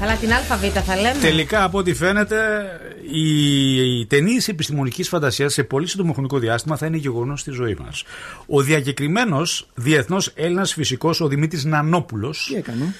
Καλά, 0.00 0.12
την 0.20 0.32
ΑΒ 0.32 0.82
θα 0.86 0.96
λέμε. 0.96 1.18
τελικά, 1.20 1.62
από 1.64 1.78
ό,τι 1.78 1.94
φαίνεται, 1.94 2.36
η, 3.14 3.98
η 4.00 4.06
ταινίε 4.06 4.40
επιστημονικής 4.46 5.08
φαντασίας 5.08 5.52
σε 5.52 5.64
πολύ 5.64 5.86
σύντομο 5.86 6.12
χρονικό 6.12 6.38
διάστημα 6.38 6.76
θα 6.76 6.86
είναι 6.86 6.96
γεγονός 6.96 7.40
στη 7.40 7.50
ζωή 7.50 7.76
μας. 7.80 8.04
Ο 8.46 8.62
διακεκριμένος 8.62 9.68
διεθνός 9.74 10.32
Έλληνας 10.34 10.72
φυσικός, 10.72 11.20
ο 11.20 11.28
Δημήτρης 11.28 11.64
Νανόπουλος, 11.64 12.46
Τι 12.48 12.54
έκανε; 12.54 12.94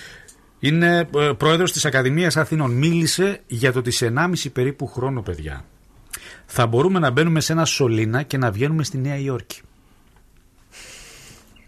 είναι 0.59 1.09
ε, 1.17 1.31
πρόεδρος 1.37 1.73
της 1.73 1.85
Ακαδημίας 1.85 2.37
Αθήνων. 2.37 2.71
Μίλησε 2.71 3.41
για 3.47 3.73
το 3.73 3.79
ότι 3.79 3.91
σε 3.91 4.13
1,5 4.17 4.53
περίπου 4.53 4.87
χρόνο, 4.87 5.23
παιδιά, 5.23 5.65
θα 6.47 6.67
μπορούμε 6.67 6.99
να 6.99 7.11
μπαίνουμε 7.11 7.41
σε 7.41 7.53
ένα 7.53 7.65
σωλήνα 7.65 8.23
και 8.23 8.39
να 8.39 8.51
βγαίνουμε 8.51 8.85
στη 8.85 8.99
Νέα 8.99 9.17
Υόρκη. 9.17 9.61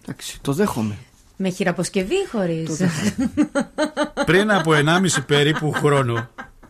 Εντάξει, 0.02 0.40
το 0.40 0.52
δέχομαι. 0.52 0.96
Με 1.36 1.48
χειραποσκευή 1.48 2.14
ή 2.14 2.26
χωρίς; 2.30 2.80
Πριν 4.26 4.50
από 4.50 4.72
1,5 4.74 5.24
περίπου 5.26 5.72
χρόνο 5.72 6.28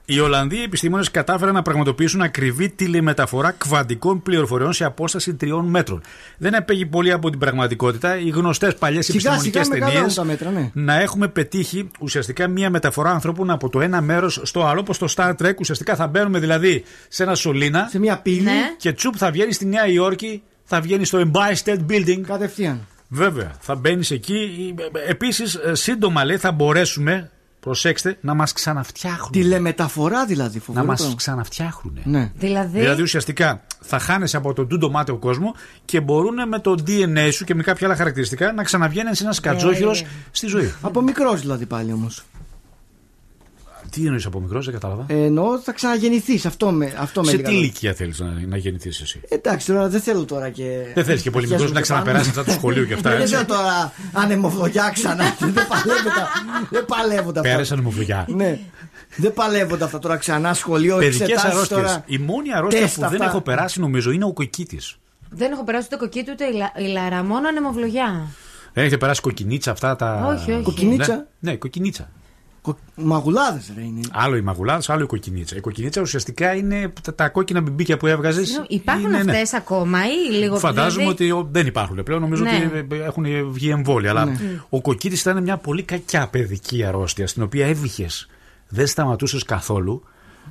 Οι 0.08 0.20
Ολλανδοί 0.20 0.62
επιστήμονες 0.62 1.10
κατάφεραν 1.10 1.54
να 1.54 1.62
πραγματοποιήσουν 1.62 2.20
ακριβή 2.20 2.68
τηλεμεταφορά 2.68 3.50
κβαντικών 3.50 4.22
πληροφοριών 4.22 4.72
σε 4.72 4.84
απόσταση 4.84 5.34
τριών 5.34 5.66
μέτρων. 5.66 6.02
Δεν 6.38 6.56
απέχει 6.56 6.86
πολύ 6.86 7.12
από 7.12 7.30
την 7.30 7.38
πραγματικότητα. 7.38 8.18
Οι 8.18 8.28
γνωστές 8.28 8.74
παλιές 8.74 9.04
Σιγά 9.04 9.18
επιστημονικές 9.18 9.66
σιγά 9.66 9.78
ταινίες 9.78 9.92
μεγαλώνουν 9.92 10.14
τα 10.14 10.24
μέτρα, 10.24 10.50
ναι. 10.50 10.70
να 10.72 11.00
έχουμε 11.00 11.28
πετύχει 11.28 11.90
ουσιαστικά 12.00 12.48
μία 12.48 12.70
μεταφορά 12.70 13.10
ανθρώπων 13.10 13.50
από 13.50 13.68
το 13.68 13.80
ένα 13.80 14.00
μέρος 14.00 14.40
στο 14.42 14.66
άλλο. 14.66 14.80
Όπως 14.80 14.98
το 14.98 15.06
Star 15.16 15.32
Trek, 15.42 15.54
ουσιαστικά 15.58 15.96
θα 15.96 16.06
μπαίνουμε 16.06 16.38
δηλαδή 16.38 16.84
σε 17.08 17.22
ένα 17.22 17.34
σωλήνα. 17.34 17.88
Σε 17.90 17.98
μια 17.98 18.18
πύλη. 18.18 18.48
Και 18.76 18.92
τσουπ 18.92 19.14
θα 19.16 19.30
βγαίνει 19.30 19.52
στη 19.52 19.66
Νέα 19.66 19.86
Υόρκη, 19.86 20.42
θα 20.64 20.80
βγαίνει 20.80 21.04
στο 21.04 21.30
Empire 21.32 21.64
State 21.64 21.86
Building. 21.90 22.20
Κατευθείαν. 22.26 22.86
Βέβαια, 23.08 23.54
θα 23.60 23.74
μπαίνεις 23.74 24.10
εκεί. 24.10 24.74
Επίσης, 25.08 25.58
σύντομα 25.72 26.24
λέει 26.24 26.36
θα 26.36 26.52
μπορέσουμε, 26.52 27.30
προσέξτε, 27.66 28.18
να 28.20 28.34
μας 28.34 28.52
ξαναφτιάχνουν. 28.52 29.30
Τηλεμεταφορά 29.32 30.26
δηλαδή, 30.26 30.56
Να 30.56 30.62
φοβερό. 30.64 30.86
μας 30.86 30.98
πράγμα. 30.98 31.16
ξαναφτιάχνουν. 31.16 31.98
Ναι. 32.04 32.30
Δηλαδή. 32.38 32.78
Δηλαδή 32.78 33.02
ουσιαστικά 33.02 33.62
θα 33.80 33.98
χάνεσαι 33.98 34.36
από 34.36 34.52
τον 34.52 34.68
τούντο 34.68 34.90
μάταιο 34.90 35.16
κόσμος 35.16 35.52
και 35.84 36.00
μπορούν 36.00 36.48
με 36.48 36.58
το 36.58 36.74
DNA 36.86 37.28
σου 37.32 37.44
και 37.44 37.54
με 37.54 37.62
κάποια 37.62 37.86
άλλα 37.86 37.96
χαρακτηριστικά 37.96 38.52
να 38.52 38.62
ξαναβγαίνεις 38.62 39.20
ένας 39.20 39.36
σκατζόχυρο 39.36 39.90
Ε. 39.90 39.94
στη 40.30 40.46
ζωή. 40.46 40.74
Από 40.80 41.00
μικρός 41.02 41.40
δηλαδή 41.40 41.66
πάλι 41.66 41.92
όμως. 41.92 42.24
Τι 43.96 44.04
εννοείς 44.04 44.26
από 44.26 44.40
μικρός, 44.40 44.64
δεν 44.64 44.74
κατάλαβα. 44.74 45.04
Ε, 45.08 45.24
εννοώ 45.24 45.60
θα 45.60 45.72
ξαναγεννηθείς. 45.72 46.46
Αυτό 46.46 46.70
με, 46.70 46.94
αυτό 46.98 47.20
με 47.20 47.26
Σε 47.26 47.32
έλεγα 47.32 47.48
τι 47.48 47.54
τώρα. 47.54 47.64
ηλικία 47.66 47.92
θέλεις 47.94 48.18
να, 48.20 48.26
να 48.46 48.56
γεννηθείς 48.56 49.00
εσύ; 49.00 49.20
Εντάξει, 49.28 49.66
τώρα 49.66 49.88
δεν 49.88 50.00
θέλω 50.00 50.24
τώρα 50.24 50.50
και. 50.50 50.86
Δεν 50.94 51.04
θέλεις 51.04 51.22
και 51.22 51.30
πολύ 51.30 51.48
μικρός 51.48 51.72
να 51.72 51.80
ξαναπεράσεις 51.80 52.28
αυτά 52.28 52.44
του 52.44 52.50
σχολείου 52.50 52.86
και 52.86 52.94
αυτά. 52.94 53.10
Δεν 53.10 53.20
έτσι; 53.20 53.34
θέλω 53.34 53.46
τώρα 53.46 53.92
ανεμοφλογιά 54.12 54.90
ξανά. 54.94 55.24
δεν 55.38 55.66
παλεύω 55.68 56.08
τα- 56.08 56.28
Δεν 56.70 56.84
παλεύονται 56.84 57.38
αυτά. 57.38 57.50
Πέρασαν 57.52 57.80
μουβλιά. 57.80 58.24
Ναι. 58.28 58.58
Δεν 59.16 59.32
παλεύονται 59.34 59.84
αυτά 59.84 59.98
τώρα 59.98 60.16
ξανά 60.16 60.54
σχολείο. 60.54 60.96
Παιδικές 60.96 61.20
εξετάσεις 61.20 61.50
αρρώστιες. 61.50 61.80
τώρα. 61.80 62.02
Η 62.06 62.18
μόνη 62.18 62.52
αρρώστια 62.54 62.80
τεστ 62.80 62.94
που 62.94 63.00
δεν 63.00 63.10
αυτά. 63.12 63.24
έχω 63.24 63.40
περάσει 63.40 63.80
νομίζω 63.80 64.10
είναι 64.10 64.24
ο 64.24 64.32
κοκκίτης. 64.32 64.96
Δεν 65.30 65.52
έχω 65.52 65.64
περάσει 65.64 65.86
ούτε 65.86 65.96
κοκκίτη 65.96 66.30
ούτε 66.30 66.44
η, 66.44 66.52
λα... 66.52 66.72
η 66.76 66.92
λαρά, 66.92 67.22
μόνο 67.22 67.48
ανεμοβλογιά. 67.48 68.26
Δεν 68.72 68.84
έχετε 68.84 68.98
περάσει 68.98 69.20
κοκκινίτσα 69.20 69.70
αυτά 69.70 69.96
τα. 69.96 70.26
Όχι, 70.26 70.52
όχι. 70.52 70.62
Κοκκινίτσα; 70.62 71.14
Ναι, 71.38 71.50
ναι 71.50 71.56
κοκκινίτσα. 71.56 72.10
Μαγουλάδες 72.94 73.72
ρε 73.76 73.82
είναι. 73.82 74.00
Άλλο 74.12 74.36
η 74.36 74.40
μαγουλάδα, 74.40 74.92
άλλο 74.92 75.02
η 75.02 75.06
κοκκινίτσα. 75.06 75.56
Η 75.56 75.60
κοκκινίτσα 75.60 76.00
ουσιαστικά 76.00 76.54
είναι 76.54 76.92
τα, 77.02 77.14
τα 77.14 77.28
κόκκινα 77.28 77.60
μπιμπίκια 77.60 77.96
που 77.96 78.06
έβγαζες. 78.06 78.44
Συγγνώμη, 78.46 78.66
Υπάρχουν 78.70 79.14
αυτές 79.14 79.54
ακόμα 79.54 79.98
ή 80.06 80.32
λίγο 80.34 80.56
Φαντάζομαι 80.58 81.02
δηλαδή- 81.02 81.30
ότι 81.30 81.30
ο- 81.30 81.48
δεν 81.52 81.66
υπάρχουν 81.66 82.02
πλέον. 82.02 82.20
Νομίζω 82.20 82.42
Ναι. 82.42 82.70
ότι 82.80 82.94
έχουν 82.96 83.52
βγει 83.52 83.70
εμβόλια. 83.70 84.10
Αλλά 84.10 84.24
Ναι. 84.24 84.38
ο 84.68 84.80
κοκκίτης 84.80 85.20
ήταν 85.20 85.42
μια 85.42 85.56
πολύ 85.56 85.82
κακιά 85.82 86.28
παιδική 86.28 86.84
αρρώστια 86.84 87.26
στην 87.26 87.42
οποία 87.42 87.66
έβηχε. 87.66 88.06
Δεν 88.68 88.86
σταματούσες 88.86 89.42
καθόλου. 89.42 90.02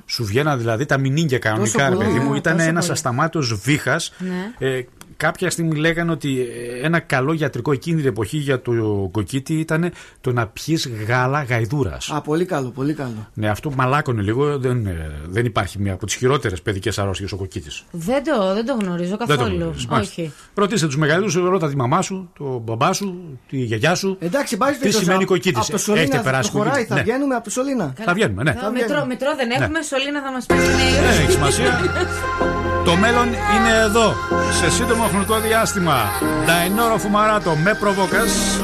Σου 0.06 0.24
βγαίναν 0.24 0.58
δηλαδή 0.58 0.86
τα 0.86 0.98
μηνύγκια 0.98 1.38
κανονικά, 1.38 1.88
ρε 1.88 1.94
πολύ, 1.94 2.06
παιδί 2.06 2.18
μου. 2.18 2.30
ναι, 2.30 2.36
Ήταν 2.36 2.56
τόσο 2.56 2.68
ένας 2.68 2.80
πολύ. 2.84 2.92
ασταμάτητος 2.92 3.54
βήχας. 3.54 4.12
Ναι. 4.18 4.68
Ε, 4.68 4.82
κάποια 5.16 5.50
στιγμή 5.50 5.76
λέγανε 5.76 6.10
ότι 6.10 6.40
ε, 6.40 6.86
ένα 6.86 6.98
καλό 7.00 7.32
γιατρικό 7.32 7.72
εκείνη 7.72 7.96
την 8.00 8.06
εποχή 8.08 8.36
για 8.36 8.60
το 8.62 8.72
κοκκίτι 9.12 9.54
ήταν 9.54 9.92
το 10.20 10.32
να 10.32 10.46
πιεις 10.46 10.88
γάλα 11.08 11.42
γαϊδούρας. 11.42 12.10
Α, 12.10 12.20
πολύ 12.20 12.44
καλό, 12.44 12.68
πολύ 12.70 12.94
καλό. 12.94 13.28
Ναι, 13.34 13.48
αυτό 13.48 13.70
μαλάκωνε 13.76 14.22
λίγο. 14.22 14.58
Δεν, 14.58 14.86
ε, 14.86 15.10
δεν 15.28 15.44
υπάρχει 15.44 15.78
μία 15.80 15.92
από 15.92 16.06
τις 16.06 16.14
χειρότερες 16.14 16.62
παιδικές 16.62 16.98
αρρώστιες 16.98 17.32
ο 17.32 17.36
κοκκίτης. 17.36 17.84
Δεν 17.90 18.22
το, 18.24 18.54
δεν 18.54 18.66
το 18.66 18.76
γνωρίζω 18.80 19.16
Δεν 19.16 19.18
το 19.18 19.26
καθόλου. 19.36 19.56
γνωρίζεις, 19.56 19.86
μάλιστα. 19.86 20.22
Όχι. 20.22 20.32
Ρωτήστε 20.54 20.86
τους 20.86 20.96
μεγαλύτερου, 20.96 21.48
ρώτα 21.50 21.68
τη 21.68 21.76
μαμά 21.76 22.02
σου, 22.02 22.30
τον 22.38 22.58
μπαμπά 22.64 22.92
σου, 22.92 23.38
τη 23.48 23.56
γιαγιά 23.58 23.94
σου. 23.94 24.16
Εντάξει, 24.20 24.56
πάει 24.56 24.72
Τι 24.74 24.90
σημαίνει 24.90 25.24
κοκκίτης. 25.24 25.58
Από 25.62 25.70
το 25.70 25.78
Σολίνα 25.78 26.02
Έχετε 26.02 26.16
το 26.16 26.22
περάσει 26.22 26.50
χωράει, 26.50 26.68
κοκκίτη. 26.70 26.88
θα 26.88 26.94
Ναι. 26.94 27.02
βγαίνουμε 27.02 27.34
από 27.34 27.44
το 27.44 27.50
Σολίνα. 27.50 27.92
Θα 28.04 28.12
βγαίνουμε, 28.14 28.42
ναι. 28.42 28.50
Εδώ 28.50 28.70
μετρό, 28.72 29.04
μετρό 29.06 29.30
δεν 29.36 29.50
έχουμε, 29.50 29.82
Σολίνα 29.82 30.20
θα 30.22 30.32
μας 30.32 30.46
πει 30.46 30.54
στη 30.54 30.66
Νέα 30.66 30.76
Δεν 30.76 31.04
Υόρκη. 31.04 31.22
έχει 31.22 31.30
σημασία. 31.32 31.70
Το 32.88 32.96
μέλλον 32.96 33.26
είναι 33.26 33.72
εδώ. 33.84 34.14
Σε 34.60 34.70
σύντομο 34.70 35.05
χρονικό 35.08 35.38
διάστημα. 35.38 35.96
Νταϊνόρο 36.44 36.98
Φουμαράτο 36.98 37.56
με 37.64 37.74
προβόκας. 37.74 38.60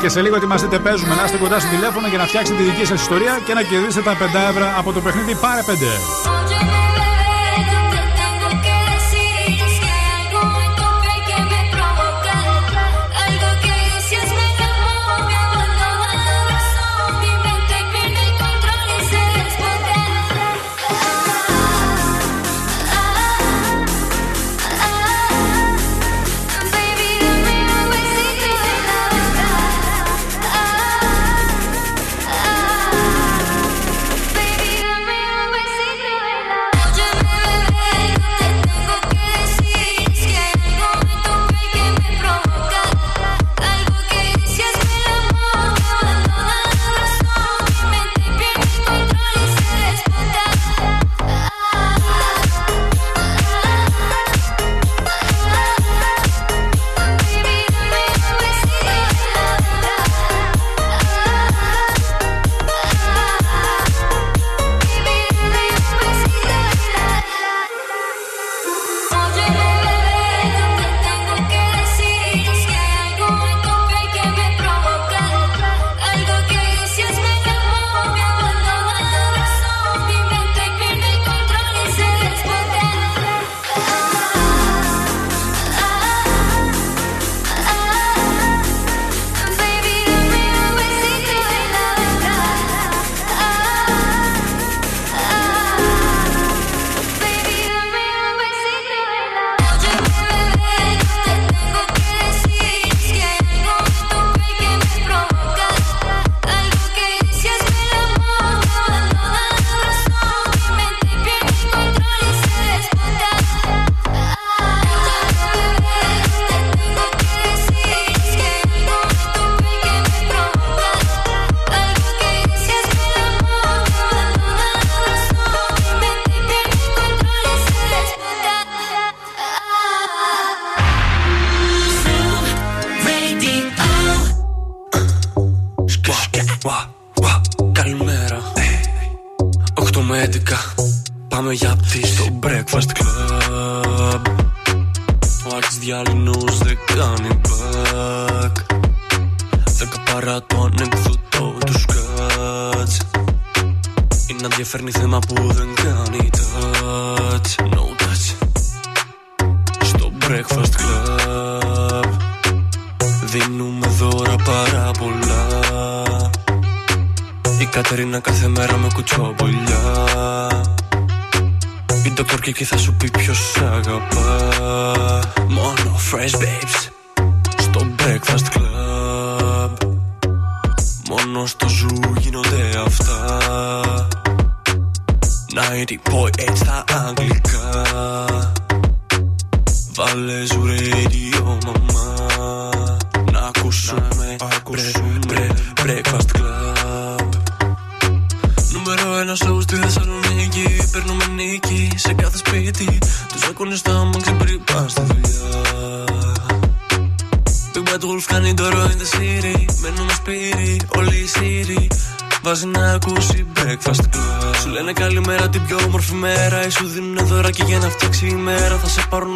Και 0.00 0.08
σε 0.08 0.20
λίγο 0.20 0.36
ετοιμαστείτε, 0.36 0.78
παίζουμε. 0.78 1.14
Να 1.14 1.24
είστε 1.24 1.36
κοντά 1.36 1.58
στο 1.60 1.68
τηλέφωνο 1.68 2.06
για 2.08 2.18
να 2.18 2.24
φτιάξετε 2.24 2.58
τη 2.58 2.64
δική 2.70 2.84
σας 2.84 3.00
ιστορία 3.00 3.40
και 3.46 3.54
να 3.54 3.62
κερδίσετε 3.62 4.02
τα 4.02 4.16
5 4.16 4.48
ευρώ 4.50 4.66
από 4.78 4.92
το 4.92 5.00
παιχνίδι 5.00 5.34
Πάρε 5.34 5.62
5. 5.66 6.77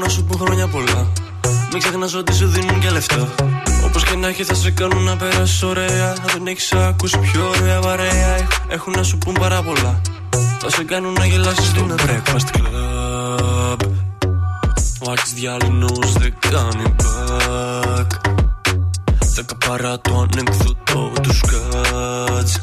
Να 0.03 0.09
σου 0.09 0.25
πούν 0.25 0.39
χρόνια 0.39 0.69
πολλά 0.69 1.13
Μην 1.73 1.79
ξεχνάς 1.79 2.15
ότι 2.15 2.35
σου 2.35 2.47
δίνουν 2.47 2.81
και 2.81 2.91
λεφτά 2.91 3.29
Όπως 3.85 4.05
και 4.05 4.17
να 4.17 4.29
έχει, 4.29 4.45
θα 4.45 4.55
σε 4.55 4.71
κάνουν 4.71 5.03
να 5.03 5.17
περάσεις 5.17 5.63
ωραία. 5.63 6.11
Αν 6.11 6.29
δεν 6.33 6.47
έχεις 6.47 6.73
ακούσει 6.73 7.19
πιο 7.19 7.49
ωραία 7.49 7.81
βαρέα, 7.81 8.49
έχουν 8.69 8.93
να 8.97 9.03
σου 9.03 9.19
πούν 9.19 9.35
πάρα 9.35 9.63
πολλά. 9.63 10.01
Θα 10.59 10.71
σε 10.71 10.85
κάνουν 10.85 11.13
να 11.13 11.27
γελάσεις 11.27 11.67
στο 11.67 11.87
breakfast 11.89 12.57
club. 12.57 13.89
Ο 15.07 15.11
Άκης 15.11 15.33
διάλυνος 15.33 16.13
δεν 16.13 16.35
κάνει 16.51 16.95
back. 17.03 18.07
Δέκα 19.35 19.57
παρά 19.67 20.01
το 20.01 20.27
ανεκδοτό 20.31 21.13
τους 21.23 21.37
σκάτς. 21.37 22.61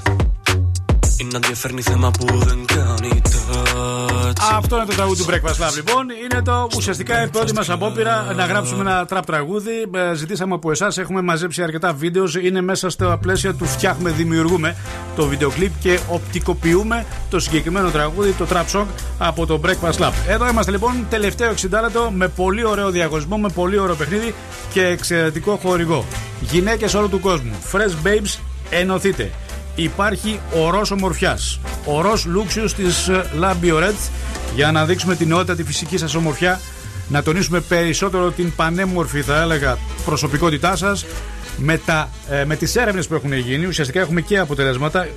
Είναι 1.22 1.36
ενδιαφέρνει 1.36 1.82
θέμα 1.82 2.12
που 2.12 2.38
δεν 2.38 2.66
κάνει 2.66 3.22
touch. 3.24 4.34
Αυτό 4.52 4.76
είναι 4.76 4.86
το 4.86 4.94
τραγούδι 4.94 5.24
του 5.24 5.30
Breakfast 5.30 5.68
Lab 5.68 5.76
λοιπόν. 5.76 6.06
Είναι 6.24 6.42
το 6.42 6.68
ουσιαστικά 6.76 7.24
η 7.24 7.28
πρώτη 7.28 7.54
μας 7.54 7.70
απόπειρα 7.70 8.34
να 8.36 8.46
γράψουμε 8.46 8.82
ένα 8.82 9.06
τραπ 9.06 9.26
τραγούδι. 9.26 9.72
Ε, 10.12 10.14
Ζητήσαμε 10.14 10.54
από 10.54 10.72
εσάς, 10.72 10.98
έχουμε 10.98 11.22
μαζέψει 11.22 11.64
αρκετά 11.64 11.94
βίντεος. 11.94 12.36
Είναι 12.36 12.62
μέσα 12.62 12.90
στα 12.90 13.18
πλαίσια 13.18 13.54
του 13.54 13.66
φτιάχνουμε, 13.66 14.10
δημιουργούμε 14.12 14.76
το 15.16 15.26
βίντεο 15.26 15.50
κλιπ 15.50 15.72
και 15.80 16.00
οπτικοποιούμε 16.10 17.06
το 17.30 17.40
συγκεκριμένο 17.40 17.90
τραγούδι, 17.90 18.32
το 18.32 18.46
trap 18.52 18.80
song 18.80 18.86
από 19.18 19.46
το 19.46 19.62
Breakfast 19.66 19.98
Lab. 19.98 20.12
Εδώ 20.28 20.50
είμαστε 20.50 20.72
λοιπόν, 20.72 21.06
τελευταίο 21.10 21.54
60 21.54 21.56
λεπτό 21.82 22.12
με 22.16 22.28
πολύ 22.28 22.66
ωραίο 22.66 22.90
διαγωνισμό, 22.90 23.38
με 23.38 23.50
πολύ 23.50 23.78
ωραίο 23.78 23.96
παιχνίδι 23.96 24.34
και 24.74 24.86
εξαιρετικό 24.86 25.60
χορηγό. 25.62 26.06
Γυναίκες 26.42 26.94
όλου 26.94 27.10
του 27.10 27.20
κόσμου. 27.20 27.52
Fresh 27.72 28.08
Babes, 28.08 28.40
ενωθείτε 28.70 29.32
υπάρχει 29.76 30.40
ορός 30.54 30.92
ομορφιάς. 30.92 31.60
Ορός 31.86 32.26
λούξιος 32.26 32.74
της 32.74 33.10
Labiorets 33.42 34.10
για 34.56 34.72
να 34.72 34.86
δείξουμε 34.86 35.16
την 35.16 35.28
νεότητα 35.28 35.56
τη 35.56 35.64
φυσική 35.64 35.98
σας 35.98 36.16
ομορφιά 36.16 36.60
να 37.10 37.24
τονίσουμε 37.24 37.60
περισσότερο 37.60 38.32
την 38.32 38.56
πανέμορφη 38.56 39.22
θα 39.22 39.42
έλεγα 39.42 39.78
προσωπικότητά 40.06 40.76
σας 40.76 41.06
με, 41.58 41.78
τα, 41.78 42.10
ε, 42.30 42.46
με 42.46 42.56
τις 42.56 42.76
έρευνες 42.76 43.08
που 43.08 43.14
έχουν 43.14 43.34
γίνει. 43.34 43.66
Ουσιαστικά 43.66 44.00
έχουμε 44.00 44.22
και 44.22 44.38
αποτελέσματα. 44.38 45.08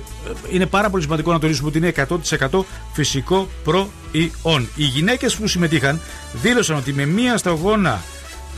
Είναι 0.51 0.65
πάρα 0.65 0.89
πολύ 0.89 1.03
σημαντικό 1.03 1.31
να 1.31 1.39
τονίσουμε 1.39 1.67
ότι 1.67 1.77
είναι 1.77 1.87
100% 1.87 2.65
φυσικό 2.93 3.47
προϊόν 3.63 4.67
οι 4.75 4.83
γυναίκες 4.83 5.35
που 5.35 5.47
συμμετείχαν 5.47 5.99
δήλωσαν 6.41 6.75
ότι 6.75 6.93
με 6.93 7.05
μία 7.05 7.37
σταγόνα 7.37 8.01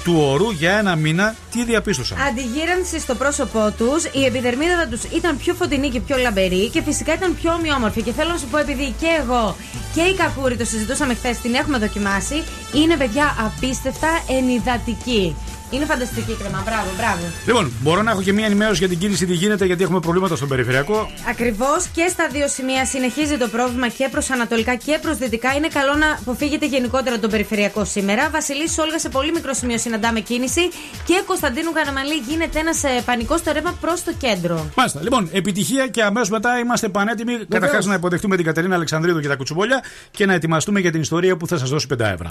του 0.06 0.16
ορού 0.18 0.52
για 0.52 0.78
ένα 0.78 0.96
μήνα, 0.96 1.36
τι 1.52 1.64
διαπίστωσαν; 1.64 2.18
Αντιγύρανση 2.22 3.00
στο 3.00 3.16
πρόσωπό 3.16 3.74
τους, 3.78 4.04
η 4.04 4.26
επιδερμίδα 4.26 4.88
τους 4.90 5.04
ήταν 5.04 5.38
πιο 5.38 5.54
φωτεινή 5.54 5.90
και 5.90 6.00
πιο 6.00 6.18
λαμπερή 6.18 6.70
και 6.70 6.82
φυσικά 6.82 7.14
ήταν 7.14 7.36
πιο 7.42 7.54
ομοιόμορφη. 7.54 8.02
Και 8.02 8.12
θέλω 8.12 8.30
να 8.30 8.38
σου 8.38 8.48
πω, 8.48 8.58
επειδή 8.58 8.96
και 9.00 9.08
εγώ 9.22 9.56
και 9.94 10.02
η 10.02 10.16
Κακούρη 10.16 10.56
το 10.58 10.66
συζητούσαμε 10.66 11.14
χθες, 11.14 11.38
την 11.38 11.54
έχουμε 11.54 11.78
δοκιμάσει, 11.78 12.44
είναι 12.74 12.98
παιδιά 12.98 13.36
απίστευτα 13.46 14.08
ενυδατική. 14.38 15.36
Είναι 15.76 15.86
φανταστική 15.86 16.36
κρέμα. 16.40 16.62
Μπράβο, 16.66 16.90
μπράβο. 16.98 17.24
Λοιπόν, 17.46 17.72
μπορώ 17.82 18.02
να 18.02 18.12
έχω 18.12 18.22
και 18.22 18.34
μία 18.34 18.46
ενημέρωση 18.46 18.80
για 18.80 18.88
την 18.88 19.00
κίνηση 19.00 19.26
τι 19.26 19.34
γίνεται, 19.34 19.66
γιατί 19.66 19.84
έχουμε 19.84 20.00
προβλήματα 20.00 20.36
στον 20.36 20.48
περιφερειακό. 20.48 21.12
Ακριβώς 21.30 21.88
και 21.94 22.08
στα 22.10 22.28
δύο 22.32 22.48
σημεία 22.48 22.86
συνεχίζει 22.86 23.38
το 23.38 23.48
πρόβλημα 23.48 23.88
και 23.88 24.08
προς 24.12 24.30
ανατολικά 24.30 24.76
και 24.76 25.00
προς 25.02 25.18
δυτικά. 25.18 25.54
Είναι 25.54 25.68
καλό 25.68 25.94
να 25.94 26.12
αποφύγετε 26.22 26.66
γενικότερα 26.66 27.20
τον 27.20 27.30
περιφερειακό 27.30 27.86
σήμερα. 27.86 28.30
Βασιλής 28.30 28.72
Σόλγα 28.74 29.00
σε 29.00 29.10
πολύ 29.10 29.32
μικρό 29.32 29.54
σημείο 29.54 29.78
συναντάμε 29.78 30.20
κίνηση 30.20 30.70
και 31.06 31.22
Κωνσταντίνου 31.26 31.72
Καραμαλή 31.72 32.16
γίνεται 32.28 32.60
ένας 32.60 32.82
πανικός 33.06 33.40
στο 33.40 33.52
ρεύμα 33.52 33.78
προς 33.82 34.04
το 34.04 34.14
κέντρο. 34.18 34.70
Μάλιστα. 34.76 35.00
Λοιπόν, 35.02 35.30
επιτυχία 35.32 35.88
και 35.88 36.04
αμέσως 36.04 36.30
μετά 36.30 36.60
είμαστε 36.60 36.90
πανέτοιμοι 36.90 37.46
καταρχάς 37.50 37.86
να 37.86 37.94
υποδεχτούμε 37.94 38.36
την 38.36 38.46
Κατερίνα 38.46 38.76
Αλεξανδρίδου 38.76 39.20
και 39.20 39.28
τα 39.28 39.36
κουτσουμπόλια 39.36 39.84
και 40.12 40.26
να 40.26 40.34
ετοιμαστούμε 40.34 40.80
για 40.80 40.92
την 40.92 41.02
ιστορία 41.02 41.38
που 41.38 41.48
θα 41.48 41.58
σας 41.58 41.70
δώσει 41.70 41.88
5 41.94 42.00
ευρώ. 42.00 42.28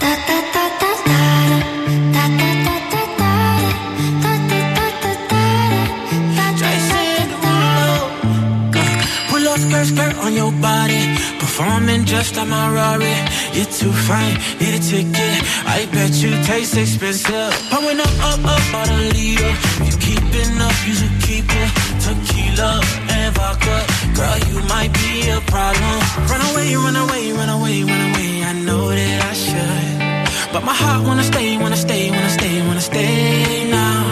Skirt, 9.83 10.13
skirt 10.13 10.15
on 10.23 10.33
your 10.33 10.51
body. 10.61 11.01
Performing 11.39 12.05
just 12.05 12.35
like 12.35 12.47
my 12.47 12.71
Rari. 12.73 13.15
You're 13.53 13.65
too 13.65 13.91
fine, 13.91 14.35
need 14.59 14.75
a 14.75 14.81
ticket. 14.81 15.37
I 15.65 15.87
bet 15.91 16.13
you 16.23 16.31
taste 16.43 16.77
expensive. 16.77 17.51
Pouring 17.69 17.99
up, 17.99 18.15
up, 18.29 18.45
up, 18.45 18.73
on 18.79 18.89
a 18.89 18.99
leader. 19.13 19.53
You 19.85 19.93
keeping 20.07 20.53
up, 20.61 20.77
you 20.87 20.93
should 20.99 21.17
keep 21.27 21.45
it. 21.47 21.69
Tequila 22.03 22.81
and 23.09 23.35
vodka. 23.35 23.77
Girl, 24.15 24.37
you 24.49 24.59
might 24.73 24.93
be 24.93 25.29
a 25.29 25.39
problem. 25.53 25.97
Run 26.29 26.41
away, 26.49 26.75
run 26.75 26.95
away, 26.95 27.31
run 27.31 27.49
away, 27.49 27.83
run 27.83 28.01
away. 28.09 28.31
I 28.43 28.53
know 28.65 28.89
that 28.89 29.19
I 29.31 29.33
should. 29.45 30.53
But 30.53 30.63
my 30.63 30.73
heart 30.73 31.05
wanna 31.05 31.23
stay, 31.23 31.57
wanna 31.57 31.75
stay, 31.77 32.11
wanna 32.11 32.29
stay, 32.29 32.61
wanna 32.67 32.81
stay 32.81 33.69
now. 33.69 34.03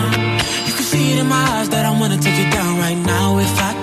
You 0.68 0.74
can 0.74 0.86
see 0.92 1.14
it 1.14 1.20
in 1.20 1.28
my 1.28 1.44
eyes 1.56 1.70
that 1.70 1.86
I 1.86 1.92
wanna 2.00 2.18
take 2.18 2.40
it 2.46 2.52
down 2.52 2.78
right 2.80 2.98
now 2.98 3.38
if 3.38 3.62
I. 3.62 3.83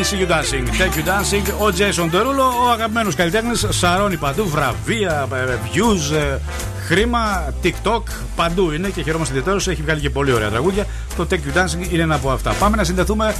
See 0.00 0.18
you 0.18 0.26
dancing. 0.26 0.64
Take 0.80 0.96
you 0.96 1.04
dancing. 1.04 1.44
Ο 1.60 1.68
Jason 1.78 2.10
Derulo, 2.14 2.64
ο 2.66 2.70
αγαπημένος 2.70 3.14
καλλιτέχνης, 3.14 3.66
σαρώνει 3.68 4.16
παντού 4.16 4.48
βραβεία, 4.48 5.28
ε, 5.32 5.58
views, 5.72 6.16
ε, 6.16 6.38
χρήμα, 6.86 7.54
TikTok, 7.62 8.02
παντού 8.36 8.72
είναι 8.72 8.88
και 8.88 9.02
χαιρόμαστε 9.02 9.34
ιδιαίτερως. 9.34 9.68
Έχει 9.68 9.82
βγάλει 9.82 10.00
και 10.00 10.10
πολύ 10.10 10.32
ωραία 10.32 10.50
τραγούδια. 10.50 10.86
Το 11.16 11.26
Take 11.30 11.34
you 11.34 11.58
dancing 11.58 11.92
είναι 11.92 12.02
ένα 12.02 12.14
από 12.14 12.30
αυτά. 12.30 12.52
Πάμε 12.52 12.76
να 12.76 12.84
συνδεθούμε 12.84 13.34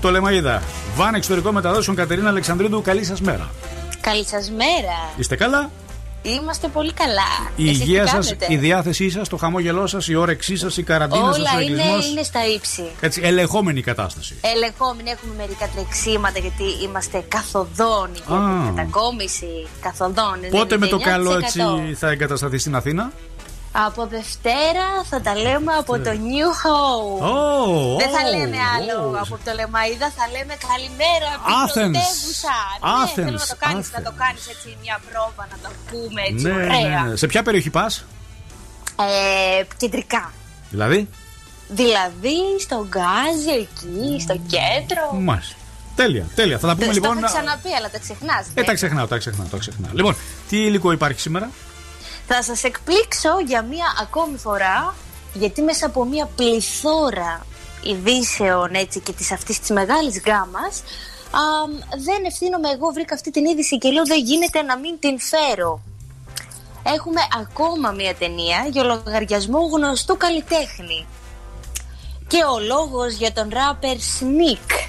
το 0.00 0.10
Λεμαίδα. 0.10 0.62
Βαν 0.96 1.14
εξωτερικό 1.14 1.52
μεταδόσεων 1.52 1.96
Κατερίνα 1.96 2.28
Αλεξανδρίδου. 2.28 2.82
Καλή 2.82 3.04
σας 3.04 3.20
μέρα. 3.20 3.50
Καλή 4.00 4.24
σας 4.26 4.50
μέρα. 4.50 5.12
Είστε 5.16 5.36
καλά; 5.36 5.70
Είμαστε 6.30 6.68
πολύ 6.68 6.92
καλά. 6.92 7.22
Η 7.56 7.68
Εσείς 7.68 7.78
τι 7.78 7.84
υγεία 7.84 8.06
σας, 8.06 8.26
κάνετε; 8.26 8.46
η 8.48 8.56
διάθεσή 8.56 9.10
σας, 9.10 9.28
το 9.28 9.36
χαμόγελό 9.36 9.86
σας, 9.86 10.08
η 10.08 10.14
όρεξή 10.14 10.56
σας, 10.56 10.76
η 10.76 10.82
καραντίνα 10.82 11.32
σας, 11.32 11.38
ο 11.38 11.40
Όλα 11.40 11.62
είναι, 11.62 11.82
εγκλισμό. 11.82 12.10
είναι 12.10 12.22
στα 12.22 12.40
ύψη. 12.54 12.84
Έτσι, 13.00 13.20
ελεγχόμενη 13.24 13.78
η 13.78 13.82
κατάσταση. 13.82 14.36
Ελεγχόμενοι 14.54 15.10
έχουμε 15.10 15.34
μερικά 15.36 15.68
τρεξίματα 15.74 16.38
γιατί 16.38 16.64
είμαστε 16.84 17.24
καθοδόν 17.28 18.10
για 18.26 18.36
Α. 18.36 18.62
την 18.64 18.72
μετακόμιση. 18.74 19.66
Καθοδόν. 19.80 20.38
Πότε 20.50 20.78
με 20.78 20.86
το 20.86 20.96
99%. 20.96 21.00
καλό 21.00 21.32
έτσι 21.36 21.60
θα 21.94 22.10
εγκατασταθεί 22.10 22.58
στην 22.58 22.74
Αθήνα; 22.76 23.12
Από 23.84 24.06
Δευτέρα 24.06 24.86
θα 25.10 25.20
τα 25.20 25.34
λέμε 25.34 25.72
από 25.72 25.92
το 25.98 26.10
New 26.28 26.48
Home. 26.62 27.22
Oh, 27.32 27.98
Δεν 28.00 28.10
θα 28.16 28.22
oh, 28.26 28.34
λέμε 28.34 28.58
άλλο 28.76 28.98
oh. 29.12 29.18
από 29.22 29.34
το 29.44 29.50
Λεμαίδα, 29.58 30.08
θα 30.18 30.24
λέμε 30.34 30.54
καλημέρα 30.70 31.28
από 31.36 31.46
Athens. 31.60 31.72
την 31.72 31.92
πρωτεύουσα. 31.92 32.56
Ναι, 32.80 32.90
Athens, 32.96 33.12
θέλω 33.14 33.38
να 33.44 33.46
το 33.52 33.56
κάνεις, 33.64 33.86
να 33.96 34.02
το 34.02 34.12
κάνεις 34.22 34.44
έτσι 34.52 34.68
μια 34.82 34.96
πρόβα, 35.08 35.42
να 35.52 35.58
το 35.64 35.70
πούμε 35.88 36.20
έτσι 36.30 36.44
Ναι, 36.46 36.52
ωραία. 36.52 37.02
ναι, 37.02 37.08
ναι. 37.10 37.16
Σε 37.16 37.26
ποια 37.26 37.42
περιοχή 37.42 37.70
πας, 37.70 38.04
Ε, 39.60 39.62
κεντρικά. 39.76 40.32
δηλαδή; 40.70 41.08
Δηλαδή 41.68 42.38
στο 42.60 42.86
Γκάζι, 42.92 43.54
εκεί, 43.64 44.20
στο 44.20 44.34
κέντρο. 44.54 45.04
Μάλιστα. 45.30 45.54
Τέλεια, 45.96 46.24
τέλεια. 46.34 46.58
Θα 46.58 46.66
τα 46.66 46.74
πούμε 46.74 46.86
Το 46.86 46.92
λοιπόν. 46.92 47.16
έχω 47.18 47.26
ξαναπεί, 47.26 47.72
αλλά 47.78 47.90
τα 47.90 47.98
ξεχνάς. 47.98 48.46
Ε, 48.54 48.62
τα 48.62 48.74
ξεχνάω, 48.74 49.06
τα 49.06 49.18
ξεχνάω, 49.18 49.46
τα 49.46 49.56
ξεχνάω. 49.58 49.90
Λοιπόν, 49.94 50.16
τι 50.48 50.56
υλικό 50.56 50.92
υπάρχει 50.92 51.20
σήμερα; 51.20 51.50
Θα 52.26 52.42
σας 52.42 52.64
εκπλήξω 52.64 53.30
για 53.46 53.62
μία 53.62 53.86
ακόμη 54.00 54.36
φορά, 54.36 54.94
γιατί 55.34 55.62
μέσα 55.62 55.86
από 55.86 56.04
μία 56.04 56.28
πληθώρα 56.36 57.46
ειδήσεων 57.82 58.74
έτσι 58.74 59.00
και 59.00 59.12
της 59.12 59.32
αυτής 59.32 59.60
της 59.60 59.70
μεγάλης 59.70 60.20
γάμας, 60.26 60.82
α, 61.30 61.40
δεν 62.04 62.24
ευθύνομαι 62.24 62.68
εγώ, 62.68 62.88
βρήκα 62.92 63.14
αυτή 63.14 63.30
την 63.30 63.44
είδηση 63.44 63.78
και 63.78 63.90
λέω 63.90 64.04
δεν 64.04 64.18
γίνεται 64.24 64.62
να 64.62 64.78
μην 64.78 64.98
την 64.98 65.18
φέρω. 65.20 65.82
Έχουμε 66.82 67.20
ακόμα 67.40 67.90
μία 67.90 68.14
ταινία 68.14 68.66
για 68.70 68.82
λογαριασμό 68.82 69.60
γνωστού 69.60 70.16
καλλιτέχνη. 70.16 71.06
Και 72.26 72.44
ο 72.54 72.58
λόγος 72.58 73.12
για 73.14 73.32
τον 73.32 73.48
ράπερ 73.52 73.96
Sneak. 73.96 74.88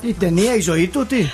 Η 0.00 0.12
ταινία, 0.14 0.54
η 0.54 0.60
ζωή 0.60 0.88
του, 0.88 1.06
τι; 1.06 1.30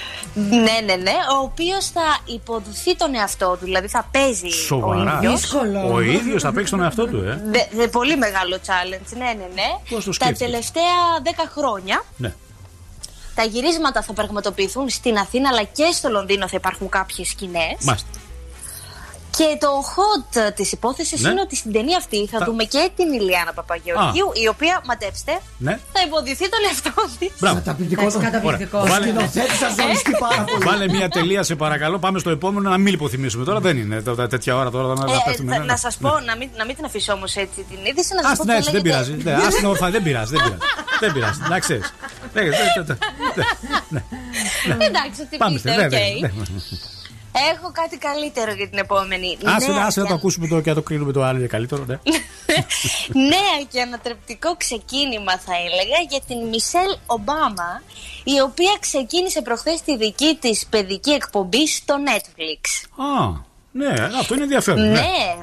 Ναι, 0.51 0.79
ναι, 0.85 0.95
ναι, 1.03 1.13
ο 1.39 1.43
οποίος 1.43 1.87
θα 1.89 2.19
υποδοθεί 2.25 2.97
τον 2.97 3.15
εαυτό 3.15 3.57
του, 3.59 3.65
δηλαδή 3.65 3.89
θα 3.89 4.09
παίζει 4.11 4.49
Σοβαρά. 4.49 5.19
ο 5.19 5.23
ίδιος. 5.23 5.53
Ο 5.93 6.01
ίδιος 6.01 6.43
θα 6.43 6.53
παίξει 6.53 6.71
τον 6.71 6.83
εαυτό 6.83 7.07
του, 7.07 7.17
ε. 7.17 7.43
Δε, 7.51 7.59
δε, 7.77 7.89
πολύ 7.89 8.17
μεγάλο 8.17 8.57
challenge, 8.67 9.17
ναι, 9.17 9.25
ναι, 9.25 9.49
ναι. 9.55 9.69
Πώς 9.91 10.05
το 10.05 10.11
Τα 10.11 10.13
σκέφτηκες; 10.13 10.39
τελευταία 10.39 10.83
10 11.23 11.29
χρόνια 11.57 12.05
Ναι. 12.17 12.35
τα 13.35 13.43
γυρίσματα 13.43 14.03
θα 14.03 14.13
πραγματοποιηθούν 14.13 14.89
στην 14.89 15.17
Αθήνα 15.19 15.49
αλλά 15.53 15.63
και 15.63 15.91
στο 15.93 16.09
Λονδίνο 16.09 16.49
θα 16.49 16.57
υπάρχουν 16.57 16.89
κάποιες 16.89 17.29
σκηνές. 17.29 17.77
Μάλιστα. 17.83 18.09
Και 19.37 19.57
το 19.61 19.69
hot 19.95 20.53
της 20.55 20.73
υπόθεσης 20.73 21.21
Ναι. 21.23 21.31
είναι 21.31 21.41
ότι 21.41 21.57
στην 21.57 21.73
ταινία 21.73 21.97
αυτή 21.97 22.27
θα 22.27 22.39
Θα- 22.39 22.45
δούμε 22.45 22.65
και 22.65 22.91
την 22.97 23.13
Ηλιάνα 23.13 23.53
Παπαγεωργίου, 23.53 24.29
η 24.45 24.49
οποία, 24.49 24.83
μαντέψτε, 24.87 25.33
Ναι. 25.59 25.79
θα 25.93 26.01
υποδηθεί 26.07 26.49
τον 26.49 26.59
εαυτό 26.69 26.91
της. 27.19 27.31
Μπράβο. 27.41 27.55
Καταπληκτικός 27.57 28.13
το- 28.13 28.19
Καταπληκτικός. 28.21 28.83
Ο 28.83 28.87
Βάλε- 28.87 29.09
σκηνοθέτης 29.09 29.59
σας 29.59 29.75
δολιστεί 29.75 30.11
πάρα 30.19 30.45
πολύ. 30.45 30.65
Βάλε 30.65 30.89
μια 30.89 31.09
τελεία, 31.09 31.43
σε 31.43 31.55
παρακαλώ. 31.55 31.99
Πάμε 31.99 32.19
στο 32.19 32.31
επόμενο 32.31 32.71
να 32.71 32.79
μην 32.79 32.93
υποθυμίσουμε 32.95 33.45
τώρα. 33.45 33.61
Δεν 33.61 33.77
είναι 33.79 34.03
τα- 34.03 34.15
τα- 34.15 34.27
τέτοια 34.27 34.57
ώρα 34.57 34.71
τώρα 34.71 34.87
να 34.87 34.95
να 34.95 35.23
πέφτουμε. 35.27 35.55
Ε, 35.55 35.59
ναι, 35.59 35.65
να 35.65 35.73
ναι. 35.73 35.77
σας 35.77 35.97
πω, 35.97 36.09
να 36.27 36.37
μην, 36.37 36.49
να 36.57 36.65
μην 36.65 36.75
την 36.77 36.85
αφήσω 36.85 37.13
όμως 37.13 37.35
έτσι 37.37 37.65
την 37.71 37.79
είδηση, 37.89 38.15
να 38.15 38.23
σας 38.23 38.37
πω 38.37 38.43
Άστινα 38.43 38.45
ποια 38.47 38.57
έτσι, 38.57 38.71
δεν 38.71 38.83
λέγεται- 38.85 39.15
πειράζει. 39.23 39.39
Ναι, 39.41 39.47
Άστινα 39.47 39.69
ορφά, 39.69 39.91
δεν 39.91 40.03
πειράζει. 40.03 40.31
Δεν 40.37 40.43
πειράζει. 40.43 40.61
Δεν 41.01 41.13
πειράζει. 41.13 41.41
Να 41.49 41.59
ξέρεις. 41.59 41.93
Εντάξει, 44.79 45.21
ότι 45.21 45.37
Πάμε 45.37 45.61
πείτε, 47.37 47.45
στη- 47.45 47.45
ναι, 47.45 47.45
οκ. 47.45 47.45
ναι, 47.45 47.51
ναι. 47.53 47.57
Έχω 47.57 47.71
κάτι 47.73 47.97
καλύτερο 47.99 48.53
για 48.53 48.69
την 48.69 48.79
επόμενη. 48.79 49.39
Άσε 49.45 49.71
Νέα 49.73 49.85
άσε 49.85 50.01
να 50.01 50.07
και 50.07 50.13
το 50.13 50.19
ακούσουμε 50.19 50.47
το 50.49 50.61
και 50.61 50.69
να 50.69 50.75
το 50.75 50.83
κρίνουμε 50.83 51.13
το 51.13 51.23
άλλο 51.23 51.39
είναι 51.39 51.47
καλύτερο. 51.47 51.85
Ναι. 51.85 51.99
νέα 53.33 53.57
και 53.71 53.81
ανατρεπτικό 53.81 54.57
ξεκίνημα 54.57 55.39
θα 55.39 55.53
έλεγα 55.57 55.99
για 56.09 56.21
την 56.29 56.49
Μισελ 56.49 56.97
Ομπάμα 57.07 57.83
η 58.25 58.41
οποία 58.41 58.77
ξεκίνησε 58.81 59.43
προχθές 59.43 59.83
τη 59.83 59.97
δική 59.97 60.39
της 60.41 60.67
παιδική 60.71 61.11
εκπομπή 61.11 61.67
στο 61.69 61.95
Netflix. 62.07 62.63
Α, 63.05 63.45
ναι, 63.73 63.95
αυτό 64.21 64.35
είναι 64.35 64.43
ενδιαφέρον. 64.43 64.91
Ναι, 64.91 65.01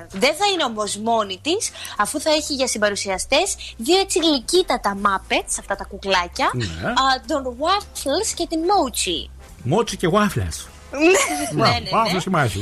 δεν 0.10 0.36
θα 0.36 0.46
είναι 0.54 0.64
όμως 0.64 0.98
μόνη 0.98 1.40
της 1.44 1.70
αφού 1.98 2.20
θα 2.22 2.30
έχει 2.30 2.54
για 2.54 2.68
συμπαρουσιαστές 2.68 3.56
δύο 3.78 4.00
έτσι 4.00 4.20
γλυκύτατα 4.20 4.98
Muppets, 5.04 5.56
αυτά 5.60 5.76
τα 5.76 5.84
κουκλάκια, 5.84 6.50
Ναι. 6.54 6.66
α, 6.90 6.94
τον 7.28 7.44
Waffles 7.60 8.34
και 8.36 8.48
την 8.50 8.60
Mochi. 8.60 9.30
Μότσι 9.64 9.98
και 9.98 10.08
γουάφλε. 10.08 10.48
Ναι, 10.98 11.64
ναι, 11.64 11.80
ναι. 11.80 11.90
Γουάφλε 11.92 12.20
και 12.20 12.30
μάχη. 12.30 12.60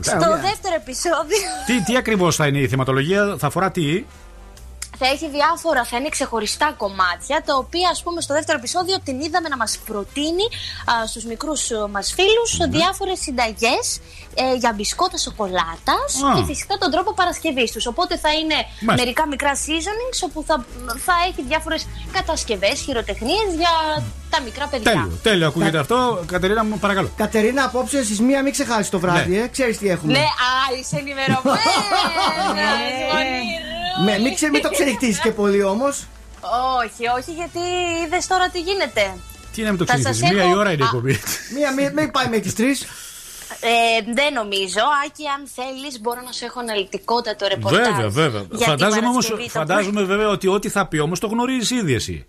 Στο 0.00 0.30
δεύτερο 0.40 0.74
επεισόδιο 0.76 1.38
Τι, 1.66 1.82
τι 1.82 1.96
ακριβώς 1.96 2.36
θα 2.36 2.46
είναι 2.46 2.58
η 2.58 2.68
θεματολογία, 2.68 3.36
θα 3.38 3.46
αφορά 3.46 3.70
τι; 3.70 4.04
θα 4.98 5.06
έχει 5.06 5.28
διάφορα, 5.28 5.84
θα 5.84 5.96
είναι 5.96 6.08
ξεχωριστά 6.08 6.74
κομμάτια, 6.76 7.42
τα 7.44 7.54
οποία 7.56 7.88
ας 7.90 8.02
πούμε 8.02 8.20
στο 8.20 8.34
δεύτερο 8.34 8.58
επεισόδιο 8.58 8.96
την 9.04 9.20
είδαμε 9.20 9.48
να 9.48 9.56
μας 9.56 9.78
προτείνει 9.86 10.46
α, 11.02 11.06
στους 11.06 11.24
μικρούς 11.24 11.70
α, 11.70 11.88
μας 11.88 12.12
φίλους 12.16 12.58
Ναι. 12.58 12.78
διάφορες 12.78 13.18
συνταγές 13.20 14.00
ε, 14.42 14.54
για 14.62 14.72
μπισκότα 14.76 15.18
σοκολάτας 15.18 16.10
Α. 16.26 16.34
και 16.36 16.44
φυσικά 16.46 16.74
τον 16.82 16.90
τρόπο 16.90 17.14
παρασκευής 17.14 17.70
τους. 17.72 17.86
Οπότε 17.86 18.18
θα 18.18 18.30
είναι 18.32 18.54
Μάλιστα. 18.54 18.94
μερικά 18.96 19.26
μικρά 19.26 19.52
seasonings 19.64 20.18
όπου 20.28 20.44
θα, 20.46 20.64
θα 21.06 21.14
έχει 21.28 21.42
διάφορες 21.48 21.86
κατασκευές, 22.12 22.80
χειροτεχνίες 22.80 23.48
για 23.56 23.74
τα 24.30 24.40
μικρά 24.42 24.66
παιδιά. 24.66 24.90
Τέλειο, 24.92 25.18
τέλειο 25.22 25.46
ακούγεται 25.46 25.78
αυτό. 25.78 26.22
Κατερίνα 26.26 26.64
μου, 26.64 26.78
παρακαλώ. 26.78 27.10
Κατερίνα, 27.16 27.64
απόψε 27.64 28.04
στι 28.04 28.22
μία 28.22 28.42
μην 28.42 28.52
ξεχάσεις 28.52 28.88
το 28.90 28.98
βράδυ, 28.98 29.30
Ναι. 29.36 29.42
ε. 29.42 29.46
Ξέρεις 29.48 29.78
τι 29.78 29.88
έχουμε. 29.88 30.12
Ναι, 30.12 30.18
α, 30.18 30.78
είσαι 30.80 30.96
ενημερωμένος, 30.96 31.44
Μονίρο. 33.12 34.04
Με, 34.04 34.18
μην, 34.18 34.34
ξε, 34.34 34.48
μην 34.48 34.62
το 34.62 34.70
ξεριχτήσει 34.70 35.20
και 35.20 35.30
πολύ 35.30 35.62
όμως. 35.62 36.04
Όχι, 36.84 37.08
όχι, 37.18 37.32
γιατί 37.32 37.58
είδες 38.04 38.26
τώρα 38.26 38.48
τι 38.48 38.60
γίνεται. 38.60 39.14
Τι 39.54 39.60
είναι 39.62 39.70
με 39.70 39.76
το 39.76 39.84
Θα 39.84 39.92
σας 39.92 40.02
ξενυχτή, 40.02 40.34
μία 40.34 40.42
έχω- 40.44 40.52
η 40.54 40.56
ώρα 40.58 40.72
είναι 40.72 40.82
η 40.82 40.84
Α, 40.84 40.88
εκπομπή. 40.88 41.20
Μία, 41.56 41.72
μην, 41.72 41.92
μην 41.94 42.10
πάει 42.10 42.28
με 42.28 42.38
τις 42.38 42.54
τρεις. 42.54 42.86
Ε, 43.60 44.12
δεν 44.12 44.32
νομίζω. 44.32 44.80
Άκη, 45.06 45.24
αν 45.36 45.42
θέλεις, 45.56 46.00
μπορώ 46.00 46.20
να 46.20 46.32
σου 46.32 46.44
έχω 46.44 46.60
αναλυτικότατο 46.60 47.46
ρεπορτάζ. 47.46 47.86
Βέβαια, 47.86 48.08
βέβαια. 48.08 48.40
για 48.40 48.48
την 48.48 48.66
Φαντάζομαι, 48.66 49.06
όμως, 49.06 49.26
Παρασκευή, 49.28 49.52
το 49.52 49.58
φαντάζομαι 49.58 50.02
βέβαια 50.02 50.28
ότι 50.28 50.48
ό,τι 50.48 50.68
θα 50.68 50.86
πει 50.86 50.98
όμως 50.98 51.20
το 51.20 51.26
γνωρίζεις 51.26 51.70
ήδη 51.70 51.94
εσύ. 51.94 52.26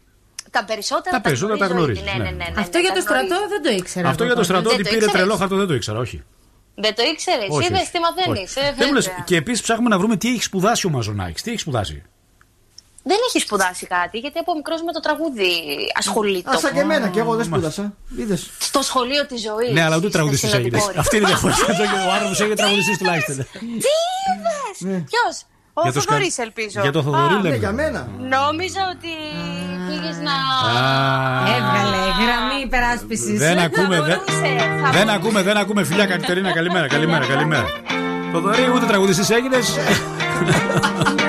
Τα 0.51 0.63
περισσότερα 0.65 1.15
Τα 1.15 1.21
περισσότερα 1.21 1.57
τα 1.57 1.65
γνωρίζω 1.65 2.01
γνωρίζεις, 2.01 2.13
ήδη. 2.13 2.17
Ναι, 2.17 2.23
ναι. 2.23 2.29
ναι, 2.29 2.43
ναι, 2.43 2.51
ναι, 2.55 2.61
Αυτό 2.61 2.77
ναι, 2.77 2.83
για 2.83 2.93
τα 2.93 2.95
το 2.95 3.01
στρατό 3.01 3.25
γνωρίζω. 3.25 3.49
δεν 3.49 3.61
το 3.63 3.69
ήξερα. 3.69 4.09
Αυτό 4.09 4.23
από 4.23 4.33
για 4.33 4.41
το 4.41 4.47
τότε. 4.47 4.53
στρατό 4.53 4.69
Δεν 4.69 4.79
ότι 4.79 4.83
το 4.83 4.89
πήρε 4.89 5.05
ήξερες; 5.05 5.21
τρελό 5.21 5.35
χαρτό 5.35 5.55
δεν 5.55 5.67
το 5.67 5.73
ήξερα, 5.73 5.99
όχι. 5.99 6.23
Δεν 6.75 6.95
το 6.95 7.03
ήξερες; 7.11 7.47
Όχι, 7.49 7.67
Είδες 7.67 7.81
όχι. 7.81 7.91
τι 7.91 7.99
μαθαίνεις; 7.99 8.55
Όχι. 8.57 8.73
Δεν 8.77 8.85
μου 8.87 8.93
λες, 8.93 9.09
και 9.25 9.35
επίσης 9.35 9.61
ψάχνουμε 9.61 9.89
να 9.89 9.97
βρούμε 9.97 10.15
τι 10.17 10.27
έχει 10.29 10.43
σπουδάσει 10.43 10.87
ο 10.87 10.89
Μαζονάκης. 10.89 11.41
Τι 11.41 11.49
έχει 11.51 11.59
σπουδάσει; 11.59 12.03
Δεν 13.07 13.17
έχει 13.27 13.39
σπουδάσει 13.39 13.85
κάτι, 13.87 14.17
γιατί 14.17 14.37
από 14.39 14.53
μικρός 14.55 14.81
με 14.83 14.91
το 14.91 14.99
τραγούδι 14.99 15.49
ασχολείται. 15.97 16.49
Α, 16.55 16.57
σαν 16.57 16.73
και 16.73 16.79
εμένα, 16.79 17.07
και 17.07 17.19
εγώ 17.19 17.35
δεν 17.35 17.45
σπούδασα. 17.45 17.93
Είδες. 18.17 18.49
Στο 18.59 18.81
σχολείο 18.81 19.25
της 19.25 19.41
ζωής. 19.41 19.71
Ναι, 19.73 19.83
αλλά 19.83 19.95
ούτε 19.97 20.09
τραγουδιστής 20.09 20.53
έγινε. 20.53 20.79
Αυτή 20.97 21.15
είναι 21.17 21.25
η 21.25 21.29
διαφορά. 21.29 21.55
Ο 22.07 22.11
άνθρωπος 22.13 22.39
έγινε 22.39 22.55
τραγουδιστής 22.55 22.97
τουλάχιστον. 22.97 23.35
Τι 23.35 23.91
είδε! 24.79 25.03
Ποιος; 25.11 25.35
Ο 25.73 25.81
Για 25.83 25.91
το 25.93 25.99
σκα- 26.01 26.13
Θοδωρή, 26.13 26.33
ελπίζω. 26.37 26.81
Για 26.81 26.91
το 26.91 27.01
Θοδωρή 27.03 27.33
Α, 27.33 27.39
λέμε. 27.41 27.55
για 27.55 27.71
μένα. 27.71 28.07
Νόμιζα 28.19 28.81
ότι 28.95 29.11
πήγες 29.87 30.17
να. 30.27 30.35
Έβγαλε 31.57 31.97
γραμμή 32.21 32.61
υπεράσπισης. 32.63 33.39
Δεν 33.39 33.59
ακούμε, 33.59 33.95
δεν, 34.01 34.21
μπορούσε, 34.27 34.55
θα 34.83 34.89
δεν 34.91 35.09
ακούμε, 35.09 35.41
δεν 35.41 35.57
ακούμε. 35.57 35.83
Φιλιά, 35.83 36.05
Κατερίνα, 36.05 36.51
καλημέρα, 36.53 36.87
καλημέρα, 36.87 37.25
καλημέρα. 37.25 37.65
Θοδωρή, 38.31 38.69
ούτε 38.75 38.85
τραγουδιστής 38.85 39.29
έγινες. 39.29 39.67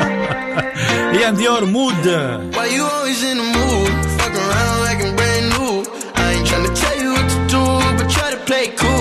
Ian 1.19 1.35
Dior, 1.35 1.67
Mood. 1.67 2.07
Why 2.55 2.67
you 2.67 2.85
always 2.85 3.25
in 3.25 3.39
the 3.39 3.43
mood? 3.43 3.93
Fuck 4.19 4.35
around 4.35 4.81
like 4.87 5.01
I'm 5.05 5.17
brand 5.17 5.47
new. 5.55 5.85
I 6.15 6.35
ain't 6.35 6.47
tryna 6.47 6.73
tell 6.79 6.97
you 7.03 7.11
what 7.11 7.29
to 7.35 7.39
do, 7.55 7.63
but 7.99 8.09
try 8.09 8.31
to 8.31 8.37
play 8.47 8.69
cool. 8.77 8.98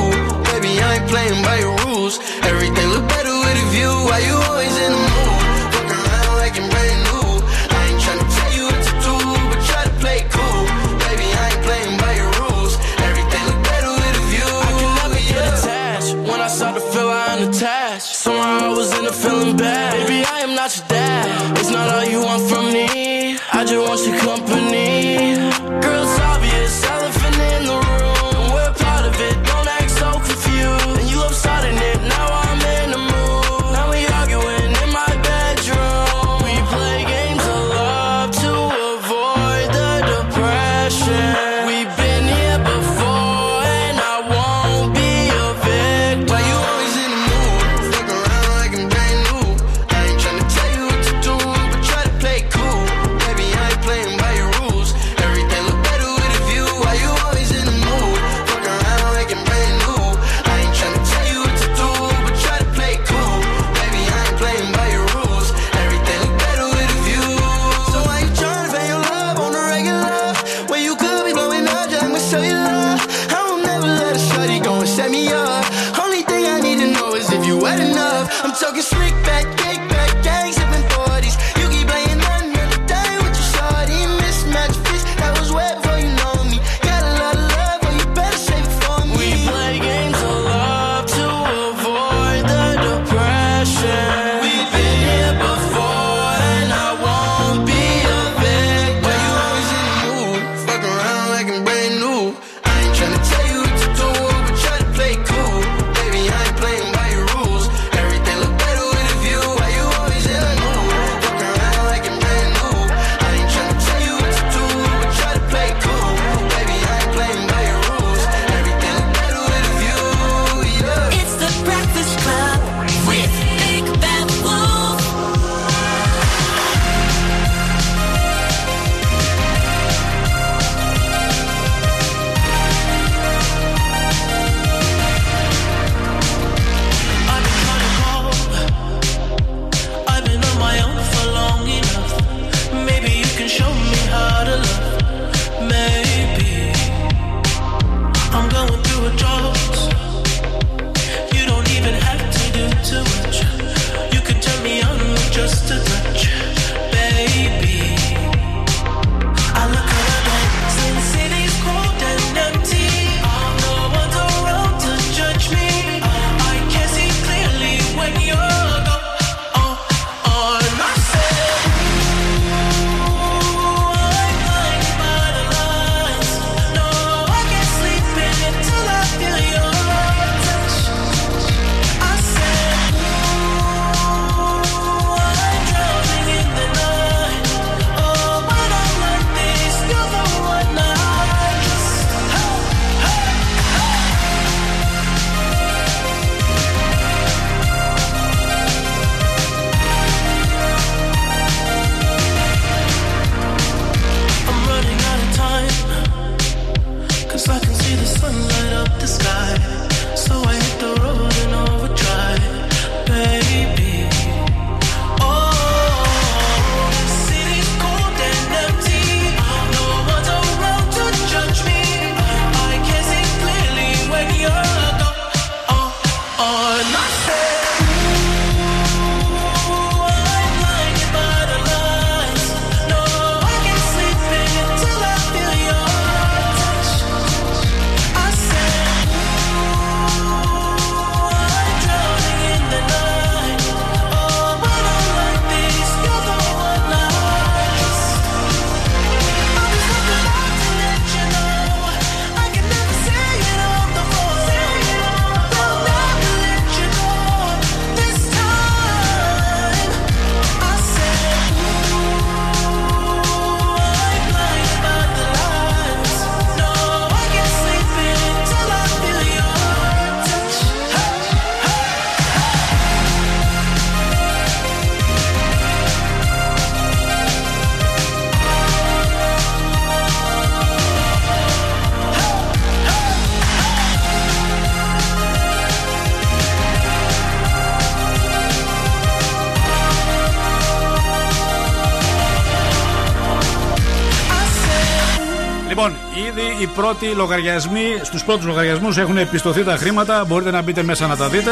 Οι 296.60 296.68
πρώτοι 296.68 297.06
λογαριασμοί, 297.06 298.00
στους 298.02 298.24
πρώτους 298.24 298.46
λογαριασμούς 298.46 298.98
έχουν 298.98 299.18
επιστοθεί 299.18 299.64
τα 299.64 299.78
χρήματα. 299.78 300.26
Μπορείτε 300.26 300.52
να 300.52 300.62
μπείτε 300.62 300.84
μέσα 300.84 301.08
να 301.08 301.18
τα 301.18 301.30
δείτε. 301.30 301.52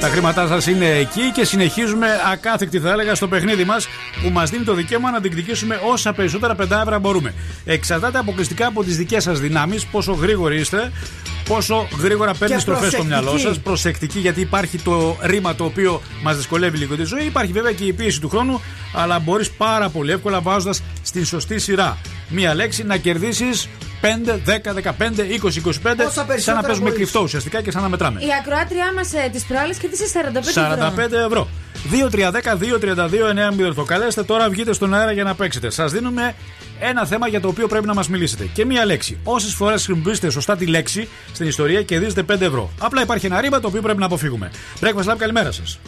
Τα 0.00 0.08
χρήματά 0.08 0.46
σας 0.46 0.66
είναι 0.66 0.88
εκεί 0.88 1.30
και 1.34 1.44
συνεχίζουμε 1.44 2.06
ακάθεκτη, 2.32 2.80
θα 2.80 2.90
έλεγα, 2.90 3.14
στο 3.14 3.28
παιχνίδι 3.28 3.64
μας 3.64 3.86
που 4.22 4.30
μας 4.30 4.50
δίνει 4.50 4.64
το 4.64 4.74
δικαίωμα 4.74 5.10
να 5.10 5.18
διεκδικήσουμε 5.18 5.80
όσα 5.92 6.12
περισσότερα 6.12 6.54
πεντάβρα 6.54 6.98
μπορούμε. 6.98 7.34
Εξαρτάται 7.64 8.18
αποκλειστικά 8.18 8.66
από 8.66 8.84
τις 8.84 8.96
δικές 8.96 9.22
σας 9.22 9.40
δυνάμεις, 9.40 9.86
πόσο 9.86 10.12
γρήγοροι 10.12 10.60
είστε, 10.60 10.92
πόσο 11.48 11.88
γρήγορα 12.02 12.34
παίρνει 12.34 12.60
στροφές 12.60 12.92
στο 12.92 13.02
προσεκτικοί. 13.02 13.22
μυαλό 13.22 13.38
σας. 13.38 13.58
Προσεκτική, 13.58 14.18
γιατί 14.18 14.40
υπάρχει 14.40 14.78
το 14.78 15.16
ρήμα 15.22 15.54
το 15.54 15.64
οποίο 15.64 16.02
μας 16.22 16.36
δυσκολεύει 16.36 16.78
λίγο 16.78 16.96
τη 16.96 17.04
ζωή. 17.04 17.24
Υπάρχει 17.24 17.52
βέβαια 17.52 17.72
και 17.72 17.84
η 17.84 17.92
πίεση 17.92 18.20
του 18.20 18.28
χρόνου, 18.28 18.60
αλλά 18.94 19.18
μπορείς 19.18 19.50
πάρα 19.50 19.88
πολύ 19.88 20.12
εύκολα 20.12 20.40
βάζοντας 20.40 20.82
στην 21.02 21.24
σωστή 21.24 21.58
σειρά 21.58 21.98
μία 22.28 22.54
λέξη 22.54 22.84
να 22.84 22.96
κερδίσεις 22.96 23.68
5, 24.04 24.06
10, 24.46 24.74
15, 24.74 25.22
20, 25.42 25.60
25. 25.60 26.10
Σαν 26.36 26.54
να 26.54 26.62
παίζουμε 26.62 26.78
μπορείς. 26.78 26.94
κρυφτό 26.94 27.20
ουσιαστικά 27.20 27.62
και 27.62 27.70
σαν 27.70 27.82
να 27.82 27.88
μετράμε. 27.88 28.20
Η 28.20 28.26
ακροάτριά 28.40 28.92
μας 28.96 29.12
ε, 29.12 29.28
της 29.32 29.44
προάλλης 29.44 29.78
κερδίσε 29.78 30.04
45 30.32 30.36
ευρώ. 30.36 30.92
45 30.96 31.12
ευρώ. 31.26 31.48
2-3-10-2-32-9 33.70 33.74
Το 33.74 33.82
καλέστε 33.82 34.22
τώρα, 34.22 34.48
βγείτε 34.48 34.72
στον 34.72 34.94
αέρα 34.94 35.12
για 35.12 35.24
να 35.24 35.34
παίξετε. 35.34 35.70
Σας 35.70 35.92
δίνουμε 35.92 36.34
ένα 36.80 37.06
θέμα 37.06 37.28
για 37.28 37.40
το 37.40 37.48
οποίο 37.48 37.66
πρέπει 37.66 37.86
να 37.86 37.94
μας 37.94 38.08
μιλήσετε. 38.08 38.48
Και 38.52 38.64
μία 38.64 38.84
λέξη. 38.84 39.18
Όσες 39.24 39.54
φορές 39.54 39.84
χρησιμοποιήσετε 39.84 40.30
σωστά 40.30 40.56
τη 40.56 40.66
λέξη 40.66 41.08
στην 41.32 41.46
ιστορία, 41.46 41.82
κερδίζετε 41.82 42.22
5 42.22 42.40
ευρώ. 42.40 42.70
Απλά 42.80 43.02
υπάρχει 43.02 43.26
ένα 43.26 43.40
ρήμα 43.40 43.60
το 43.60 43.66
οποίο 43.68 43.80
πρέπει 43.80 43.98
να 43.98 44.06
αποφύγουμε. 44.06 44.50
Breakfast 44.80 45.10
Lab, 45.12 45.16
καλημέρα 45.18 45.52
σας. 45.52 45.78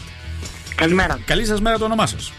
Καλημέρα. 0.74 1.18
Καλή 1.24 1.44
σας 1.44 1.60
μέρα 1.60 1.78
το 1.78 1.84
όνομά 1.84 2.06
σας. 2.06 2.32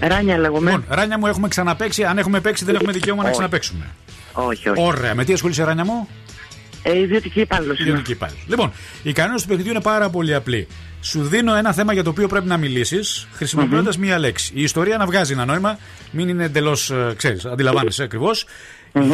Ράνια 0.00 0.38
λέγομαι. 0.38 0.70
Λοιπόν, 0.70 0.84
Ράνια 0.88 1.18
μου, 1.18 1.26
έχουμε 1.26 1.48
ξαναπέξει. 1.48 2.04
Αν 2.04 2.18
έχουμε 2.18 2.40
παίξει, 2.40 2.64
δεν 2.64 2.74
έχουμε 2.74 2.92
δικαίωμα 2.92 3.22
να 3.22 3.28
Όχι. 3.28 3.32
ξαναπέξουμε. 3.38 3.86
Όχι, 4.32 4.68
όχι. 4.68 4.82
Ωραία. 4.82 5.14
Με 5.14 5.24
τι 5.24 5.32
ασχολείσαι, 5.32 5.64
Ράνια 5.64 5.84
μου; 5.84 6.08
Ε, 6.82 6.98
ιδιωτική 6.98 7.40
υπάλληλος. 7.40 7.78
Ιδιωτική 7.78 8.12
υπάλληλος. 8.12 8.42
Λοιπόν, 8.48 8.72
οι 9.02 9.12
κανόνες 9.12 9.42
του 9.42 9.48
παιχνιδιού 9.48 9.70
είναι 9.72 9.80
πάρα 9.80 10.10
πολύ 10.10 10.34
απλοί. 10.34 10.68
Σου 11.00 11.22
δίνω 11.22 11.54
ένα 11.54 11.72
θέμα 11.72 11.92
για 11.92 12.02
το 12.02 12.10
οποίο 12.10 12.28
πρέπει 12.28 12.46
να 12.46 12.56
μιλήσεις, 12.56 13.26
χρησιμοποιώντας 13.32 13.98
μία 13.98 14.18
λέξη. 14.18 14.52
Η 14.54 14.62
ιστορία 14.62 14.96
να 14.96 15.06
βγάζει 15.06 15.32
ένα 15.32 15.44
νόημα, 15.44 15.78
μην 16.10 16.28
είναι 16.28 16.44
εντελώς, 16.44 16.92
ξέρεις, 17.16 17.44
αντιλαμβάνεσαι 17.44 18.02
ακριβώς, 18.02 18.46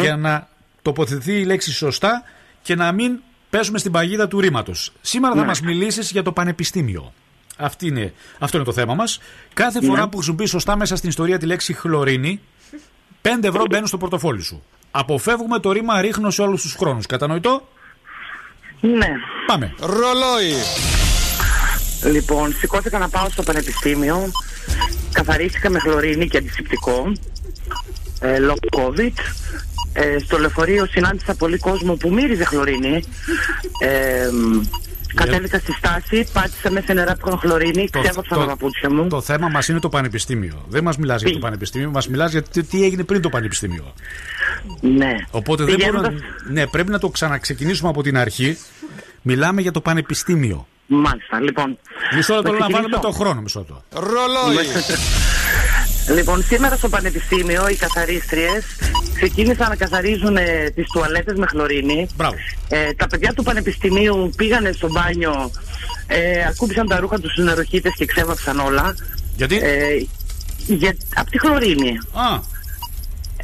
για 0.00 0.16
να 0.16 0.48
τοποθετηθεί 0.82 1.32
η 1.32 1.44
λέξη 1.44 1.72
σωστά 1.72 2.22
και 2.62 2.74
να 2.74 2.92
μην 2.92 3.18
πέσουμε 3.50 3.78
στην 3.78 3.92
παγίδα 3.92 4.28
του 4.28 4.40
ρήματος. 4.40 4.92
Σήμερα 5.00 5.34
θα 5.34 5.40
Ναι. 5.40 5.46
μας 5.46 5.60
μιλήσεις 5.60 6.10
για 6.10 6.22
το 6.22 6.32
πανεπιστήμιο. 6.32 7.12
Αυτή 7.56 7.86
είναι, 7.86 8.12
αυτό 8.38 8.56
είναι 8.56 8.66
το 8.66 8.72
θέμα 8.72 8.94
μας. 8.94 9.20
Κάθε 9.54 9.80
Ναι. 9.80 9.86
φορά 9.86 10.08
που 10.08 10.16
χρησιμοποιείς 10.16 10.50
σωστά 10.50 10.76
μέσα 10.76 10.96
στην 10.96 11.08
ιστορία 11.08 11.38
τη 11.38 11.46
λέξη 11.46 11.72
χλωρίνη, 11.72 12.40
5 13.22 13.48
ευρώ 13.48 13.64
μπαίνουν 13.70 13.86
στο 13.86 13.96
πορτοφόλι 13.96 14.42
σου. 14.42 14.62
Αποφεύγουμε 14.98 15.58
το 15.58 15.72
ρήμα 15.72 16.00
ρίχνω 16.00 16.30
σε 16.30 16.42
όλους 16.42 16.62
τους 16.62 16.74
χρόνους. 16.74 17.06
Κατανοητό; 17.06 17.68
Ναι. 18.80 19.08
Πάμε. 19.46 19.74
Ρολόι. 19.80 20.54
Λοιπόν, 22.12 22.52
σηκώθηκα 22.52 22.98
να 22.98 23.08
πάω 23.08 23.30
στο 23.30 23.42
πανεπιστήμιο. 23.42 24.30
Καθαρίστηκα 25.12 25.70
με 25.70 25.78
χλωρίνη 25.78 26.28
και 26.28 26.36
αντισηπτικό. 26.36 27.12
Ε, 28.20 28.38
λόγω 28.38 28.58
COVID. 28.76 29.12
Ε, 29.92 30.18
στο 30.18 30.38
λεωφορείο 30.38 30.86
συνάντησα 30.86 31.34
πολύ 31.34 31.58
κόσμο 31.58 31.94
που 31.94 32.12
μύριζε 32.12 32.44
χλωρίνη. 32.44 33.02
Ε, 33.80 34.28
κατέβηκα 35.16 35.58
στη 35.58 35.72
στάση, 35.72 36.28
πάτησα 36.32 36.70
μέσα 36.70 36.94
νερά 36.94 37.12
που 37.16 37.26
είχαν 37.28 37.38
χλωρίνη, 37.38 37.88
ξέβαψα 37.90 38.36
τα 38.36 38.46
παπούτσια 38.46 38.90
μου. 38.92 39.06
Το 39.08 39.20
θέμα 39.20 39.48
μας 39.48 39.68
είναι 39.68 39.78
το 39.80 39.88
πανεπιστήμιο. 39.88 40.64
Δεν 40.68 40.82
μας 40.84 40.96
μιλάς 40.96 41.22
για 41.22 41.32
το 41.32 41.38
πανεπιστήμιο, 41.38 41.90
μας 41.90 42.08
μιλάς 42.08 42.30
για 42.30 42.42
τι, 42.42 42.62
τι 42.62 42.84
έγινε 42.84 43.04
πριν 43.04 43.20
το 43.20 43.28
πανεπιστήμιο. 43.28 43.92
Ναι. 44.80 45.14
Οπότε 45.30 45.64
δεν 45.64 45.74
μπορούμε 45.78 46.00
να... 46.00 46.08
Πηγαίνοντας- 46.08 46.32
Ναι, 46.50 46.66
πρέπει 46.66 46.90
να 46.90 46.98
το 46.98 47.08
ξαναξεκινήσουμε 47.08 47.88
από 47.88 48.02
την 48.02 48.16
αρχή. 48.18 48.58
Μιλάμε 49.22 49.60
για 49.62 49.72
το 49.72 49.80
πανεπιστήμιο. 49.80 50.66
Μάλιστα, 50.86 51.40
λοιπόν. 51.40 51.78
Μισό 52.14 52.34
λεπτό 52.34 52.52
Να 52.52 52.58
να 52.58 52.64
βάλουμε 52.64 52.78
ξεκινήσω. 52.78 53.00
το 53.00 53.10
χρόνο, 53.10 53.40
μισό 53.40 53.58
λεπτό. 53.58 53.82
Ρολόι. 53.92 54.56
Λοιπόν, 56.14 56.42
σήμερα 56.42 56.76
στο 56.76 56.88
Πανεπιστήμιο 56.88 57.68
οι 57.68 57.74
καθαρίστριες 57.74 58.64
ξεκίνησαν 59.14 59.68
να 59.68 59.76
καθαρίζουν 59.76 60.36
ε, 60.36 60.70
τις 60.74 60.86
τουαλέτες 60.92 61.38
με 61.38 61.46
χλωρίνη. 61.46 62.08
Μπράβο. 62.16 62.36
Ε, 62.68 62.92
τα 62.92 63.06
παιδιά 63.06 63.32
του 63.32 63.42
Πανεπιστημίου 63.42 64.32
πήγανε 64.36 64.72
στο 64.72 64.88
μπάνιο, 64.90 65.50
ε, 66.06 66.44
ακούμπησαν 66.48 66.88
τα 66.88 67.00
ρούχα 67.00 67.20
τους 67.20 67.32
στους 67.32 67.44
νεροχύτες 67.44 67.94
και 67.96 68.04
ξέβαψαν 68.06 68.58
όλα. 68.58 68.94
Γιατί; 69.36 69.56
Ε, 69.56 70.06
για, 70.66 70.96
από 71.14 71.30
τη 71.30 71.38
χλωρίνη. 71.38 71.98
Α. 72.12 72.54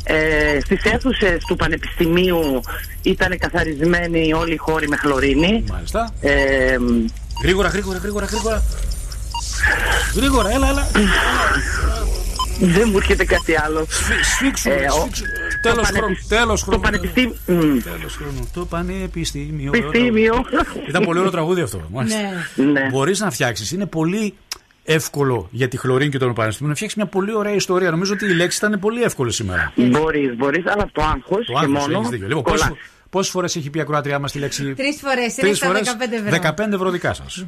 Ε, 0.05 0.61
στις 0.65 0.85
αίθουσες 0.85 1.45
του 1.47 1.57
Πανεπιστημίου 1.57 2.61
ήταν 3.03 3.39
καθαρισμένοι 3.39 4.33
όλοι 4.33 4.53
οι 4.53 4.57
χώροι 4.57 4.89
με 4.89 4.97
χλωρίνη. 4.97 5.65
Μάλιστα. 5.71 6.15
Ε, 6.21 6.77
Γρήγορα, 7.43 7.69
γρήγορα, 7.69 7.99
γρήγορα, 7.99 8.27
γρήγορα. 8.27 8.63
Γρήγορα, 10.15 10.51
έλα, 10.51 10.69
έλα. 10.69 10.89
Δεν 12.67 12.89
μου 12.91 12.97
έρχεται 12.97 13.25
κάτι 13.25 13.57
άλλο. 13.57 13.87
Σφίξου, 14.23 14.69
Ε, 14.71 14.87
ο- 14.87 14.91
σφίξου. 15.01 15.25
Τέλος 15.63 15.77
το 15.77 15.83
χρόνου. 15.85 16.01
πανεπισ- 16.01 16.29
Τέλος 16.29 16.61
Το 16.61 16.67
χρόνου. 16.67 16.81
πανεπιστήμιο. 16.83 17.37
Τέλος 17.83 18.15
χρόνου. 18.17 18.51
Το 18.55 18.65
πανεπιστήμιο. 18.67 19.71
Πανεπιστήμιο. 19.71 20.45
Ήταν 20.89 21.03
πολύ 21.05 21.19
ωραίο 21.19 21.31
τραγούδι 21.31 21.61
αυτό. 21.61 21.89
μάλιστα. 21.93 22.19
Ναι. 22.55 22.89
Μπορείς 22.91 23.21
να 23.21 23.31
φτιάξεις. 23.31 23.71
Είναι 23.73 23.87
πολύ 23.87 24.35
εύκολο 24.85 25.49
για 25.51 25.69
τη 25.69 25.77
χλωρίνη 25.77 26.11
και 26.11 26.19
τον 26.19 26.33
πανεπιστήμιο 26.35 26.71
να 26.71 26.77
φτιάξεις 26.77 26.99
μια 27.03 27.07
πολύ 27.11 27.35
ωραία 27.35 27.55
ιστορία. 27.55 27.91
Νομίζω 27.91 28.13
ότι 28.13 28.25
η 28.25 28.35
λέξη 28.35 28.59
ήταν 28.67 28.79
πολύ 28.81 29.03
εύκολη 29.03 29.33
σήμερα. 29.33 29.73
Μπορείς, 29.77 30.37
μπορείς, 30.37 30.63
αλλά 30.67 30.89
το 30.93 31.03
άγχος 31.03 31.47
Το 31.47 31.53
και 31.53 31.59
άγχος, 31.59 31.87
μόνο. 31.87 31.99
έχεις 31.99 32.09
δίκιο. 32.09 32.27
Λοιπόν, 32.27 32.43
κολλάς. 32.43 32.61
πόσε 32.61 32.77
πόσες 33.11 33.31
φορές 33.33 33.57
έχει 33.57 33.71
πει 33.71 33.79
η 33.79 33.81
ακροάτριά 33.81 34.19
μας 34.19 34.33
τη 34.33 34.39
λέξη; 34.39 34.75
Τρεις 34.75 34.97
φορές. 35.01 35.37
Είναι 35.37 35.47
Τρεις 35.47 35.57
στα 35.57 35.67
φορές, 35.67 35.83
15 35.89 36.15
ευρώ. 36.17 36.31
15 36.31 36.75
ευρώ 36.75 36.91
δικά 36.91 37.15
σας. 37.15 37.45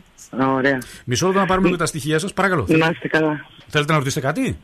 Ωραία. 0.55 0.79
Μισό 1.05 1.27
λεπτό 1.27 1.41
να 1.41 1.47
πάρουμε 1.47 1.67
λίγο 1.67 1.79
τα 1.79 1.87
στοιχεία 1.87 2.19
σας, 2.19 2.33
παρακαλώ. 2.33 2.65
Να 2.69 2.89
είστε 2.93 3.09
καλά. 3.09 3.47
Θέλετε 3.69 3.93
να 3.93 3.99
ρωτήσετε 3.99 4.27
κάτι; 4.27 4.57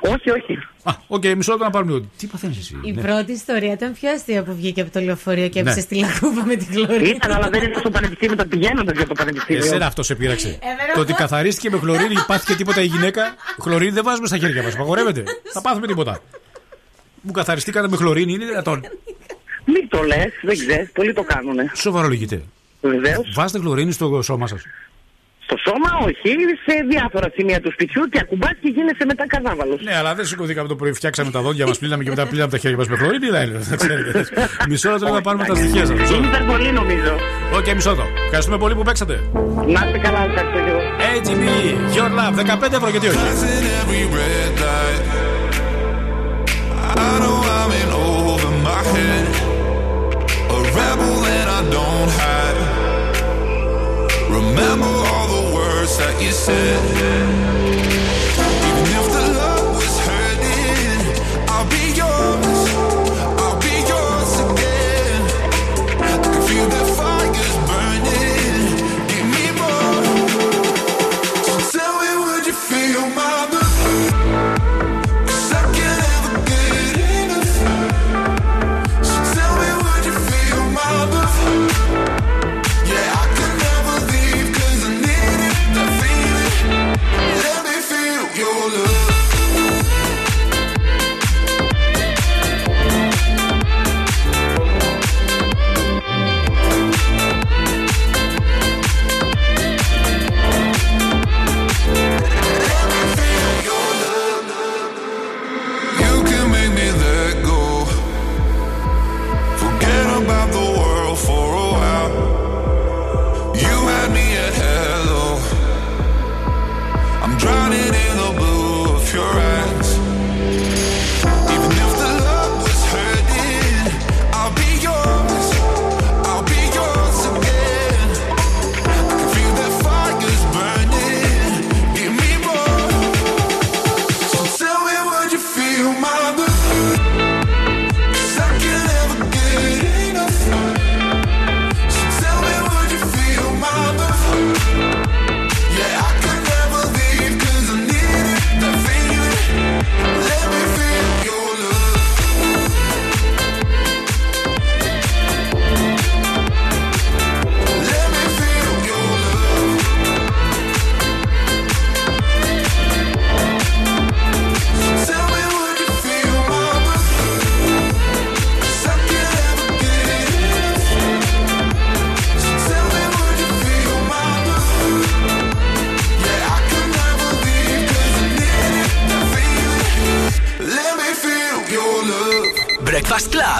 Όχι, 0.00 0.30
όχι. 0.30 0.58
Α, 0.82 0.92
οκ, 1.06 1.24
μισό 1.24 1.50
λεπτό 1.50 1.64
να 1.64 1.70
πάρουμε 1.70 1.92
λίγο. 1.92 2.04
Τι 2.18 2.26
παθαίνεις 2.26 2.58
εσύ; 2.58 2.76
Η 2.82 2.92
Ναι. 2.92 3.02
πρώτη 3.02 3.32
ιστορία 3.32 3.72
ήταν 3.72 3.92
πιο 3.92 4.10
αστεία 4.10 4.42
που 4.42 4.54
βγήκε 4.54 4.80
από 4.80 4.90
το 4.90 5.00
λεωφορείο 5.00 5.48
και 5.48 5.58
έπεσε 5.60 5.74
Ναι. 5.76 5.80
στη 5.82 5.94
λακκούβα 5.98 6.44
με 6.46 6.56
τη 6.56 6.64
χλωρίνη. 6.64 7.08
Ήταν, 7.08 7.32
αλλά 7.32 7.48
δεν 7.50 7.62
ήταν 7.62 7.80
στο 7.80 7.90
πανεπιστήμιο, 7.90 8.34
ήταν 8.34 8.48
πηγαίνοντας 8.48 8.96
για 8.96 9.06
το 9.06 9.14
πανεπιστήμιο. 9.14 9.64
Εσένα 9.64 9.86
αυτό 9.86 10.02
σε 10.02 10.14
πείραξε. 10.14 10.48
Εμένα 10.62 10.92
το 10.94 11.00
ότι 11.00 11.12
αυτό. 11.12 11.22
καθαρίστηκε 11.22 11.70
με 11.70 11.78
χλωρίνη, 11.78 12.14
έπαθε 12.26 12.54
τίποτα 12.54 12.80
η 12.82 12.86
γυναίκα. 12.86 13.34
Χλωρίνη 13.62 13.90
δεν 13.90 14.04
βάζουμε 14.04 14.26
στα 14.26 14.38
χέρια 14.38 14.62
μας. 14.62 14.76
Απαγορεύεται. 14.76 15.22
Θα 15.52 15.60
πάθουμε 15.60 15.86
τίποτα. 15.86 16.18
Μου 17.20 17.32
καθαριστήκατε 17.32 17.88
με 17.88 17.96
χλωρίνη, 17.96 18.32
είναι 18.32 18.44
δυνατόν. 18.44 18.80
Μην 19.64 19.88
το 19.88 20.02
λες, 20.02 20.32
δεν 20.42 20.58
ξέρεις, 20.58 20.90
πολλοί 20.92 21.12
το 21.12 21.22
κάνουνε. 21.22 21.70
Σοβαρολογείτε. 21.74 22.42
Βεβαίως. 22.80 23.32
Βάζετε 23.34 23.58
χλωρίνη 23.58 23.92
στο 23.92 24.22
σώμα 24.22 24.46
σας. 24.46 24.62
Στο 25.50 25.58
σώμα, 25.66 25.90
όχι, 26.06 26.30
σε 26.66 26.74
διάφορα 26.88 27.28
σημεία 27.36 27.60
του 27.60 27.70
σπιτιού 27.72 28.02
και 28.12 28.18
ακουμπά 28.22 28.48
και 28.60 28.68
γίνεσαι 28.76 29.04
μετά 29.06 29.26
καρνάβαλος. 29.26 29.80
Ναι, 29.82 29.96
αλλά 29.96 30.14
δεν 30.14 30.24
σηκωθήκαμε 30.24 30.68
το 30.68 30.76
πρωί, 30.76 30.92
φτιάξαμε 30.92 31.30
τα 31.30 31.40
δόντια 31.40 31.66
μας, 31.66 31.78
πλύναμε 31.78 32.02
και 32.04 32.10
μετά 32.10 32.26
πλύναμε 32.26 32.50
τα 32.50 32.58
χέρια 32.58 32.76
μας 32.76 32.88
με 32.88 32.96
χλωρίνη. 32.96 33.28
Δεν 33.28 33.48
είναι, 33.48 33.58
δεν 33.58 33.78
ξέρετε. 33.78 34.24
Μισό 34.68 34.90
λεπτό 34.90 35.08
να 35.08 35.20
πάρουμε 35.20 35.44
τα 35.44 35.54
στοιχεία 35.54 35.86
σας. 35.86 36.10
Είναι 36.10 36.26
υπερβολή 36.26 36.72
νομίζω. 36.72 37.12
Οκ, 37.58 37.66
μισό 37.74 37.90
λεπτό. 37.90 38.06
Ευχαριστούμε 38.24 38.58
πολύ 38.58 38.74
που 38.74 38.82
παίξατε. 38.82 39.14
Να 39.74 39.80
είστε 39.84 39.98
καλά, 39.98 40.20
ευχαριστώ 40.28 40.58
και 40.64 40.70
εγώ. 40.74 40.82
ATB, 41.10 41.44
Your 41.96 42.10
Love, 42.18 42.34
15 42.68 42.72
ευρώ 42.72 42.88
γιατί 42.90 43.06
όχι; 43.06 43.18
every 43.80 44.02
red 44.16 44.52
light. 44.64 45.04
I 47.06 47.12
know 47.22 47.38
I'm 47.58 47.70
in 47.80 47.90
over 48.08 48.52
my 48.68 48.80
head. 48.92 49.26
A 50.56 50.58
rebel 50.76 51.16
and 51.36 51.48
I 51.58 51.60
don't 51.74 52.10
hide. 52.20 52.49
Remember 54.30 54.86
all 54.86 55.28
the 55.42 55.54
words 55.54 55.98
that 55.98 56.22
you 56.22 56.30
said. 56.30 57.49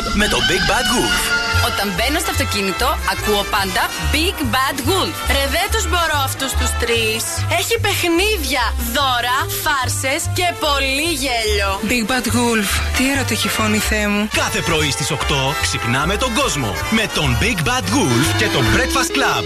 Breakfast 0.01 0.13
Club 0.13 0.15
με 0.15 0.29
τον 0.29 0.41
Big 0.41 0.71
Bad 0.71 0.87
Wolf. 0.95 1.23
Όταν 1.71 1.93
μπαίνω 1.95 2.19
στο 2.19 2.31
αυτοκίνητο, 2.31 2.87
ακούω 3.13 3.43
πάντα 3.57 3.83
Big 4.15 4.39
Bad 4.55 4.79
Wolf. 4.89 5.17
Ρε 5.37 5.45
δεν 5.57 5.67
τους 5.73 5.85
μπορώ 5.89 6.19
αυτούς 6.25 6.53
τους 6.53 6.71
τρεις. 6.83 7.25
Έχει 7.59 7.77
παιχνίδια, 7.85 8.65
δώρα, 8.95 9.39
φάρσες 9.65 10.23
και 10.37 10.47
πολύ 10.67 11.09
γέλιο. 11.23 11.71
Big 11.91 12.05
Bad 12.11 12.27
Wolf, 12.37 12.71
τι 12.97 13.13
ερωτική 13.13 13.49
φωνή 13.49 13.79
Θεέ 13.79 14.09
μου. 14.09 14.29
Κάθε 14.43 14.61
πρωί 14.61 14.91
στις 14.91 15.11
8 15.11 15.17
ξυπνάμε 15.63 16.17
τον 16.17 16.35
κόσμο 16.35 16.71
με 16.91 17.05
τον 17.15 17.29
Big 17.43 17.59
Bad 17.69 17.87
Wolf 17.95 18.27
και 18.39 18.47
τον 18.55 18.65
Breakfast 18.75 19.11
Club. 19.17 19.45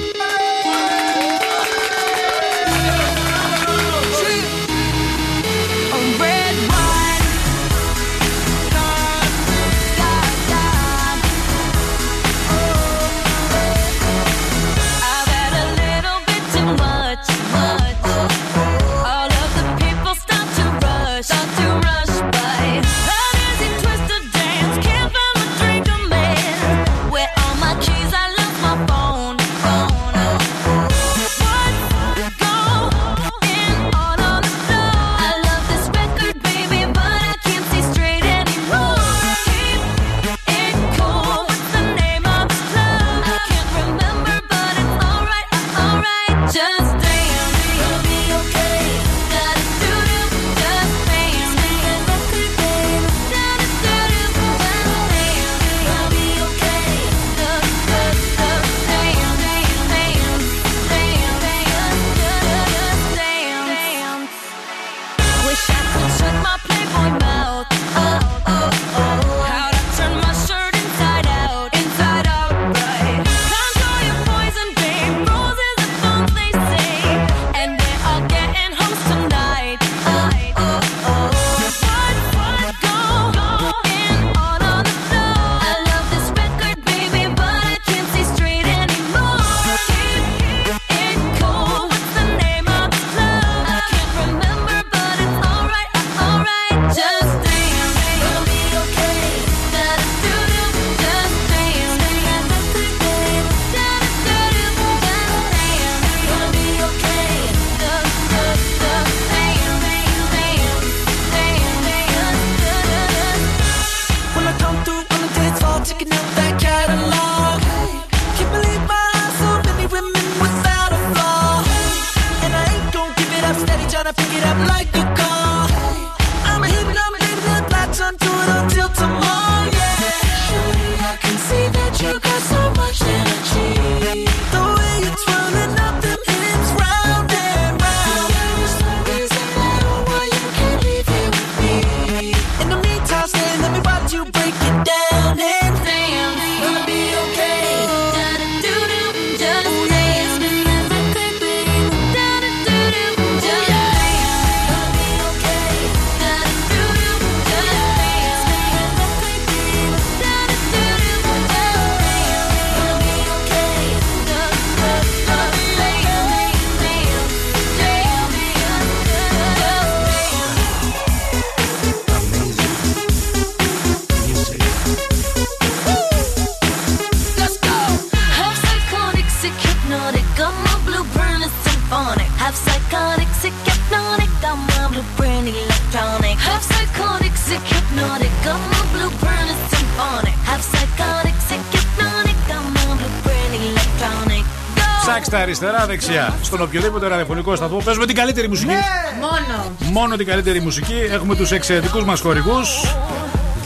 Αριστερά, 195.64 195.86
δεξιά. 195.86 196.34
Στον 196.42 196.62
οποιοδήποτε 196.62 197.08
ραδιοφωνικό 197.08 197.56
σταθμό 197.56 197.78
παίζουμε 197.84 198.06
την 198.06 198.14
καλύτερη 198.14 198.48
μουσική. 198.48 198.72
Μόνο. 199.20 199.76
Μόνο 199.92 200.16
την 200.16 200.26
καλύτερη 200.26 200.60
μουσική. 200.60 200.94
Έχουμε 201.10 201.36
τους 201.36 201.50
εξαιρετικούς 201.50 202.04
μας 202.04 202.20
χορηγούς. 202.20 202.68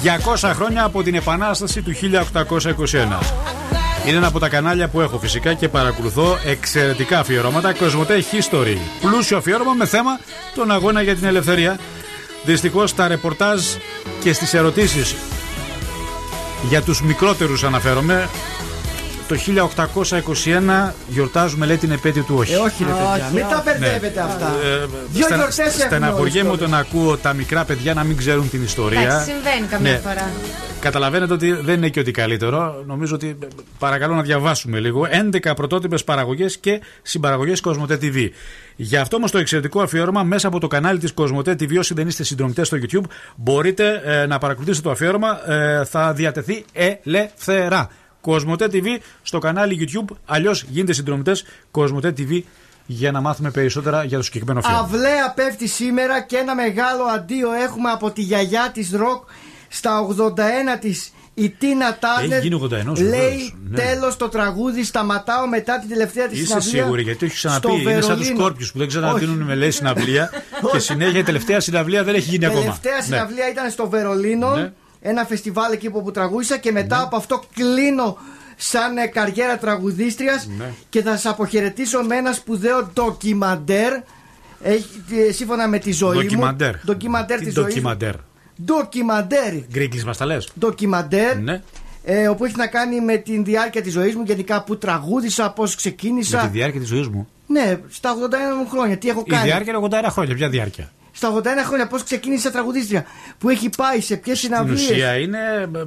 200 0.03 0.53
χρόνια 0.55 0.85
από 0.85 1.03
την 1.03 1.15
Επανάσταση 1.15 1.83
του 1.83 1.93
1821. 1.93 3.19
Είναι 4.07 4.17
ένα 4.17 4.27
από 4.27 4.39
τα 4.39 4.49
κανάλια 4.49 4.89
που 4.89 5.01
έχω 5.01 5.19
φυσικά 5.19 5.55
και 5.55 5.69
παρακολουθώ 5.69 6.39
εξαιρετικά 6.45 7.19
αφιερώματα. 7.19 7.73
Κοσμοτέ 7.73 8.25
History. 8.33 8.77
Πλούσιο 9.01 9.37
αφιέρωμα 9.37 9.73
με 9.73 9.87
θέμα 9.87 10.19
τον 10.55 10.71
αγώνα 10.71 11.03
για 11.03 11.15
την 11.15 11.27
ελευθερία. 11.27 11.79
Δυστυχώς 12.45 12.91
στα 12.91 13.09
ρεπορτάζ 13.09 13.63
και 14.23 14.33
στις 14.33 14.55
ερωτήσεις 14.55 15.15
για 16.69 16.83
τους 16.83 17.03
μικρότερους 17.03 17.65
αναφέρομαι. 17.65 18.29
Το 19.29 19.37
1821 20.89 20.93
γιορτάζουμε 21.09 21.67
λέει 21.67 21.77
την 21.77 21.91
επέτειο 21.91 22.23
του 22.23 22.35
όχι. 22.39 22.53
Ε, 22.53 22.57
όχι, 22.57 22.85
ρε 22.85 22.91
παιδιά. 22.91 23.13
Όχι, 23.25 23.35
Μην 23.35 23.43
τα 23.49 23.49
όχι. 23.55 23.63
μπερδεύετε 23.65 24.21
αυτά. 24.21 24.47
Ε, 24.65 24.87
Δύο 25.13 25.25
στα- 25.25 25.35
γιορτές 25.37 25.59
έχουμε 25.59 25.85
Στεναχωριέμαι 25.85 26.49
όλοι 26.49 26.59
όταν 26.63 26.75
ακούω 26.75 27.17
τα 27.17 27.33
μικρά 27.33 27.65
παιδιά 27.65 27.95
να 27.95 28.05
μην 28.05 28.17
ξέρουν 28.17 28.51
την 28.51 28.63
ιστορία. 28.63 29.01
Εντάξει, 29.01 29.31
συμβαίνει 29.31 29.67
καμιά 29.67 29.91
Ναι. 29.93 29.99
φορά. 29.99 30.31
Καταλαβαίνετε 30.81 31.33
ότι 31.33 31.53
δεν 31.53 31.75
είναι 31.77 31.89
και 31.89 32.01
ότι 32.01 32.11
καλύτερο. 32.11 32.83
Νομίζω 32.87 33.15
ότι 33.15 33.37
ε, 33.43 33.47
παρακαλώ 33.79 34.15
να 34.15 34.23
διαβάσουμε 34.23 34.79
λίγο. 34.79 35.07
11 35.11 35.55
πρωτότυπες 35.57 36.05
παραγωγές 36.05 36.59
και 36.59 36.81
συμπαραγωγές 37.03 37.61
Κοσμοτέ 37.61 37.99
TV. 38.03 38.29
Για 38.77 39.01
αυτό 39.01 39.17
όμω 39.17 39.27
το 39.29 39.39
εξαιρετικό 39.39 39.81
αφιέρωμα, 39.81 40.23
μέσα 40.23 40.49
από 40.49 40.61
το 40.61 40.67
κανάλι 40.67 40.99
της 40.99 41.13
Κοσμοτέ 41.13 41.53
TV, 41.53 41.79
όσοι 41.79 41.95
δεν 41.95 42.09
είστε 42.09 42.23
συνδρομητέ 42.25 42.65
στο 42.65 42.77
YouTube, 42.81 43.05
μπορείτε 43.37 44.03
ε, 44.05 44.27
να 44.27 44.39
παρακολουθήσετε 44.39 44.87
το 44.87 44.93
αφιέρωμα. 44.93 45.53
Ε, 45.53 45.85
θα 45.85 46.13
διατεθεί 46.13 46.65
ελεύθερα. 46.73 47.89
Κοσμοτέ 48.33 48.67
TV 48.73 48.87
στο 49.23 49.39
κανάλι 49.39 49.89
YouTube. 49.93 50.15
Αλλιώς 50.27 50.63
γίνετε 50.69 50.93
συνδρομητέ 50.93 51.37
Κοσμοτέ 51.71 52.15
TV 52.19 52.43
για 52.87 53.11
να 53.13 53.21
μάθουμε 53.21 53.51
περισσότερα 53.51 54.05
για 54.05 54.17
το 54.17 54.23
συγκεκριμένο 54.23 54.59
αφιέρωμα. 54.59 54.85
Αυλαία 54.85 55.33
πέφτει 55.35 55.69
σήμερα 55.69 56.21
και 56.21 56.37
ένα 56.37 56.55
μεγάλο 56.55 57.03
αντίο 57.15 57.53
έχουμε 57.53 57.91
από 57.91 58.11
τη 58.11 58.23
γιαγιά 58.23 58.71
της 58.73 58.91
Ροκ 58.93 59.23
στα 59.69 60.07
81 60.77 60.79
της 60.81 61.13
η 61.35 61.49
Τίνα 61.51 61.99
Τάρνερ 61.99 62.43
γίνει 62.43 62.61
81, 62.65 62.69
βεβαίως, 62.69 63.01
λέει 63.01 63.55
ναι. 63.69 63.77
τέλος 63.77 64.17
το 64.17 64.29
τραγούδι 64.29 64.85
σταματάω 64.85 65.47
μετά 65.49 65.79
την 65.79 65.89
τελευταία 65.89 66.27
της 66.27 66.39
Είσαι 66.39 66.47
συναυλία 66.47 66.83
σίγουρη, 66.83 67.03
γιατί 67.03 67.27
έχεις 67.27 67.39
στο 67.39 67.49
ξαναπεί. 67.49 67.83
Είναι 67.83 67.91
σαν 67.91 68.01
τους 68.01 68.09
Βερολίνο. 68.09 68.37
Σκόρπιους 68.37 68.73
που 68.73 68.79
δεν 68.79 68.89
ξαναδίνουν 68.89 69.43
με 69.43 69.55
λέει 69.55 69.71
συναυλία 69.71 70.31
και 70.61 70.67
Όχι. 70.77 70.81
συνέχεια 70.81 71.19
η 71.19 71.23
τελευταία 71.23 71.61
συναυλία 71.61 72.05
δεν 72.05 72.15
έχει 72.15 72.29
γίνει 72.29 72.45
ακόμα. 72.47 72.61
τελευταία 72.61 72.97
Ναι. 72.97 73.03
συναυλία 73.03 73.51
ήταν 73.51 73.71
στο 73.71 73.89
Βερολίνο 73.89 74.57
Ναι. 74.57 74.73
Ένα 75.01 75.25
φεστιβάλ 75.25 75.73
εκεί 75.73 75.91
που 75.91 76.11
τραγούδισα 76.11 76.57
και 76.59 76.73
μετά 76.73 77.03
από 77.03 77.17
αυτό 77.17 77.43
κλείνω 77.55 78.19
σαν 78.57 78.97
ε, 78.97 79.07
καριέρα 79.07 79.59
τραγουδίστριας 79.59 80.49
Ναι. 80.59 80.71
και 80.89 81.03
θα 81.03 81.11
σας 81.11 81.27
αποχαιρετήσω 81.27 82.03
με 82.03 82.17
ένα 82.17 82.33
σπουδαίο 82.33 82.91
ντοκιμαντέρ. 82.95 83.93
Έχει, 84.63 85.05
ε, 85.29 85.33
σύμφωνα 85.33 85.69
με 85.69 85.79
τη 85.79 85.93
ζωή 85.93 86.15
Ντοκιμαντέρ. 86.23 86.75
μου. 86.75 86.81
Ντοκιμαντέρ 86.85 87.39
Τι 87.39 87.45
της 87.45 87.55
ζωής. 87.55 87.67
ντοκιμαντέρ; 87.67 88.15
Ντοκιμαντέρ. 88.65 89.55
Γκρίγκλι 89.71 90.05
μας 90.05 90.17
τα 90.17 90.27
λες; 90.27 90.49
Ντοκιμαντέρ. 90.59 91.37
Ναι. 91.39 91.63
Ε, 92.05 92.29
όπου 92.29 92.45
έχει 92.45 92.57
να 92.57 92.67
κάνει 92.67 93.01
με 93.01 93.17
τη 93.17 93.43
διάρκεια 93.43 93.83
της 93.83 93.93
ζωής 93.93 94.15
μου, 94.15 94.23
γενικά 94.27 94.63
που 94.63 94.79
τραγούδισα, 94.79 95.51
πώς 95.51 95.75
ξεκίνησα. 95.75 96.37
Με 96.43 96.43
τη 96.49 96.53
διάρκεια 96.53 96.81
της 96.81 96.89
ζωής 96.89 97.09
μου; 97.09 97.29
Ναι, 97.47 97.79
στα 97.89 98.11
81 98.15 98.55
μου 98.63 98.69
χρόνια, 98.69 98.97
τι 98.99 99.09
έχω 99.09 99.23
Η 99.27 99.31
κάνει; 99.31 99.45
διάρκεια 99.45 99.73
είναι 99.73 99.87
81 99.91 100.09
χρόνια. 100.11 100.35
Ποια 100.35 100.49
διάρκεια; 100.49 100.93
Στα 101.19 101.33
81 101.37 101.45
χρόνια, 101.67 101.87
πώς 101.87 102.03
ξεκίνησα 102.03 102.51
τραγουδίστρια. 102.51 103.05
Που 103.39 103.49
έχει 103.49 103.69
πάει 103.77 104.01
σε 104.01 104.17
ποιες 104.17 104.39
Στην 104.39 104.51
συναυλίες. 104.51 104.91
ουσία 104.91 105.17
είναι 105.17 105.39
ε, 105.39 105.79
ε, 105.79 105.85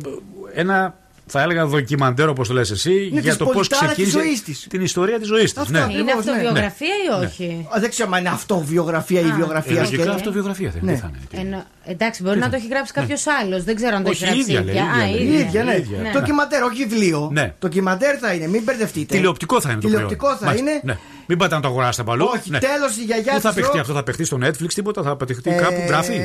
ένα, 0.61 0.95
θα 1.26 1.42
έλεγα, 1.42 1.66
δοκιμαντέρ 1.66 2.30
όπως 2.30 2.48
το 2.48 2.53
λες 2.53 2.72
εσύ, 2.72 2.93
για 3.11 3.22
της 3.22 3.38
το 3.38 3.45
πώς 3.45 3.53
πολιτάρας 3.53 3.85
της 3.85 3.92
ξεκίνησε 3.93 4.18
ζωής 4.27 4.43
της. 4.43 4.66
την 4.69 4.82
ιστορία 4.82 5.19
της 5.19 5.27
ζωής 5.27 5.53
της. 5.53 5.61
Αυτό 5.61 5.72
Ναι. 5.72 5.80
ακριβώς, 5.84 6.01
Είναι 6.01 6.14
ναι. 6.14 6.19
αυτοβιογραφία 6.32 6.88
Ναι. 7.19 7.24
ή 7.24 7.26
όχι; 7.26 7.68
Α, 7.76 7.80
Δεν 7.80 7.90
ξέρω 7.90 8.10
αν 8.14 8.19
είναι 8.19 8.30
αυτοβιογραφία 8.30 9.22
ή 9.22 9.30
Α. 9.30 9.34
βιογραφία. 9.35 9.72
Ε, 9.72 9.80
λογικά 9.82 10.01
σκέτο. 10.01 10.16
αυτοβιογραφία 10.16 10.69
δεν 10.69 10.82
Ναι. 10.84 10.95
θα 10.95 11.11
είναι. 11.34 11.42
Ενώ, 11.50 11.64
εντάξει, 11.85 12.24
μπορεί 12.24 12.40
να 12.40 12.50
το 12.50 12.56
έχει 12.56 12.68
γράψει 12.68 12.93
κάποιος 12.93 13.24
άλλος. 13.27 13.64
Δεν 13.64 13.76
ξέρω 13.76 13.95
αν 13.95 14.03
το 14.03 14.10
Όχι, 14.10 14.24
έχει 14.24 14.34
γράψει 14.34 14.51
η 14.51 14.53
ίδια 14.53 14.64
λέει, 14.64 14.76
η 14.76 14.77
ίδια 14.77 14.92
Α, 14.93 14.98
λέει. 15.08 15.27
Η 15.27 15.34
ίδια, 15.40 15.64
ναι. 15.64 15.76
ίδια, 15.77 15.98
ναι. 16.01 16.11
Ντοκιμαντέρ, 16.11 16.64
όχι 16.64 16.85
βιβλίο. 16.85 17.30
Ναι. 17.34 17.53
Ντοκιμαντέρ 17.60 18.16
θα 18.22 18.34
είναι, 18.34 18.48
μην 18.48 18.64
μπερδευτείτε. 18.64 19.16
Τηλεοπτικό 19.16 19.61
θα 19.61 19.72
είναι 19.72 19.82
το 19.82 19.88
Τηλεοπτικό 19.88 20.26
προϊόν. 20.26 20.40
θα 20.40 20.45
Μάλιστα. 20.45 20.72
είναι. 20.84 21.00
Ναι. 21.32 21.38
Μην 21.38 21.38
πάτε 21.38 21.56
να 21.56 21.61
το 21.61 21.68
αγοράσετε 21.68 22.03
παλού. 22.03 22.26
Όχι, 22.35 22.50
Ναι. 22.50 22.60
τέλος, 22.60 22.98
η 22.98 23.03
γιαγιά 23.03 23.34
Πού 23.34 23.40
θα 23.40 23.48
της 23.50 23.56
παιχτεί 23.58 23.72
Ρο- 23.74 23.82
αυτό, 23.82 23.93
θα 23.93 24.03
παιχτεί 24.03 24.24
στο 24.24 24.38
Netflix, 24.42 24.74
τίποτα, 24.74 25.01
θα 25.03 25.16
παιχτεί 25.16 25.50
Ε, 25.50 25.53
κάπου, 25.53 25.82
γράφει. 25.88 26.19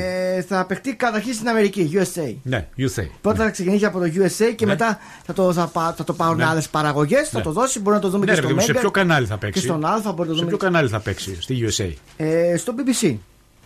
Θα 0.47 0.65
παιχτεί 0.65 0.95
καταρχήν 0.95 1.33
στην 1.33 1.47
Αμερική, 1.49 1.89
USA. 1.93 2.35
Ναι, 2.43 2.67
you 2.77 2.85
say. 2.95 3.07
Πρώτα 3.21 3.43
θα 3.43 3.49
ξεκινήσει 3.49 3.85
από 3.85 3.99
το 3.99 4.05
USA 4.05 4.53
και 4.55 4.65
Ναι. 4.65 4.71
μετά 4.71 4.99
θα 5.25 5.33
το, 5.33 5.53
θα, 5.53 5.67
πά- 5.67 5.93
θα 5.97 6.03
το 6.03 6.13
πάρουν 6.13 6.37
Ναι. 6.37 6.45
άλλες 6.45 6.67
παραγωγές. 6.69 7.29
Θα 7.29 7.37
Ναι. 7.37 7.43
το 7.43 7.51
δώσει, 7.51 7.79
μπορεί 7.79 7.95
να 7.95 8.01
το 8.01 8.09
δούμε 8.09 8.19
Ναι, 8.25 8.25
και 8.25 8.31
ρε 8.31 8.37
στο 8.37 8.47
παιδί 8.47 8.59
μου, 8.59 8.65
σε 8.65 8.71
Mega 8.73 8.79
ποιο 8.79 8.91
κανάλι 8.91 9.25
θα 9.25 9.37
παίξει; 9.37 9.59
Και 9.59 9.65
στον 9.67 9.85
Α, 9.85 9.99
μπορεί 9.99 10.13
να 10.15 10.15
το 10.15 10.23
Σε 10.33 10.33
δούμε. 10.33 10.45
ποιο 10.47 10.57
κανάλι 10.57 10.89
θα 10.89 10.99
παίξει, 10.99 11.37
στη 11.41 11.65
USA; 11.77 11.91
Ε, 12.17 12.57
στο 12.57 12.73
BBC. 12.77 13.15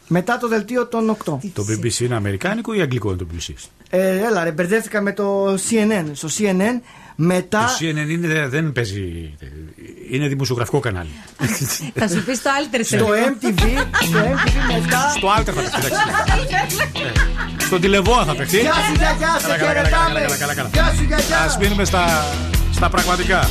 Μετά 0.07 0.37
το 0.37 0.47
δελτίο 0.47 0.87
των 0.87 1.09
8. 1.09 1.37
Το 1.53 1.65
BBC 1.69 1.99
είναι 1.99 2.15
αμερικάνικο 2.15 2.73
ή 2.73 2.81
αγγλικό 2.81 3.07
είναι 3.09 3.17
το 3.17 3.27
BBC. 3.33 3.53
Ε, 3.89 4.17
έλα, 4.17 4.43
ρε, 4.43 4.51
μπερδεύτηκα 4.51 5.01
με 5.01 5.13
το 5.13 5.53
CNN. 5.53 6.05
Στο 6.13 6.27
CNN 6.37 6.81
μετά. 7.23 7.59
Το 7.65 7.85
CNN 7.85 8.09
είναι, 8.09 8.47
δεν 8.47 8.71
παίζει. 8.71 9.33
Είναι 10.11 10.27
δημοσιογραφικό 10.27 10.79
κανάλι. 10.79 11.09
Θα 11.95 12.07
σου 12.07 12.23
πεις 12.23 12.41
το 12.41 12.49
alter 12.57 12.79
Στο 12.83 13.07
MTV, 13.07 13.59
στο 14.03 14.19
MTV 14.19 14.81
μετά. 14.81 15.13
Στο 15.17 15.27
Alter 15.37 15.43
θα 15.43 15.51
παίξει. 15.51 15.71
εντάξει. 16.47 16.75
Στον 17.65 17.81
τηλεβόα 17.81 18.25
θα 18.25 18.35
παιχτεί. 18.35 18.57
Γεια 18.59 18.73
σου, 18.73 18.93
γιαγιά, 18.97 19.37
σε 19.39 19.47
Καλά, 19.47 19.57
καλά, 19.57 19.73
καλά, 19.73 19.73
χαιρετάμε. 19.73 20.19
καλά, 20.19 20.37
καλά, 20.37 20.53
καλά. 20.53 20.69
Γεια 20.73 20.93
σου, 20.97 21.03
γιαγιά. 21.03 21.39
Ας 21.39 21.57
μείνουμε 21.57 21.85
στα, 21.85 22.25
στα 22.73 22.89
πραγματικά. 22.89 23.49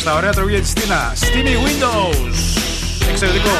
Στα 0.00 0.14
ωραία 0.14 0.32
τραγούδια 0.32 0.60
της 0.60 0.72
Τίνα. 0.72 1.12
Steamy 1.20 1.54
Windows. 1.64 2.34
Εξαιρετικό. 3.10 3.50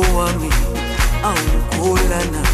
wami 0.00 0.50
awukholana 1.24 2.45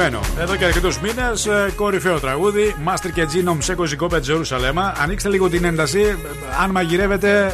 Αγαπημένο. 0.00 0.26
Εδώ 0.40 0.56
και 0.56 0.64
αρκετούς 0.64 1.00
μήνες, 1.00 1.48
κορυφαίο 1.76 2.20
τραγούδι. 2.20 2.74
Μάστρ 2.82 3.08
και 3.08 3.26
Τζίνομ 3.26 3.60
σε 3.60 3.74
κοζικό 3.74 4.20
Τζερουσαλέμα. 4.20 4.94
Ανοίξτε 4.98 5.28
λίγο 5.28 5.48
την 5.48 5.64
ένταση. 5.64 6.00
Ε, 6.00 6.14
Αν 6.62 6.70
μαγειρεύετε, 6.70 7.44
ε, 7.46 7.50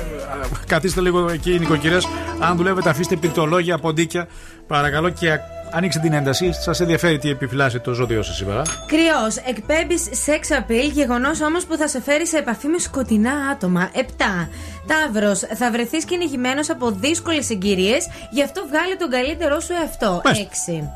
καθίστε 0.66 1.00
λίγο 1.00 1.30
εκεί, 1.30 1.54
οι 1.54 1.58
νοικοκυρές. 1.58 2.08
Αν 2.40 2.56
δουλεύετε, 2.56 2.88
αφήστε 2.88 3.16
πυρτολόγια, 3.16 3.78
ποντίκια. 3.78 4.28
Παρακαλώ 4.66 5.08
και 5.08 5.38
ανοίξτε 5.70 6.00
την 6.00 6.12
ένταση. 6.12 6.52
Σας 6.52 6.80
ενδιαφέρει 6.80 7.18
τι 7.18 7.30
επιφυλάσσει 7.30 7.80
το 7.80 7.92
ζώδιο 7.92 8.22
σας 8.22 8.36
σήμερα. 8.36 8.62
Κρυός, 8.86 9.36
εκπέμπεις 9.36 10.08
σεξ 10.10 10.48
appeal, 10.50 10.90
γεγονός 10.92 11.40
όμως 11.40 11.64
που 11.64 11.76
θα 11.76 11.88
σε 11.88 12.00
φέρει 12.00 12.26
σε 12.26 12.36
επαφή 12.36 12.66
με 12.66 12.78
σκοτεινά 12.78 13.32
άτομα. 13.52 13.90
7. 13.92 14.48
Ταύρος, 14.86 15.38
θα 15.38 15.70
βρεθείς 15.70 16.04
κυνηγημένος 16.04 16.70
από 16.70 16.90
δύσκολες 16.90 17.44
συγκυρίες, 17.46 18.06
γι' 18.30 18.42
αυτό 18.42 18.64
βγάλει 18.68 18.96
τον 18.96 19.10
καλύτερό 19.10 19.60
σου 19.60 19.72
εαυτό. 19.72 20.20
6. 20.24 20.90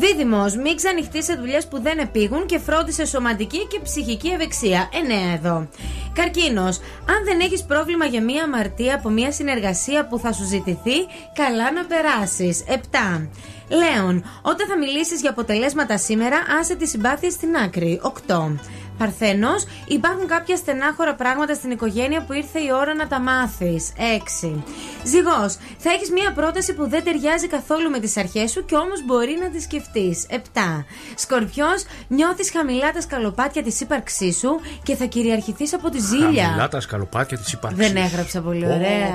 Δίδυμος, 0.00 0.56
μην 0.56 0.76
ξανοιχτεί 0.76 1.22
σε 1.22 1.34
δουλειές 1.34 1.66
που 1.66 1.80
δεν 1.80 1.98
επήγουν 1.98 2.46
και 2.46 2.58
φρόντισε 2.58 3.04
σωματική 3.04 3.66
και 3.66 3.80
ψυχική 3.82 4.28
ευεξία. 4.28 4.88
9 4.92 5.34
εδώ. 5.34 5.68
Καρκίνος, 6.12 6.78
αν 7.08 7.24
δεν 7.24 7.40
έχεις 7.40 7.64
πρόβλημα 7.64 8.04
για 8.04 8.22
μία 8.22 8.42
αμαρτία 8.44 8.94
από 8.94 9.08
μία 9.08 9.32
συνεργασία 9.32 10.06
που 10.06 10.18
θα 10.18 10.32
σου 10.32 10.44
ζητηθεί, 10.44 10.96
καλά 11.34 11.72
να 11.72 11.84
περάσεις. 11.84 12.64
7. 12.68 13.28
Λέων, 13.68 14.24
όταν 14.42 14.66
θα 14.68 14.78
μιλήσεις 14.78 15.20
για 15.20 15.30
αποτελέσματα 15.30 15.98
σήμερα, 15.98 16.36
άσε 16.60 16.74
τη 16.74 16.86
συμπάθεια 16.86 17.30
στην 17.30 17.56
άκρη. 17.56 18.00
8. 18.02 18.58
Παρθένος, 19.00 19.66
υπάρχουν 19.86 20.26
κάποια 20.26 20.56
στενάχωρα 20.56 21.14
πράγματα 21.14 21.54
στην 21.54 21.70
οικογένεια 21.70 22.24
που 22.24 22.32
ήρθε 22.32 22.58
η 22.58 22.70
ώρα 22.80 22.94
να 22.94 23.06
τα 23.06 23.20
μάθεις. 23.20 23.92
6. 23.96 24.64
Ζυγός, 25.04 25.56
θα 25.78 25.90
έχεις 25.90 26.10
μία 26.10 26.32
πρόταση 26.32 26.74
που 26.74 26.88
δεν 26.88 27.04
ταιριάζει 27.04 27.46
καθόλου 27.46 27.90
με 27.90 27.98
τις 27.98 28.16
αρχές 28.16 28.50
σου 28.50 28.64
και 28.64 28.76
όμως 28.76 29.04
μπορεί 29.06 29.38
να 29.42 29.48
τη 29.50 29.60
σκεφτείς. 29.60 30.26
7. 30.30 30.84
Σκορπιός, 31.14 31.84
νιώθεις 32.08 32.50
χαμηλά 32.50 32.90
τα 32.92 33.00
σκαλοπάτια 33.00 33.62
της 33.62 33.80
ύπαρξής 33.80 34.38
σου 34.38 34.60
και 34.82 34.94
θα 34.96 35.04
κυριαρχηθείς 35.04 35.74
από 35.74 35.90
τη 35.90 35.98
ζήλια. 35.98 36.44
Χαμηλά 36.44 36.68
τα 36.68 36.80
σκαλοπάτια 36.80 37.38
της 37.38 37.52
ύπαρξη. 37.52 37.82
Δεν 37.82 37.96
έγραψα 37.96 38.40
πολύ 38.40 38.64
ωραία, 38.64 39.08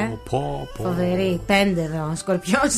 ε. 0.00 0.18
Πω, 0.30 0.68
πω. 0.76 0.84
Φοβερή. 0.84 1.40
Πέντε 1.46 1.82
εδώ. 1.82 2.12
Σκορπιός. 2.14 2.74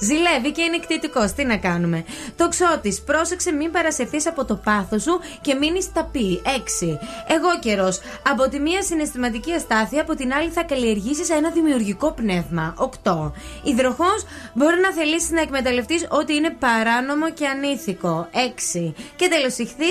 Ζηλεύει 0.00 0.52
και 0.52 0.62
είναι 0.62 0.76
εκτιτικό. 0.76 1.32
Τι 1.36 1.44
να 1.44 1.56
κάνουμε. 1.56 2.04
Τοξότης. 2.36 3.02
Πρόσεξε 3.02 3.52
μην 3.52 3.70
παρασυρθείς 3.70 4.26
από 4.26 4.44
το 4.44 4.54
πάθος 4.54 5.02
σου 5.02 5.20
και 5.40 5.54
μείνει 5.54 5.82
ταπεί. 5.94 6.42
6. 6.44 6.98
Εγώ 7.26 7.50
καιρός. 7.60 8.00
Από 8.30 8.48
τη 8.48 8.58
μία 8.60 8.82
συναισθηματική 8.82 9.52
αστάθεια, 9.52 10.00
από 10.00 10.14
την 10.14 10.32
άλλη 10.32 10.50
θα 10.50 10.62
καλλιεργήσεις 10.62 11.30
ένα 11.30 11.50
δημιουργικό 11.50 12.12
πνεύμα. 12.12 12.74
8. 12.76 13.32
Υδροχός. 13.62 14.24
Μπορεί 14.54 14.80
να 14.80 14.92
θελήσει 14.92 15.32
να 15.32 15.40
εκμεταλλευτείς 15.40 16.06
ό,τι 16.08 16.34
είναι 16.34 16.50
παράνομο 16.50 17.30
και 17.30 17.46
ανήθικο. 17.46 18.28
6. 18.32 18.94
Και 19.16 19.28
τέλο 19.28 19.48
ηχθεί. 19.56 19.90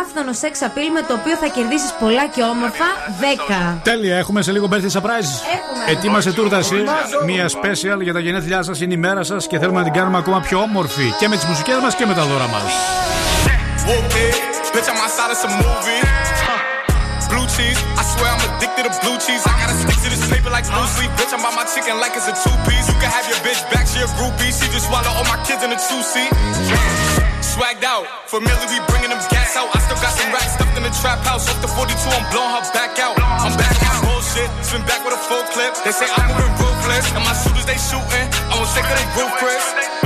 Άφθονο 0.00 0.32
σεξ 0.32 0.58
appeal 0.62 0.90
με 0.92 1.00
το 1.08 1.14
οποίο 1.20 1.36
θα 1.36 1.46
κερδίσεις 1.46 1.92
πολλά 2.00 2.26
και 2.26 2.42
όμορφα. 2.42 2.88
10. 3.20 3.80
Τέλεια, 3.82 4.16
έχουμε 4.16 4.42
σε 4.42 4.52
λίγο 4.52 4.68
birthday 4.72 5.00
surprise. 5.00 5.30
Ετοίμασε 5.88 6.32
τούρταση. 6.32 6.84
Μία 7.26 7.48
special 7.48 8.02
για 8.02 8.12
τα 8.12 8.18
γενέθλιά 8.18 8.62
σας. 8.62 8.80
Είναι 8.80 8.94
η 8.94 8.96
μέρα 8.96 9.22
σας 9.22 9.46
και 9.46 9.58
θέλουμε 9.58 9.78
να 9.78 9.84
την 9.84 9.92
κάνουμε 9.92 10.18
ακόμα 10.18 10.40
πιο 10.40 10.58
όμορφη. 10.58 11.12
Και 11.18 11.28
με 11.28 11.36
τις 11.36 11.44
μουσικές 11.44 11.78
μας 11.82 11.94
και 11.94 12.06
με 12.06 12.14
τα 12.14 12.24
δώρα 12.24 12.48
μας. 12.48 12.72
Whoopie, 13.86 14.55
bitch, 14.76 14.92
I'm 14.92 15.00
outside 15.00 15.32
of 15.32 15.40
some 15.40 15.56
movie. 15.56 16.04
Huh. 16.44 16.60
Blue 17.32 17.48
cheese, 17.48 17.80
I 17.96 18.04
swear 18.04 18.28
I'm 18.28 18.44
addicted 18.44 18.84
to 18.86 18.92
blue 19.00 19.16
cheese. 19.16 19.40
I 19.48 19.56
gotta 19.56 19.72
stick 19.72 19.96
to 20.04 20.08
this 20.12 20.20
paper 20.28 20.52
like 20.52 20.68
blue 20.68 20.84
sleep. 20.92 21.08
Bitch, 21.16 21.32
I'm 21.32 21.40
by 21.40 21.50
my 21.56 21.64
chicken 21.64 21.96
like 21.96 22.12
it's 22.12 22.28
a 22.28 22.36
two 22.36 22.52
piece. 22.68 22.84
You 22.86 22.94
can 23.00 23.08
have 23.08 23.24
your 23.24 23.40
bitch 23.40 23.58
back, 23.72 23.88
she 23.88 24.04
a 24.04 24.08
groupie. 24.20 24.52
She 24.52 24.68
just 24.68 24.86
swallow 24.92 25.08
all 25.16 25.24
my 25.26 25.40
kids 25.48 25.64
in 25.64 25.72
a 25.72 25.80
two 25.80 26.02
seat. 26.04 26.28
Swagged 27.40 27.88
out, 27.88 28.04
familiar, 28.28 28.68
we 28.68 28.78
bringing 28.92 29.08
them 29.08 29.18
gas 29.32 29.56
out. 29.56 29.72
I 29.72 29.80
still 29.80 29.96
got 29.96 30.12
some 30.12 30.28
racks 30.28 30.60
stuffed 30.60 30.76
in 30.76 30.84
the 30.84 30.92
trap 31.00 31.24
house. 31.24 31.48
Off 31.48 31.58
the 31.64 31.72
42, 31.72 31.96
I'm 32.12 32.28
blowing 32.28 32.52
her 32.52 32.62
back 32.76 33.00
out. 33.00 33.16
I'm 33.16 33.56
back 33.56 33.74
on 33.80 33.96
bullshit, 34.04 34.52
spin 34.60 34.84
back 34.84 35.00
with 35.02 35.16
a 35.16 35.22
full 35.24 35.42
clip. 35.56 35.72
They 35.88 35.96
say 35.96 36.04
I'm 36.04 36.36
moving 36.36 36.52
ruthless, 36.60 37.16
and 37.16 37.24
my 37.24 37.32
shooters 37.32 37.64
they 37.64 37.80
shooting. 37.80 38.28
I'm 38.52 38.60
gonna 38.60 38.76
take 38.76 38.84
her 38.84 38.92
they 38.92 39.08
Chris. 39.40 40.05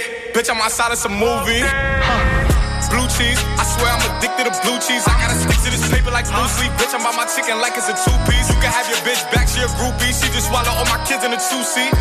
bitch, 0.41 0.49
I'm 0.49 0.57
outside 0.57 0.89
of 0.89 0.97
some 0.97 1.13
movie. 1.13 1.61
Blue 2.89 3.07
cheese, 3.13 3.39
I 3.55 3.63
swear 3.63 3.87
I'm 3.87 4.03
addicted 4.17 4.49
to 4.49 4.53
blue 4.65 4.75
cheese. 4.81 5.05
I 5.07 5.15
gotta 5.21 5.37
stick 5.37 5.55
to 5.63 5.69
this 5.71 5.85
paper 5.87 6.11
like 6.11 6.27
blue 6.27 6.49
sleep. 6.57 6.73
Bitch, 6.75 6.91
I'm 6.91 7.05
by 7.05 7.13
my 7.13 7.29
chicken 7.29 7.61
like 7.61 7.77
it's 7.77 7.87
a 7.87 7.95
two 7.95 8.11
piece. 8.27 8.49
You 8.51 8.57
can 8.59 8.73
have 8.73 8.89
your 8.89 8.99
bitch 9.07 9.21
back, 9.31 9.47
she 9.47 9.61
a 9.61 9.69
groupie. 9.79 10.11
She 10.11 10.27
just 10.33 10.49
swallow 10.49 10.73
all 10.75 10.89
my 10.89 10.99
kids 11.07 11.23
in 11.23 11.31
a 11.31 11.39
two 11.39 11.63
seat. 11.63 11.93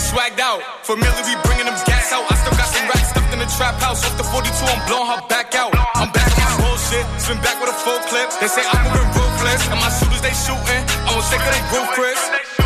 Swagged 0.00 0.40
out, 0.42 0.64
familiar, 0.82 1.22
we 1.28 1.38
bringing 1.46 1.68
them 1.68 1.78
gas 1.86 2.10
out. 2.10 2.24
I 2.26 2.34
still 2.40 2.56
got 2.56 2.66
some 2.72 2.88
racks 2.88 3.14
stuffed 3.14 3.30
in 3.30 3.38
the 3.38 3.50
trap 3.54 3.76
house. 3.78 4.02
Off 4.02 4.16
the 4.16 4.26
42, 4.26 4.48
I'm 4.66 4.82
blowing 4.88 5.06
her 5.06 5.22
back 5.28 5.54
out. 5.54 5.70
I'm 5.94 6.10
back 6.10 6.32
on 6.34 6.40
my 6.40 6.50
bullshit, 6.66 7.04
spin 7.20 7.38
back 7.44 7.60
with 7.62 7.70
a 7.70 7.78
full 7.84 8.00
clip. 8.10 8.32
They 8.42 8.48
say 8.50 8.64
I'm 8.66 8.80
moving 8.90 9.06
ruthless, 9.12 9.62
and 9.70 9.78
my 9.78 9.92
shooters 9.92 10.24
they 10.24 10.34
shooting. 10.34 10.82
I 11.04 11.14
won't 11.14 11.26
take 11.30 11.44
her 11.44 11.52
they 11.52 11.62
roof, 11.70 11.88
Chris. 11.94 12.65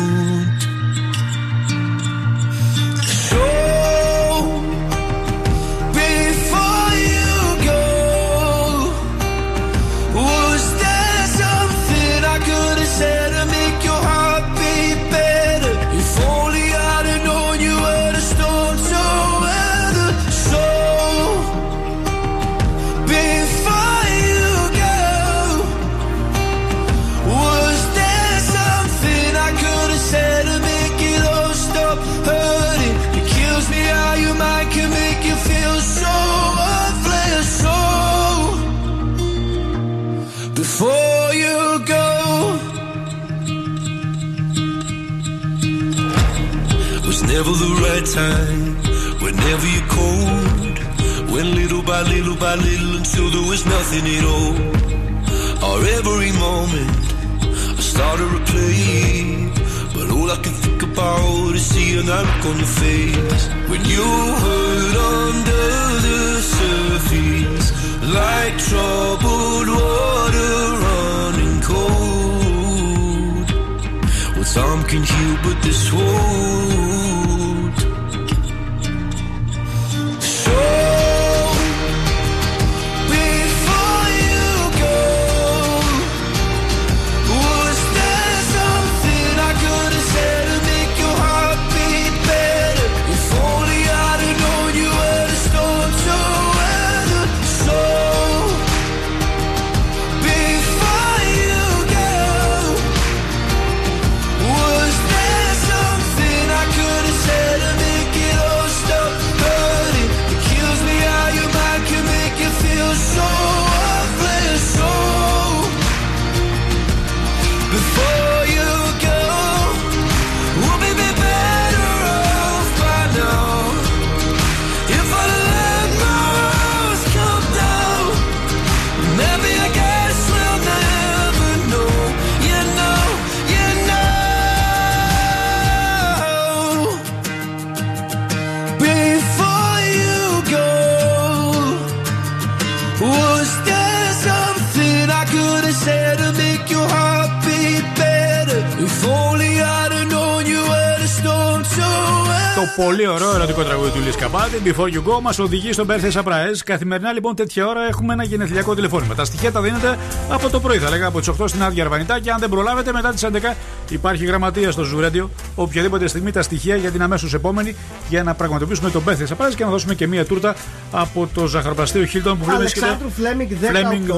Λίσκα 154.51 154.73
Καμπάτη, 154.73 154.97
Before 154.97 155.11
You 155.11 155.17
Go, 155.17 155.21
μας 155.21 155.39
οδηγεί 155.39 155.73
στον 155.73 155.87
Birthday 155.89 156.11
Surprise. 156.11 156.57
Καθημερινά 156.65 157.11
λοιπόν 157.13 157.35
τέτοια 157.35 157.67
ώρα 157.67 157.87
έχουμε 157.87 158.13
ένα 158.13 158.23
γενεθλιακό 158.23 158.75
τηλεφώνημα. 158.75 159.15
Τα 159.15 159.25
στοιχεία 159.25 159.51
τα 159.51 159.61
δίνετε 159.61 159.97
από 160.29 160.49
το 160.49 160.59
πρωί, 160.59 160.77
θα 160.77 160.89
λέγαμε 160.89 161.07
από 161.07 161.19
τις 161.19 161.29
8 161.41 161.47
στην 161.47 161.63
άδεια 161.63 161.83
Αρβανιτά 161.83 162.19
και 162.19 162.31
αν 162.31 162.39
δεν 162.39 162.49
προλάβετε 162.49 162.91
μετά 162.91 163.11
τις 163.11 163.25
11 163.25 163.55
υπάρχει 163.89 164.25
γραμματεία 164.25 164.71
στο 164.71 164.83
Ζουρέντιο. 164.83 165.29
Οποιαδήποτε 165.55 166.07
στιγμή 166.07 166.31
τα 166.31 166.41
στοιχεία 166.41 166.75
για 166.75 166.91
την 166.91 167.01
αμέσως 167.01 167.33
επόμενη 167.33 167.75
για 168.09 168.23
να 168.23 168.33
πραγματοποιήσουμε 168.33 168.89
τον 168.89 169.03
Birthday 169.07 169.27
Surprise 169.27 169.55
και 169.55 169.63
να 169.63 169.69
δώσουμε 169.69 169.95
και 169.95 170.07
μία 170.07 170.25
τούρτα 170.25 170.55
από 170.91 171.29
το 171.33 171.47
ζαχαροπλαστείο 171.47 172.05
Χίλτον 172.05 172.39
που 172.39 172.45
βρίσκεται. 172.45 172.85
Αλεξάνδρου 172.85 173.09
Φλέμινγκ 173.09 173.49
18. 173.51 173.55
Φλέμινγκ 173.69 174.07
18. 174.07 174.11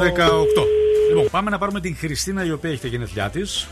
Λοιπόν, 1.10 1.30
πάμε 1.32 1.50
να 1.50 1.58
πάρουμε 1.58 1.80
την 1.80 1.96
Χριστίνα 2.00 2.46
η 2.46 2.52
οποία 2.52 2.70
έχει 2.70 2.82
τα 2.82 2.88
γενέθλιά 2.88 3.30
της. 3.30 3.68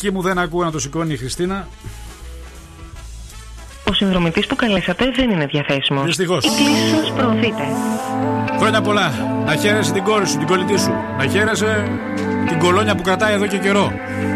Και 0.00 0.06
εκεί 0.06 0.16
μου 0.16 0.22
δεν 0.22 0.38
ακούω 0.38 0.64
να 0.64 0.70
το 0.70 0.78
σηκώνει 0.78 1.12
η 1.12 1.16
Χριστίνα. 1.16 1.68
Ο 3.88 3.92
συνδρομητής 3.92 4.46
που 4.46 4.56
καλέσατε 4.56 5.10
δεν 5.16 5.30
είναι 5.30 5.46
διαθέσιμος. 5.46 6.04
Δυστυχώς. 6.04 6.44
Η 6.44 6.48
κλήση 6.48 6.96
σας 7.00 7.12
προωθείται. 7.12 7.64
Χρόνια 8.58 8.82
πολλά. 8.82 9.12
Να 9.46 9.56
χαίρεσαι 9.56 9.92
την 9.92 10.02
κόρη 10.02 10.26
σου, 10.26 10.38
την 10.38 10.46
κολλητή 10.46 10.78
σου. 10.78 10.92
Να 11.18 11.26
χαίρεσαι 11.26 11.88
την 12.48 12.58
κολόνια 12.58 12.94
που 12.94 13.02
κρατάει 13.02 13.32
εδώ 13.32 13.46
και 13.46 13.58
καιρό. 13.58 13.92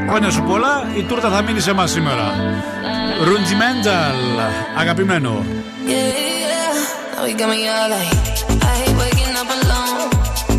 Χρόνια 0.09 0.31
σου 0.31 0.43
πολλά. 0.43 0.87
Η 0.97 1.03
τούρτα 1.03 1.31
θα 1.31 1.43
μείνει 1.43 1.61
σε 1.61 1.71
εμά 1.71 1.87
σήμερα. 1.87 2.27
Ρουντζιμέντζαλ. 3.25 4.17
Αγαπημένο. 4.79 5.45
Yeah, 5.87 5.93
yeah. 5.93 7.17
Now 7.17 7.25
you 7.31 7.37
got 7.41 7.49
me 7.55 7.61
all 7.75 7.89
like, 7.95 8.13
I 8.71 8.73
hate 8.81 8.97
waking 9.03 9.35
up 9.41 9.51
alone. 9.59 10.09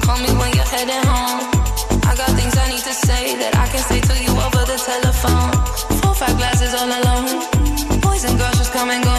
Call 0.06 0.18
me 0.24 0.32
when 0.40 0.50
you're 0.56 0.72
heading 0.76 1.06
home. 1.14 1.40
I 2.10 2.12
got 2.20 2.30
things 2.40 2.56
I 2.64 2.66
need 2.74 2.86
to 2.92 2.96
say 3.08 3.24
that 3.42 3.54
I 3.64 3.66
can 3.72 3.84
say 3.90 4.00
to 4.10 4.16
you 4.26 4.34
over 4.46 4.55
the 4.55 4.55
telephone. 4.86 5.52
Four, 6.00 6.14
five 6.14 6.38
glasses 6.38 6.74
all 6.76 6.86
alone. 6.86 7.42
Boys 8.02 8.24
and 8.24 8.38
girls 8.38 8.58
just 8.62 8.72
come 8.72 8.90
and 8.92 9.04
go. 9.04 9.18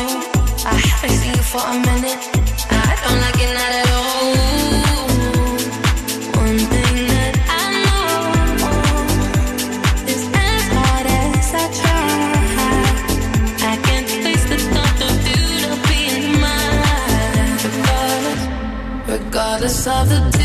I 0.64 0.74
haven't 0.90 1.16
seen 1.20 1.34
you 1.34 1.42
for 1.42 1.58
a 1.58 1.74
minute. 1.90 2.20
I 2.70 2.94
don't 3.02 3.20
like 3.24 3.38
it 3.44 3.52
not 3.58 3.72
at 3.80 3.88
all. 3.98 4.30
One 6.44 6.58
thing 6.72 6.94
that 7.10 7.34
I 7.62 7.64
know 7.84 8.06
is 10.12 10.22
as 10.50 10.64
hard 10.76 11.06
as 11.24 11.48
I 11.62 11.66
try, 11.80 12.14
I 13.72 13.74
can't 13.86 14.08
face 14.24 14.44
the 14.52 14.58
thought 14.72 15.00
of 15.08 15.16
you 15.30 15.42
not 15.64 15.78
being 15.90 16.26
mine. 16.44 17.58
Regardless, 17.66 18.40
regardless 19.08 19.78
of 19.86 20.04
the 20.12 20.35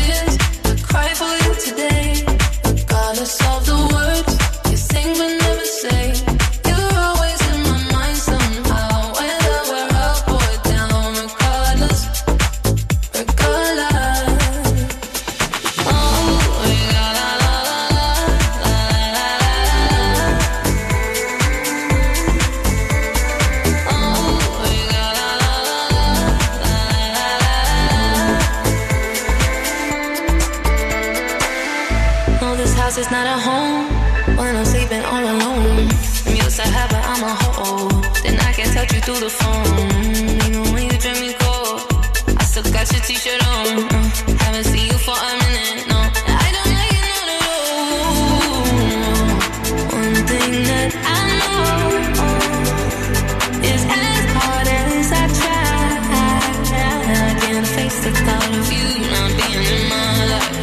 the 58.02 58.10
thought 58.10 58.50
of 58.58 58.72
you 58.72 58.88
not 59.14 59.30
being 59.38 59.62
in 59.62 59.82
my 59.88 60.26
life. 60.32 60.58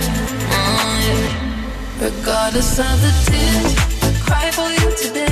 Oh, 0.52 0.92
yeah. 1.08 2.04
Regardless 2.04 2.80
of 2.80 2.96
the 3.00 3.12
tears 3.26 3.74
I 4.04 4.10
cry 4.26 4.52
for 4.52 4.70
you 4.78 4.88
today, 4.98 5.29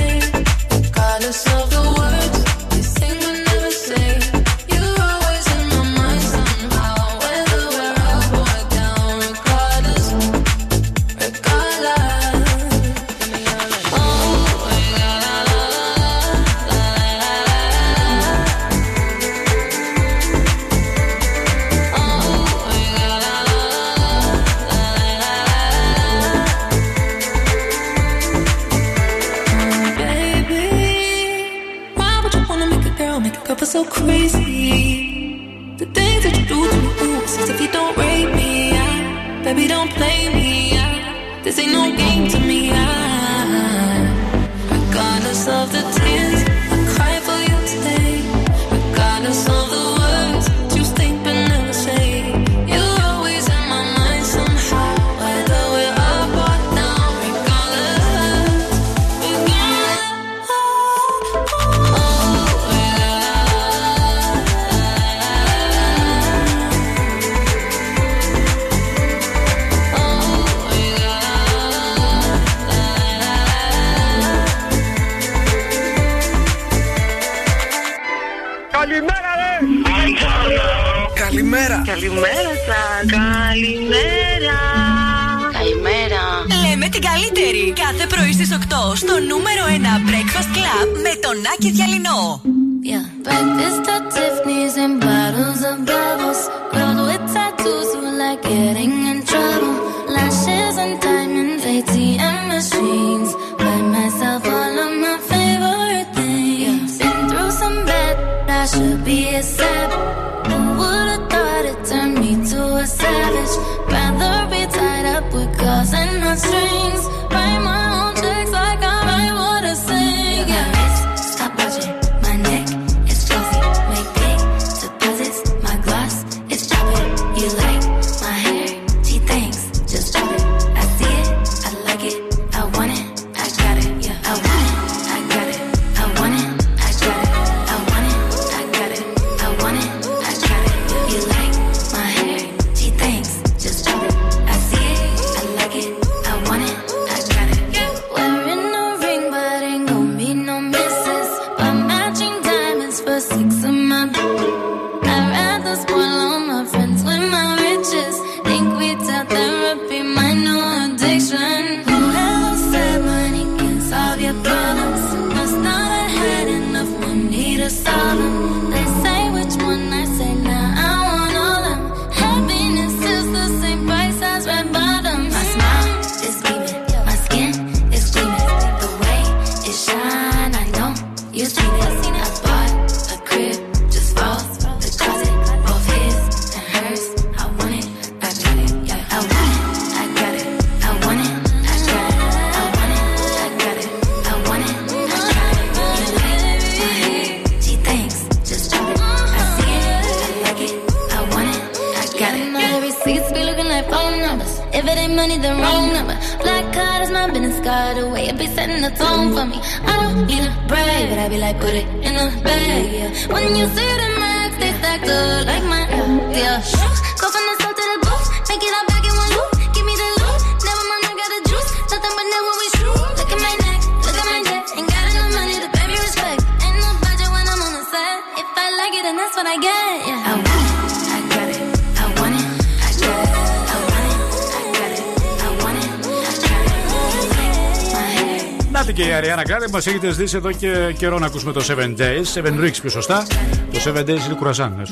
μας 239.78 239.86
έχετε 239.86 240.10
ζητήσει 240.10 240.36
εδώ 240.36 240.52
και 240.52 240.94
καιρό 240.98 241.18
να 241.18 241.26
ακούσουμε 241.26 241.52
το 241.52 241.64
7 241.68 241.72
Days. 241.72 242.42
7 242.44 242.64
Ricks 242.64 242.80
πιο 242.80 242.90
σωστά. 242.90 243.26
Το 243.72 243.80
7 243.84 243.98
Days 243.98 244.08
είναι 244.08 244.34
κουρασάν. 244.36 244.76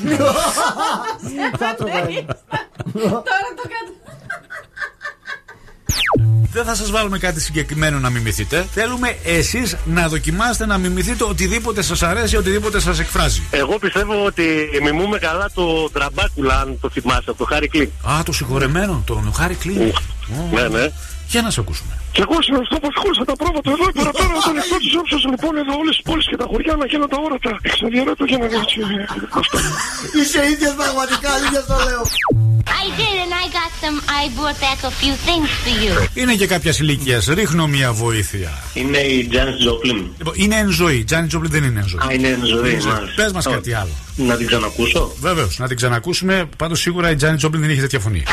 Τώρα 1.59 1.75
το. 1.77 1.85
Δεν 6.51 6.65
θα 6.65 6.75
σας 6.75 6.91
βάλουμε 6.91 7.17
κάτι 7.17 7.41
συγκεκριμένο 7.41 7.99
να 7.99 8.09
μιμηθείτε. 8.09 8.67
Θέλουμε 8.73 9.17
εσείς 9.23 9.75
να 9.85 10.07
δοκιμάσετε 10.07 10.65
να 10.65 10.77
μιμηθείτε 10.77 11.23
οτιδήποτε 11.23 11.81
σας 11.81 12.03
αρέσει, 12.03 12.37
οτιδήποτε 12.37 12.79
σας 12.79 12.99
εκφράζει. 12.99 13.41
Εγώ 13.51 13.79
πιστεύω 13.79 14.25
ότι 14.25 14.69
μιμούμε 14.83 15.17
καλά 15.17 15.49
το 15.53 15.89
τραμπάκουλα, 15.89 16.59
αν 16.59 16.77
το 16.81 16.89
θυμάστε, 16.89 17.33
το 17.33 17.45
Χάρι 17.45 17.67
Κλίν. 17.67 17.89
Α, 18.09 18.23
το 18.25 18.31
συγχωρεμένο, 18.31 19.03
τον 19.05 19.33
Χάρι 19.33 19.55
Κλίν. 19.55 19.93
Ναι, 20.51 20.67
ναι. 20.67 20.91
Για 21.27 21.41
να 21.41 21.49
σε 21.49 21.59
ακούσουμε. 21.59 21.91
Και 22.17 22.23
εγώ 22.27 22.37
που 22.71 22.79
προσχώρησα 22.85 23.23
τα 23.31 23.35
πρόβατα 23.41 23.69
εδώ 23.75 23.85
παραπέρα 23.97 24.33
εκτό 24.61 24.77
τη 24.83 24.89
όψη 25.01 25.17
λοιπόν 25.33 25.53
εδώ 25.61 25.73
όλες 25.81 25.93
τι 25.97 26.01
πόλεις 26.09 26.25
και 26.31 26.37
τα 26.41 26.45
χωριά 26.51 26.73
να 26.81 26.85
γίνουν 26.91 27.09
τα 27.13 27.17
όρατα. 27.25 27.51
Εξαδιαιρέτω 27.69 28.23
για 28.31 28.37
να 28.41 28.45
έτσι. 28.59 28.77
Ε, 28.81 30.19
Είσαι 30.19 30.41
ίδιος 30.53 30.73
πραγματικά, 30.81 31.31
ίδιος 31.45 31.65
το 31.71 31.77
λέω. 31.87 32.03
I 32.83 32.85
did 32.99 33.15
and 33.23 33.33
I 33.43 33.45
got 33.57 33.71
some 33.83 33.97
I 34.21 34.23
brought 34.37 34.59
back. 34.65 34.79
Είναι 36.13 36.33
και 36.35 36.47
κάποια 36.47 36.73
ηλικία. 36.79 37.21
Ρίχνω 37.27 37.67
μια 37.67 37.93
βοήθεια. 37.93 38.51
Είναι 38.73 38.97
η 38.97 39.29
Janis 39.31 39.57
λοιπόν, 40.17 40.33
είναι 40.33 40.55
εν 40.55 40.69
ζωή. 40.69 41.03
Τζάνι 41.03 41.27
Τζόπλιν 41.27 41.51
δεν 41.51 41.63
είναι 41.63 41.79
εν 41.79 41.87
ζωή. 41.87 42.15
Είναι 42.15 42.27
εν 42.27 42.45
ζωή. 42.45 42.77
Πες 43.15 43.31
μας 43.31 43.45
κάτι 43.45 43.73
άλλο. 43.73 43.93
Να 44.15 44.35
την 44.35 44.47
ξανακούσω; 44.47 45.11
Βεβαίως, 45.19 45.57
να 45.57 45.67
την 45.67 45.75
ξανακούσουμε. 45.75 46.49
Πάντως 46.57 46.79
σίγουρα 46.79 47.11
η 47.11 47.15
Τζάνι 47.15 47.37
Τζόπλιν 47.37 47.61
δεν 47.61 47.69
είχε 47.69 47.81
τέτοια 47.81 47.99
φωνή. 47.99 48.23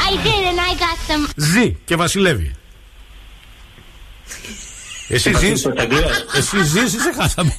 Ζει 1.36 1.76
και 1.84 1.96
βασιλεύει. 1.96 2.54
Εσύ 5.08 5.32
ζει. 5.38 5.52
Εσύ 6.36 6.62
ζεις, 6.62 6.90
σε 6.90 7.12
χάσαμε. 7.18 7.56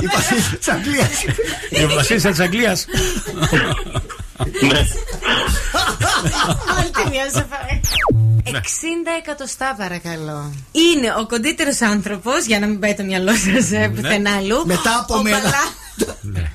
Η 0.00 0.06
Βασίλισσα 0.06 0.56
τη 0.56 0.70
Αγγλία. 0.70 1.08
Η 1.70 1.86
Βασίλισσα 1.94 2.30
τη 2.30 2.42
Αγγλία. 2.42 2.76
60 8.44 8.50
εκατοστά 9.18 9.74
παρακαλώ. 9.78 10.52
Είναι 10.72 11.14
ο 11.18 11.26
κοντύτερος 11.26 11.80
άνθρωπος, 11.80 12.44
για 12.44 12.60
να 12.60 12.66
μην 12.66 12.78
πάει 12.78 12.94
το 12.94 13.02
μυαλό 13.04 13.32
σας 13.32 13.72
ε, 13.72 13.78
ναι. 13.78 13.88
πουθενά 13.88 14.36
αλλού. 14.36 14.66
Μετά 14.66 14.98
από 15.00 15.22
μένα. 15.22 15.52
Ναι. 16.20 16.47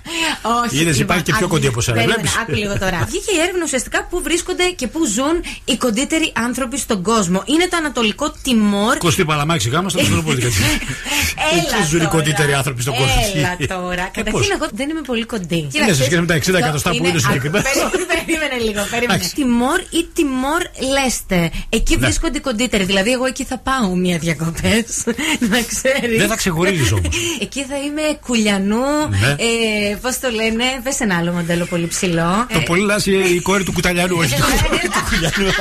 Όχι. 0.66 0.82
Είδες, 0.82 1.00
υπάρχει 1.00 1.24
και 1.24 1.34
πιο 1.38 1.48
κοντή 1.48 1.68
από 1.68 1.82
σένα. 1.82 2.04
Βλέπεις; 2.04 2.38
Άκου 2.38 2.52
λίγο 2.56 2.78
τώρα. 2.80 3.06
Βγήκε 3.06 3.32
η 3.32 3.40
έρευνα 3.40 3.64
ουσιαστικά 3.64 4.08
που 4.10 4.22
βρίσκονται 4.22 4.64
και 4.64 4.88
που 4.88 5.06
ζουν 5.06 5.44
οι 5.66 5.76
κοντύτεροι 5.76 6.32
άνθρωποι 6.36 6.78
στον 6.78 7.02
κόσμο. 7.02 7.44
Είναι 7.46 7.68
το 7.68 7.78
Ανατολικό 7.78 8.34
Τιμόρ. 8.44 8.98
Κωστή 8.98 9.26
Παλαμάξη, 9.26 9.70
γάμα 9.70 9.90
στο 9.90 10.00
Ανατολικό 10.00 10.34
Τιμόρ. 10.34 10.52
Εκεί 11.58 11.88
ζουν 11.90 12.02
οι 12.02 12.06
κοντύτεροι 12.06 12.54
άνθρωποι 12.54 12.82
στον 12.82 12.94
κόσμο. 12.96 13.22
Έλα 13.36 13.78
τώρα. 13.80 14.04
Ε, 14.04 14.10
Καταρχήν, 14.14 14.52
εγώ 14.54 14.68
δεν 14.74 14.90
είμαι 14.90 15.02
πολύ 15.02 15.26
κοντή. 15.26 15.68
Είναι 15.72 15.94
σε 15.94 16.04
σχέση 16.04 16.20
με 16.20 16.26
τα 16.26 16.36
60 16.36 16.54
εκατοστά 16.54 16.90
που 16.90 17.06
είναι 17.06 17.20
συγκεκριμένα. 17.20 17.64
Περίμενε 18.26 18.58
λίγο, 18.64 18.88
περίμενε. 18.92 19.30
Τιμόρ 19.36 19.80
ή 19.80 20.08
Τιμόρ 20.14 20.62
Λέστε. 20.94 21.52
Εκεί 21.70 21.96
ναι. 21.96 22.06
βρίσκονται 22.06 22.38
οι 22.38 22.42
κοντύτεροι. 22.42 22.84
Δηλαδή, 22.84 23.12
εγώ 23.12 23.26
εκεί 23.26 23.44
θα 23.44 23.58
πάω 23.58 23.96
μία 23.96 24.18
διακοπές. 24.18 25.04
Να 25.52 25.62
ξέρεις. 25.62 26.18
Δεν 26.18 26.28
θα 26.28 26.36
ξεχωρίζεις 26.36 26.92
όμως. 26.92 27.08
Εκεί 27.42 27.64
θα 27.64 27.78
είμαι 27.78 28.02
κουλιανού 28.26 29.08
ναι. 29.10 29.36
ε, 29.38 29.93
ναι. 29.94 30.00
Ε, 30.00 30.02
Πώς 30.02 30.20
το 30.20 30.30
λένε, 30.30 30.64
πε 30.84 30.90
ένα 31.00 31.18
άλλο 31.18 31.32
μοντέλο 31.32 31.66
πολύ 31.66 31.88
ψηλό. 31.88 32.46
Το 32.54 32.60
πολύ 32.66 32.86
λάση 32.86 33.12
η 33.12 33.40
κόρη 33.42 33.64
του 33.64 33.74
κουταλιανού, 33.74 34.16
όχι 34.18 34.36
το 34.36 34.44
κόρη 34.70 34.88
του 34.94 35.04
κουταλιανού. 35.10 35.54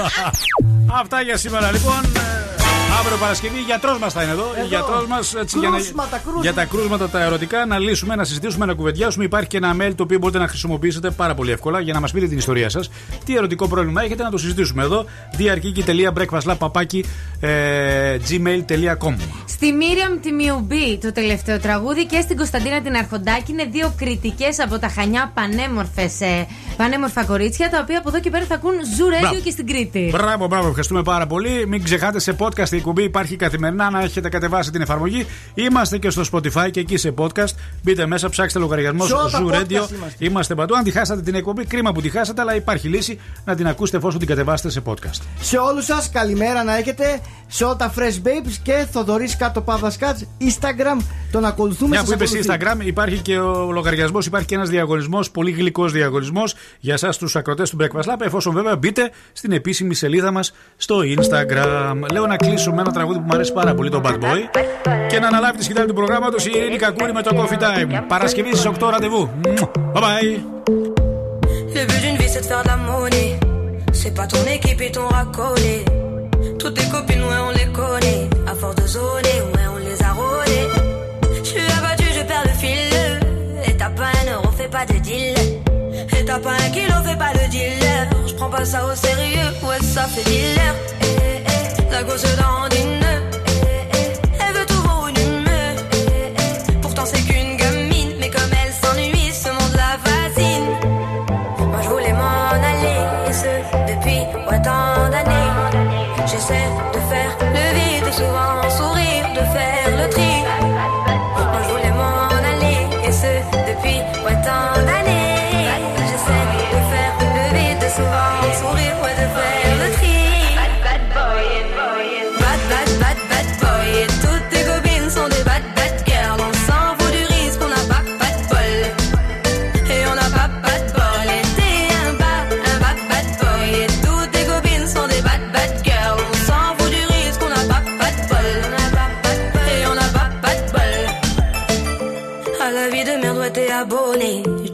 Αυτά 1.00 1.20
για 1.22 1.36
σήμερα 1.36 1.72
λοιπόν. 1.72 2.00
Ε, 2.92 2.98
Αύριο 3.00 3.16
Παρασκευή, 3.16 3.58
γιατρός 3.60 3.98
μας 3.98 4.12
θα 4.12 4.22
είναι 4.22 4.32
εδώ. 4.32 4.46
Εδώ. 4.56 4.66
Γιατρός 4.66 5.06
μας 5.06 5.34
για, 5.60 5.68
να- 5.68 5.76
Κρούσματα, 5.76 6.16
κρούσματα. 6.18 6.40
για 6.42 6.52
τα 6.54 6.64
κρούσματα 6.64 7.08
τα 7.08 7.22
ερωτικά 7.22 7.66
να 7.66 7.78
λύσουμε, 7.78 8.14
να 8.14 8.24
συζητήσουμε, 8.24 8.66
να 8.66 8.74
κουβεντιάσουμε. 8.74 9.24
Υπάρχει 9.24 9.48
και 9.48 9.56
ένα 9.56 9.76
mail 9.80 9.92
το 9.94 10.02
οποίο 10.02 10.18
μπορείτε 10.18 10.38
να 10.38 10.48
χρησιμοποιήσετε 10.48 11.10
πάρα 11.10 11.34
πολύ 11.34 11.50
εύκολα 11.52 11.80
για 11.80 11.92
να 11.92 12.00
μας 12.00 12.12
πείτε 12.12 12.26
την 12.26 12.38
ιστορία 12.38 12.68
σας. 12.68 12.90
Τι 13.24 13.36
ερωτικό 13.36 13.68
πρόβλημα 13.68 14.02
έχετε 14.02 14.22
να 14.22 14.30
το 14.30 14.38
συζητήσουμε 14.38 14.82
εδώ. 14.82 15.04
diarkiki.breakfastlab.papaki 15.38 17.00
ε, 17.40 18.16
gmail.com 18.28 19.14
Στη 19.46 19.72
Μίριαμ 19.72 20.20
τη 20.22 20.32
Μιουμπή 20.32 20.98
το 20.98 21.12
τελευταίο 21.12 21.58
τραγούδι 21.60 22.06
και 22.06 22.20
στην 22.20 22.36
Κωνσταντίνα 22.36 22.80
την 22.82 22.96
Αρχοντάκη 22.96 23.52
είναι 23.52 23.64
δύο 23.64 23.92
κριτικές 23.96 24.60
από 24.60 24.78
τα 24.78 24.88
Χανιά 24.88 25.30
πανέμορφες, 25.34 26.20
ε, 26.20 26.46
πανέμορφα 26.76 27.24
κορίτσια 27.24 27.70
τα 27.70 27.78
οποία 27.82 27.98
από 27.98 28.08
εδώ 28.08 28.20
και 28.20 28.30
πέρα 28.30 28.44
θα 28.44 28.54
ακούν 28.54 28.72
Zoo 28.96 29.04
Radio 29.06 29.20
Μπράβο. 29.20 29.40
και 29.44 29.50
στην 29.50 29.66
Κρήτη. 29.66 30.08
Μπράβο, 30.12 30.46
μπράβο, 30.46 30.66
ευχαριστούμε 30.66 31.02
πάρα 31.02 31.26
πολύ. 31.26 31.66
Μην 31.68 31.82
ξεχνάτε 31.82 32.20
σε 32.20 32.36
podcast 32.38 32.70
η 32.70 32.80
εκπομπή 32.82 33.02
υπάρχει 33.02 33.36
καθημερινά 33.36 33.90
να 33.90 34.00
έχετε 34.00 34.28
κατεβάσει 34.28 34.70
την 34.70 34.80
εφαρμογή. 34.80 35.26
Είμαστε 35.54 35.98
και 35.98 36.10
στο 36.10 36.22
Spotify 36.32 36.70
και 36.70 36.80
εκεί 36.80 36.96
σε 36.96 37.14
podcast. 37.18 37.54
Μπείτε 37.82 38.06
μέσα, 38.06 38.28
ψάξτε 38.28 38.58
λογαριασμός 38.58 39.06
Σε 39.08 39.14
όλα 39.14 39.30
τα 39.30 39.42
Zoo 39.42 39.46
podcast 39.46 39.60
Radio. 39.60 39.70
είμαστε. 39.70 40.16
Είμαστε 40.18 40.54
παντού. 40.54 40.76
Αν 40.76 40.84
τη 40.84 40.90
χάσατε 40.90 41.20
την 41.22 41.34
εκπομπή, 41.34 41.64
κρίμα 41.64 41.92
που 41.92 42.00
τη 42.00 42.08
χάσατε, 42.10 42.40
αλλά 42.40 42.54
υπάρχει 42.56 42.88
λύση 42.88 43.18
να 43.44 43.54
την 43.54 43.66
ακούσετε 43.66 43.96
εφόσον 43.96 44.18
την 44.18 44.28
κατεβάσετε 44.28 44.70
σε 44.70 44.82
podcast. 44.84 45.20
Σε 45.40 45.56
όλους 45.56 45.84
σας, 45.84 46.10
καλημέρα 46.10 46.64
να 46.64 46.76
έχετε. 46.76 47.20
Σε 47.46 47.64
όλα 47.64 47.76
τα 47.76 47.92
Fresh 47.96 48.26
Babes 48.26 48.52
και 48.62 48.86
Θοδωρής 48.90 49.36
Κάτω 49.36 49.60
Παύλας 49.60 49.96
Κάτς, 49.96 50.24
Instagram. 50.40 51.02
Τον 51.32 51.44
ακολουθούμε 51.44 51.88
Μια 51.88 51.98
σας 51.98 52.08
που 52.08 52.14
είπες 52.14 52.48
ακολουθεί. 52.48 52.80
Instagram, 52.82 52.86
υπάρχει 52.86 53.18
και 53.18 53.38
ο 53.38 53.70
λογαριασμός, 53.72 54.26
υπάρχει 54.26 54.46
και 54.46 54.54
ένας 54.54 54.68
διαγωνισμός, 54.68 55.30
πολύ 55.30 55.50
γλυκός 55.50 55.92
διαγωνισμός 55.92 56.54
για 56.80 56.94
εσάς 56.94 57.16
τους 57.18 57.36
ακροτές 57.36 57.70
του 57.70 57.76
Breakfast 57.80 58.12
Lab. 58.12 58.20
Εφόσον 58.20 58.52
βέβαια 58.54 58.76
μπείτε 58.76 59.10
στην 59.32 59.52
επίσημη 59.52 59.94
σελίδα 59.94 60.30
μας 60.30 60.52
στο 60.76 61.00
Instagram. 61.16 61.94
Λέω 62.12 62.26
να 62.26 62.36
κλείσω 62.36 62.71
με 62.71 62.81
ένα 62.81 62.91
τραγούδι 62.91 63.17
που 63.17 63.25
μου 63.27 63.33
αρέσει 63.33 63.53
πάρα 63.53 63.73
πολύ, 63.73 63.89
το 63.89 64.01
Bad 64.03 64.13
Boy. 64.23 64.39
Και 65.09 65.19
να 65.19 65.27
αναλάβει 65.27 65.57
τη 65.57 65.63
σκητάλη 65.63 65.87
του 65.87 65.93
προγράμματο 65.93 66.35
η 66.39 66.57
Ειρήνη 66.57 66.77
Κακούρη 66.77 67.13
με 67.13 67.21
το 67.21 67.31
Coffee 67.35 67.61
Time. 67.63 68.01
Παρασκευή 68.07 68.55
στι 68.55 68.69
8 68.79 68.89
ραντεβού. 68.89 69.29
Bye 69.93 70.01
bye. 70.05 70.31
Le 71.75 71.81
but 71.89 71.99
d'une 72.03 72.17
vie 72.21 72.29
c'est 72.33 72.43
de 72.45 72.49
faire 72.51 72.63
de 72.63 72.69
la 72.73 72.77
monnaie. 72.87 73.33
C'est 73.99 74.15
pas 74.19 74.27
ton 74.33 74.43
équipe 74.57 74.81
et 74.87 74.91
ton 74.97 75.07
racolé. 75.17 75.77
Toutes 76.59 76.75
tes 76.79 76.87
copines, 76.93 77.25
ouais, 77.29 77.41
on 77.47 77.51
les 77.59 77.69
connaît. 77.79 78.23
À 78.51 78.53
force 78.61 78.77
de 78.81 78.85
zoner, 78.95 79.37
ouais, 79.53 79.67
on 79.75 79.79
les 79.87 79.99
a 80.09 80.11
rôlées. 80.19 80.67
Je 81.45 81.49
suis 81.51 81.67
abattu, 81.77 82.07
je 82.17 82.23
perds 82.29 82.45
le 82.51 82.55
fil. 82.61 82.93
Et 83.67 83.73
t'as 83.79 83.93
pas 83.99 84.09
un 84.19 84.25
euro, 84.35 84.49
fais 84.59 84.71
pas 84.75 84.85
de 84.91 84.97
deal. 85.07 85.37
Et 86.15 86.23
t'as 86.27 86.39
pas 86.45 86.55
un 86.65 86.69
kilo, 86.75 86.95
fais 87.07 87.19
pas 87.23 87.31
le 87.39 87.45
dealer. 87.53 88.03
Je 88.29 88.33
prends 88.39 88.51
pas 88.55 88.65
ça 88.71 88.79
au 88.89 88.95
sérieux, 89.05 89.49
ouais, 89.67 89.81
ça 89.95 90.03
fait 90.13 90.25
dealer. 90.31 90.60
la 92.02 92.08
gauche 92.08 92.36
dans 92.36 92.71